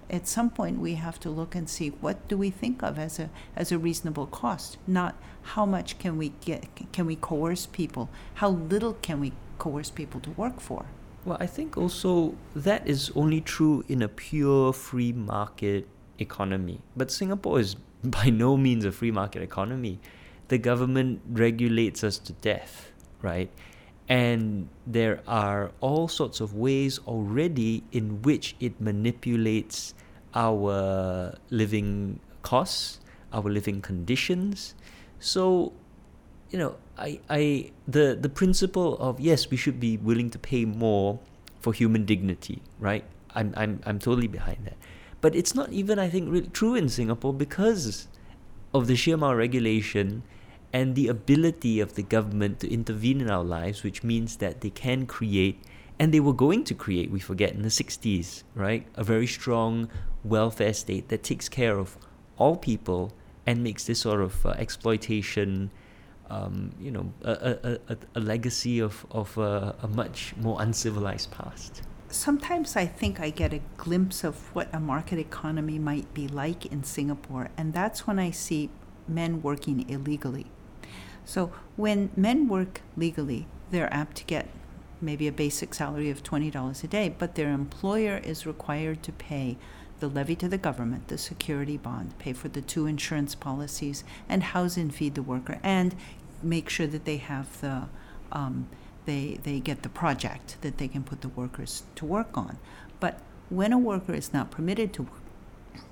At 0.09 0.27
some 0.27 0.49
point, 0.49 0.79
we 0.79 0.95
have 0.95 1.19
to 1.21 1.29
look 1.29 1.55
and 1.55 1.69
see 1.69 1.89
what 1.89 2.27
do 2.27 2.37
we 2.37 2.49
think 2.49 2.83
of 2.83 2.99
as 2.99 3.19
a 3.19 3.29
as 3.55 3.71
a 3.71 3.77
reasonable 3.77 4.27
cost, 4.27 4.77
not 4.85 5.15
how 5.53 5.65
much 5.65 5.97
can 5.97 6.17
we 6.17 6.29
get 6.45 6.67
can 6.91 7.05
we 7.05 7.15
coerce 7.15 7.65
people, 7.65 8.09
how 8.35 8.49
little 8.49 8.93
can 8.93 9.19
we 9.19 9.31
coerce 9.57 9.89
people 9.89 10.19
to 10.21 10.31
work 10.31 10.59
for. 10.59 10.85
Well, 11.25 11.37
I 11.39 11.47
think 11.47 11.77
also 11.77 12.35
that 12.53 12.85
is 12.85 13.11
only 13.15 13.39
true 13.39 13.85
in 13.87 14.01
a 14.01 14.09
pure 14.09 14.73
free 14.73 15.13
market 15.13 15.87
economy. 16.19 16.81
But 16.97 17.11
Singapore 17.11 17.59
is 17.59 17.77
by 18.17 18.29
no 18.29 18.57
means 18.57 18.85
a 18.85 18.91
free 18.91 19.11
market 19.11 19.41
economy. 19.41 19.99
The 20.49 20.57
government 20.57 21.21
regulates 21.29 22.03
us 22.03 22.17
to 22.19 22.33
death, 22.33 22.91
right? 23.21 23.49
And 24.09 24.67
there 24.85 25.21
are 25.27 25.71
all 25.79 26.07
sorts 26.09 26.41
of 26.41 26.53
ways 26.53 26.99
already 27.07 27.83
in 27.91 28.21
which 28.21 28.55
it 28.59 28.79
manipulates 28.81 29.93
our 30.35 31.37
living 31.49 32.19
costs, 32.41 32.99
our 33.31 33.49
living 33.49 33.81
conditions. 33.81 34.75
So, 35.19 35.71
you 36.51 36.59
know, 36.59 36.75
I, 36.97 37.19
I 37.29 37.71
the 37.87 38.17
the 38.19 38.29
principle 38.29 38.97
of 38.97 39.19
yes, 39.19 39.49
we 39.49 39.57
should 39.57 39.79
be 39.79 39.97
willing 39.97 40.29
to 40.31 40.39
pay 40.39 40.65
more 40.65 41.19
for 41.61 41.71
human 41.71 42.03
dignity, 42.03 42.61
right? 42.79 43.05
I'm 43.33 43.53
I'm 43.55 43.79
I'm 43.85 43.99
totally 43.99 44.27
behind 44.27 44.65
that. 44.65 44.77
But 45.23 45.37
it's 45.37 45.55
not 45.55 45.71
even, 45.71 45.99
I 45.99 46.09
think, 46.09 46.29
really 46.29 46.47
true 46.47 46.75
in 46.75 46.89
Singapore 46.89 47.33
because 47.33 48.09
of 48.73 48.87
the 48.87 48.95
sheer 48.97 49.15
amount 49.15 49.35
of 49.35 49.37
regulation 49.37 50.23
and 50.73 50.95
the 50.95 51.07
ability 51.07 51.79
of 51.79 51.95
the 51.95 52.03
government 52.03 52.59
to 52.59 52.69
intervene 52.69 53.21
in 53.21 53.31
our 53.31 53.45
lives, 53.45 53.83
which 53.83 54.03
means 54.03 54.35
that 54.43 54.59
they 54.59 54.69
can 54.69 55.05
create, 55.05 55.63
and 55.97 56.13
they 56.13 56.19
were 56.19 56.33
going 56.33 56.65
to 56.65 56.73
create, 56.73 57.09
we 57.09 57.21
forget, 57.21 57.53
in 57.53 57.61
the 57.61 57.69
60s, 57.69 58.43
right? 58.53 58.85
A 58.95 59.03
very 59.05 59.25
strong 59.25 59.87
welfare 60.25 60.73
state 60.73 61.07
that 61.07 61.23
takes 61.23 61.47
care 61.47 61.79
of 61.79 61.97
all 62.35 62.57
people 62.57 63.13
and 63.45 63.63
makes 63.63 63.85
this 63.85 64.01
sort 64.01 64.19
of 64.19 64.45
uh, 64.45 64.49
exploitation. 64.57 65.71
Um, 66.29 66.73
you 66.81 66.91
know, 66.91 67.13
a, 67.21 67.31
a, 67.31 67.93
a, 67.93 67.97
a 68.15 68.19
legacy 68.19 68.79
of, 68.79 69.05
of 69.09 69.37
uh, 69.37 69.71
a 69.81 69.87
much 69.87 70.35
more 70.35 70.61
uncivilized 70.61 71.31
past 71.31 71.83
sometimes 72.13 72.75
I 72.75 72.85
think 72.85 73.19
I 73.19 73.29
get 73.29 73.53
a 73.53 73.61
glimpse 73.77 74.23
of 74.23 74.53
what 74.55 74.73
a 74.73 74.79
market 74.79 75.19
economy 75.19 75.79
might 75.79 76.13
be 76.13 76.27
like 76.27 76.65
in 76.65 76.83
Singapore, 76.83 77.49
and 77.57 77.73
that's 77.73 78.05
when 78.07 78.19
I 78.19 78.31
see 78.31 78.69
men 79.07 79.41
working 79.41 79.89
illegally. 79.89 80.47
So 81.25 81.51
when 81.75 82.11
men 82.15 82.47
work 82.47 82.81
legally, 82.95 83.47
they're 83.71 83.93
apt 83.93 84.17
to 84.17 84.23
get 84.25 84.47
maybe 85.01 85.27
a 85.27 85.31
basic 85.31 85.73
salary 85.73 86.09
of 86.09 86.23
$20 86.23 86.83
a 86.83 86.87
day, 86.87 87.13
but 87.17 87.35
their 87.35 87.49
employer 87.49 88.17
is 88.17 88.45
required 88.45 89.03
to 89.03 89.11
pay 89.11 89.57
the 89.99 90.07
levy 90.07 90.35
to 90.35 90.47
the 90.47 90.57
government, 90.57 91.07
the 91.07 91.17
security 91.17 91.77
bond, 91.77 92.17
pay 92.19 92.33
for 92.33 92.49
the 92.49 92.61
two 92.61 92.85
insurance 92.85 93.35
policies, 93.35 94.03
and 94.29 94.43
house 94.43 94.77
and 94.77 94.93
feed 94.93 95.15
the 95.15 95.21
worker, 95.21 95.59
and 95.63 95.95
make 96.41 96.69
sure 96.69 96.87
that 96.87 97.05
they 97.05 97.17
have 97.17 97.61
the 97.61 97.83
um, 98.31 98.67
they 99.05 99.39
they 99.43 99.59
get 99.59 99.83
the 99.83 99.89
project 99.89 100.57
that 100.61 100.77
they 100.77 100.87
can 100.87 101.03
put 101.03 101.21
the 101.21 101.29
workers 101.29 101.83
to 101.95 102.05
work 102.05 102.37
on. 102.37 102.57
But 102.99 103.19
when 103.49 103.73
a 103.73 103.77
worker 103.77 104.13
is 104.13 104.33
not 104.33 104.51
permitted 104.51 104.93
to 104.93 105.07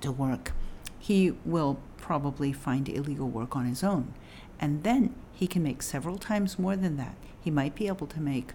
to 0.00 0.12
work, 0.12 0.52
he 0.98 1.32
will 1.44 1.78
probably 1.96 2.52
find 2.52 2.88
illegal 2.88 3.28
work 3.28 3.56
on 3.56 3.66
his 3.66 3.82
own, 3.84 4.14
and 4.60 4.82
then 4.82 5.14
he 5.32 5.46
can 5.46 5.62
make 5.62 5.82
several 5.82 6.18
times 6.18 6.58
more 6.58 6.76
than 6.76 6.96
that. 6.96 7.16
He 7.40 7.50
might 7.50 7.74
be 7.74 7.88
able 7.88 8.06
to 8.08 8.20
make 8.20 8.52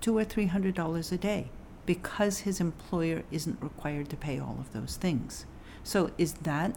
two 0.00 0.16
or 0.16 0.24
three 0.24 0.46
hundred 0.46 0.74
dollars 0.74 1.12
a 1.12 1.18
day 1.18 1.50
because 1.86 2.40
his 2.40 2.60
employer 2.60 3.22
isn't 3.30 3.62
required 3.62 4.08
to 4.10 4.16
pay 4.16 4.38
all 4.38 4.56
of 4.58 4.72
those 4.72 4.96
things. 4.96 5.46
So, 5.84 6.10
is 6.18 6.34
that 6.42 6.76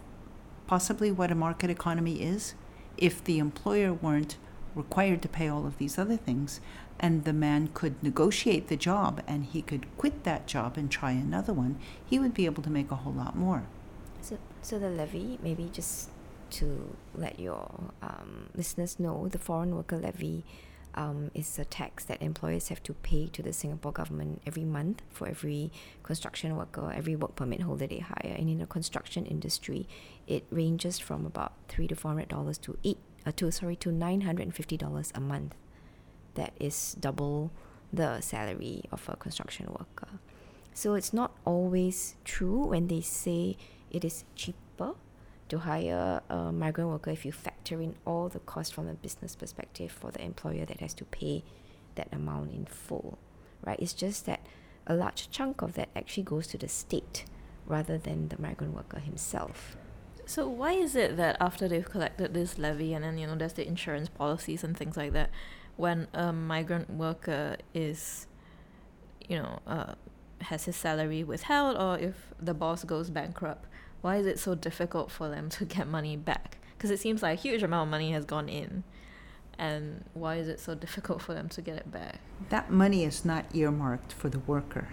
possibly 0.67 1.11
what 1.11 1.31
a 1.31 1.35
market 1.35 1.69
economy 1.69 2.21
is? 2.21 2.53
If 2.97 3.23
the 3.23 3.39
employer 3.39 3.91
weren't 3.93 4.37
required 4.75 5.21
to 5.23 5.27
pay 5.27 5.47
all 5.47 5.65
of 5.65 5.77
these 5.79 5.97
other 5.97 6.17
things, 6.17 6.61
and 6.99 7.23
the 7.23 7.33
man 7.33 7.69
could 7.73 8.01
negotiate 8.03 8.67
the 8.67 8.75
job 8.75 9.21
and 9.27 9.45
he 9.45 9.61
could 9.61 9.85
quit 9.97 10.23
that 10.23 10.47
job 10.47 10.77
and 10.77 10.91
try 10.91 11.11
another 11.11 11.53
one, 11.53 11.77
he 12.05 12.19
would 12.19 12.33
be 12.33 12.45
able 12.45 12.63
to 12.63 12.69
make 12.69 12.91
a 12.91 12.95
whole 12.95 13.13
lot 13.13 13.35
more. 13.35 13.63
So, 14.21 14.37
so 14.61 14.79
the 14.79 14.89
levy, 14.89 15.39
maybe 15.41 15.69
just 15.71 16.09
to 16.51 16.95
let 17.15 17.39
your 17.39 17.69
um, 18.01 18.49
listeners 18.55 18.99
know, 18.99 19.27
the 19.27 19.37
foreign 19.37 19.75
worker 19.75 19.97
levy 19.97 20.43
um, 20.95 21.31
is 21.33 21.57
a 21.59 21.65
tax 21.65 22.03
that 22.05 22.21
employers 22.21 22.67
have 22.69 22.81
to 22.83 22.93
pay 22.95 23.27
to 23.27 23.41
the 23.43 23.53
Singapore 23.53 23.91
government 23.91 24.41
every 24.45 24.65
month 24.65 25.01
for 25.09 25.27
every 25.27 25.71
construction 26.03 26.57
worker, 26.57 26.91
every 26.93 27.15
work 27.15 27.35
permit 27.35 27.61
holder 27.61 27.87
they 27.87 27.99
hire. 27.99 28.35
And 28.35 28.49
in 28.49 28.59
the 28.59 28.65
construction 28.65 29.25
industry, 29.25 29.87
it 30.27 30.45
ranges 30.49 30.99
from 30.99 31.25
about 31.25 31.53
three 31.67 31.87
to 31.87 31.95
four 31.95 32.11
hundred 32.11 32.29
dollars 32.29 32.57
to 32.59 32.77
eight, 32.83 32.97
uh, 33.25 33.31
to 33.37 33.51
sorry, 33.51 33.75
to 33.77 33.91
nine 33.91 34.21
hundred 34.21 34.43
and 34.43 34.55
fifty 34.55 34.77
dollars 34.77 35.11
a 35.15 35.21
month. 35.21 35.55
That 36.35 36.53
is 36.59 36.95
double 36.99 37.51
the 37.91 38.21
salary 38.21 38.83
of 38.91 39.07
a 39.09 39.15
construction 39.15 39.67
worker. 39.67 40.19
So 40.73 40.93
it's 40.93 41.13
not 41.13 41.35
always 41.45 42.15
true 42.23 42.67
when 42.67 42.87
they 42.87 43.01
say 43.01 43.57
it 43.91 44.05
is 44.05 44.23
cheaper 44.35 44.93
to 45.49 45.59
hire 45.59 46.21
a 46.29 46.51
migrant 46.51 46.91
worker 46.91 47.09
if 47.09 47.25
you 47.25 47.31
factor 47.31 47.81
in 47.81 47.95
all 48.05 48.29
the 48.29 48.39
costs 48.39 48.71
from 48.71 48.87
a 48.87 48.93
business 48.93 49.35
perspective 49.35 49.91
for 49.91 50.11
the 50.11 50.23
employer 50.23 50.65
that 50.65 50.79
has 50.79 50.93
to 50.93 51.05
pay 51.05 51.43
that 51.95 52.07
amount 52.13 52.51
in 52.51 52.65
full, 52.65 53.17
right? 53.65 53.79
It's 53.79 53.93
just 53.93 54.25
that 54.27 54.45
a 54.85 54.93
large 54.93 55.29
chunk 55.31 55.61
of 55.61 55.73
that 55.73 55.89
actually 55.95 56.23
goes 56.23 56.47
to 56.47 56.57
the 56.57 56.67
state 56.67 57.25
rather 57.65 57.97
than 57.97 58.29
the 58.29 58.39
migrant 58.39 58.75
worker 58.75 58.99
himself. 58.99 59.75
So 60.25 60.47
why 60.47 60.73
is 60.73 60.95
it 60.95 61.17
that 61.17 61.37
after 61.41 61.67
they've 61.67 61.83
collected 61.83 62.35
this 62.35 62.59
levy 62.59 62.93
and 62.93 63.03
then 63.03 63.17
you 63.17 63.25
know 63.25 63.35
there's 63.35 63.53
the 63.53 63.67
insurance 63.67 64.09
policies 64.09 64.63
and 64.63 64.77
things 64.77 64.95
like 64.95 65.13
that, 65.13 65.31
when 65.79 66.07
a 66.13 66.33
migrant 66.33 66.89
worker 66.89 67.55
is, 67.73 68.27
you 69.29 69.37
know, 69.37 69.59
uh, 69.65 69.93
has 70.41 70.65
his 70.65 70.75
salary 70.75 71.23
withheld 71.23 71.77
or 71.77 71.97
if 71.97 72.33
the 72.37 72.53
boss 72.53 72.83
goes 72.83 73.09
bankrupt, 73.09 73.65
why 74.01 74.17
is 74.17 74.25
it 74.25 74.37
so 74.37 74.55
difficult 74.55 75.09
for 75.09 75.29
them 75.29 75.47
to 75.49 75.63
get 75.63 75.87
money 75.87 76.17
back? 76.17 76.57
Because 76.77 76.91
it 76.91 76.99
seems 76.99 77.23
like 77.23 77.39
a 77.39 77.41
huge 77.41 77.63
amount 77.63 77.87
of 77.87 77.91
money 77.91 78.11
has 78.11 78.25
gone 78.25 78.49
in. 78.49 78.83
And 79.57 80.03
why 80.13 80.35
is 80.35 80.49
it 80.49 80.59
so 80.59 80.75
difficult 80.75 81.21
for 81.21 81.33
them 81.33 81.47
to 81.47 81.61
get 81.61 81.77
it 81.77 81.89
back? 81.89 82.19
That 82.49 82.69
money 82.69 83.05
is 83.05 83.23
not 83.23 83.45
earmarked 83.55 84.11
for 84.11 84.27
the 84.27 84.39
worker. 84.39 84.89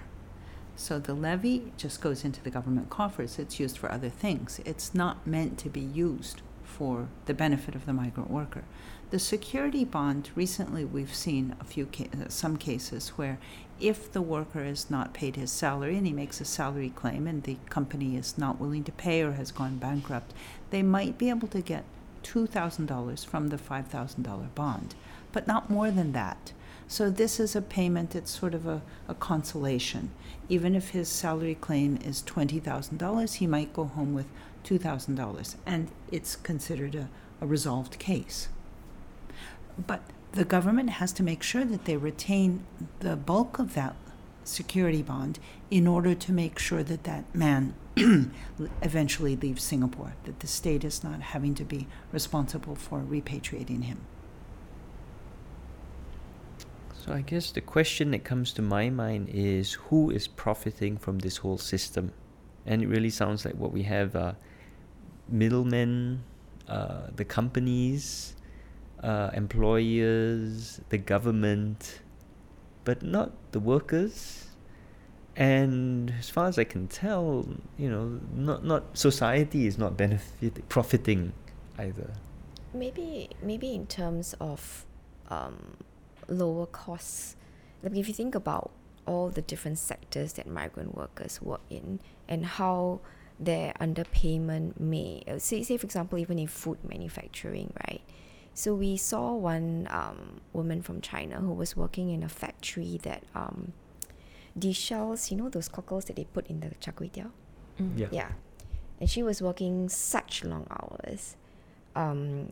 So 0.77 1.01
the 1.01 1.15
levy 1.15 1.73
just 1.77 2.01
goes 2.01 2.25
into 2.25 2.41
the 2.41 2.51
government 2.51 2.91
coffers. 2.91 3.41
It's 3.41 3.59
used 3.59 3.77
for 3.77 3.91
other 3.91 4.11
things. 4.11 4.61
It's 4.65 4.95
not 4.95 5.27
meant 5.27 5.59
to 5.59 5.69
be 5.69 5.81
used 5.81 6.43
for 6.63 7.09
the 7.25 7.35
benefit 7.35 7.75
of 7.75 7.87
the 7.87 7.93
migrant 7.93 8.31
worker. 8.31 8.63
The 9.11 9.21
security 9.21 9.85
bond, 9.85 10.31
recently 10.35 10.85
we've 10.85 11.15
seen 11.15 11.55
a 11.61 11.65
few 11.65 11.87
ca- 11.87 12.09
uh, 12.13 12.29
some 12.29 12.57
cases 12.57 13.11
where 13.11 13.39
if 13.79 14.11
the 14.11 14.21
worker 14.21 14.65
is 14.65 14.91
not 14.91 15.15
paid 15.15 15.37
his 15.37 15.53
salary 15.53 15.97
and 15.97 16.05
he 16.05 16.13
makes 16.13 16.41
a 16.41 16.45
salary 16.45 16.91
claim 16.91 17.29
and 17.29 17.45
the 17.45 17.57
company 17.71 18.17
is 18.17 18.37
not 18.37 18.59
willing 18.59 18.83
to 18.83 18.91
pay 18.91 19.23
or 19.23 19.33
has 19.33 19.53
gone 19.53 19.77
bankrupt, 19.77 20.35
they 20.71 20.83
might 20.83 21.19
be 21.19 21.31
able 21.31 21.47
to 21.49 21.61
get 21.61 21.85
$2,000 22.25 23.25
from 23.25 23.47
the 23.49 23.57
$5,000 23.57 24.55
bond, 24.57 24.97
but 25.31 25.47
not 25.47 25.71
more 25.71 25.93
than 25.93 26.11
that. 26.11 26.53
So 26.89 27.09
this 27.09 27.39
is 27.39 27.55
a 27.55 27.63
payment, 27.63 28.17
it's 28.17 28.37
sort 28.37 28.55
of 28.55 28.67
a, 28.67 28.83
a 29.07 29.15
consolation. 29.15 30.11
Even 30.49 30.75
if 30.75 30.91
his 30.91 31.09
salary 31.09 31.55
claim 31.55 31.97
is 31.99 32.25
$20,000, 32.25 33.35
he 33.35 33.47
might 33.47 33.73
go 33.73 33.85
home 33.85 34.15
with 34.15 34.27
$2,000, 34.65 35.55
and 35.65 35.93
it's 36.11 36.35
considered 36.35 36.97
a, 36.97 37.09
a 37.41 37.47
resolved 37.47 38.01
case. 38.01 38.49
But 39.79 40.03
the 40.33 40.45
government 40.45 40.91
has 40.91 41.13
to 41.15 41.23
make 41.23 41.43
sure 41.43 41.65
that 41.65 41.85
they 41.85 41.97
retain 41.97 42.65
the 43.01 43.17
bulk 43.17 43.59
of 43.59 43.75
that 43.75 43.97
security 44.45 45.03
bond 45.03 45.39
in 45.71 45.87
order 45.87 46.15
to 46.15 46.33
make 46.33 46.59
sure 46.59 46.83
that 46.83 47.05
that 47.05 47.25
man 47.35 47.75
eventually 48.83 49.37
leaves 49.37 49.63
Singapore, 49.63 50.15
that 50.25 50.41
the 50.41 50.47
state 50.47 50.85
is 50.85 51.03
not 51.03 51.21
having 51.21 51.55
to 51.55 51.65
be 51.65 51.87
responsible 52.13 52.75
for 52.75 53.01
repatriating 53.01 53.85
him. 53.85 53.99
So 56.95 57.13
I 57.13 57.21
guess 57.21 57.51
the 57.53 57.61
question 57.61 58.11
that 58.11 58.25
comes 58.25 58.53
to 58.55 58.63
my 58.63 58.91
mind 58.91 59.29
is 59.29 59.75
who 59.75 60.11
is 60.11 60.27
profiting 60.27 60.97
from 60.97 61.21
this 61.21 61.39
whole 61.39 61.59
system? 61.59 62.13
And 62.65 62.83
it 62.83 62.89
really 62.89 63.11
sounds 63.11 63.45
like 63.45 63.55
what 63.55 63.73
we 63.73 63.85
have 63.85 64.17
are 64.17 64.37
middlemen, 65.29 66.25
uh, 66.69 67.09
the 67.15 67.25
companies, 67.25 68.35
uh, 69.03 69.31
employers, 69.35 70.81
the 70.89 70.99
government, 70.99 72.01
but 72.85 73.03
not 73.03 73.33
the 73.53 73.61
workers. 73.61 74.47
And 75.37 76.15
as 76.19 76.31
far 76.31 76.47
as 76.49 76.59
I 76.59 76.65
can 76.65 76.89
tell, 76.89 77.47
you 77.77 77.91
know, 77.91 78.21
not 78.35 78.65
not 78.65 78.97
society 78.97 79.67
is 79.67 79.77
not 79.77 79.97
benefit 79.97 80.67
profiting 80.69 81.35
either. 81.79 82.15
Maybe 82.73 83.29
maybe 83.43 83.75
in 83.75 83.87
terms 83.87 84.35
of 84.41 84.87
um, 85.29 85.77
lower 86.29 86.67
costs. 86.67 87.37
Like 87.83 87.95
if 87.97 88.09
you 88.09 88.15
think 88.15 88.35
about 88.35 88.71
all 89.07 89.29
the 89.29 89.43
different 89.43 89.79
sectors 89.79 90.33
that 90.35 90.47
migrant 90.47 90.97
workers 90.97 91.41
work 91.41 91.61
in 91.71 92.01
and 92.29 92.45
how 92.45 93.01
their 93.39 93.73
underpayment 93.75 94.81
may 94.81 95.23
uh, 95.29 95.39
say 95.39 95.63
say 95.63 95.77
for 95.77 95.85
example 95.85 96.19
even 96.19 96.39
in 96.39 96.47
food 96.47 96.79
manufacturing, 96.83 97.73
right? 97.87 98.01
So 98.57 98.75
we 98.75 98.97
saw 98.97 99.35
one 99.35 99.87
um, 99.91 100.41
woman 100.55 100.81
from 100.81 101.03
China 101.03 101.41
who 101.41 101.53
was 101.53 101.77
working 101.77 102.09
in 102.09 102.23
a 102.23 102.29
factory 102.29 102.99
that 103.03 103.23
um, 103.35 103.75
shells, 104.73 105.31
you 105.31 105.37
know, 105.37 105.51
those 105.51 105.69
cockles 105.69 106.07
that 106.07 106.17
they 106.17 106.25
put 106.25 106.47
in 106.47 106.61
the 106.61 106.71
char 106.81 106.95
kway 106.95 107.11
teow? 107.13 107.31
Mm. 107.79 107.99
Yeah. 107.99 108.07
Yeah. 108.11 108.29
And 108.99 109.11
she 109.11 109.23
was 109.23 109.43
working 109.43 109.91
such 109.91 110.43
long 110.43 110.67
hours 110.71 111.37
um, 111.95 112.49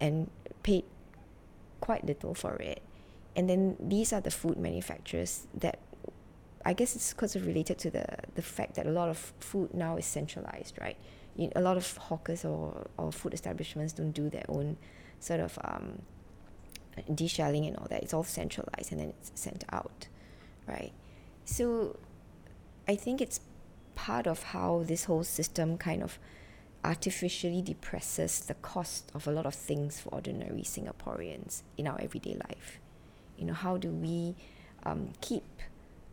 and 0.00 0.30
paid 0.62 0.84
quite 1.80 2.06
little 2.06 2.34
for 2.34 2.54
it. 2.62 2.80
And 3.34 3.50
then 3.50 3.76
these 3.80 4.12
are 4.12 4.20
the 4.20 4.30
food 4.30 4.58
manufacturers 4.58 5.48
that 5.58 5.80
I 6.64 6.72
guess 6.72 6.94
it's 6.94 7.12
because 7.12 7.34
of 7.34 7.48
related 7.48 7.78
to 7.78 7.90
the, 7.90 8.06
the 8.36 8.42
fact 8.42 8.76
that 8.76 8.86
a 8.86 8.92
lot 8.92 9.08
of 9.08 9.32
food 9.40 9.74
now 9.74 9.96
is 9.96 10.06
centralized, 10.06 10.78
right? 10.80 10.96
You, 11.34 11.50
a 11.56 11.60
lot 11.60 11.76
of 11.76 11.96
hawkers 11.96 12.44
or, 12.44 12.86
or 12.96 13.10
food 13.10 13.34
establishments 13.34 13.92
don't 13.92 14.12
do 14.12 14.30
their 14.30 14.44
own 14.48 14.76
sort 15.22 15.40
of 15.40 15.58
um, 15.62 16.02
deshelling 17.14 17.66
and 17.66 17.76
all 17.76 17.86
that. 17.88 18.02
It's 18.02 18.12
all 18.12 18.24
centralized 18.24 18.90
and 18.90 19.00
then 19.00 19.08
it's 19.10 19.32
sent 19.34 19.64
out, 19.70 20.08
right? 20.66 20.92
So 21.44 21.98
I 22.88 22.96
think 22.96 23.20
it's 23.20 23.40
part 23.94 24.26
of 24.26 24.42
how 24.42 24.82
this 24.86 25.04
whole 25.04 25.24
system 25.24 25.78
kind 25.78 26.02
of 26.02 26.18
artificially 26.84 27.62
depresses 27.62 28.40
the 28.40 28.54
cost 28.54 29.12
of 29.14 29.28
a 29.28 29.30
lot 29.30 29.46
of 29.46 29.54
things 29.54 30.00
for 30.00 30.08
ordinary 30.10 30.62
Singaporeans 30.62 31.62
in 31.78 31.86
our 31.86 32.00
everyday 32.00 32.34
life. 32.48 32.80
You 33.38 33.46
know, 33.46 33.54
how 33.54 33.76
do 33.76 33.90
we 33.90 34.34
um, 34.82 35.10
keep 35.20 35.44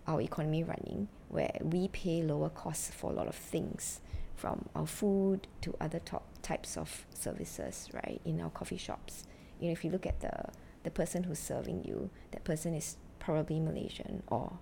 our 0.07 0.21
economy 0.21 0.63
running 0.63 1.07
where 1.29 1.57
we 1.61 1.87
pay 1.87 2.21
lower 2.21 2.49
costs 2.49 2.91
for 2.91 3.11
a 3.11 3.13
lot 3.13 3.27
of 3.27 3.35
things 3.35 4.01
from 4.35 4.69
our 4.75 4.87
food 4.87 5.47
to 5.61 5.75
other 5.81 5.99
top 5.99 6.28
types 6.41 6.77
of 6.77 7.05
services, 7.13 7.89
right? 7.93 8.21
In 8.25 8.41
our 8.41 8.49
coffee 8.49 8.77
shops. 8.77 9.25
You 9.59 9.67
know, 9.67 9.71
if 9.73 9.83
you 9.83 9.91
look 9.91 10.05
at 10.05 10.19
the 10.21 10.45
the 10.83 10.91
person 10.91 11.23
who's 11.23 11.39
serving 11.39 11.83
you, 11.83 12.09
that 12.31 12.43
person 12.43 12.73
is 12.73 12.95
probably 13.19 13.59
Malaysian 13.59 14.23
or 14.27 14.59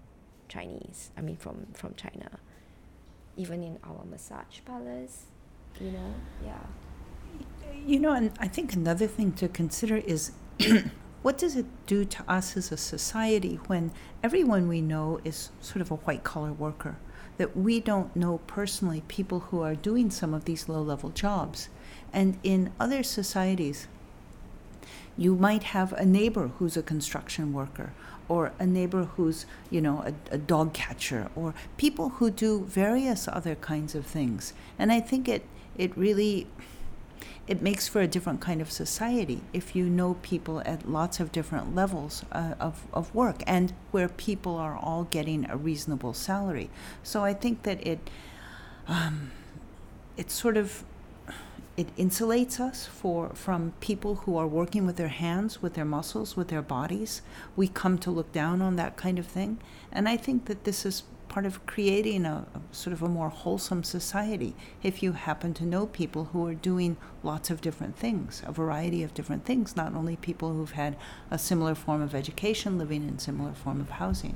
Chinese. 0.48 1.12
I 1.18 1.22
mean 1.22 1.38
from 1.38 1.68
from 1.74 1.94
China. 1.96 2.40
Even 3.36 3.62
in 3.64 3.78
our 3.84 4.04
massage 4.06 4.62
parlors, 4.66 5.26
you 5.80 5.92
know, 5.92 6.14
yeah. 6.44 6.66
You 7.86 8.00
know, 8.00 8.12
and 8.14 8.32
I 8.40 8.48
think 8.48 8.74
another 8.74 9.06
thing 9.06 9.32
to 9.34 9.48
consider 9.48 9.98
is 9.98 10.32
what 11.22 11.38
does 11.38 11.56
it 11.56 11.66
do 11.86 12.04
to 12.06 12.24
us 12.28 12.58
as 12.58 12.72
a 12.72 12.78
society 12.78 13.60
when 13.68 13.92
everyone 14.24 14.68
we 14.68 14.82
know 14.82 15.20
is 15.24 15.52
sort 15.62 15.82
of 15.82 15.92
a 15.92 15.96
white 15.96 16.24
collar 16.24 16.52
worker? 16.52 16.98
That 17.38 17.56
we 17.56 17.80
don't 17.80 18.16
know 18.16 18.40
personally 18.48 19.04
people 19.08 19.40
who 19.40 19.62
are 19.62 19.76
doing 19.76 20.10
some 20.10 20.34
of 20.34 20.46
these 20.46 20.68
low 20.68 20.82
level 20.82 21.10
jobs. 21.10 21.70
And 22.12 22.38
in 22.44 22.72
other 22.80 23.04
societies, 23.04 23.88
you 25.18 25.36
might 25.36 25.64
have 25.64 25.94
a 25.94 26.06
neighbor 26.06 26.50
who's 26.58 26.78
a 26.78 26.84
construction 26.84 27.54
worker 27.54 27.94
or 28.30 28.52
a 28.60 28.66
neighbor 28.66 29.06
who's 29.16 29.46
you 29.70 29.82
know 29.82 30.04
a, 30.06 30.36
a, 30.36 30.38
dog 30.38 30.74
catcher 30.74 31.30
or 31.36 31.54
people 31.78 32.10
who 32.10 32.30
do 32.30 32.64
various 32.66 33.28
other 33.28 33.56
kinds 33.56 33.96
of 33.96 34.06
things 34.06 34.54
and 34.78 34.92
i 34.92 35.00
think 35.00 35.28
it 35.30 35.46
it 35.78 35.96
really 35.98 36.46
it 37.48 37.62
makes 37.62 37.88
for 37.88 38.02
a 38.02 38.08
different 38.08 38.42
kind 38.42 38.62
of 38.62 38.72
society 38.72 39.42
if 39.54 39.76
you 39.76 39.90
know 39.90 40.16
people 40.22 40.62
at 40.66 40.90
lots 40.90 41.20
of 41.20 41.32
different 41.32 41.74
levels 41.74 42.24
uh, 42.32 42.54
of, 42.60 42.86
of 42.94 43.14
work 43.16 43.42
and 43.48 43.74
where 43.92 44.10
people 44.10 44.56
are 44.56 44.78
all 44.78 45.06
getting 45.06 45.50
a 45.50 45.56
reasonable 45.56 46.14
salary 46.14 46.70
so 47.04 47.24
i 47.24 47.34
think 47.34 47.64
that 47.64 47.86
it 47.86 48.10
um, 48.88 49.32
it's 50.18 50.34
sort 50.34 50.58
of 50.58 50.84
it 51.78 51.96
insulates 51.96 52.60
us 52.60 52.88
for 52.88 53.30
from 53.36 53.72
people 53.80 54.16
who 54.16 54.36
are 54.36 54.48
working 54.48 54.88
with 54.88 54.96
their 54.96 55.10
hands, 55.10 55.62
with 55.62 55.76
their 55.76 55.86
muscles, 55.86 56.36
with 56.36 56.48
their 56.48 56.64
bodies. 56.64 57.22
We 57.56 57.68
come 57.68 58.00
to 58.00 58.10
look 58.10 58.32
down 58.32 58.64
on 58.64 58.78
that 58.78 58.98
kind 58.98 59.20
of 59.20 59.28
thing, 59.28 59.60
and 59.92 60.10
I 60.10 60.18
think 60.18 60.46
that 60.46 60.64
this 60.64 60.88
is 60.88 61.04
part 61.38 61.46
of 61.46 61.64
creating 61.68 62.26
a, 62.26 62.48
a, 62.56 62.76
sort 62.76 62.92
of 62.92 63.04
a 63.04 63.08
more 63.08 63.30
wholesome 63.30 63.84
society. 63.84 64.56
If 64.82 65.04
you 65.04 65.12
happen 65.12 65.54
to 65.54 65.64
know 65.64 65.86
people 65.86 66.24
who 66.34 66.48
are 66.48 66.56
doing 66.56 66.98
lots 67.22 67.52
of 67.52 67.62
different 67.62 67.96
things, 67.96 68.42
a 68.48 68.52
variety 68.52 69.04
of 69.04 69.14
different 69.14 69.46
things, 69.46 69.76
not 69.76 69.94
only 69.94 70.16
people 70.16 70.52
who've 70.52 70.72
had 70.72 70.96
a 71.30 71.38
similar 71.38 71.76
form 71.76 72.02
of 72.02 72.16
education, 72.16 72.80
living 72.80 73.08
in 73.08 73.20
similar 73.20 73.54
form 73.54 73.80
of 73.80 73.92
housing. 73.92 74.36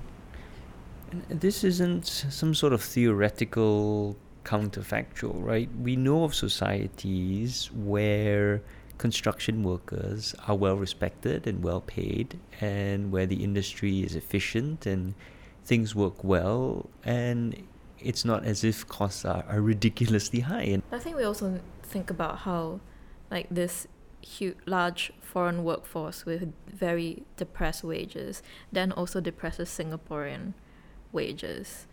And 1.11 1.25
this 1.27 1.63
isn't 1.63 2.05
some 2.05 2.53
sort 2.53 2.71
of 2.71 2.83
theoretical 2.83 4.15
counterfactual, 4.45 5.43
right? 5.43 5.69
We 5.81 5.95
know 5.95 6.23
of 6.23 6.35
societies 6.35 7.71
where 7.73 8.61
construction 8.99 9.63
workers 9.63 10.35
are 10.47 10.55
well 10.55 10.77
respected 10.77 11.47
and 11.47 11.63
well 11.63 11.81
paid, 11.81 12.37
and 12.59 13.11
where 13.11 13.25
the 13.25 13.43
industry 13.43 14.01
is 14.01 14.15
efficient 14.15 14.85
and 14.85 15.15
things 15.63 15.95
work 15.95 16.23
well, 16.23 16.89
and 17.03 17.67
it's 17.99 18.25
not 18.25 18.45
as 18.45 18.63
if 18.63 18.87
costs 18.87 19.25
are, 19.25 19.45
are 19.47 19.61
ridiculously 19.61 20.41
high. 20.41 20.63
And 20.63 20.83
I 20.91 20.99
think 20.99 21.15
we 21.15 21.23
also 21.23 21.59
think 21.83 22.09
about 22.09 22.39
how, 22.39 22.79
like, 23.29 23.47
this 23.49 23.87
huge, 24.21 24.57
large 24.65 25.11
foreign 25.21 25.63
workforce 25.63 26.25
with 26.25 26.53
very 26.67 27.23
depressed 27.37 27.83
wages 27.83 28.43
then 28.71 28.91
also 28.91 29.19
depresses 29.19 29.69
Singaporean 29.69 30.53
wages 31.11 31.87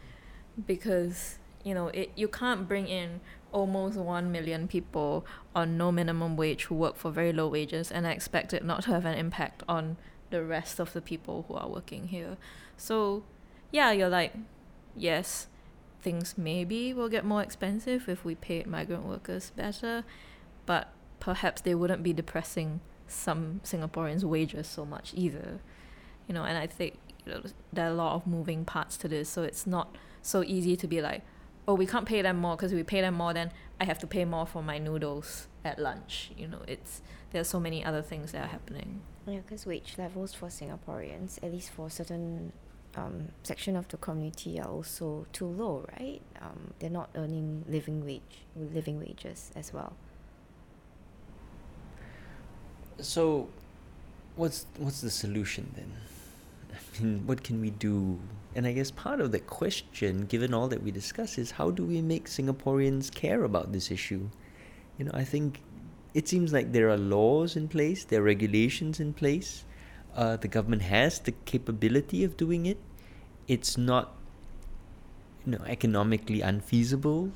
because 0.66 1.38
you 1.64 1.74
know 1.74 1.88
it 1.88 2.10
you 2.16 2.28
can't 2.28 2.68
bring 2.68 2.86
in 2.86 3.20
almost 3.52 3.96
1 3.96 4.30
million 4.30 4.68
people 4.68 5.24
on 5.54 5.78
no 5.78 5.90
minimum 5.90 6.36
wage 6.36 6.64
who 6.64 6.74
work 6.74 6.96
for 6.96 7.10
very 7.10 7.32
low 7.32 7.48
wages 7.48 7.90
and 7.90 8.06
expect 8.06 8.52
it 8.52 8.64
not 8.64 8.82
to 8.82 8.90
have 8.90 9.06
an 9.06 9.16
impact 9.16 9.62
on 9.68 9.96
the 10.30 10.44
rest 10.44 10.78
of 10.78 10.92
the 10.92 11.00
people 11.00 11.44
who 11.48 11.54
are 11.54 11.68
working 11.68 12.08
here 12.08 12.36
so 12.76 13.22
yeah 13.70 13.90
you're 13.92 14.08
like 14.08 14.32
yes 14.96 15.46
things 16.00 16.34
maybe 16.36 16.94
will 16.94 17.08
get 17.08 17.24
more 17.24 17.42
expensive 17.42 18.08
if 18.08 18.24
we 18.24 18.34
paid 18.34 18.66
migrant 18.66 19.04
workers 19.04 19.50
better 19.56 20.04
but 20.66 20.92
perhaps 21.20 21.60
they 21.62 21.74
wouldn't 21.74 22.02
be 22.02 22.12
depressing 22.12 22.80
some 23.06 23.60
singaporeans 23.64 24.22
wages 24.22 24.66
so 24.66 24.84
much 24.84 25.12
either. 25.14 25.60
You 26.26 26.34
know 26.34 26.44
and 26.44 26.58
i 26.58 26.66
think 26.66 26.98
you 27.24 27.32
know, 27.32 27.42
there 27.72 27.86
are 27.86 27.90
a 27.90 27.94
lot 27.94 28.14
of 28.14 28.26
moving 28.26 28.64
parts 28.66 28.98
to 28.98 29.08
this 29.08 29.30
so 29.30 29.42
it's 29.42 29.66
not 29.66 29.96
so 30.20 30.42
easy 30.42 30.76
to 30.76 30.86
be 30.86 31.00
like 31.00 31.22
oh 31.66 31.74
we 31.74 31.86
can't 31.86 32.04
pay 32.06 32.20
them 32.20 32.36
more 32.36 32.54
because 32.54 32.74
we 32.74 32.82
pay 32.82 33.00
them 33.00 33.14
more 33.14 33.32
then 33.32 33.50
i 33.80 33.84
have 33.84 33.98
to 33.98 34.06
pay 34.06 34.26
more 34.26 34.44
for 34.46 34.62
my 34.62 34.78
noodles 34.78 35.48
at 35.64 35.78
lunch. 35.78 36.30
You 36.36 36.48
know 36.48 36.62
it's 36.66 37.02
there's 37.30 37.48
so 37.48 37.60
many 37.60 37.84
other 37.84 38.02
things 38.02 38.32
that 38.32 38.44
are 38.44 38.48
happening. 38.48 39.00
Yeah 39.26 39.40
because 39.40 39.66
wage 39.66 39.94
levels 39.98 40.34
for 40.34 40.48
singaporeans 40.48 41.38
at 41.42 41.52
least 41.52 41.70
for 41.70 41.90
certain 41.90 42.52
um, 42.98 43.28
section 43.42 43.76
of 43.76 43.86
the 43.88 43.96
community 43.96 44.60
are 44.60 44.68
also 44.68 45.26
too 45.32 45.46
low 45.46 45.86
right 45.98 46.20
um, 46.40 46.72
they're 46.78 46.90
not 46.90 47.08
earning 47.14 47.64
living 47.68 48.04
wage 48.04 48.44
living 48.56 48.98
wages 48.98 49.50
as 49.56 49.72
well 49.72 49.92
so 53.00 53.48
what's 54.36 54.66
what's 54.78 55.00
the 55.00 55.10
solution 55.10 55.70
then 55.76 55.92
I 56.72 57.02
mean, 57.02 57.26
what 57.26 57.44
can 57.44 57.60
we 57.60 57.70
do 57.70 58.18
and 58.54 58.66
I 58.66 58.72
guess 58.72 58.90
part 58.90 59.20
of 59.20 59.30
the 59.30 59.38
question, 59.38 60.24
given 60.24 60.52
all 60.54 60.68
that 60.68 60.82
we 60.82 60.90
discuss, 60.90 61.38
is 61.38 61.52
how 61.52 61.70
do 61.70 61.84
we 61.84 62.00
make 62.02 62.26
Singaporeans 62.26 63.14
care 63.14 63.44
about 63.44 63.72
this 63.72 63.90
issue? 63.90 64.28
You 64.98 65.04
know, 65.04 65.12
I 65.14 65.22
think 65.22 65.60
it 66.14 66.26
seems 66.26 66.52
like 66.52 66.72
there 66.72 66.88
are 66.90 66.96
laws 66.96 67.56
in 67.56 67.68
place, 67.68 68.04
there 68.04 68.20
are 68.20 68.24
regulations 68.24 68.98
in 68.98 69.12
place. 69.12 69.64
Uh, 70.14 70.36
the 70.36 70.48
government 70.48 70.82
has 70.82 71.20
the 71.20 71.32
capability 71.44 72.24
of 72.24 72.36
doing 72.36 72.66
it. 72.66 72.78
It's 73.48 73.76
not, 73.76 74.14
you 75.44 75.52
know, 75.52 75.64
economically 75.66 76.40
unfeasible, 76.42 77.32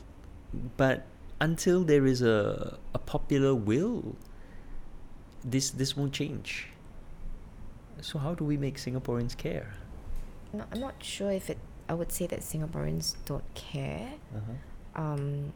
but 0.76 1.06
until 1.40 1.82
there 1.84 2.06
is 2.06 2.22
a 2.22 2.78
a 2.94 2.98
popular 2.98 3.54
will, 3.54 4.16
this 5.44 5.70
this 5.70 5.96
won't 5.96 6.12
change. 6.12 6.68
So 8.00 8.18
how 8.18 8.34
do 8.34 8.44
we 8.44 8.56
make 8.56 8.76
Singaporeans 8.76 9.36
care? 9.36 9.74
no, 10.52 10.64
I'm 10.70 10.80
not 10.80 11.02
sure 11.02 11.30
if 11.32 11.50
it. 11.50 11.58
I 11.88 11.94
would 11.94 12.12
say 12.12 12.26
that 12.26 12.40
Singaporeans 12.40 13.16
don't 13.24 13.54
care. 13.54 14.12
Uh-huh. 14.34 15.02
Um, 15.02 15.52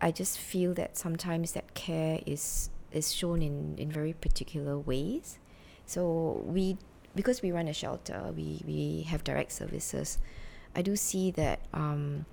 I 0.00 0.10
just 0.10 0.38
feel 0.38 0.74
that 0.74 0.96
sometimes 0.96 1.52
that 1.52 1.74
care 1.74 2.20
is 2.26 2.70
is 2.92 3.12
shown 3.12 3.42
in 3.42 3.76
in 3.78 3.90
very 3.90 4.12
particular 4.12 4.78
ways. 4.78 5.38
So 5.86 6.42
we 6.44 6.76
because 7.18 7.42
we 7.42 7.50
run 7.50 7.66
a 7.66 7.72
shelter, 7.72 8.32
we 8.36 8.62
we 8.64 9.02
have 9.10 9.24
direct 9.24 9.50
services. 9.50 10.18
I 10.76 10.82
do 10.82 10.94
see 10.94 11.32
that 11.32 11.58
um, 11.74 12.26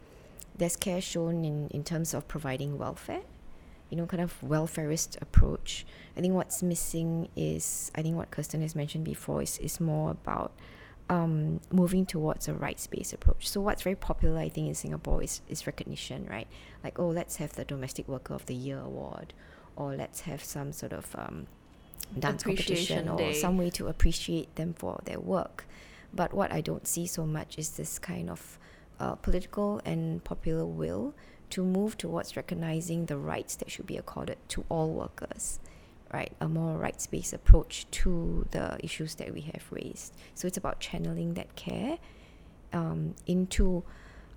there's 0.55 0.75
care 0.75 1.01
shown 1.01 1.43
in 1.43 1.69
in 1.71 1.83
terms 1.83 2.13
of 2.13 2.27
providing 2.27 2.77
welfare. 2.77 3.23
You 3.89 3.97
know, 3.97 4.05
kind 4.05 4.21
of 4.21 4.39
welfarist 4.41 5.19
approach. 5.23 5.87
I 6.15 6.21
think 6.21 6.35
what's 6.35 6.61
missing 6.61 7.29
is 7.35 7.91
I 7.95 8.03
think 8.03 8.15
what 8.15 8.29
Kirsten 8.29 8.61
has 8.61 8.75
mentioned 8.75 9.05
before 9.05 9.41
is 9.41 9.57
is 9.57 9.79
more 9.79 10.11
about 10.11 10.51
um, 11.09 11.61
moving 11.71 12.05
towards 12.05 12.47
a 12.47 12.53
rights-based 12.53 13.13
approach. 13.13 13.49
So 13.49 13.61
what's 13.61 13.81
very 13.81 13.95
popular, 13.95 14.39
I 14.39 14.49
think, 14.49 14.67
in 14.67 14.75
Singapore 14.75 15.23
is, 15.23 15.41
is 15.47 15.65
recognition, 15.67 16.27
right? 16.29 16.47
Like, 16.83 16.99
oh, 16.99 17.09
let's 17.09 17.37
have 17.37 17.53
the 17.53 17.65
Domestic 17.65 18.07
Worker 18.07 18.33
of 18.33 18.45
the 18.47 18.55
Year 18.55 18.79
award, 18.79 19.33
or 19.75 19.95
let's 19.95 20.21
have 20.21 20.43
some 20.43 20.71
sort 20.71 20.93
of 20.93 21.15
um, 21.15 21.45
dance 22.17 22.43
competition, 22.43 23.09
or 23.09 23.17
day. 23.17 23.33
some 23.33 23.57
way 23.57 23.69
to 23.71 23.87
appreciate 23.87 24.55
them 24.55 24.73
for 24.73 24.99
their 25.05 25.19
work. 25.19 25.65
But 26.13 26.33
what 26.33 26.51
I 26.51 26.61
don't 26.61 26.87
see 26.87 27.07
so 27.07 27.25
much 27.25 27.57
is 27.57 27.71
this 27.71 27.99
kind 27.99 28.29
of 28.29 28.57
uh, 28.99 29.15
political 29.15 29.81
and 29.83 30.23
popular 30.23 30.65
will 30.65 31.13
to 31.49 31.63
move 31.63 31.97
towards 31.97 32.35
recognizing 32.35 33.05
the 33.05 33.17
rights 33.17 33.55
that 33.57 33.69
should 33.69 33.85
be 33.85 33.97
accorded 33.97 34.37
to 34.49 34.65
all 34.69 34.91
workers 34.91 35.59
right 36.13 36.31
a 36.39 36.47
more 36.47 36.77
rights 36.77 37.07
based 37.07 37.33
approach 37.33 37.85
to 37.91 38.47
the 38.51 38.77
issues 38.83 39.15
that 39.15 39.33
we 39.33 39.41
have 39.41 39.63
raised. 39.71 40.13
So 40.33 40.47
it's 40.47 40.57
about 40.57 40.79
channeling 40.79 41.33
that 41.33 41.55
care 41.55 41.97
um, 42.73 43.15
into 43.27 43.83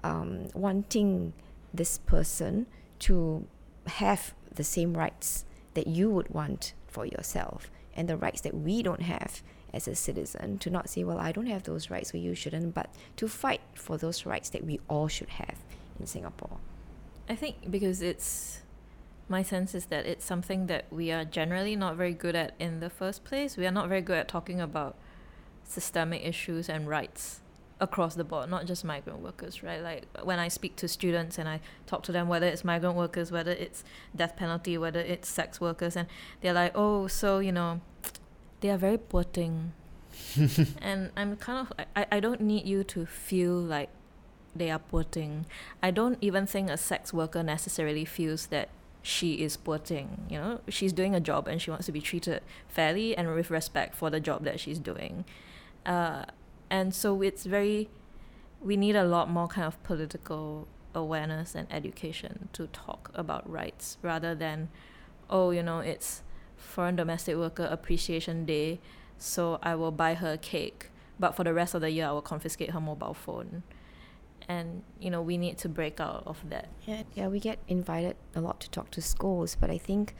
um, 0.02 0.48
wanting 0.54 1.32
this 1.72 1.98
person 1.98 2.66
to 3.00 3.46
have 3.86 4.34
the 4.52 4.64
same 4.64 4.96
rights 4.96 5.44
that 5.74 5.86
you 5.86 6.10
would 6.10 6.28
want 6.30 6.72
for 6.98 7.06
yourself 7.06 7.70
and 7.94 8.08
the 8.08 8.16
rights 8.16 8.40
that 8.40 8.52
we 8.52 8.82
don't 8.82 9.02
have 9.02 9.40
as 9.72 9.86
a 9.86 9.94
citizen 9.94 10.58
to 10.58 10.68
not 10.68 10.88
say 10.88 11.04
well 11.04 11.20
i 11.20 11.30
don't 11.30 11.46
have 11.46 11.62
those 11.62 11.90
rights 11.90 12.10
so 12.10 12.18
you 12.18 12.34
shouldn't 12.34 12.74
but 12.74 12.88
to 13.14 13.28
fight 13.28 13.60
for 13.74 13.96
those 13.96 14.26
rights 14.26 14.48
that 14.50 14.64
we 14.64 14.80
all 14.88 15.06
should 15.06 15.28
have 15.28 15.58
in 16.00 16.06
singapore 16.06 16.58
i 17.28 17.36
think 17.36 17.70
because 17.70 18.02
it's 18.02 18.62
my 19.28 19.44
sense 19.44 19.76
is 19.76 19.86
that 19.86 20.06
it's 20.06 20.24
something 20.24 20.66
that 20.66 20.86
we 20.90 21.12
are 21.12 21.24
generally 21.24 21.76
not 21.76 21.94
very 21.94 22.14
good 22.14 22.34
at 22.34 22.54
in 22.58 22.80
the 22.80 22.88
first 22.88 23.24
place. 23.24 23.58
We 23.58 23.66
are 23.66 23.70
not 23.70 23.86
very 23.88 24.00
good 24.00 24.16
at 24.16 24.26
talking 24.26 24.58
about 24.58 24.96
systemic 25.64 26.24
issues 26.24 26.70
and 26.70 26.88
rights 26.88 27.40
across 27.80 28.14
the 28.14 28.24
board, 28.24 28.50
not 28.50 28.66
just 28.66 28.84
migrant 28.84 29.20
workers, 29.20 29.62
right? 29.62 29.82
Like 29.82 30.06
when 30.22 30.38
I 30.38 30.48
speak 30.48 30.76
to 30.76 30.88
students 30.88 31.38
and 31.38 31.48
I 31.48 31.60
talk 31.86 32.02
to 32.04 32.12
them, 32.12 32.28
whether 32.28 32.46
it's 32.46 32.64
migrant 32.64 32.96
workers, 32.96 33.30
whether 33.30 33.52
it's 33.52 33.84
death 34.14 34.36
penalty, 34.36 34.76
whether 34.76 35.00
it's 35.00 35.28
sex 35.28 35.60
workers, 35.60 35.96
and 35.96 36.08
they're 36.40 36.52
like, 36.52 36.72
oh, 36.74 37.06
so, 37.06 37.38
you 37.38 37.52
know, 37.52 37.80
they 38.60 38.70
are 38.70 38.78
very 38.78 38.98
poor 38.98 39.22
thing. 39.22 39.72
and 40.82 41.10
I'm 41.16 41.36
kind 41.36 41.66
of, 41.66 41.86
I, 41.94 42.06
I 42.12 42.20
don't 42.20 42.40
need 42.40 42.66
you 42.66 42.82
to 42.84 43.06
feel 43.06 43.54
like 43.54 43.90
they 44.54 44.70
are 44.70 44.80
poor 44.80 45.04
thing. 45.04 45.46
I 45.82 45.90
don't 45.90 46.18
even 46.20 46.46
think 46.46 46.70
a 46.70 46.76
sex 46.76 47.12
worker 47.12 47.42
necessarily 47.42 48.04
feels 48.04 48.46
that 48.46 48.70
she 49.00 49.34
is 49.34 49.56
putting 49.56 50.26
you 50.28 50.36
know 50.36 50.60
she's 50.68 50.92
doing 50.92 51.14
a 51.14 51.20
job 51.20 51.46
and 51.46 51.62
she 51.62 51.70
wants 51.70 51.86
to 51.86 51.92
be 51.92 52.00
treated 52.00 52.42
fairly 52.68 53.16
and 53.16 53.32
with 53.32 53.48
respect 53.48 53.94
for 53.94 54.10
the 54.10 54.20
job 54.20 54.44
that 54.44 54.58
she's 54.58 54.78
doing 54.78 55.24
uh, 55.86 56.24
and 56.70 56.94
so 56.94 57.22
it's 57.22 57.44
very 57.44 57.88
we 58.60 58.76
need 58.76 58.96
a 58.96 59.04
lot 59.04 59.30
more 59.30 59.48
kind 59.48 59.66
of 59.66 59.82
political 59.82 60.66
awareness 60.94 61.54
and 61.54 61.66
education 61.70 62.48
to 62.52 62.66
talk 62.68 63.10
about 63.14 63.48
rights 63.48 63.98
rather 64.02 64.34
than, 64.34 64.68
oh, 65.30 65.50
you 65.50 65.62
know, 65.62 65.78
it's 65.78 66.22
Foreign 66.56 66.96
Domestic 66.96 67.36
Worker 67.36 67.68
Appreciation 67.70 68.44
Day, 68.44 68.80
so 69.16 69.58
I 69.62 69.74
will 69.74 69.92
buy 69.92 70.14
her 70.14 70.32
a 70.32 70.38
cake, 70.38 70.90
but 71.18 71.36
for 71.36 71.44
the 71.44 71.54
rest 71.54 71.74
of 71.74 71.80
the 71.80 71.90
year, 71.90 72.06
I 72.08 72.12
will 72.12 72.22
confiscate 72.22 72.70
her 72.70 72.80
mobile 72.80 73.14
phone. 73.14 73.62
And 74.48 74.82
you 74.98 75.10
know 75.10 75.20
we 75.20 75.36
need 75.36 75.58
to 75.58 75.68
break 75.68 76.00
out 76.00 76.22
of 76.26 76.48
that. 76.48 76.68
Yeah, 76.86 77.02
yeah, 77.14 77.28
we 77.28 77.38
get 77.38 77.58
invited 77.68 78.16
a 78.34 78.40
lot 78.40 78.60
to 78.60 78.70
talk 78.70 78.90
to 78.92 79.02
schools, 79.02 79.56
but 79.60 79.70
I 79.70 79.76
think 79.76 80.14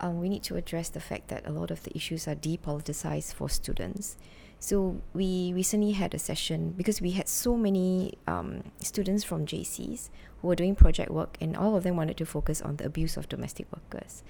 um, 0.00 0.20
we 0.20 0.28
need 0.28 0.42
to 0.44 0.56
address 0.56 0.88
the 0.88 0.98
fact 0.98 1.28
that 1.28 1.46
a 1.46 1.52
lot 1.52 1.70
of 1.70 1.84
the 1.84 1.96
issues 1.96 2.26
are 2.26 2.34
depoliticized 2.34 3.32
for 3.34 3.48
students. 3.48 4.16
So 4.62 5.00
we 5.14 5.54
recently 5.54 5.92
had 5.92 6.12
a 6.12 6.18
session 6.18 6.74
because 6.76 7.00
we 7.00 7.12
had 7.12 7.30
so 7.30 7.56
many 7.56 8.18
um, 8.26 8.62
students 8.78 9.24
from 9.24 9.46
JCs 9.46 10.10
who 10.40 10.48
were 10.48 10.54
doing 10.54 10.74
project 10.74 11.10
work, 11.10 11.38
and 11.40 11.56
all 11.56 11.76
of 11.76 11.82
them 11.82 11.96
wanted 11.96 12.18
to 12.18 12.26
focus 12.26 12.60
on 12.60 12.76
the 12.76 12.84
abuse 12.84 13.16
of 13.16 13.26
domestic 13.26 13.66
workers. 13.72 14.22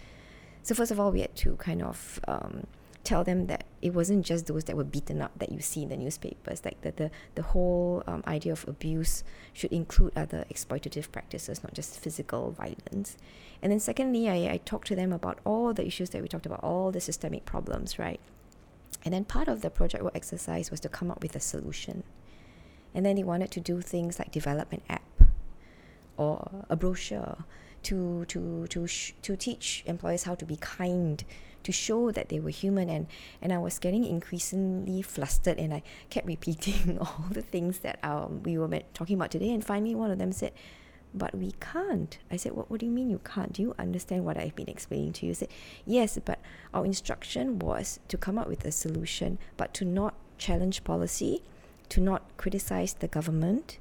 So 0.63 0.73
first 0.77 0.93
of 0.93 1.01
all, 1.01 1.11
we 1.11 1.23
had 1.23 1.35
to 1.35 1.57
kind 1.57 1.83
of 1.83 2.21
um, 2.29 2.69
tell 3.03 3.25
them 3.25 3.49
that 3.49 3.65
it 3.83 3.93
wasn't 3.93 4.25
just 4.25 4.47
those 4.47 4.63
that 4.65 4.77
were 4.77 4.85
beaten 4.85 5.21
up 5.21 5.37
that 5.41 5.51
you 5.51 5.61
see 5.61 5.83
in 5.83 5.89
the 5.89 5.97
newspapers. 5.97 6.65
Like 6.65 6.81
the 6.83 6.93
the, 6.93 7.11
the 7.35 7.43
whole 7.43 8.05
um, 8.07 8.23
idea 8.29 8.53
of 8.53 8.65
abuse 8.69 9.25
should 9.53 9.73
include 9.73 10.13
other 10.15 10.45
exploitative 10.49 11.11
practices, 11.11 11.65
not 11.65 11.75
just 11.75 11.99
physical 11.99 12.53
violence. 12.53 13.17
And 13.63 13.73
then 13.73 13.81
secondly, 13.81 14.29
I, 14.29 14.53
I 14.53 14.61
talked 14.65 14.87
to 14.89 14.95
them 14.95 15.13
about 15.13 15.41
all 15.45 15.75
the 15.75 15.85
issues 15.85 16.11
that 16.11 16.23
we 16.23 16.29
talked 16.29 16.47
about, 16.47 16.63
all 16.63 16.93
the 16.93 17.01
systemic 17.01 17.45
problems, 17.47 17.99
right? 17.99 18.21
And 19.05 19.15
then 19.15 19.25
part 19.25 19.49
of 19.49 19.63
the 19.63 19.71
project 19.71 20.03
work 20.03 20.15
exercise 20.17 20.71
was 20.71 20.81
to 20.81 20.89
come 20.89 21.11
up 21.11 21.23
with 21.23 21.35
a 21.35 21.41
solution. 21.41 22.03
And 22.95 23.07
then 23.07 23.17
they 23.17 23.23
wanted 23.23 23.51
to 23.53 23.61
do 23.61 23.81
things 23.81 24.19
like 24.19 24.33
develop 24.33 24.73
an 24.73 24.83
app 24.89 25.03
or 26.17 26.67
a 26.69 26.77
brochure 26.77 27.45
to 27.85 28.25
to 28.27 28.67
to 28.67 28.87
sh- 28.87 29.15
to 29.23 29.37
teach 29.37 29.83
employers 29.87 30.25
how 30.25 30.35
to 30.35 30.45
be 30.45 30.57
kind 30.57 31.25
to 31.63 31.73
show 31.73 32.11
that 32.11 32.29
they 32.29 32.41
were 32.41 32.51
human 32.51 32.89
and 32.89 33.07
and 33.41 33.53
I 33.53 33.59
was 33.59 33.79
getting 33.79 34.05
increasingly 34.05 35.03
flustered 35.03 35.59
and 35.59 35.73
I 35.73 35.83
kept 36.11 36.27
repeating 36.27 36.99
all 37.01 37.27
the 37.31 37.43
things 37.43 37.79
that 37.81 37.99
um, 38.05 38.43
we 38.43 38.59
were 38.59 38.69
talking 38.93 39.17
about 39.17 39.31
today 39.31 39.51
and 39.51 39.65
finally 39.65 39.95
one 39.95 40.11
of 40.11 40.19
them 40.19 40.33
said 40.33 40.53
but 41.15 41.35
we 41.35 41.53
can't. 41.61 42.19
I 42.31 42.37
said, 42.37 42.53
what, 42.53 42.71
what 42.71 42.81
do 42.81 42.87
you 42.87 42.93
mean 42.93 43.11
you 43.11 43.21
can't? 43.25 43.53
Do 43.53 43.63
you 43.63 43.75
understand 43.79 44.25
what 44.25 44.37
I've 44.37 44.55
been 44.55 44.69
explaining 44.69 45.13
to 45.15 45.27
you? 45.27 45.31
He 45.31 45.35
said, 45.35 45.49
yes, 45.85 46.19
but 46.25 46.39
our 46.73 46.85
instruction 46.85 47.59
was 47.59 48.01
to 48.09 48.17
come 48.17 48.39
up 48.39 48.49
with 48.49 48.65
a 48.65 48.73
solution, 48.73 49.39
but 49.57 49.75
to 49.75 49.85
not 49.85 50.15
challenge 50.39 50.85
policy, 50.85 51.43
to 51.89 52.01
not 52.01 52.37
criticize 52.37 52.95
the 52.95 53.09
government. 53.09 53.79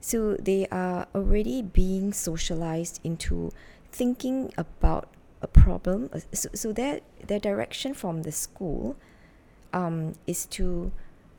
So 0.00 0.36
they 0.36 0.66
are 0.70 1.06
already 1.14 1.62
being 1.62 2.12
socialized 2.12 3.00
into 3.04 3.52
thinking 3.90 4.52
about 4.56 5.08
a 5.42 5.46
problem. 5.46 6.10
So, 6.32 6.50
so 6.54 6.72
their, 6.72 7.00
their 7.26 7.40
direction 7.40 7.94
from 7.94 8.22
the 8.22 8.32
school 8.32 8.96
um, 9.72 10.14
is 10.26 10.46
to 10.46 10.92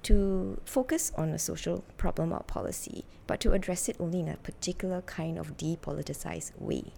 to 0.03 0.59
focus 0.65 1.11
on 1.15 1.29
a 1.29 1.39
social 1.39 1.83
problem 1.97 2.33
or 2.33 2.41
policy, 2.41 3.05
but 3.27 3.39
to 3.41 3.53
address 3.53 3.87
it 3.87 3.97
only 3.99 4.19
in 4.21 4.27
a 4.27 4.37
particular 4.37 5.01
kind 5.01 5.37
of 5.37 5.57
depoliticized 5.57 6.51
way. 6.59 6.93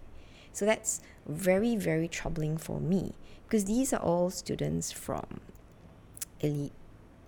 So 0.52 0.64
that's 0.64 1.00
very, 1.26 1.76
very 1.76 2.08
troubling 2.08 2.56
for 2.56 2.80
me 2.80 3.14
because 3.46 3.64
these 3.64 3.92
are 3.92 4.00
all 4.00 4.30
students 4.30 4.92
from 4.92 5.40
elite 6.40 6.72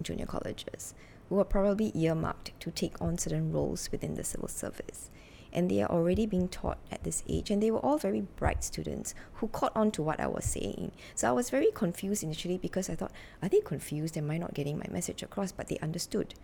junior 0.02 0.26
colleges 0.26 0.94
who 1.28 1.38
are 1.40 1.44
probably 1.44 1.90
earmarked 1.94 2.52
to 2.60 2.70
take 2.70 3.00
on 3.00 3.18
certain 3.18 3.52
roles 3.52 3.90
within 3.90 4.14
the 4.14 4.24
civil 4.24 4.48
service 4.48 5.10
and 5.56 5.70
they 5.70 5.82
are 5.82 5.90
already 5.90 6.26
being 6.26 6.48
taught 6.48 6.78
at 6.92 7.02
this 7.02 7.24
age 7.28 7.50
and 7.50 7.62
they 7.62 7.70
were 7.70 7.78
all 7.78 7.96
very 7.96 8.20
bright 8.20 8.62
students 8.62 9.14
who 9.34 9.48
caught 9.48 9.74
on 9.74 9.90
to 9.92 10.02
what 10.02 10.20
I 10.20 10.26
was 10.26 10.44
saying. 10.44 10.92
So 11.14 11.28
I 11.28 11.32
was 11.32 11.48
very 11.48 11.70
confused 11.74 12.22
initially 12.22 12.58
because 12.58 12.90
I 12.90 12.94
thought, 12.94 13.12
are 13.42 13.48
they 13.48 13.60
confused? 13.60 14.16
Am 14.18 14.30
I 14.30 14.36
not 14.36 14.54
getting 14.54 14.78
my 14.78 14.86
message 14.90 15.22
across? 15.22 15.50
But 15.52 15.68
they 15.68 15.78
understood. 15.78 16.34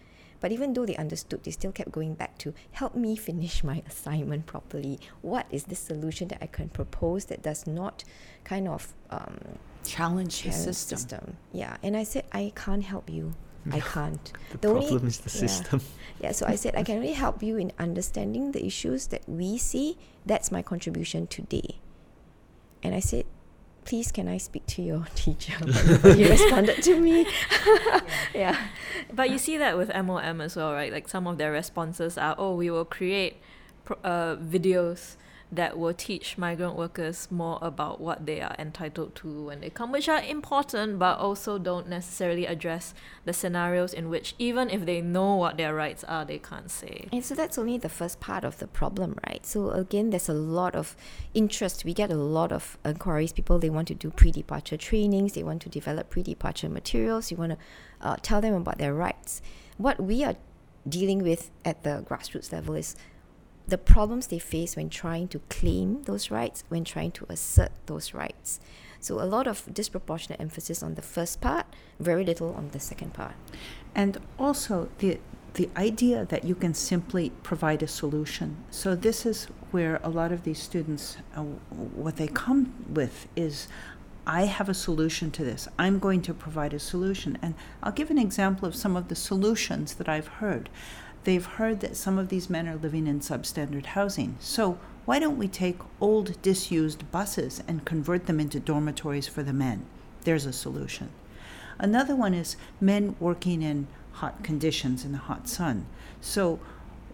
But 0.40 0.50
even 0.50 0.72
though 0.72 0.86
they 0.86 0.96
understood, 0.96 1.44
they 1.44 1.52
still 1.52 1.70
kept 1.70 1.92
going 1.92 2.14
back 2.14 2.36
to 2.38 2.52
help 2.72 2.96
me 2.96 3.14
finish 3.14 3.62
my 3.62 3.82
assignment 3.88 4.46
properly. 4.46 4.98
What 5.20 5.46
is 5.50 5.64
the 5.64 5.76
solution 5.76 6.28
that 6.28 6.38
I 6.40 6.46
can 6.46 6.68
propose 6.70 7.26
that 7.26 7.42
does 7.42 7.66
not 7.66 8.02
kind 8.42 8.66
of 8.66 8.92
um, 9.10 9.38
challenge, 9.84 10.42
challenge 10.42 10.42
the 10.42 10.52
system. 10.52 10.98
system? 10.98 11.36
Yeah, 11.52 11.76
and 11.82 11.96
I 11.96 12.02
said 12.02 12.24
I 12.32 12.52
can't 12.56 12.82
help 12.82 13.08
you. 13.08 13.34
I 13.72 13.80
can't. 13.80 14.32
the, 14.50 14.58
the 14.58 14.68
problem 14.68 14.94
only, 14.94 15.08
is 15.08 15.18
the 15.18 15.30
yeah. 15.30 15.46
system. 15.46 15.80
Yeah, 16.20 16.30
so 16.30 16.46
I 16.46 16.54
said 16.54 16.76
I 16.76 16.84
can 16.84 16.98
only 16.98 17.14
help 17.14 17.42
you 17.42 17.56
in 17.56 17.72
understanding 17.80 18.52
the 18.52 18.64
issues 18.64 19.08
that 19.08 19.28
we 19.28 19.58
see. 19.58 19.98
That's 20.24 20.52
my 20.52 20.62
contribution 20.62 21.26
today. 21.26 21.80
And 22.80 22.94
I 22.94 23.00
said, 23.00 23.26
please 23.84 24.12
can 24.12 24.28
I 24.28 24.38
speak 24.38 24.64
to 24.66 24.82
your 24.82 25.06
teacher? 25.16 25.54
But 25.60 26.16
he 26.16 26.30
responded 26.30 26.80
to 26.84 27.00
me. 27.00 27.26
yeah. 28.34 28.68
But 29.12 29.30
you 29.30 29.38
see 29.38 29.58
that 29.58 29.76
with 29.76 29.88
MOM 29.92 30.40
as 30.40 30.54
well, 30.54 30.72
right? 30.72 30.92
Like 30.92 31.08
some 31.08 31.26
of 31.26 31.38
their 31.38 31.50
responses 31.50 32.16
are, 32.16 32.36
oh, 32.38 32.54
we 32.54 32.70
will 32.70 32.84
create 32.84 33.42
pro- 33.84 33.98
uh, 34.04 34.36
videos 34.36 35.16
that 35.52 35.78
will 35.78 35.92
teach 35.92 36.38
migrant 36.38 36.74
workers 36.74 37.28
more 37.30 37.58
about 37.60 38.00
what 38.00 38.24
they 38.24 38.40
are 38.40 38.56
entitled 38.58 39.14
to 39.14 39.44
when 39.44 39.60
they 39.60 39.68
come, 39.68 39.92
which 39.92 40.08
are 40.08 40.22
important, 40.22 40.98
but 40.98 41.18
also 41.18 41.58
don't 41.58 41.86
necessarily 41.86 42.46
address 42.46 42.94
the 43.26 43.34
scenarios 43.34 43.92
in 43.92 44.08
which, 44.08 44.34
even 44.38 44.70
if 44.70 44.86
they 44.86 45.02
know 45.02 45.36
what 45.36 45.58
their 45.58 45.74
rights 45.74 46.04
are, 46.04 46.24
they 46.24 46.38
can't 46.38 46.70
say. 46.70 47.06
And 47.12 47.22
so 47.22 47.34
that's 47.34 47.58
only 47.58 47.76
the 47.76 47.90
first 47.90 48.18
part 48.18 48.44
of 48.44 48.58
the 48.58 48.66
problem, 48.66 49.18
right? 49.28 49.44
So 49.44 49.70
again, 49.70 50.08
there's 50.08 50.30
a 50.30 50.34
lot 50.34 50.74
of 50.74 50.96
interest. 51.34 51.84
We 51.84 51.92
get 51.92 52.10
a 52.10 52.16
lot 52.16 52.50
of 52.50 52.78
inquiries. 52.82 53.32
People 53.32 53.58
they 53.58 53.70
want 53.70 53.88
to 53.88 53.94
do 53.94 54.10
pre-departure 54.10 54.78
trainings. 54.78 55.34
They 55.34 55.42
want 55.42 55.60
to 55.62 55.68
develop 55.68 56.08
pre-departure 56.08 56.70
materials. 56.70 57.30
You 57.30 57.36
want 57.36 57.52
to 57.52 57.58
uh, 58.00 58.16
tell 58.22 58.40
them 58.40 58.54
about 58.54 58.78
their 58.78 58.94
rights. 58.94 59.42
What 59.76 60.00
we 60.02 60.24
are 60.24 60.36
dealing 60.88 61.22
with 61.22 61.50
at 61.64 61.82
the 61.84 62.04
grassroots 62.08 62.52
level 62.52 62.74
is 62.74 62.96
the 63.66 63.78
problems 63.78 64.26
they 64.26 64.38
face 64.38 64.76
when 64.76 64.90
trying 64.90 65.28
to 65.28 65.38
claim 65.48 66.02
those 66.04 66.30
rights, 66.30 66.64
when 66.68 66.84
trying 66.84 67.12
to 67.12 67.26
assert 67.28 67.72
those 67.86 68.14
rights. 68.14 68.60
So 69.00 69.20
a 69.20 69.26
lot 69.26 69.46
of 69.46 69.72
disproportionate 69.72 70.40
emphasis 70.40 70.82
on 70.82 70.94
the 70.94 71.02
first 71.02 71.40
part, 71.40 71.66
very 71.98 72.24
little 72.24 72.54
on 72.54 72.70
the 72.70 72.80
second 72.80 73.12
part. 73.14 73.34
And 73.94 74.18
also 74.38 74.88
the 74.98 75.18
the 75.54 75.68
idea 75.76 76.24
that 76.24 76.44
you 76.44 76.54
can 76.54 76.72
simply 76.72 77.30
provide 77.42 77.82
a 77.82 77.86
solution. 77.86 78.56
So 78.70 78.94
this 78.94 79.26
is 79.26 79.48
where 79.70 80.00
a 80.02 80.08
lot 80.08 80.32
of 80.32 80.44
these 80.44 80.58
students, 80.58 81.18
uh, 81.36 81.42
what 81.42 82.16
they 82.16 82.28
come 82.28 82.72
with 82.88 83.28
is, 83.36 83.68
I 84.26 84.46
have 84.46 84.68
a 84.68 84.74
solution 84.74 85.30
to 85.32 85.44
this. 85.44 85.68
I'm 85.78 85.98
going 85.98 86.22
to 86.22 86.32
provide 86.32 86.72
a 86.72 86.78
solution. 86.78 87.38
And 87.42 87.54
I'll 87.82 87.92
give 87.92 88.10
an 88.10 88.18
example 88.18 88.66
of 88.66 88.74
some 88.74 88.96
of 88.96 89.08
the 89.08 89.14
solutions 89.14 89.94
that 89.94 90.08
I've 90.08 90.28
heard 90.28 90.70
they've 91.24 91.44
heard 91.44 91.80
that 91.80 91.96
some 91.96 92.18
of 92.18 92.28
these 92.28 92.50
men 92.50 92.68
are 92.68 92.76
living 92.76 93.06
in 93.06 93.20
substandard 93.20 93.86
housing. 93.86 94.36
So, 94.40 94.78
why 95.04 95.18
don't 95.18 95.38
we 95.38 95.48
take 95.48 95.78
old, 96.00 96.40
disused 96.42 97.10
buses 97.10 97.62
and 97.66 97.84
convert 97.84 98.26
them 98.26 98.38
into 98.38 98.60
dormitories 98.60 99.26
for 99.26 99.42
the 99.42 99.52
men? 99.52 99.84
There's 100.22 100.46
a 100.46 100.52
solution. 100.52 101.10
Another 101.78 102.14
one 102.14 102.34
is 102.34 102.56
men 102.80 103.16
working 103.18 103.62
in 103.62 103.88
hot 104.12 104.44
conditions 104.44 105.04
in 105.04 105.12
the 105.12 105.18
hot 105.18 105.48
sun. 105.48 105.86
So, 106.20 106.60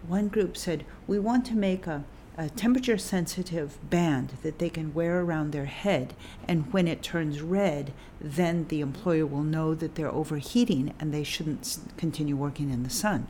one 0.07 0.27
group 0.27 0.55
said, 0.55 0.85
We 1.07 1.17
want 1.17 1.45
to 1.47 1.55
make 1.55 1.87
a, 1.87 2.03
a 2.37 2.49
temperature 2.49 2.97
sensitive 2.97 3.77
band 3.89 4.33
that 4.43 4.59
they 4.59 4.69
can 4.69 4.93
wear 4.93 5.21
around 5.21 5.51
their 5.51 5.65
head, 5.65 6.13
and 6.47 6.71
when 6.71 6.87
it 6.87 7.01
turns 7.01 7.41
red, 7.41 7.91
then 8.21 8.67
the 8.67 8.81
employer 8.81 9.25
will 9.25 9.43
know 9.43 9.73
that 9.73 9.95
they're 9.95 10.11
overheating 10.11 10.93
and 10.99 11.13
they 11.13 11.23
shouldn't 11.23 11.79
continue 11.97 12.35
working 12.35 12.69
in 12.69 12.83
the 12.83 12.89
sun. 12.89 13.27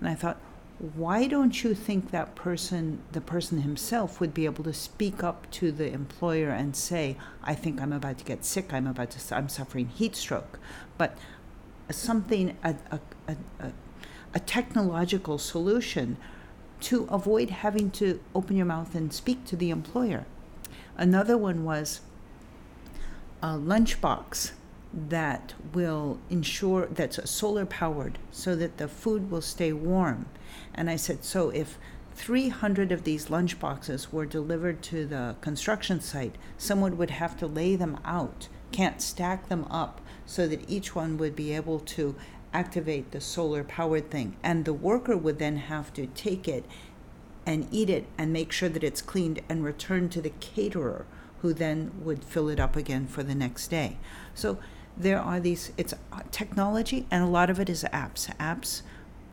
And 0.00 0.08
I 0.08 0.14
thought, 0.14 0.38
why 0.78 1.26
don't 1.26 1.64
you 1.64 1.74
think 1.74 2.10
that 2.10 2.34
person, 2.34 3.00
the 3.12 3.20
person 3.20 3.62
himself, 3.62 4.20
would 4.20 4.34
be 4.34 4.44
able 4.44 4.64
to 4.64 4.74
speak 4.74 5.24
up 5.24 5.50
to 5.52 5.72
the 5.72 5.90
employer 5.90 6.50
and 6.50 6.76
say, 6.76 7.16
I 7.42 7.54
think 7.54 7.80
I'm 7.80 7.92
about 7.92 8.18
to 8.18 8.24
get 8.24 8.44
sick, 8.44 8.74
I'm 8.74 8.86
about 8.86 9.10
to, 9.12 9.36
I'm 9.36 9.48
suffering 9.48 9.88
heat 9.88 10.14
stroke. 10.14 10.58
But 10.98 11.16
something, 11.90 12.56
a, 12.62 12.74
a, 12.90 13.00
a, 13.28 13.72
a 14.34 14.40
technological 14.40 15.38
solution 15.38 16.18
to 16.80 17.04
avoid 17.04 17.48
having 17.48 17.90
to 17.92 18.20
open 18.34 18.56
your 18.56 18.66
mouth 18.66 18.94
and 18.94 19.12
speak 19.12 19.46
to 19.46 19.56
the 19.56 19.70
employer. 19.70 20.26
Another 20.98 21.38
one 21.38 21.64
was 21.64 22.00
a 23.42 23.48
lunchbox 23.48 24.52
that 24.96 25.54
will 25.74 26.18
ensure 26.30 26.86
that's 26.86 27.30
solar 27.30 27.66
powered 27.66 28.18
so 28.30 28.56
that 28.56 28.78
the 28.78 28.88
food 28.88 29.30
will 29.30 29.42
stay 29.42 29.72
warm. 29.72 30.26
And 30.74 30.88
I 30.88 30.96
said, 30.96 31.22
so 31.22 31.50
if 31.50 31.78
300 32.14 32.90
of 32.90 33.04
these 33.04 33.28
lunch 33.28 33.60
boxes 33.60 34.10
were 34.10 34.24
delivered 34.24 34.82
to 34.82 35.06
the 35.06 35.36
construction 35.42 36.00
site, 36.00 36.36
someone 36.56 36.96
would 36.96 37.10
have 37.10 37.36
to 37.38 37.46
lay 37.46 37.76
them 37.76 38.00
out, 38.04 38.48
can't 38.72 39.02
stack 39.02 39.48
them 39.48 39.66
up 39.70 40.00
so 40.24 40.48
that 40.48 40.68
each 40.68 40.94
one 40.94 41.18
would 41.18 41.36
be 41.36 41.52
able 41.52 41.78
to 41.78 42.16
activate 42.54 43.10
the 43.10 43.20
solar 43.20 43.62
powered 43.62 44.10
thing. 44.10 44.34
And 44.42 44.64
the 44.64 44.72
worker 44.72 45.16
would 45.16 45.38
then 45.38 45.56
have 45.56 45.92
to 45.92 46.06
take 46.06 46.48
it 46.48 46.64
and 47.44 47.68
eat 47.70 47.90
it 47.90 48.06
and 48.16 48.32
make 48.32 48.50
sure 48.50 48.70
that 48.70 48.82
it's 48.82 49.02
cleaned 49.02 49.40
and 49.48 49.62
return 49.62 50.08
to 50.08 50.22
the 50.22 50.32
caterer 50.40 51.04
who 51.42 51.52
then 51.52 51.92
would 52.02 52.24
fill 52.24 52.48
it 52.48 52.58
up 52.58 52.76
again 52.76 53.06
for 53.06 53.22
the 53.22 53.34
next 53.34 53.68
day. 53.68 53.98
So 54.34 54.58
there 54.96 55.20
are 55.20 55.40
these, 55.40 55.72
it's 55.76 55.92
uh, 55.92 56.20
technology 56.30 57.06
and 57.10 57.22
a 57.22 57.26
lot 57.26 57.50
of 57.50 57.60
it 57.60 57.68
is 57.68 57.84
apps. 57.92 58.34
Apps 58.36 58.82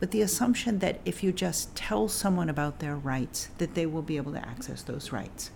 with 0.00 0.10
the 0.10 0.22
assumption 0.22 0.80
that 0.80 1.00
if 1.04 1.22
you 1.22 1.32
just 1.32 1.74
tell 1.74 2.08
someone 2.08 2.48
about 2.48 2.80
their 2.80 2.96
rights, 2.96 3.48
that 3.58 3.74
they 3.74 3.86
will 3.86 4.02
be 4.02 4.16
able 4.16 4.32
to 4.32 4.46
access 4.46 4.82
those 4.82 5.12
rights. 5.12 5.50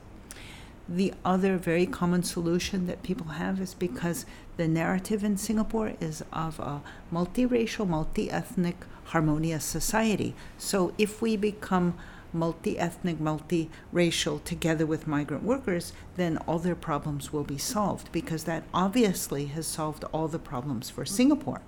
The 0.89 1.13
other 1.23 1.59
very 1.59 1.85
common 1.85 2.23
solution 2.23 2.87
that 2.87 3.03
people 3.03 3.27
have 3.27 3.61
is 3.61 3.75
because 3.75 4.25
the 4.57 4.67
narrative 4.67 5.23
in 5.23 5.37
Singapore 5.37 5.93
is 6.01 6.25
of 6.33 6.59
a 6.59 6.81
multiracial, 7.13 7.87
multi 7.87 8.31
ethnic, 8.31 8.77
harmonious 9.05 9.65
society. 9.65 10.35
So 10.57 10.95
if 10.97 11.21
we 11.21 11.37
become 11.37 11.95
multi 12.33 12.79
ethnic, 12.79 13.21
multi-racial 13.21 14.39
together 14.41 14.87
with 14.87 15.07
migrant 15.07 15.43
workers, 15.43 15.93
then 16.17 16.37
all 16.39 16.59
their 16.59 16.75
problems 16.75 17.33
will 17.33 17.45
be 17.45 17.59
solved 17.59 18.11
because 18.13 18.45
that 18.45 18.65
obviously 18.73 19.47
has 19.47 19.67
solved 19.67 20.05
all 20.13 20.29
the 20.29 20.39
problems 20.39 20.91
for 20.91 21.05
Singapore. 21.05 21.61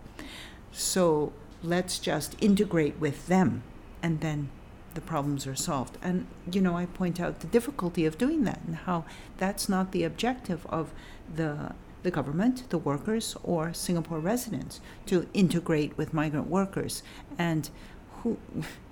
So 0.72 1.32
let's 1.62 1.98
just 1.98 2.36
integrate 2.40 2.98
with 2.98 3.26
them 3.26 3.62
and 4.02 4.20
then 4.20 4.50
the 4.94 5.00
problems 5.00 5.46
are 5.46 5.54
solved. 5.54 5.98
And, 6.02 6.26
you 6.50 6.60
know, 6.60 6.76
I 6.76 6.86
point 6.86 7.20
out 7.20 7.40
the 7.40 7.46
difficulty 7.46 8.06
of 8.06 8.18
doing 8.18 8.44
that 8.44 8.60
and 8.66 8.76
how 8.76 9.04
that's 9.38 9.68
not 9.68 9.92
the 9.92 10.04
objective 10.04 10.66
of 10.66 10.92
the 11.32 11.74
the 12.02 12.10
government, 12.10 12.68
the 12.70 12.78
workers, 12.78 13.36
or 13.42 13.72
Singapore 13.72 14.20
residents 14.20 14.80
to 15.06 15.28
integrate 15.34 15.96
with 15.98 16.14
migrant 16.14 16.48
workers. 16.48 17.02
And 17.38 17.68
who 18.22 18.36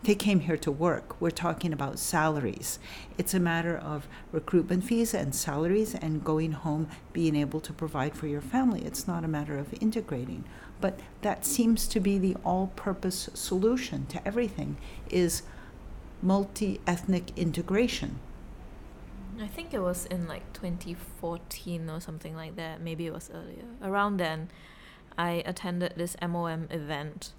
they 0.03 0.15
came 0.15 0.41
here 0.41 0.57
to 0.57 0.71
work. 0.71 1.21
We're 1.21 1.31
talking 1.31 1.73
about 1.73 1.99
salaries. 1.99 2.79
It's 3.19 3.35
a 3.35 3.41
matter 3.41 3.77
of 3.77 4.09
recruitment 4.33 4.85
fees 4.85 5.13
and 5.13 5.35
salaries 5.35 5.95
and 5.95 6.25
going 6.25 6.53
home 6.53 6.89
being 7.13 7.37
able 7.37 7.61
to 7.61 7.73
provide 7.73 8.15
for 8.15 8.27
your 8.27 8.41
family. 8.41 8.83
It's 8.85 9.07
not 9.07 9.25
a 9.25 9.29
matter 9.29 9.59
of 9.59 9.75
integrating. 9.81 10.45
But 10.81 10.99
that 11.23 11.45
seems 11.45 11.87
to 11.89 12.01
be 12.01 12.19
the 12.19 12.37
all-purpose 12.45 13.31
solution 13.35 14.07
to 14.07 14.27
everything 14.27 14.77
is 15.11 15.43
multi-ethnic 16.23 17.37
integration. 17.37 18.19
I 19.41 19.47
think 19.47 19.73
it 19.73 19.81
was 19.81 20.07
in 20.07 20.27
like 20.27 20.53
2014 20.53 21.91
or 21.91 22.01
something 22.01 22.35
like 22.35 22.57
that. 22.57 22.81
Maybe 22.81 23.07
it 23.07 23.13
was 23.13 23.31
earlier. 23.33 23.65
Around 23.83 24.17
then, 24.17 24.49
I 25.17 25.43
attended 25.45 25.95
this 25.97 26.17
MOM 26.21 26.67
event 26.71 27.33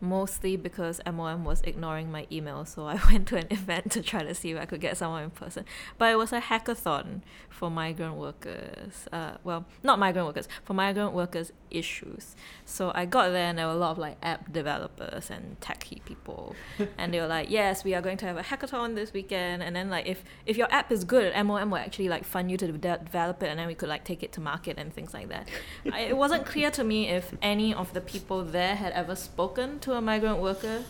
mostly 0.00 0.56
because 0.56 1.00
MOM 1.10 1.44
was 1.44 1.60
ignoring 1.62 2.10
my 2.10 2.26
email. 2.32 2.64
So 2.64 2.86
I 2.86 2.98
went 3.10 3.28
to 3.28 3.36
an 3.36 3.46
event 3.50 3.92
to 3.92 4.02
try 4.02 4.22
to 4.22 4.34
see 4.34 4.52
if 4.52 4.60
I 4.60 4.66
could 4.66 4.80
get 4.80 4.96
someone 4.96 5.24
in 5.24 5.30
person. 5.30 5.64
But 5.98 6.12
it 6.12 6.16
was 6.16 6.32
a 6.32 6.40
hackathon 6.40 7.22
for 7.48 7.70
migrant 7.70 8.16
workers. 8.16 9.06
Uh, 9.12 9.32
well, 9.44 9.66
not 9.82 9.98
migrant 9.98 10.26
workers, 10.26 10.48
for 10.64 10.74
migrant 10.74 11.12
workers 11.12 11.52
issues. 11.70 12.34
So 12.64 12.92
I 12.94 13.04
got 13.04 13.30
there 13.30 13.46
and 13.46 13.58
there 13.58 13.66
were 13.66 13.72
a 13.72 13.76
lot 13.76 13.92
of 13.92 13.98
like 13.98 14.16
app 14.22 14.52
developers 14.52 15.30
and 15.30 15.58
techie 15.60 16.04
people. 16.04 16.54
and 16.98 17.12
they 17.12 17.20
were 17.20 17.26
like, 17.26 17.50
yes, 17.50 17.84
we 17.84 17.94
are 17.94 18.02
going 18.02 18.16
to 18.18 18.26
have 18.26 18.36
a 18.36 18.42
hackathon 18.42 18.94
this 18.94 19.12
weekend. 19.12 19.62
And 19.62 19.76
then 19.76 19.90
like 19.90 20.06
if, 20.06 20.24
if 20.46 20.56
your 20.56 20.72
app 20.72 20.90
is 20.90 21.04
good, 21.04 21.34
MOM 21.44 21.70
will 21.70 21.78
actually 21.78 22.08
like 22.08 22.24
fund 22.24 22.50
you 22.50 22.56
to 22.56 22.72
de- 22.72 22.98
develop 22.98 23.42
it 23.42 23.48
and 23.48 23.58
then 23.58 23.66
we 23.66 23.74
could 23.74 23.88
like 23.88 24.04
take 24.04 24.22
it 24.22 24.32
to 24.32 24.40
market 24.40 24.78
and 24.78 24.92
things 24.92 25.14
like 25.14 25.28
that. 25.28 25.48
I, 25.92 26.00
it 26.00 26.16
wasn't 26.16 26.46
clear 26.46 26.70
to 26.72 26.84
me 26.84 27.08
if 27.08 27.34
any 27.42 27.74
of 27.74 27.92
the 27.92 28.00
people 28.00 28.44
there 28.44 28.74
had 28.76 28.92
ever 28.92 29.14
spoken 29.14 29.78
to 29.80 29.89
a 29.94 30.00
migrant 30.00 30.38
worker 30.38 30.84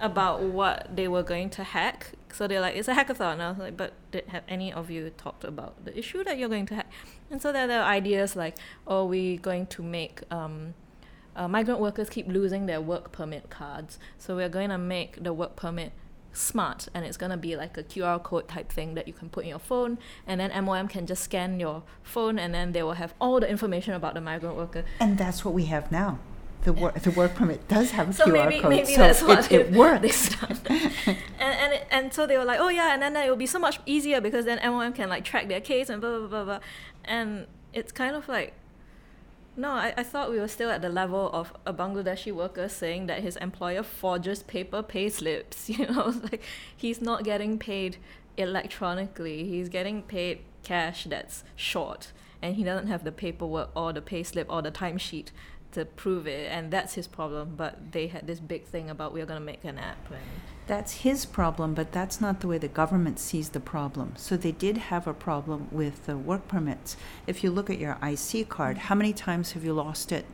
about 0.00 0.40
what 0.40 0.88
they 0.94 1.06
were 1.06 1.22
going 1.22 1.50
to 1.50 1.62
hack. 1.62 2.12
So 2.32 2.46
they're 2.46 2.60
like, 2.60 2.76
it's 2.76 2.88
a 2.88 2.94
hackathon. 2.94 3.34
And 3.34 3.42
I 3.42 3.50
was 3.50 3.58
like, 3.58 3.76
but 3.76 3.92
did 4.10 4.26
have 4.28 4.44
any 4.48 4.72
of 4.72 4.90
you 4.90 5.10
talked 5.10 5.44
about 5.44 5.84
the 5.84 5.96
issue 5.96 6.24
that 6.24 6.38
you're 6.38 6.48
going 6.48 6.66
to 6.66 6.76
hack? 6.76 6.90
And 7.30 7.40
so 7.40 7.52
there, 7.52 7.66
there 7.66 7.82
are 7.82 7.90
ideas 7.90 8.34
like, 8.34 8.56
oh, 8.86 9.04
we're 9.04 9.38
going 9.38 9.66
to 9.66 9.82
make 9.82 10.22
um, 10.30 10.74
uh, 11.36 11.48
migrant 11.48 11.80
workers 11.80 12.08
keep 12.08 12.28
losing 12.28 12.66
their 12.66 12.80
work 12.80 13.12
permit 13.12 13.50
cards. 13.50 13.98
So 14.18 14.36
we're 14.36 14.48
going 14.48 14.70
to 14.70 14.78
make 14.78 15.22
the 15.22 15.32
work 15.32 15.56
permit 15.56 15.92
smart 16.32 16.86
and 16.94 17.04
it's 17.04 17.16
going 17.16 17.30
to 17.30 17.36
be 17.36 17.56
like 17.56 17.76
a 17.76 17.82
QR 17.82 18.22
code 18.22 18.46
type 18.46 18.70
thing 18.70 18.94
that 18.94 19.08
you 19.08 19.12
can 19.12 19.28
put 19.28 19.42
in 19.42 19.50
your 19.50 19.58
phone 19.58 19.98
and 20.28 20.40
then 20.40 20.64
MOM 20.64 20.86
can 20.86 21.04
just 21.04 21.24
scan 21.24 21.58
your 21.58 21.82
phone 22.04 22.38
and 22.38 22.54
then 22.54 22.70
they 22.70 22.84
will 22.84 22.92
have 22.92 23.14
all 23.20 23.40
the 23.40 23.50
information 23.50 23.94
about 23.94 24.14
the 24.14 24.20
migrant 24.20 24.56
worker. 24.56 24.84
And 25.00 25.18
that's 25.18 25.44
what 25.44 25.54
we 25.54 25.64
have 25.66 25.90
now 25.90 26.20
the 26.62 26.72
work 26.72 26.94
the 27.00 27.10
work 27.10 27.34
permit 27.34 27.66
does 27.68 27.90
have 27.92 28.10
a 28.10 28.12
so 28.12 28.26
QR 28.26 28.32
maybe, 28.32 28.60
code, 28.60 28.70
maybe 28.70 28.94
so 28.94 29.00
that's 29.00 29.22
what 29.22 29.50
it, 29.50 29.60
it 29.60 29.72
works. 29.76 30.36
and 30.42 31.18
and 31.38 31.72
it, 31.72 31.86
and 31.90 32.12
so 32.12 32.26
they 32.26 32.36
were 32.36 32.44
like, 32.44 32.60
oh 32.60 32.68
yeah, 32.68 32.92
and 32.92 33.02
then 33.02 33.16
uh, 33.16 33.20
it 33.20 33.28
will 33.28 33.36
be 33.36 33.46
so 33.46 33.58
much 33.58 33.80
easier 33.86 34.20
because 34.20 34.44
then 34.44 34.58
MOM 34.62 34.92
can 34.92 35.08
like 35.08 35.24
track 35.24 35.48
their 35.48 35.60
case 35.60 35.88
and 35.88 36.00
blah 36.00 36.18
blah 36.18 36.28
blah 36.28 36.44
blah, 36.44 36.60
and 37.04 37.46
it's 37.72 37.92
kind 37.92 38.16
of 38.16 38.28
like. 38.28 38.54
No, 39.56 39.72
I, 39.72 39.92
I 39.96 40.04
thought 40.04 40.30
we 40.30 40.38
were 40.38 40.48
still 40.48 40.70
at 40.70 40.80
the 40.80 40.88
level 40.88 41.28
of 41.32 41.52
a 41.66 41.74
Bangladeshi 41.74 42.32
worker 42.32 42.68
saying 42.68 43.08
that 43.08 43.20
his 43.20 43.36
employer 43.36 43.82
forges 43.82 44.44
paper 44.44 44.80
pay 44.80 45.08
slips. 45.10 45.68
You 45.78 45.86
know, 45.88 46.14
like 46.22 46.42
he's 46.74 47.02
not 47.02 47.24
getting 47.24 47.58
paid 47.58 47.96
electronically. 48.38 49.44
He's 49.44 49.68
getting 49.68 50.02
paid 50.02 50.38
cash 50.62 51.04
that's 51.04 51.42
short 51.56 52.12
and 52.42 52.56
he 52.56 52.64
doesn't 52.64 52.86
have 52.86 53.04
the 53.04 53.12
paperwork 53.12 53.70
or 53.74 53.92
the 53.92 54.00
pay 54.00 54.22
slip 54.22 54.46
or 54.50 54.62
the 54.62 54.70
timesheet 54.70 55.28
to 55.72 55.84
prove 55.84 56.26
it, 56.26 56.50
and 56.50 56.70
that's 56.70 56.94
his 56.94 57.06
problem. 57.06 57.54
But 57.56 57.92
they 57.92 58.08
had 58.08 58.26
this 58.26 58.40
big 58.40 58.64
thing 58.64 58.90
about 58.90 59.12
we're 59.12 59.26
going 59.26 59.40
to 59.40 59.46
make 59.46 59.64
an 59.64 59.78
app. 59.78 60.10
And 60.10 60.20
that's 60.66 60.92
his 60.98 61.26
problem, 61.26 61.74
but 61.74 61.90
that's 61.90 62.20
not 62.20 62.40
the 62.40 62.46
way 62.46 62.58
the 62.58 62.68
government 62.68 63.18
sees 63.18 63.48
the 63.48 63.60
problem. 63.60 64.14
So 64.16 64.36
they 64.36 64.52
did 64.52 64.76
have 64.76 65.06
a 65.06 65.14
problem 65.14 65.68
with 65.72 66.06
the 66.06 66.16
work 66.16 66.46
permits. 66.46 66.96
If 67.26 67.42
you 67.42 67.50
look 67.50 67.70
at 67.70 67.78
your 67.78 67.98
IC 68.02 68.48
card, 68.48 68.78
how 68.78 68.94
many 68.94 69.12
times 69.12 69.52
have 69.52 69.64
you 69.64 69.72
lost 69.72 70.12
it? 70.12 70.26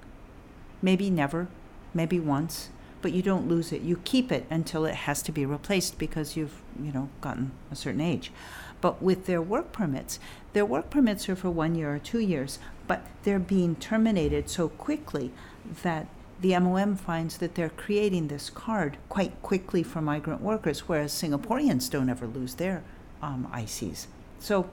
Maybe 0.82 1.08
never, 1.08 1.48
maybe 1.94 2.20
once, 2.20 2.68
but 3.00 3.12
you 3.12 3.22
don't 3.22 3.48
lose 3.48 3.72
it. 3.72 3.82
You 3.82 4.00
keep 4.04 4.30
it 4.30 4.46
until 4.50 4.84
it 4.84 4.94
has 4.94 5.22
to 5.22 5.32
be 5.32 5.46
replaced 5.46 5.98
because 5.98 6.36
you've, 6.36 6.60
you 6.82 6.92
know, 6.92 7.08
gotten 7.20 7.52
a 7.70 7.76
certain 7.76 8.00
age. 8.00 8.30
But 8.80 9.02
with 9.02 9.26
their 9.26 9.42
work 9.42 9.72
permits, 9.72 10.18
their 10.52 10.66
work 10.66 10.90
permits 10.90 11.28
are 11.28 11.36
for 11.36 11.50
one 11.50 11.74
year 11.74 11.94
or 11.94 11.98
two 11.98 12.18
years, 12.18 12.58
but 12.86 13.02
they're 13.24 13.38
being 13.38 13.76
terminated 13.76 14.48
so 14.48 14.68
quickly 14.68 15.32
that 15.82 16.06
the 16.40 16.58
MOM 16.58 16.96
finds 16.96 17.38
that 17.38 17.54
they're 17.54 17.70
creating 17.70 18.28
this 18.28 18.50
card 18.50 18.98
quite 19.08 19.40
quickly 19.42 19.82
for 19.82 20.02
migrant 20.02 20.42
workers, 20.42 20.80
whereas 20.80 21.12
Singaporeans 21.12 21.90
don't 21.90 22.10
ever 22.10 22.26
lose 22.26 22.54
their 22.54 22.82
um, 23.22 23.48
ICs. 23.52 24.06
So 24.38 24.68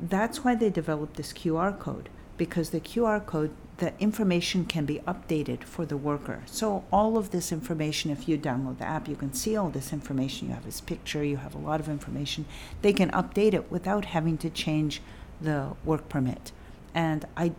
that's 0.00 0.44
why 0.44 0.54
they 0.54 0.68
developed 0.68 1.16
this 1.16 1.32
QR 1.32 1.78
code, 1.78 2.08
because 2.36 2.70
the 2.70 2.80
QR 2.80 3.24
code, 3.24 3.52
the 3.78 3.92
information 3.98 4.64
can 4.64 4.84
be 4.84 5.00
updated 5.00 5.64
for 5.64 5.84
the 5.84 5.96
worker. 5.96 6.42
So 6.46 6.84
all 6.92 7.16
of 7.16 7.30
this 7.30 7.52
information, 7.52 8.10
if 8.10 8.28
you 8.28 8.38
download 8.38 8.78
the 8.78 8.84
app, 8.84 9.08
you 9.08 9.16
can 9.16 9.32
see 9.32 9.56
all 9.56 9.70
this 9.70 9.92
information. 9.92 10.48
You 10.48 10.54
have 10.54 10.64
his 10.64 10.80
picture, 10.80 11.24
you 11.24 11.38
have 11.38 11.54
a 11.54 11.58
lot 11.58 11.80
of 11.80 11.88
information. 11.88 12.44
They 12.80 12.92
can 12.92 13.10
update 13.10 13.54
it 13.54 13.70
without 13.70 14.06
having 14.06 14.38
to 14.38 14.50
change 14.50 15.00
the 15.40 15.74
work 15.84 16.08
permit 16.08 16.52
and 16.94 17.24
I 17.36 17.52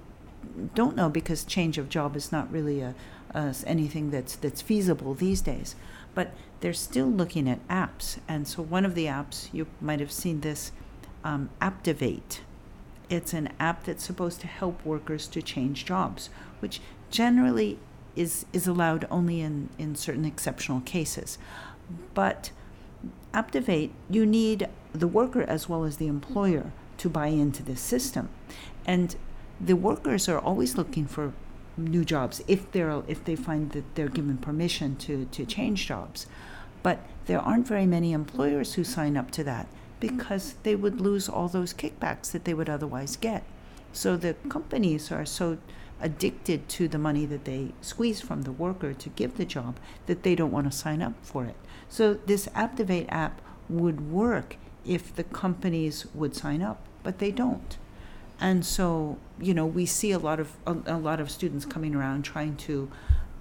don't 0.76 0.96
know 0.96 1.10
because 1.10 1.44
change 1.44 1.78
of 1.78 1.90
job 1.90 2.16
is 2.16 2.32
not 2.32 2.52
really 2.52 2.82
a, 2.82 2.96
a, 3.34 3.56
anything 3.66 4.12
that's 4.12 4.36
that's 4.36 4.62
feasible 4.62 5.14
these 5.14 5.42
days. 5.42 5.76
But 6.16 6.34
they're 6.60 6.74
still 6.74 7.08
looking 7.08 7.50
at 7.50 7.68
apps, 7.68 8.20
and 8.28 8.48
so 8.48 8.62
one 8.62 8.86
of 8.86 8.96
the 8.96 9.06
apps 9.06 9.50
you 9.52 9.68
might 9.82 10.00
have 10.00 10.12
seen 10.12 10.42
this, 10.42 10.72
um, 11.24 11.50
Aptivate. 11.62 12.40
It's 13.14 13.34
an 13.34 13.50
app 13.60 13.84
that's 13.84 14.04
supposed 14.04 14.42
to 14.42 14.48
help 14.48 14.84
workers 14.84 15.28
to 15.28 15.42
change 15.44 15.86
jobs, 15.86 16.32
which 16.62 16.82
generally 17.12 17.78
is 18.16 18.48
is 18.52 18.66
allowed 18.66 19.06
only 19.12 19.40
in 19.40 19.70
in 19.78 19.96
certain 19.96 20.26
exceptional 20.26 20.82
cases. 20.82 21.38
But 22.16 22.52
Aptivate, 23.32 23.92
you 24.10 24.26
need 24.26 24.68
the 24.94 25.08
worker 25.08 25.44
as 25.44 25.70
well 25.70 25.84
as 25.84 25.98
the 25.98 26.08
employer 26.08 26.72
to 26.98 27.10
buy 27.10 27.28
into 27.28 27.62
this 27.62 27.82
system. 27.82 28.30
And 28.86 29.16
the 29.62 29.76
workers 29.76 30.28
are 30.28 30.40
always 30.40 30.76
looking 30.76 31.06
for 31.06 31.34
new 31.78 32.04
jobs 32.04 32.44
if 32.48 32.72
they're 32.72 33.04
if 33.08 33.24
they 33.26 33.36
find 33.36 33.72
that 33.74 33.94
they're 33.94 34.16
given 34.20 34.38
permission 34.38 34.96
to 35.06 35.26
to 35.26 35.46
change 35.46 35.86
jobs. 35.86 36.26
But 36.82 36.98
there 37.28 37.40
aren't 37.40 37.68
very 37.68 37.86
many 37.86 38.12
employers 38.12 38.74
who 38.74 38.84
sign 38.84 39.18
up 39.18 39.30
to 39.32 39.44
that 39.44 39.68
because 40.04 40.56
they 40.64 40.76
would 40.76 41.00
lose 41.00 41.30
all 41.30 41.48
those 41.48 41.74
kickbacks 41.74 42.30
that 42.34 42.44
they 42.44 42.54
would 42.54 42.68
otherwise 42.68 43.16
get. 43.16 43.42
So 43.94 44.18
the 44.18 44.34
companies 44.50 45.14
are 45.14 45.26
so 45.26 45.60
addicted 46.02 46.68
to 46.68 46.90
the 46.90 46.98
money 46.98 47.26
that 47.26 47.46
they 47.46 47.72
squeeze 47.80 48.20
from 48.20 48.42
the 48.42 48.52
worker 48.52 48.94
to 48.94 49.08
give 49.08 49.38
the 49.38 49.46
job 49.46 49.78
that 50.08 50.24
they 50.24 50.36
don't 50.36 50.52
want 50.52 50.70
to 50.70 50.78
sign 50.78 51.02
up 51.02 51.14
for 51.22 51.46
it. 51.46 51.56
So 51.88 52.16
this 52.16 52.48
Aptivate 52.48 53.06
app 53.08 53.42
would 53.70 54.12
work 54.12 54.58
if 54.86 55.16
the 55.16 55.24
companies 55.24 56.06
would 56.14 56.36
sign 56.36 56.62
up, 56.62 56.86
but 57.02 57.20
they 57.20 57.32
don't. 57.32 57.78
And 58.42 58.66
so, 58.66 59.18
you 59.40 59.54
know, 59.54 59.66
we 59.66 59.86
see 59.86 60.12
a 60.12 60.20
lot 60.20 60.42
of 60.42 60.58
a, 60.68 60.76
a 60.86 60.98
lot 60.98 61.22
of 61.22 61.32
students 61.32 61.66
coming 61.66 61.96
around 61.96 62.24
trying 62.24 62.58
to 62.68 62.92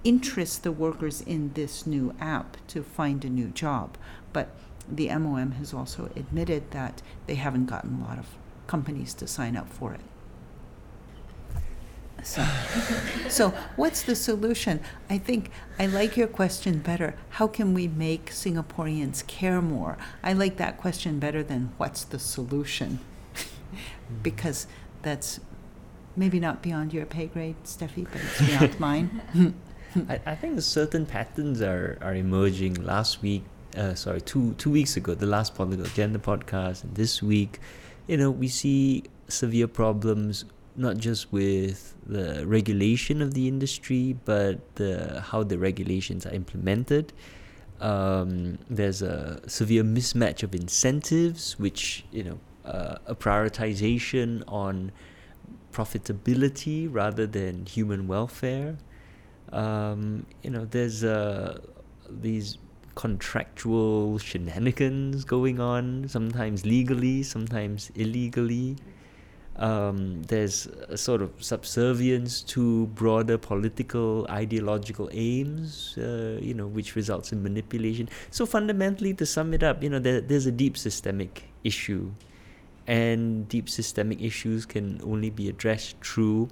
interest 0.05 0.63
the 0.63 0.71
workers 0.71 1.19
in 1.19 1.51
this 1.55 1.85
new 1.85 2.15
app 2.21 2.55
to 2.67 2.83
find 2.83 3.25
a 3.25 3.29
new 3.29 3.49
job. 3.49 3.97
But 4.31 4.55
the 4.95 5.09
MOM 5.09 5.53
has 5.53 5.73
also 5.73 6.09
admitted 6.15 6.71
that 6.71 7.01
they 7.27 7.35
haven't 7.35 7.65
gotten 7.65 8.01
a 8.01 8.07
lot 8.07 8.19
of 8.19 8.27
companies 8.67 9.13
to 9.15 9.27
sign 9.27 9.55
up 9.55 9.69
for 9.69 9.93
it. 9.93 10.01
So, 12.23 12.45
so 13.29 13.49
what's 13.75 14.03
the 14.03 14.15
solution? 14.15 14.79
I 15.09 15.17
think 15.17 15.51
I 15.77 15.87
like 15.87 16.15
your 16.15 16.27
question 16.27 16.79
better. 16.79 17.15
How 17.31 17.47
can 17.47 17.73
we 17.73 17.87
make 17.87 18.31
Singaporeans 18.31 19.27
care 19.27 19.61
more? 19.61 19.97
I 20.23 20.33
like 20.33 20.57
that 20.57 20.77
question 20.77 21.19
better 21.19 21.43
than 21.43 21.73
what's 21.77 22.03
the 22.05 22.19
solution? 22.19 22.99
Mm-hmm. 23.73 24.21
because 24.21 24.67
that's 25.01 25.39
maybe 26.15 26.39
not 26.39 26.61
beyond 26.61 26.93
your 26.93 27.05
pay 27.05 27.27
grade, 27.27 27.55
Steffi, 27.63 28.05
but 28.11 28.21
it's 28.21 28.39
beyond 28.39 28.79
mine. 28.87 29.55
I, 30.09 30.19
I 30.25 30.35
think 30.35 30.61
certain 30.61 31.05
patterns 31.05 31.61
are, 31.61 31.97
are 32.01 32.15
emerging. 32.15 32.75
Last 32.75 33.21
week, 33.21 33.43
uh, 33.77 33.95
sorry, 33.95 34.21
two 34.21 34.53
two 34.53 34.71
weeks 34.71 34.97
ago, 34.97 35.13
the 35.15 35.25
last 35.25 35.55
political 35.55 35.85
agenda 35.85 36.19
podcast, 36.19 36.83
and 36.83 36.95
this 36.95 37.21
week, 37.21 37.59
you 38.07 38.17
know, 38.17 38.31
we 38.31 38.47
see 38.47 39.03
severe 39.27 39.67
problems 39.67 40.45
not 40.75 40.97
just 40.97 41.31
with 41.31 41.95
the 42.05 42.45
regulation 42.47 43.21
of 43.21 43.33
the 43.33 43.47
industry, 43.47 44.15
but 44.25 44.75
the 44.75 45.21
how 45.27 45.43
the 45.43 45.57
regulations 45.57 46.25
are 46.25 46.33
implemented. 46.33 47.13
Um, 47.79 48.59
there's 48.69 49.01
a 49.01 49.41
severe 49.47 49.83
mismatch 49.83 50.43
of 50.43 50.55
incentives, 50.55 51.59
which 51.59 52.05
you 52.11 52.23
know, 52.23 52.39
uh, 52.65 52.97
a 53.05 53.15
prioritization 53.15 54.43
on 54.47 54.91
profitability 55.71 56.87
rather 56.89 57.27
than 57.27 57.65
human 57.65 58.07
welfare. 58.07 58.77
Um, 59.51 60.25
you 60.41 60.49
know, 60.49 60.65
there's 60.65 61.03
uh, 61.03 61.59
these 62.09 62.57
contractual 62.95 64.17
shenanigans 64.17 65.23
going 65.25 65.59
on, 65.59 66.07
sometimes 66.07 66.65
legally, 66.65 67.23
sometimes 67.23 67.91
illegally. 67.95 68.77
Um, 69.55 70.23
there's 70.23 70.65
a 70.65 70.97
sort 70.97 71.21
of 71.21 71.31
subservience 71.43 72.41
to 72.41 72.87
broader 72.87 73.37
political 73.37 74.25
ideological 74.29 75.09
aims, 75.11 75.95
uh, 75.97 76.39
you 76.41 76.55
know, 76.55 76.65
which 76.65 76.95
results 76.95 77.31
in 77.31 77.43
manipulation. 77.43 78.09
So 78.31 78.45
fundamentally, 78.45 79.13
to 79.13 79.25
sum 79.25 79.53
it 79.53 79.61
up, 79.61 79.83
you 79.83 79.89
know, 79.89 79.99
there, 79.99 80.21
there's 80.21 80.47
a 80.47 80.51
deep 80.51 80.75
systemic 80.75 81.43
issue 81.63 82.11
and 82.87 83.47
deep 83.47 83.69
systemic 83.69 84.21
issues 84.21 84.65
can 84.65 84.99
only 85.03 85.29
be 85.29 85.47
addressed 85.47 85.95
through 86.03 86.49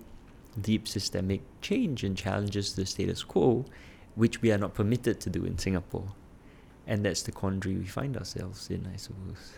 deep 0.60 0.88
systemic 0.88 1.42
change 1.62 2.04
and 2.04 2.18
challenges 2.18 2.72
to 2.72 2.82
the 2.82 2.86
status 2.86 3.24
quo, 3.24 3.66
which 4.16 4.42
we 4.42 4.52
are 4.52 4.58
not 4.58 4.74
permitted 4.74 5.20
to 5.22 5.30
do 5.30 5.46
in 5.46 5.58
Singapore. 5.58 6.08
And 6.88 7.06
that's 7.06 7.22
the 7.22 7.32
quandary 7.32 7.76
we 7.76 7.86
find 7.86 8.18
ourselves 8.18 8.70
in, 8.70 8.90
I 8.92 8.98
suppose. 8.98 9.54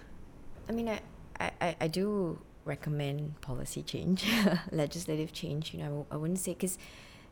I 0.67 0.71
mean, 0.71 0.89
I, 0.89 1.01
I, 1.39 1.75
I 1.81 1.87
do 1.87 2.39
recommend 2.65 3.39
policy 3.41 3.81
change, 3.81 4.25
legislative 4.71 5.31
change. 5.33 5.73
You 5.73 5.79
know, 5.79 6.05
I, 6.11 6.17
wouldn't 6.17 6.39
say 6.39 6.53
because 6.53 6.77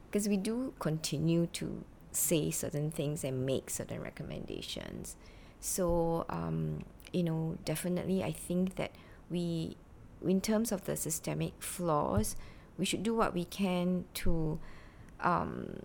because 0.10 0.28
we 0.28 0.38
do 0.38 0.74
continue 0.80 1.48
to 1.48 1.84
say 2.12 2.52
certain 2.52 2.92
things 2.92 3.24
and 3.24 3.46
make 3.46 3.70
certain 3.70 4.02
recommendations. 4.02 5.16
So, 5.60 6.26
um, 6.30 6.84
you 7.14 7.24
know, 7.24 7.58
definitely, 7.64 8.24
I 8.24 8.32
think 8.32 8.76
that 8.76 8.92
we 9.30 9.78
in 10.26 10.42
terms 10.42 10.72
of 10.72 10.86
the 10.86 10.96
systemic 10.96 11.54
flaws 11.60 12.36
we 12.78 12.86
should 12.86 13.04
do 13.04 13.14
what 13.14 13.34
we 13.34 13.46
can 13.46 14.06
to 14.14 14.60
um, 15.20 15.80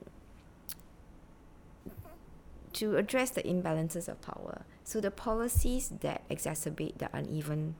to 2.76 2.96
address 2.96 3.30
the 3.30 3.42
imbalances 3.42 4.08
of 4.08 4.20
power 4.20 4.64
so 4.84 5.00
the 5.00 5.10
policies 5.10 5.90
that 6.00 6.28
exacerbate 6.28 6.96
the 6.98 7.08
uneven 7.12 7.74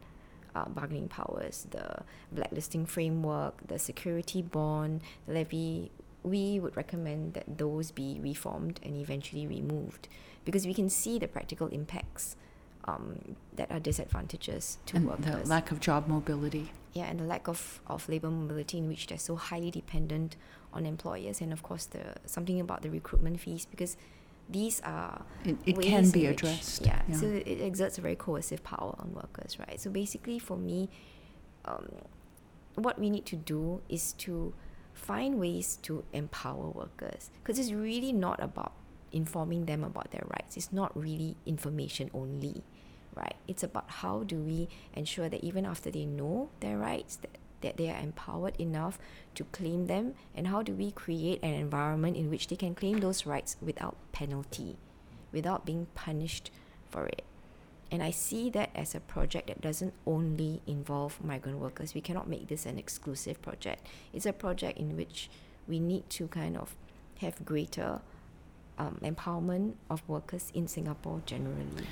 uh, 0.55 0.65
bargaining 0.69 1.09
powers 1.09 1.67
the 1.71 2.03
blacklisting 2.33 2.87
framework 2.87 3.55
the 3.69 3.79
security 3.79 4.43
bond 4.43 5.01
the 5.27 5.35
levy 5.35 5.91
we 6.23 6.59
would 6.59 6.77
recommend 6.77 7.35
that 7.35 7.59
those 7.59 7.93
be 7.93 8.19
reformed 8.21 8.81
and 8.83 8.97
eventually 8.97 9.47
removed 9.47 10.09
because 10.45 10.67
we 10.67 10.75
can 10.75 10.89
see 10.89 11.19
the 11.19 11.29
practical 11.29 11.69
impacts 11.69 12.37
um, 12.87 13.37
that 13.55 13.71
are 13.71 13.81
disadvantages 13.81 14.79
to 14.87 14.97
and 14.97 15.07
workers. 15.07 15.43
the 15.43 15.49
lack 15.49 15.71
of 15.71 15.81
job 15.81 16.09
mobility. 16.09 16.71
Yeah, 16.93 17.05
and 17.05 17.21
the 17.21 17.25
lack 17.25 17.49
of, 17.49 17.81
of 17.87 18.09
labor 18.09 18.31
mobility 18.31 18.79
in 18.79 18.89
which 18.89 19.07
they're 19.09 19.19
so 19.19 19.37
highly 19.37 19.71
dependent 19.71 20.37
on 20.73 20.87
employers, 20.87 21.41
and 21.41 21.53
of 21.53 21.63
course 21.63 21.87
the 21.87 22.15
something 22.25 22.61
about 22.61 22.83
the 22.83 22.91
recruitment 22.91 23.41
fees 23.41 23.67
because 23.67 23.97
these 24.49 24.81
are 24.83 25.23
it, 25.45 25.57
it 25.67 25.77
ways 25.77 25.87
can 25.87 26.11
be 26.11 26.25
in 26.25 26.31
which- 26.31 26.43
addressed. 26.43 26.87
Yeah, 26.87 27.03
so 27.13 27.27
it 27.27 27.61
exerts 27.61 27.99
a 27.99 28.01
very 28.01 28.17
coercive 28.17 28.63
power 28.63 28.95
on 28.99 29.13
workers, 29.15 29.59
right? 29.59 29.81
So 29.81 29.91
basically, 29.91 30.39
for 30.39 30.57
me, 30.57 30.89
um, 31.65 31.89
what 32.75 32.99
we 32.99 33.11
need 33.11 33.27
to 33.27 33.37
do 33.37 33.83
is 33.89 34.13
to 34.15 34.55
find 34.93 35.39
ways 35.39 35.77
to 35.83 36.05
empower 36.13 36.69
workers 36.71 37.31
because 37.43 37.59
it's 37.59 37.73
really 37.73 38.13
not 38.13 38.43
about 38.43 38.73
informing 39.13 39.67
them 39.67 39.85
about 39.85 40.11
their 40.11 40.25
rights. 40.29 40.57
It's 40.57 40.73
not 40.73 40.97
really 40.97 41.37
information 41.47 42.11
only, 42.15 42.63
right? 43.15 43.37
It's 43.49 43.63
about 43.63 43.89
how 43.89 44.23
do 44.25 44.37
we 44.37 44.69
ensure 44.95 45.29
that 45.29 45.43
even 45.45 45.65
after 45.67 45.91
they 45.91 46.05
know 46.07 46.51
their 46.61 46.79
rights, 46.79 47.17
that, 47.17 47.37
that 47.61 47.77
they 47.77 47.91
are 47.91 47.99
empowered 47.99 48.57
enough 48.61 48.99
to 49.35 49.45
claim 49.45 49.87
them, 49.87 50.15
and 50.35 50.49
how 50.49 50.63
do 50.63 50.73
we 50.73 50.91
create 50.91 51.43
an 51.43 51.55
environment 51.55 52.17
in 52.17 52.31
which 52.31 52.49
they 52.49 52.57
can 52.57 52.75
claim 52.75 52.99
those 52.99 53.27
rights 53.27 53.57
without 53.61 53.97
penalty, 54.13 54.77
without 55.33 55.65
being 55.65 55.87
punished 55.95 56.51
for 56.89 57.07
it. 57.07 57.25
And 57.91 58.03
I 58.03 58.11
see 58.11 58.51
that 58.51 58.71
as 58.75 58.95
a 58.95 59.01
project 59.01 59.47
that 59.47 59.61
doesn't 59.61 59.95
only 60.07 60.61
involve 60.67 61.23
migrant 61.25 61.59
workers. 61.59 61.95
We 61.95 62.01
cannot 62.01 62.29
make 62.29 62.49
this 62.49 62.67
an 62.67 62.79
exclusive 62.79 63.41
project. 63.43 63.87
It's 64.13 64.27
a 64.27 64.33
project 64.33 64.79
in 64.79 64.97
which 64.97 65.31
we 65.69 65.79
need 65.79 66.11
to 66.11 66.27
kind 66.27 66.57
of 66.57 66.75
have 67.21 67.45
greater 67.45 68.01
um, 68.79 68.99
empowerment 69.03 69.75
of 69.89 70.03
workers 70.09 70.51
in 70.53 70.67
Singapore 70.67 71.23
generally. 71.27 71.87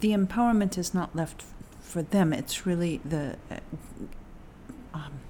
the 0.00 0.10
empowerment 0.10 0.76
is 0.76 0.92
not 0.92 1.14
left 1.16 1.44
for 1.80 2.02
them. 2.02 2.32
It's 2.32 2.66
really 2.66 3.00
the 3.04 3.36
uh, 3.50 3.56
um, 4.94 5.20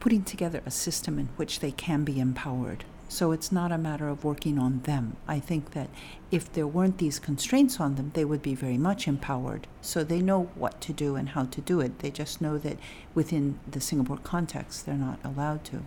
putting 0.00 0.24
together 0.24 0.62
a 0.66 0.70
system 0.70 1.18
in 1.18 1.28
which 1.36 1.60
they 1.60 1.70
can 1.70 2.04
be 2.04 2.18
empowered. 2.18 2.84
So 3.08 3.30
it's 3.30 3.52
not 3.52 3.70
a 3.70 3.76
matter 3.76 4.08
of 4.08 4.24
working 4.24 4.58
on 4.58 4.80
them. 4.80 5.16
I 5.28 5.38
think 5.38 5.72
that 5.72 5.90
if 6.30 6.50
there 6.50 6.66
weren't 6.66 6.96
these 6.96 7.18
constraints 7.18 7.78
on 7.78 7.96
them, 7.96 8.10
they 8.14 8.24
would 8.24 8.40
be 8.40 8.54
very 8.54 8.78
much 8.78 9.06
empowered. 9.06 9.66
So 9.82 10.02
they 10.02 10.22
know 10.22 10.44
what 10.54 10.80
to 10.80 10.94
do 10.94 11.14
and 11.14 11.28
how 11.28 11.44
to 11.44 11.60
do 11.60 11.80
it. 11.80 11.98
They 11.98 12.10
just 12.10 12.40
know 12.40 12.56
that 12.58 12.78
within 13.14 13.58
the 13.70 13.82
Singapore 13.82 14.16
context, 14.16 14.86
they're 14.86 14.94
not 14.94 15.20
allowed 15.22 15.62
to. 15.66 15.82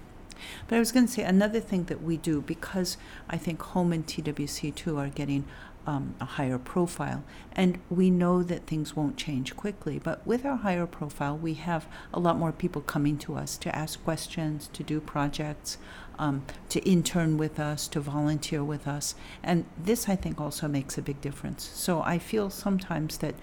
But 0.68 0.76
I 0.76 0.80
was 0.80 0.92
going 0.92 1.08
to 1.08 1.12
say 1.12 1.24
another 1.24 1.60
thing 1.60 1.86
that 1.86 2.04
we 2.04 2.18
do 2.18 2.42
because 2.42 2.98
I 3.28 3.38
think 3.38 3.62
home 3.62 3.92
and 3.92 4.06
TWC 4.06 4.76
too 4.76 5.00
are 5.00 5.10
getting 5.10 5.46
um, 5.86 6.16
a 6.20 6.26
higher 6.26 6.58
profile, 6.58 7.24
and 7.54 7.80
we 7.90 8.10
know 8.10 8.44
that 8.44 8.66
things 8.66 8.96
won't 8.96 9.18
change 9.18 9.56
quickly. 9.56 10.00
But 10.00 10.26
with 10.26 10.46
our 10.46 10.58
higher 10.58 10.86
profile, 10.86 11.38
we 11.38 11.54
have 11.56 11.88
a 12.14 12.20
lot 12.20 12.38
more 12.38 12.52
people 12.52 12.82
coming 12.82 13.18
to 13.20 13.36
us 13.36 13.58
to 13.58 13.76
ask 13.76 14.04
questions, 14.04 14.70
to 14.74 14.84
do 14.84 15.00
projects, 15.00 15.78
um, 16.18 16.44
to 16.70 16.80
intern 16.82 17.38
with 17.38 17.60
us, 17.60 17.88
to 17.90 18.00
volunteer 18.00 18.64
with 18.64 18.88
us, 18.88 19.16
and 19.44 19.66
this 19.78 20.10
I 20.10 20.16
think 20.16 20.40
also 20.40 20.68
makes 20.68 20.98
a 20.98 21.02
big 21.02 21.22
difference. 21.22 21.64
So 21.74 22.02
I 22.02 22.20
feel 22.20 22.50
sometimes 22.50 23.18
that 23.20 23.36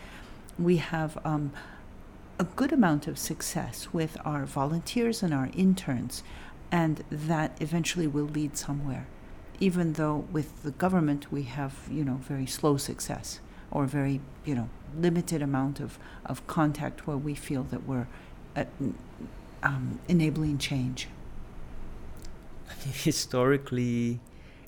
we 0.59 0.77
have. 0.78 1.19
Um, 1.24 1.52
a 2.39 2.44
good 2.44 2.73
amount 2.73 3.06
of 3.06 3.19
success 3.19 3.89
with 3.93 4.16
our 4.24 4.44
volunteers 4.47 5.23
and 5.23 5.32
our 5.32 5.48
interns, 5.55 6.24
and 6.73 7.05
that 7.09 7.56
eventually 7.60 8.06
will 8.06 8.24
lead 8.24 8.56
somewhere. 8.56 9.06
Even 9.63 9.93
though 9.93 10.25
with 10.33 10.65
the 10.65 10.73
government 10.73 11.31
we 11.31 11.45
have, 11.45 11.75
you 11.91 12.05
know, 12.05 12.19
very 12.33 12.47
slow 12.47 12.77
success 12.77 13.41
or 13.71 13.87
very, 13.87 14.21
you 14.45 14.55
know, 14.55 14.69
limited 14.99 15.41
amount 15.41 15.79
of, 15.79 15.99
of 16.27 16.45
contact 16.47 17.07
where 17.07 17.17
we 17.17 17.35
feel 17.35 17.63
that 17.65 17.87
we're 17.87 18.09
uh, 18.57 18.65
um, 19.63 20.01
enabling 20.09 20.59
change. 20.59 21.09
Historically, 22.93 24.19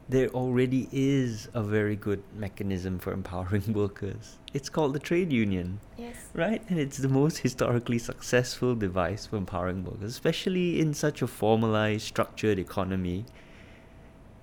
there 0.09 0.29
already 0.29 0.89
is 0.93 1.49
a 1.55 1.63
very 1.63 1.97
good 1.97 2.23
mechanism 2.37 2.99
for 2.99 3.13
empowering 3.13 3.73
workers. 3.83 4.39
It's 4.53 4.69
called 4.69 4.93
the 4.93 4.99
trade 4.99 5.33
union. 5.33 5.81
Yes. 5.99 6.15
Right? 6.35 6.63
And 6.69 6.79
it's 6.79 6.99
the 6.99 7.09
most 7.09 7.39
historically 7.39 7.99
successful 7.99 8.75
device 8.75 9.27
for 9.27 9.37
empowering 9.37 9.85
workers, 9.85 10.13
especially 10.13 10.81
in 10.81 10.95
such 10.95 11.23
a 11.23 11.27
formalized, 11.27 12.07
structured 12.07 12.59
economy. 12.59 13.25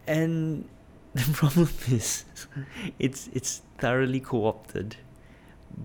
And 0.08 0.68
the 1.14 1.32
problem 1.34 1.70
is 1.90 2.26
it's 3.00 3.30
it's 3.34 3.62
thoroughly 3.78 4.20
co-opted 4.20 4.96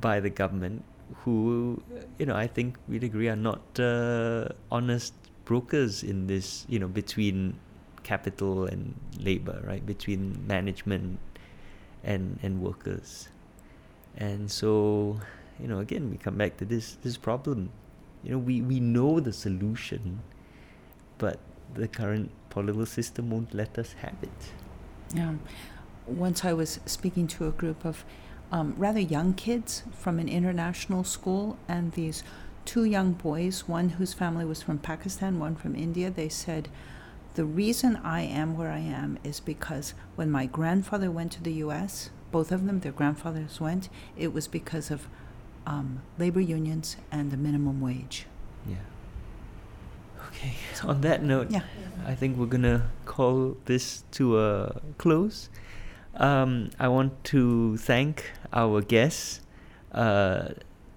by 0.00 0.20
the 0.20 0.30
government 0.30 0.84
who 1.22 1.82
you 2.18 2.26
know 2.26 2.34
I 2.34 2.46
think 2.46 2.78
we'd 2.88 3.04
agree 3.04 3.28
are 3.28 3.36
not 3.36 3.62
uh, 3.78 4.48
honest 4.70 5.14
brokers 5.44 6.02
in 6.02 6.26
this 6.26 6.64
you 6.68 6.78
know 6.78 6.88
between 6.88 7.58
capital 8.06 8.66
and 8.66 8.94
labor, 9.18 9.60
right? 9.66 9.84
Between 9.84 10.46
management 10.46 11.18
and 12.04 12.38
and 12.42 12.62
workers. 12.62 13.28
And 14.16 14.50
so, 14.50 15.18
you 15.58 15.66
know, 15.66 15.80
again 15.80 16.10
we 16.10 16.16
come 16.16 16.38
back 16.38 16.56
to 16.58 16.64
this 16.64 16.96
this 17.02 17.16
problem. 17.18 17.70
You 18.22 18.32
know, 18.32 18.38
we, 18.38 18.60
we 18.62 18.80
know 18.80 19.20
the 19.20 19.32
solution, 19.32 20.22
but 21.18 21.38
the 21.74 21.86
current 21.86 22.30
political 22.56 22.86
system 22.86 23.28
won't 23.28 23.52
let 23.52 23.78
us 23.78 23.92
have 24.04 24.16
it. 24.22 24.40
Yeah. 25.14 25.34
Once 26.06 26.42
I 26.42 26.54
was 26.54 26.80
speaking 26.86 27.26
to 27.34 27.46
a 27.46 27.50
group 27.50 27.84
of 27.84 28.02
um, 28.50 28.74
rather 28.78 29.00
young 29.16 29.34
kids 29.34 29.82
from 29.92 30.18
an 30.18 30.28
international 30.28 31.04
school, 31.04 31.58
and 31.68 31.92
these 31.92 32.22
two 32.64 32.84
young 32.84 33.12
boys, 33.12 33.68
one 33.68 33.90
whose 33.90 34.14
family 34.14 34.46
was 34.46 34.62
from 34.62 34.78
Pakistan, 34.78 35.38
one 35.38 35.54
from 35.54 35.74
India, 35.74 36.10
they 36.10 36.30
said, 36.30 36.70
The 37.34 37.44
reason 37.44 37.96
I 37.96 38.22
am 38.22 38.56
where 38.56 38.70
I 38.70 38.78
am 38.78 39.18
is 39.22 39.38
because 39.38 39.92
when 40.14 40.30
my 40.30 40.46
grandfather 40.46 41.10
went 41.10 41.32
to 41.32 41.42
the 41.42 41.58
US, 41.64 42.08
both 42.32 42.50
of 42.52 42.66
them, 42.66 42.80
their 42.80 42.92
grandfathers 42.92 43.60
went, 43.60 43.90
it 44.16 44.32
was 44.32 44.48
because 44.48 44.90
of 44.90 45.08
um, 45.66 46.00
labor 46.18 46.40
unions 46.40 46.96
and 47.12 47.30
the 47.30 47.36
minimum 47.36 47.82
wage. 47.82 48.24
Yeah. 48.66 48.86
Okay, 50.36 50.54
on 50.84 51.00
that 51.00 51.22
note, 51.22 51.50
Yeah. 51.50 51.62
I 52.06 52.14
think 52.14 52.36
we're 52.36 52.46
gonna 52.46 52.88
call 53.04 53.56
this 53.64 54.04
to 54.12 54.38
a 54.38 54.80
close. 54.98 55.48
Um, 56.14 56.70
I 56.78 56.88
want 56.88 57.12
to 57.24 57.76
thank 57.78 58.32
our 58.52 58.80
guests, 58.80 59.40
uh, 59.92 60.48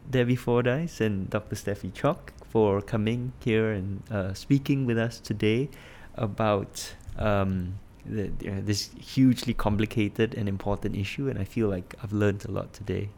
Debbie 0.10 0.36
Fordyce 0.36 1.02
and 1.02 1.30
Dr. 1.30 1.56
Steffi 1.56 1.94
Chok, 1.94 2.34
for 2.46 2.82
coming 2.82 3.34
here 3.44 3.72
and 3.72 4.02
uh, 4.12 4.34
speaking 4.34 4.86
with 4.86 4.98
us 4.98 5.20
today 5.20 5.70
about 6.16 6.96
um, 7.18 7.80
the, 8.06 8.28
uh, 8.48 8.62
this 8.64 8.90
hugely 9.00 9.54
complicated 9.54 10.36
and 10.36 10.48
important 10.50 10.96
issue. 10.96 11.28
And 11.30 11.38
I 11.38 11.44
feel 11.44 11.68
like 11.68 11.96
I've 12.04 12.14
learned 12.14 12.46
a 12.46 12.52
lot 12.52 12.74
today. 12.74 13.10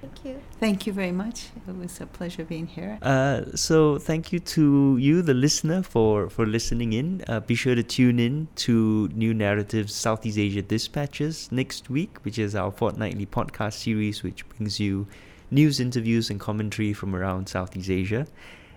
Thank 0.00 0.24
you. 0.24 0.40
Thank 0.58 0.86
you 0.86 0.92
very 0.94 1.12
much. 1.12 1.48
It 1.68 1.76
was 1.76 2.00
a 2.00 2.06
pleasure 2.06 2.44
being 2.44 2.66
here. 2.66 2.98
Uh, 3.02 3.42
so 3.54 3.98
thank 3.98 4.32
you 4.32 4.40
to 4.40 4.96
you, 4.98 5.20
the 5.20 5.34
listener, 5.34 5.82
for 5.82 6.30
for 6.30 6.46
listening 6.46 6.94
in. 6.94 7.22
Uh, 7.28 7.40
be 7.40 7.54
sure 7.54 7.74
to 7.74 7.82
tune 7.82 8.18
in 8.18 8.48
to 8.56 9.08
New 9.08 9.34
Naratif's 9.34 9.94
Southeast 9.94 10.38
Asia 10.38 10.62
Dispatches 10.62 11.52
next 11.52 11.90
week, 11.90 12.18
which 12.22 12.38
is 12.38 12.54
our 12.54 12.70
fortnightly 12.70 13.26
podcast 13.26 13.74
series, 13.74 14.22
which 14.22 14.48
brings 14.48 14.80
you 14.80 15.06
news, 15.50 15.80
interviews, 15.80 16.30
and 16.30 16.40
commentary 16.40 16.92
from 16.94 17.14
around 17.14 17.48
Southeast 17.48 17.90
Asia. 17.90 18.26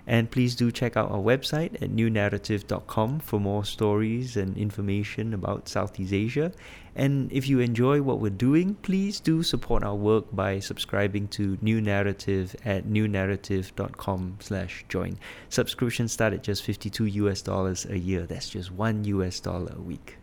And 0.06 0.30
please 0.30 0.56
do 0.56 0.72
check 0.72 0.98
out 0.98 1.12
our 1.12 1.20
website 1.20 1.82
at 1.82 1.90
newnaratif.com 1.90 3.20
for 3.20 3.40
more 3.40 3.64
stories 3.64 4.36
and 4.36 4.58
information 4.58 5.34
about 5.34 5.70
Southeast 5.70 6.12
Asia. 6.12 6.52
And 6.96 7.32
if 7.32 7.48
you 7.48 7.60
enjoy 7.60 8.02
what 8.02 8.20
we're 8.20 8.30
doing, 8.30 8.76
please 8.76 9.20
do 9.20 9.44
support 9.44 9.84
our 9.84 9.96
work 9.96 10.26
by 10.34 10.60
subscribing 10.60 11.28
to 11.30 11.58
New 11.62 11.82
Naratif 11.82 12.56
at 12.66 12.86
newnaratif.com 12.86 14.38
slash 14.40 14.86
join. 14.90 15.18
Subscriptions 15.50 16.12
start 16.12 16.34
at 16.34 16.44
just 16.44 16.64
52 16.64 17.06
US 17.06 17.42
dollars 17.42 17.86
a 17.86 17.98
year. 17.98 18.24
That's 18.26 18.50
just 18.50 18.72
one 18.72 19.06
US 19.06 19.40
dollar 19.40 19.74
a 19.76 19.82
week. 19.82 20.18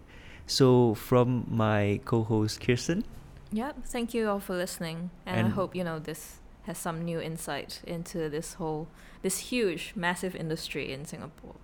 So 0.47 0.95
from 0.95 1.47
my 1.49 2.01
co-host 2.05 2.61
Kirsten, 2.61 3.05
Yep. 3.53 3.85
Thank 3.87 4.15
you 4.15 4.29
all 4.29 4.39
for 4.41 4.55
listening, 4.57 5.11
and, 5.27 5.49
I 5.49 5.51
hope 5.51 5.75
you 5.75 5.83
know 5.83 5.99
this 5.99 6.39
has 6.65 6.79
some 6.79 7.03
new 7.03 7.21
insight 7.21 7.81
into 7.85 8.29
this 8.29 8.55
whole, 8.55 8.87
this 9.23 9.39
huge, 9.51 9.93
massive 9.97 10.35
industry 10.37 10.93
in 10.93 11.05
Singapore. 11.05 11.57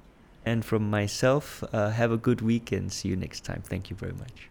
and 0.45 0.65
from 0.65 0.89
myself, 0.89 1.65
uh, 1.73 1.91
have 1.91 2.13
a 2.13 2.17
good 2.17 2.41
week 2.41 2.71
and 2.71 2.93
see 2.93 3.09
you 3.09 3.17
next 3.17 3.45
time. 3.45 3.63
Thank 3.67 3.91
you 3.91 3.97
very 3.97 4.13
much. 4.13 4.49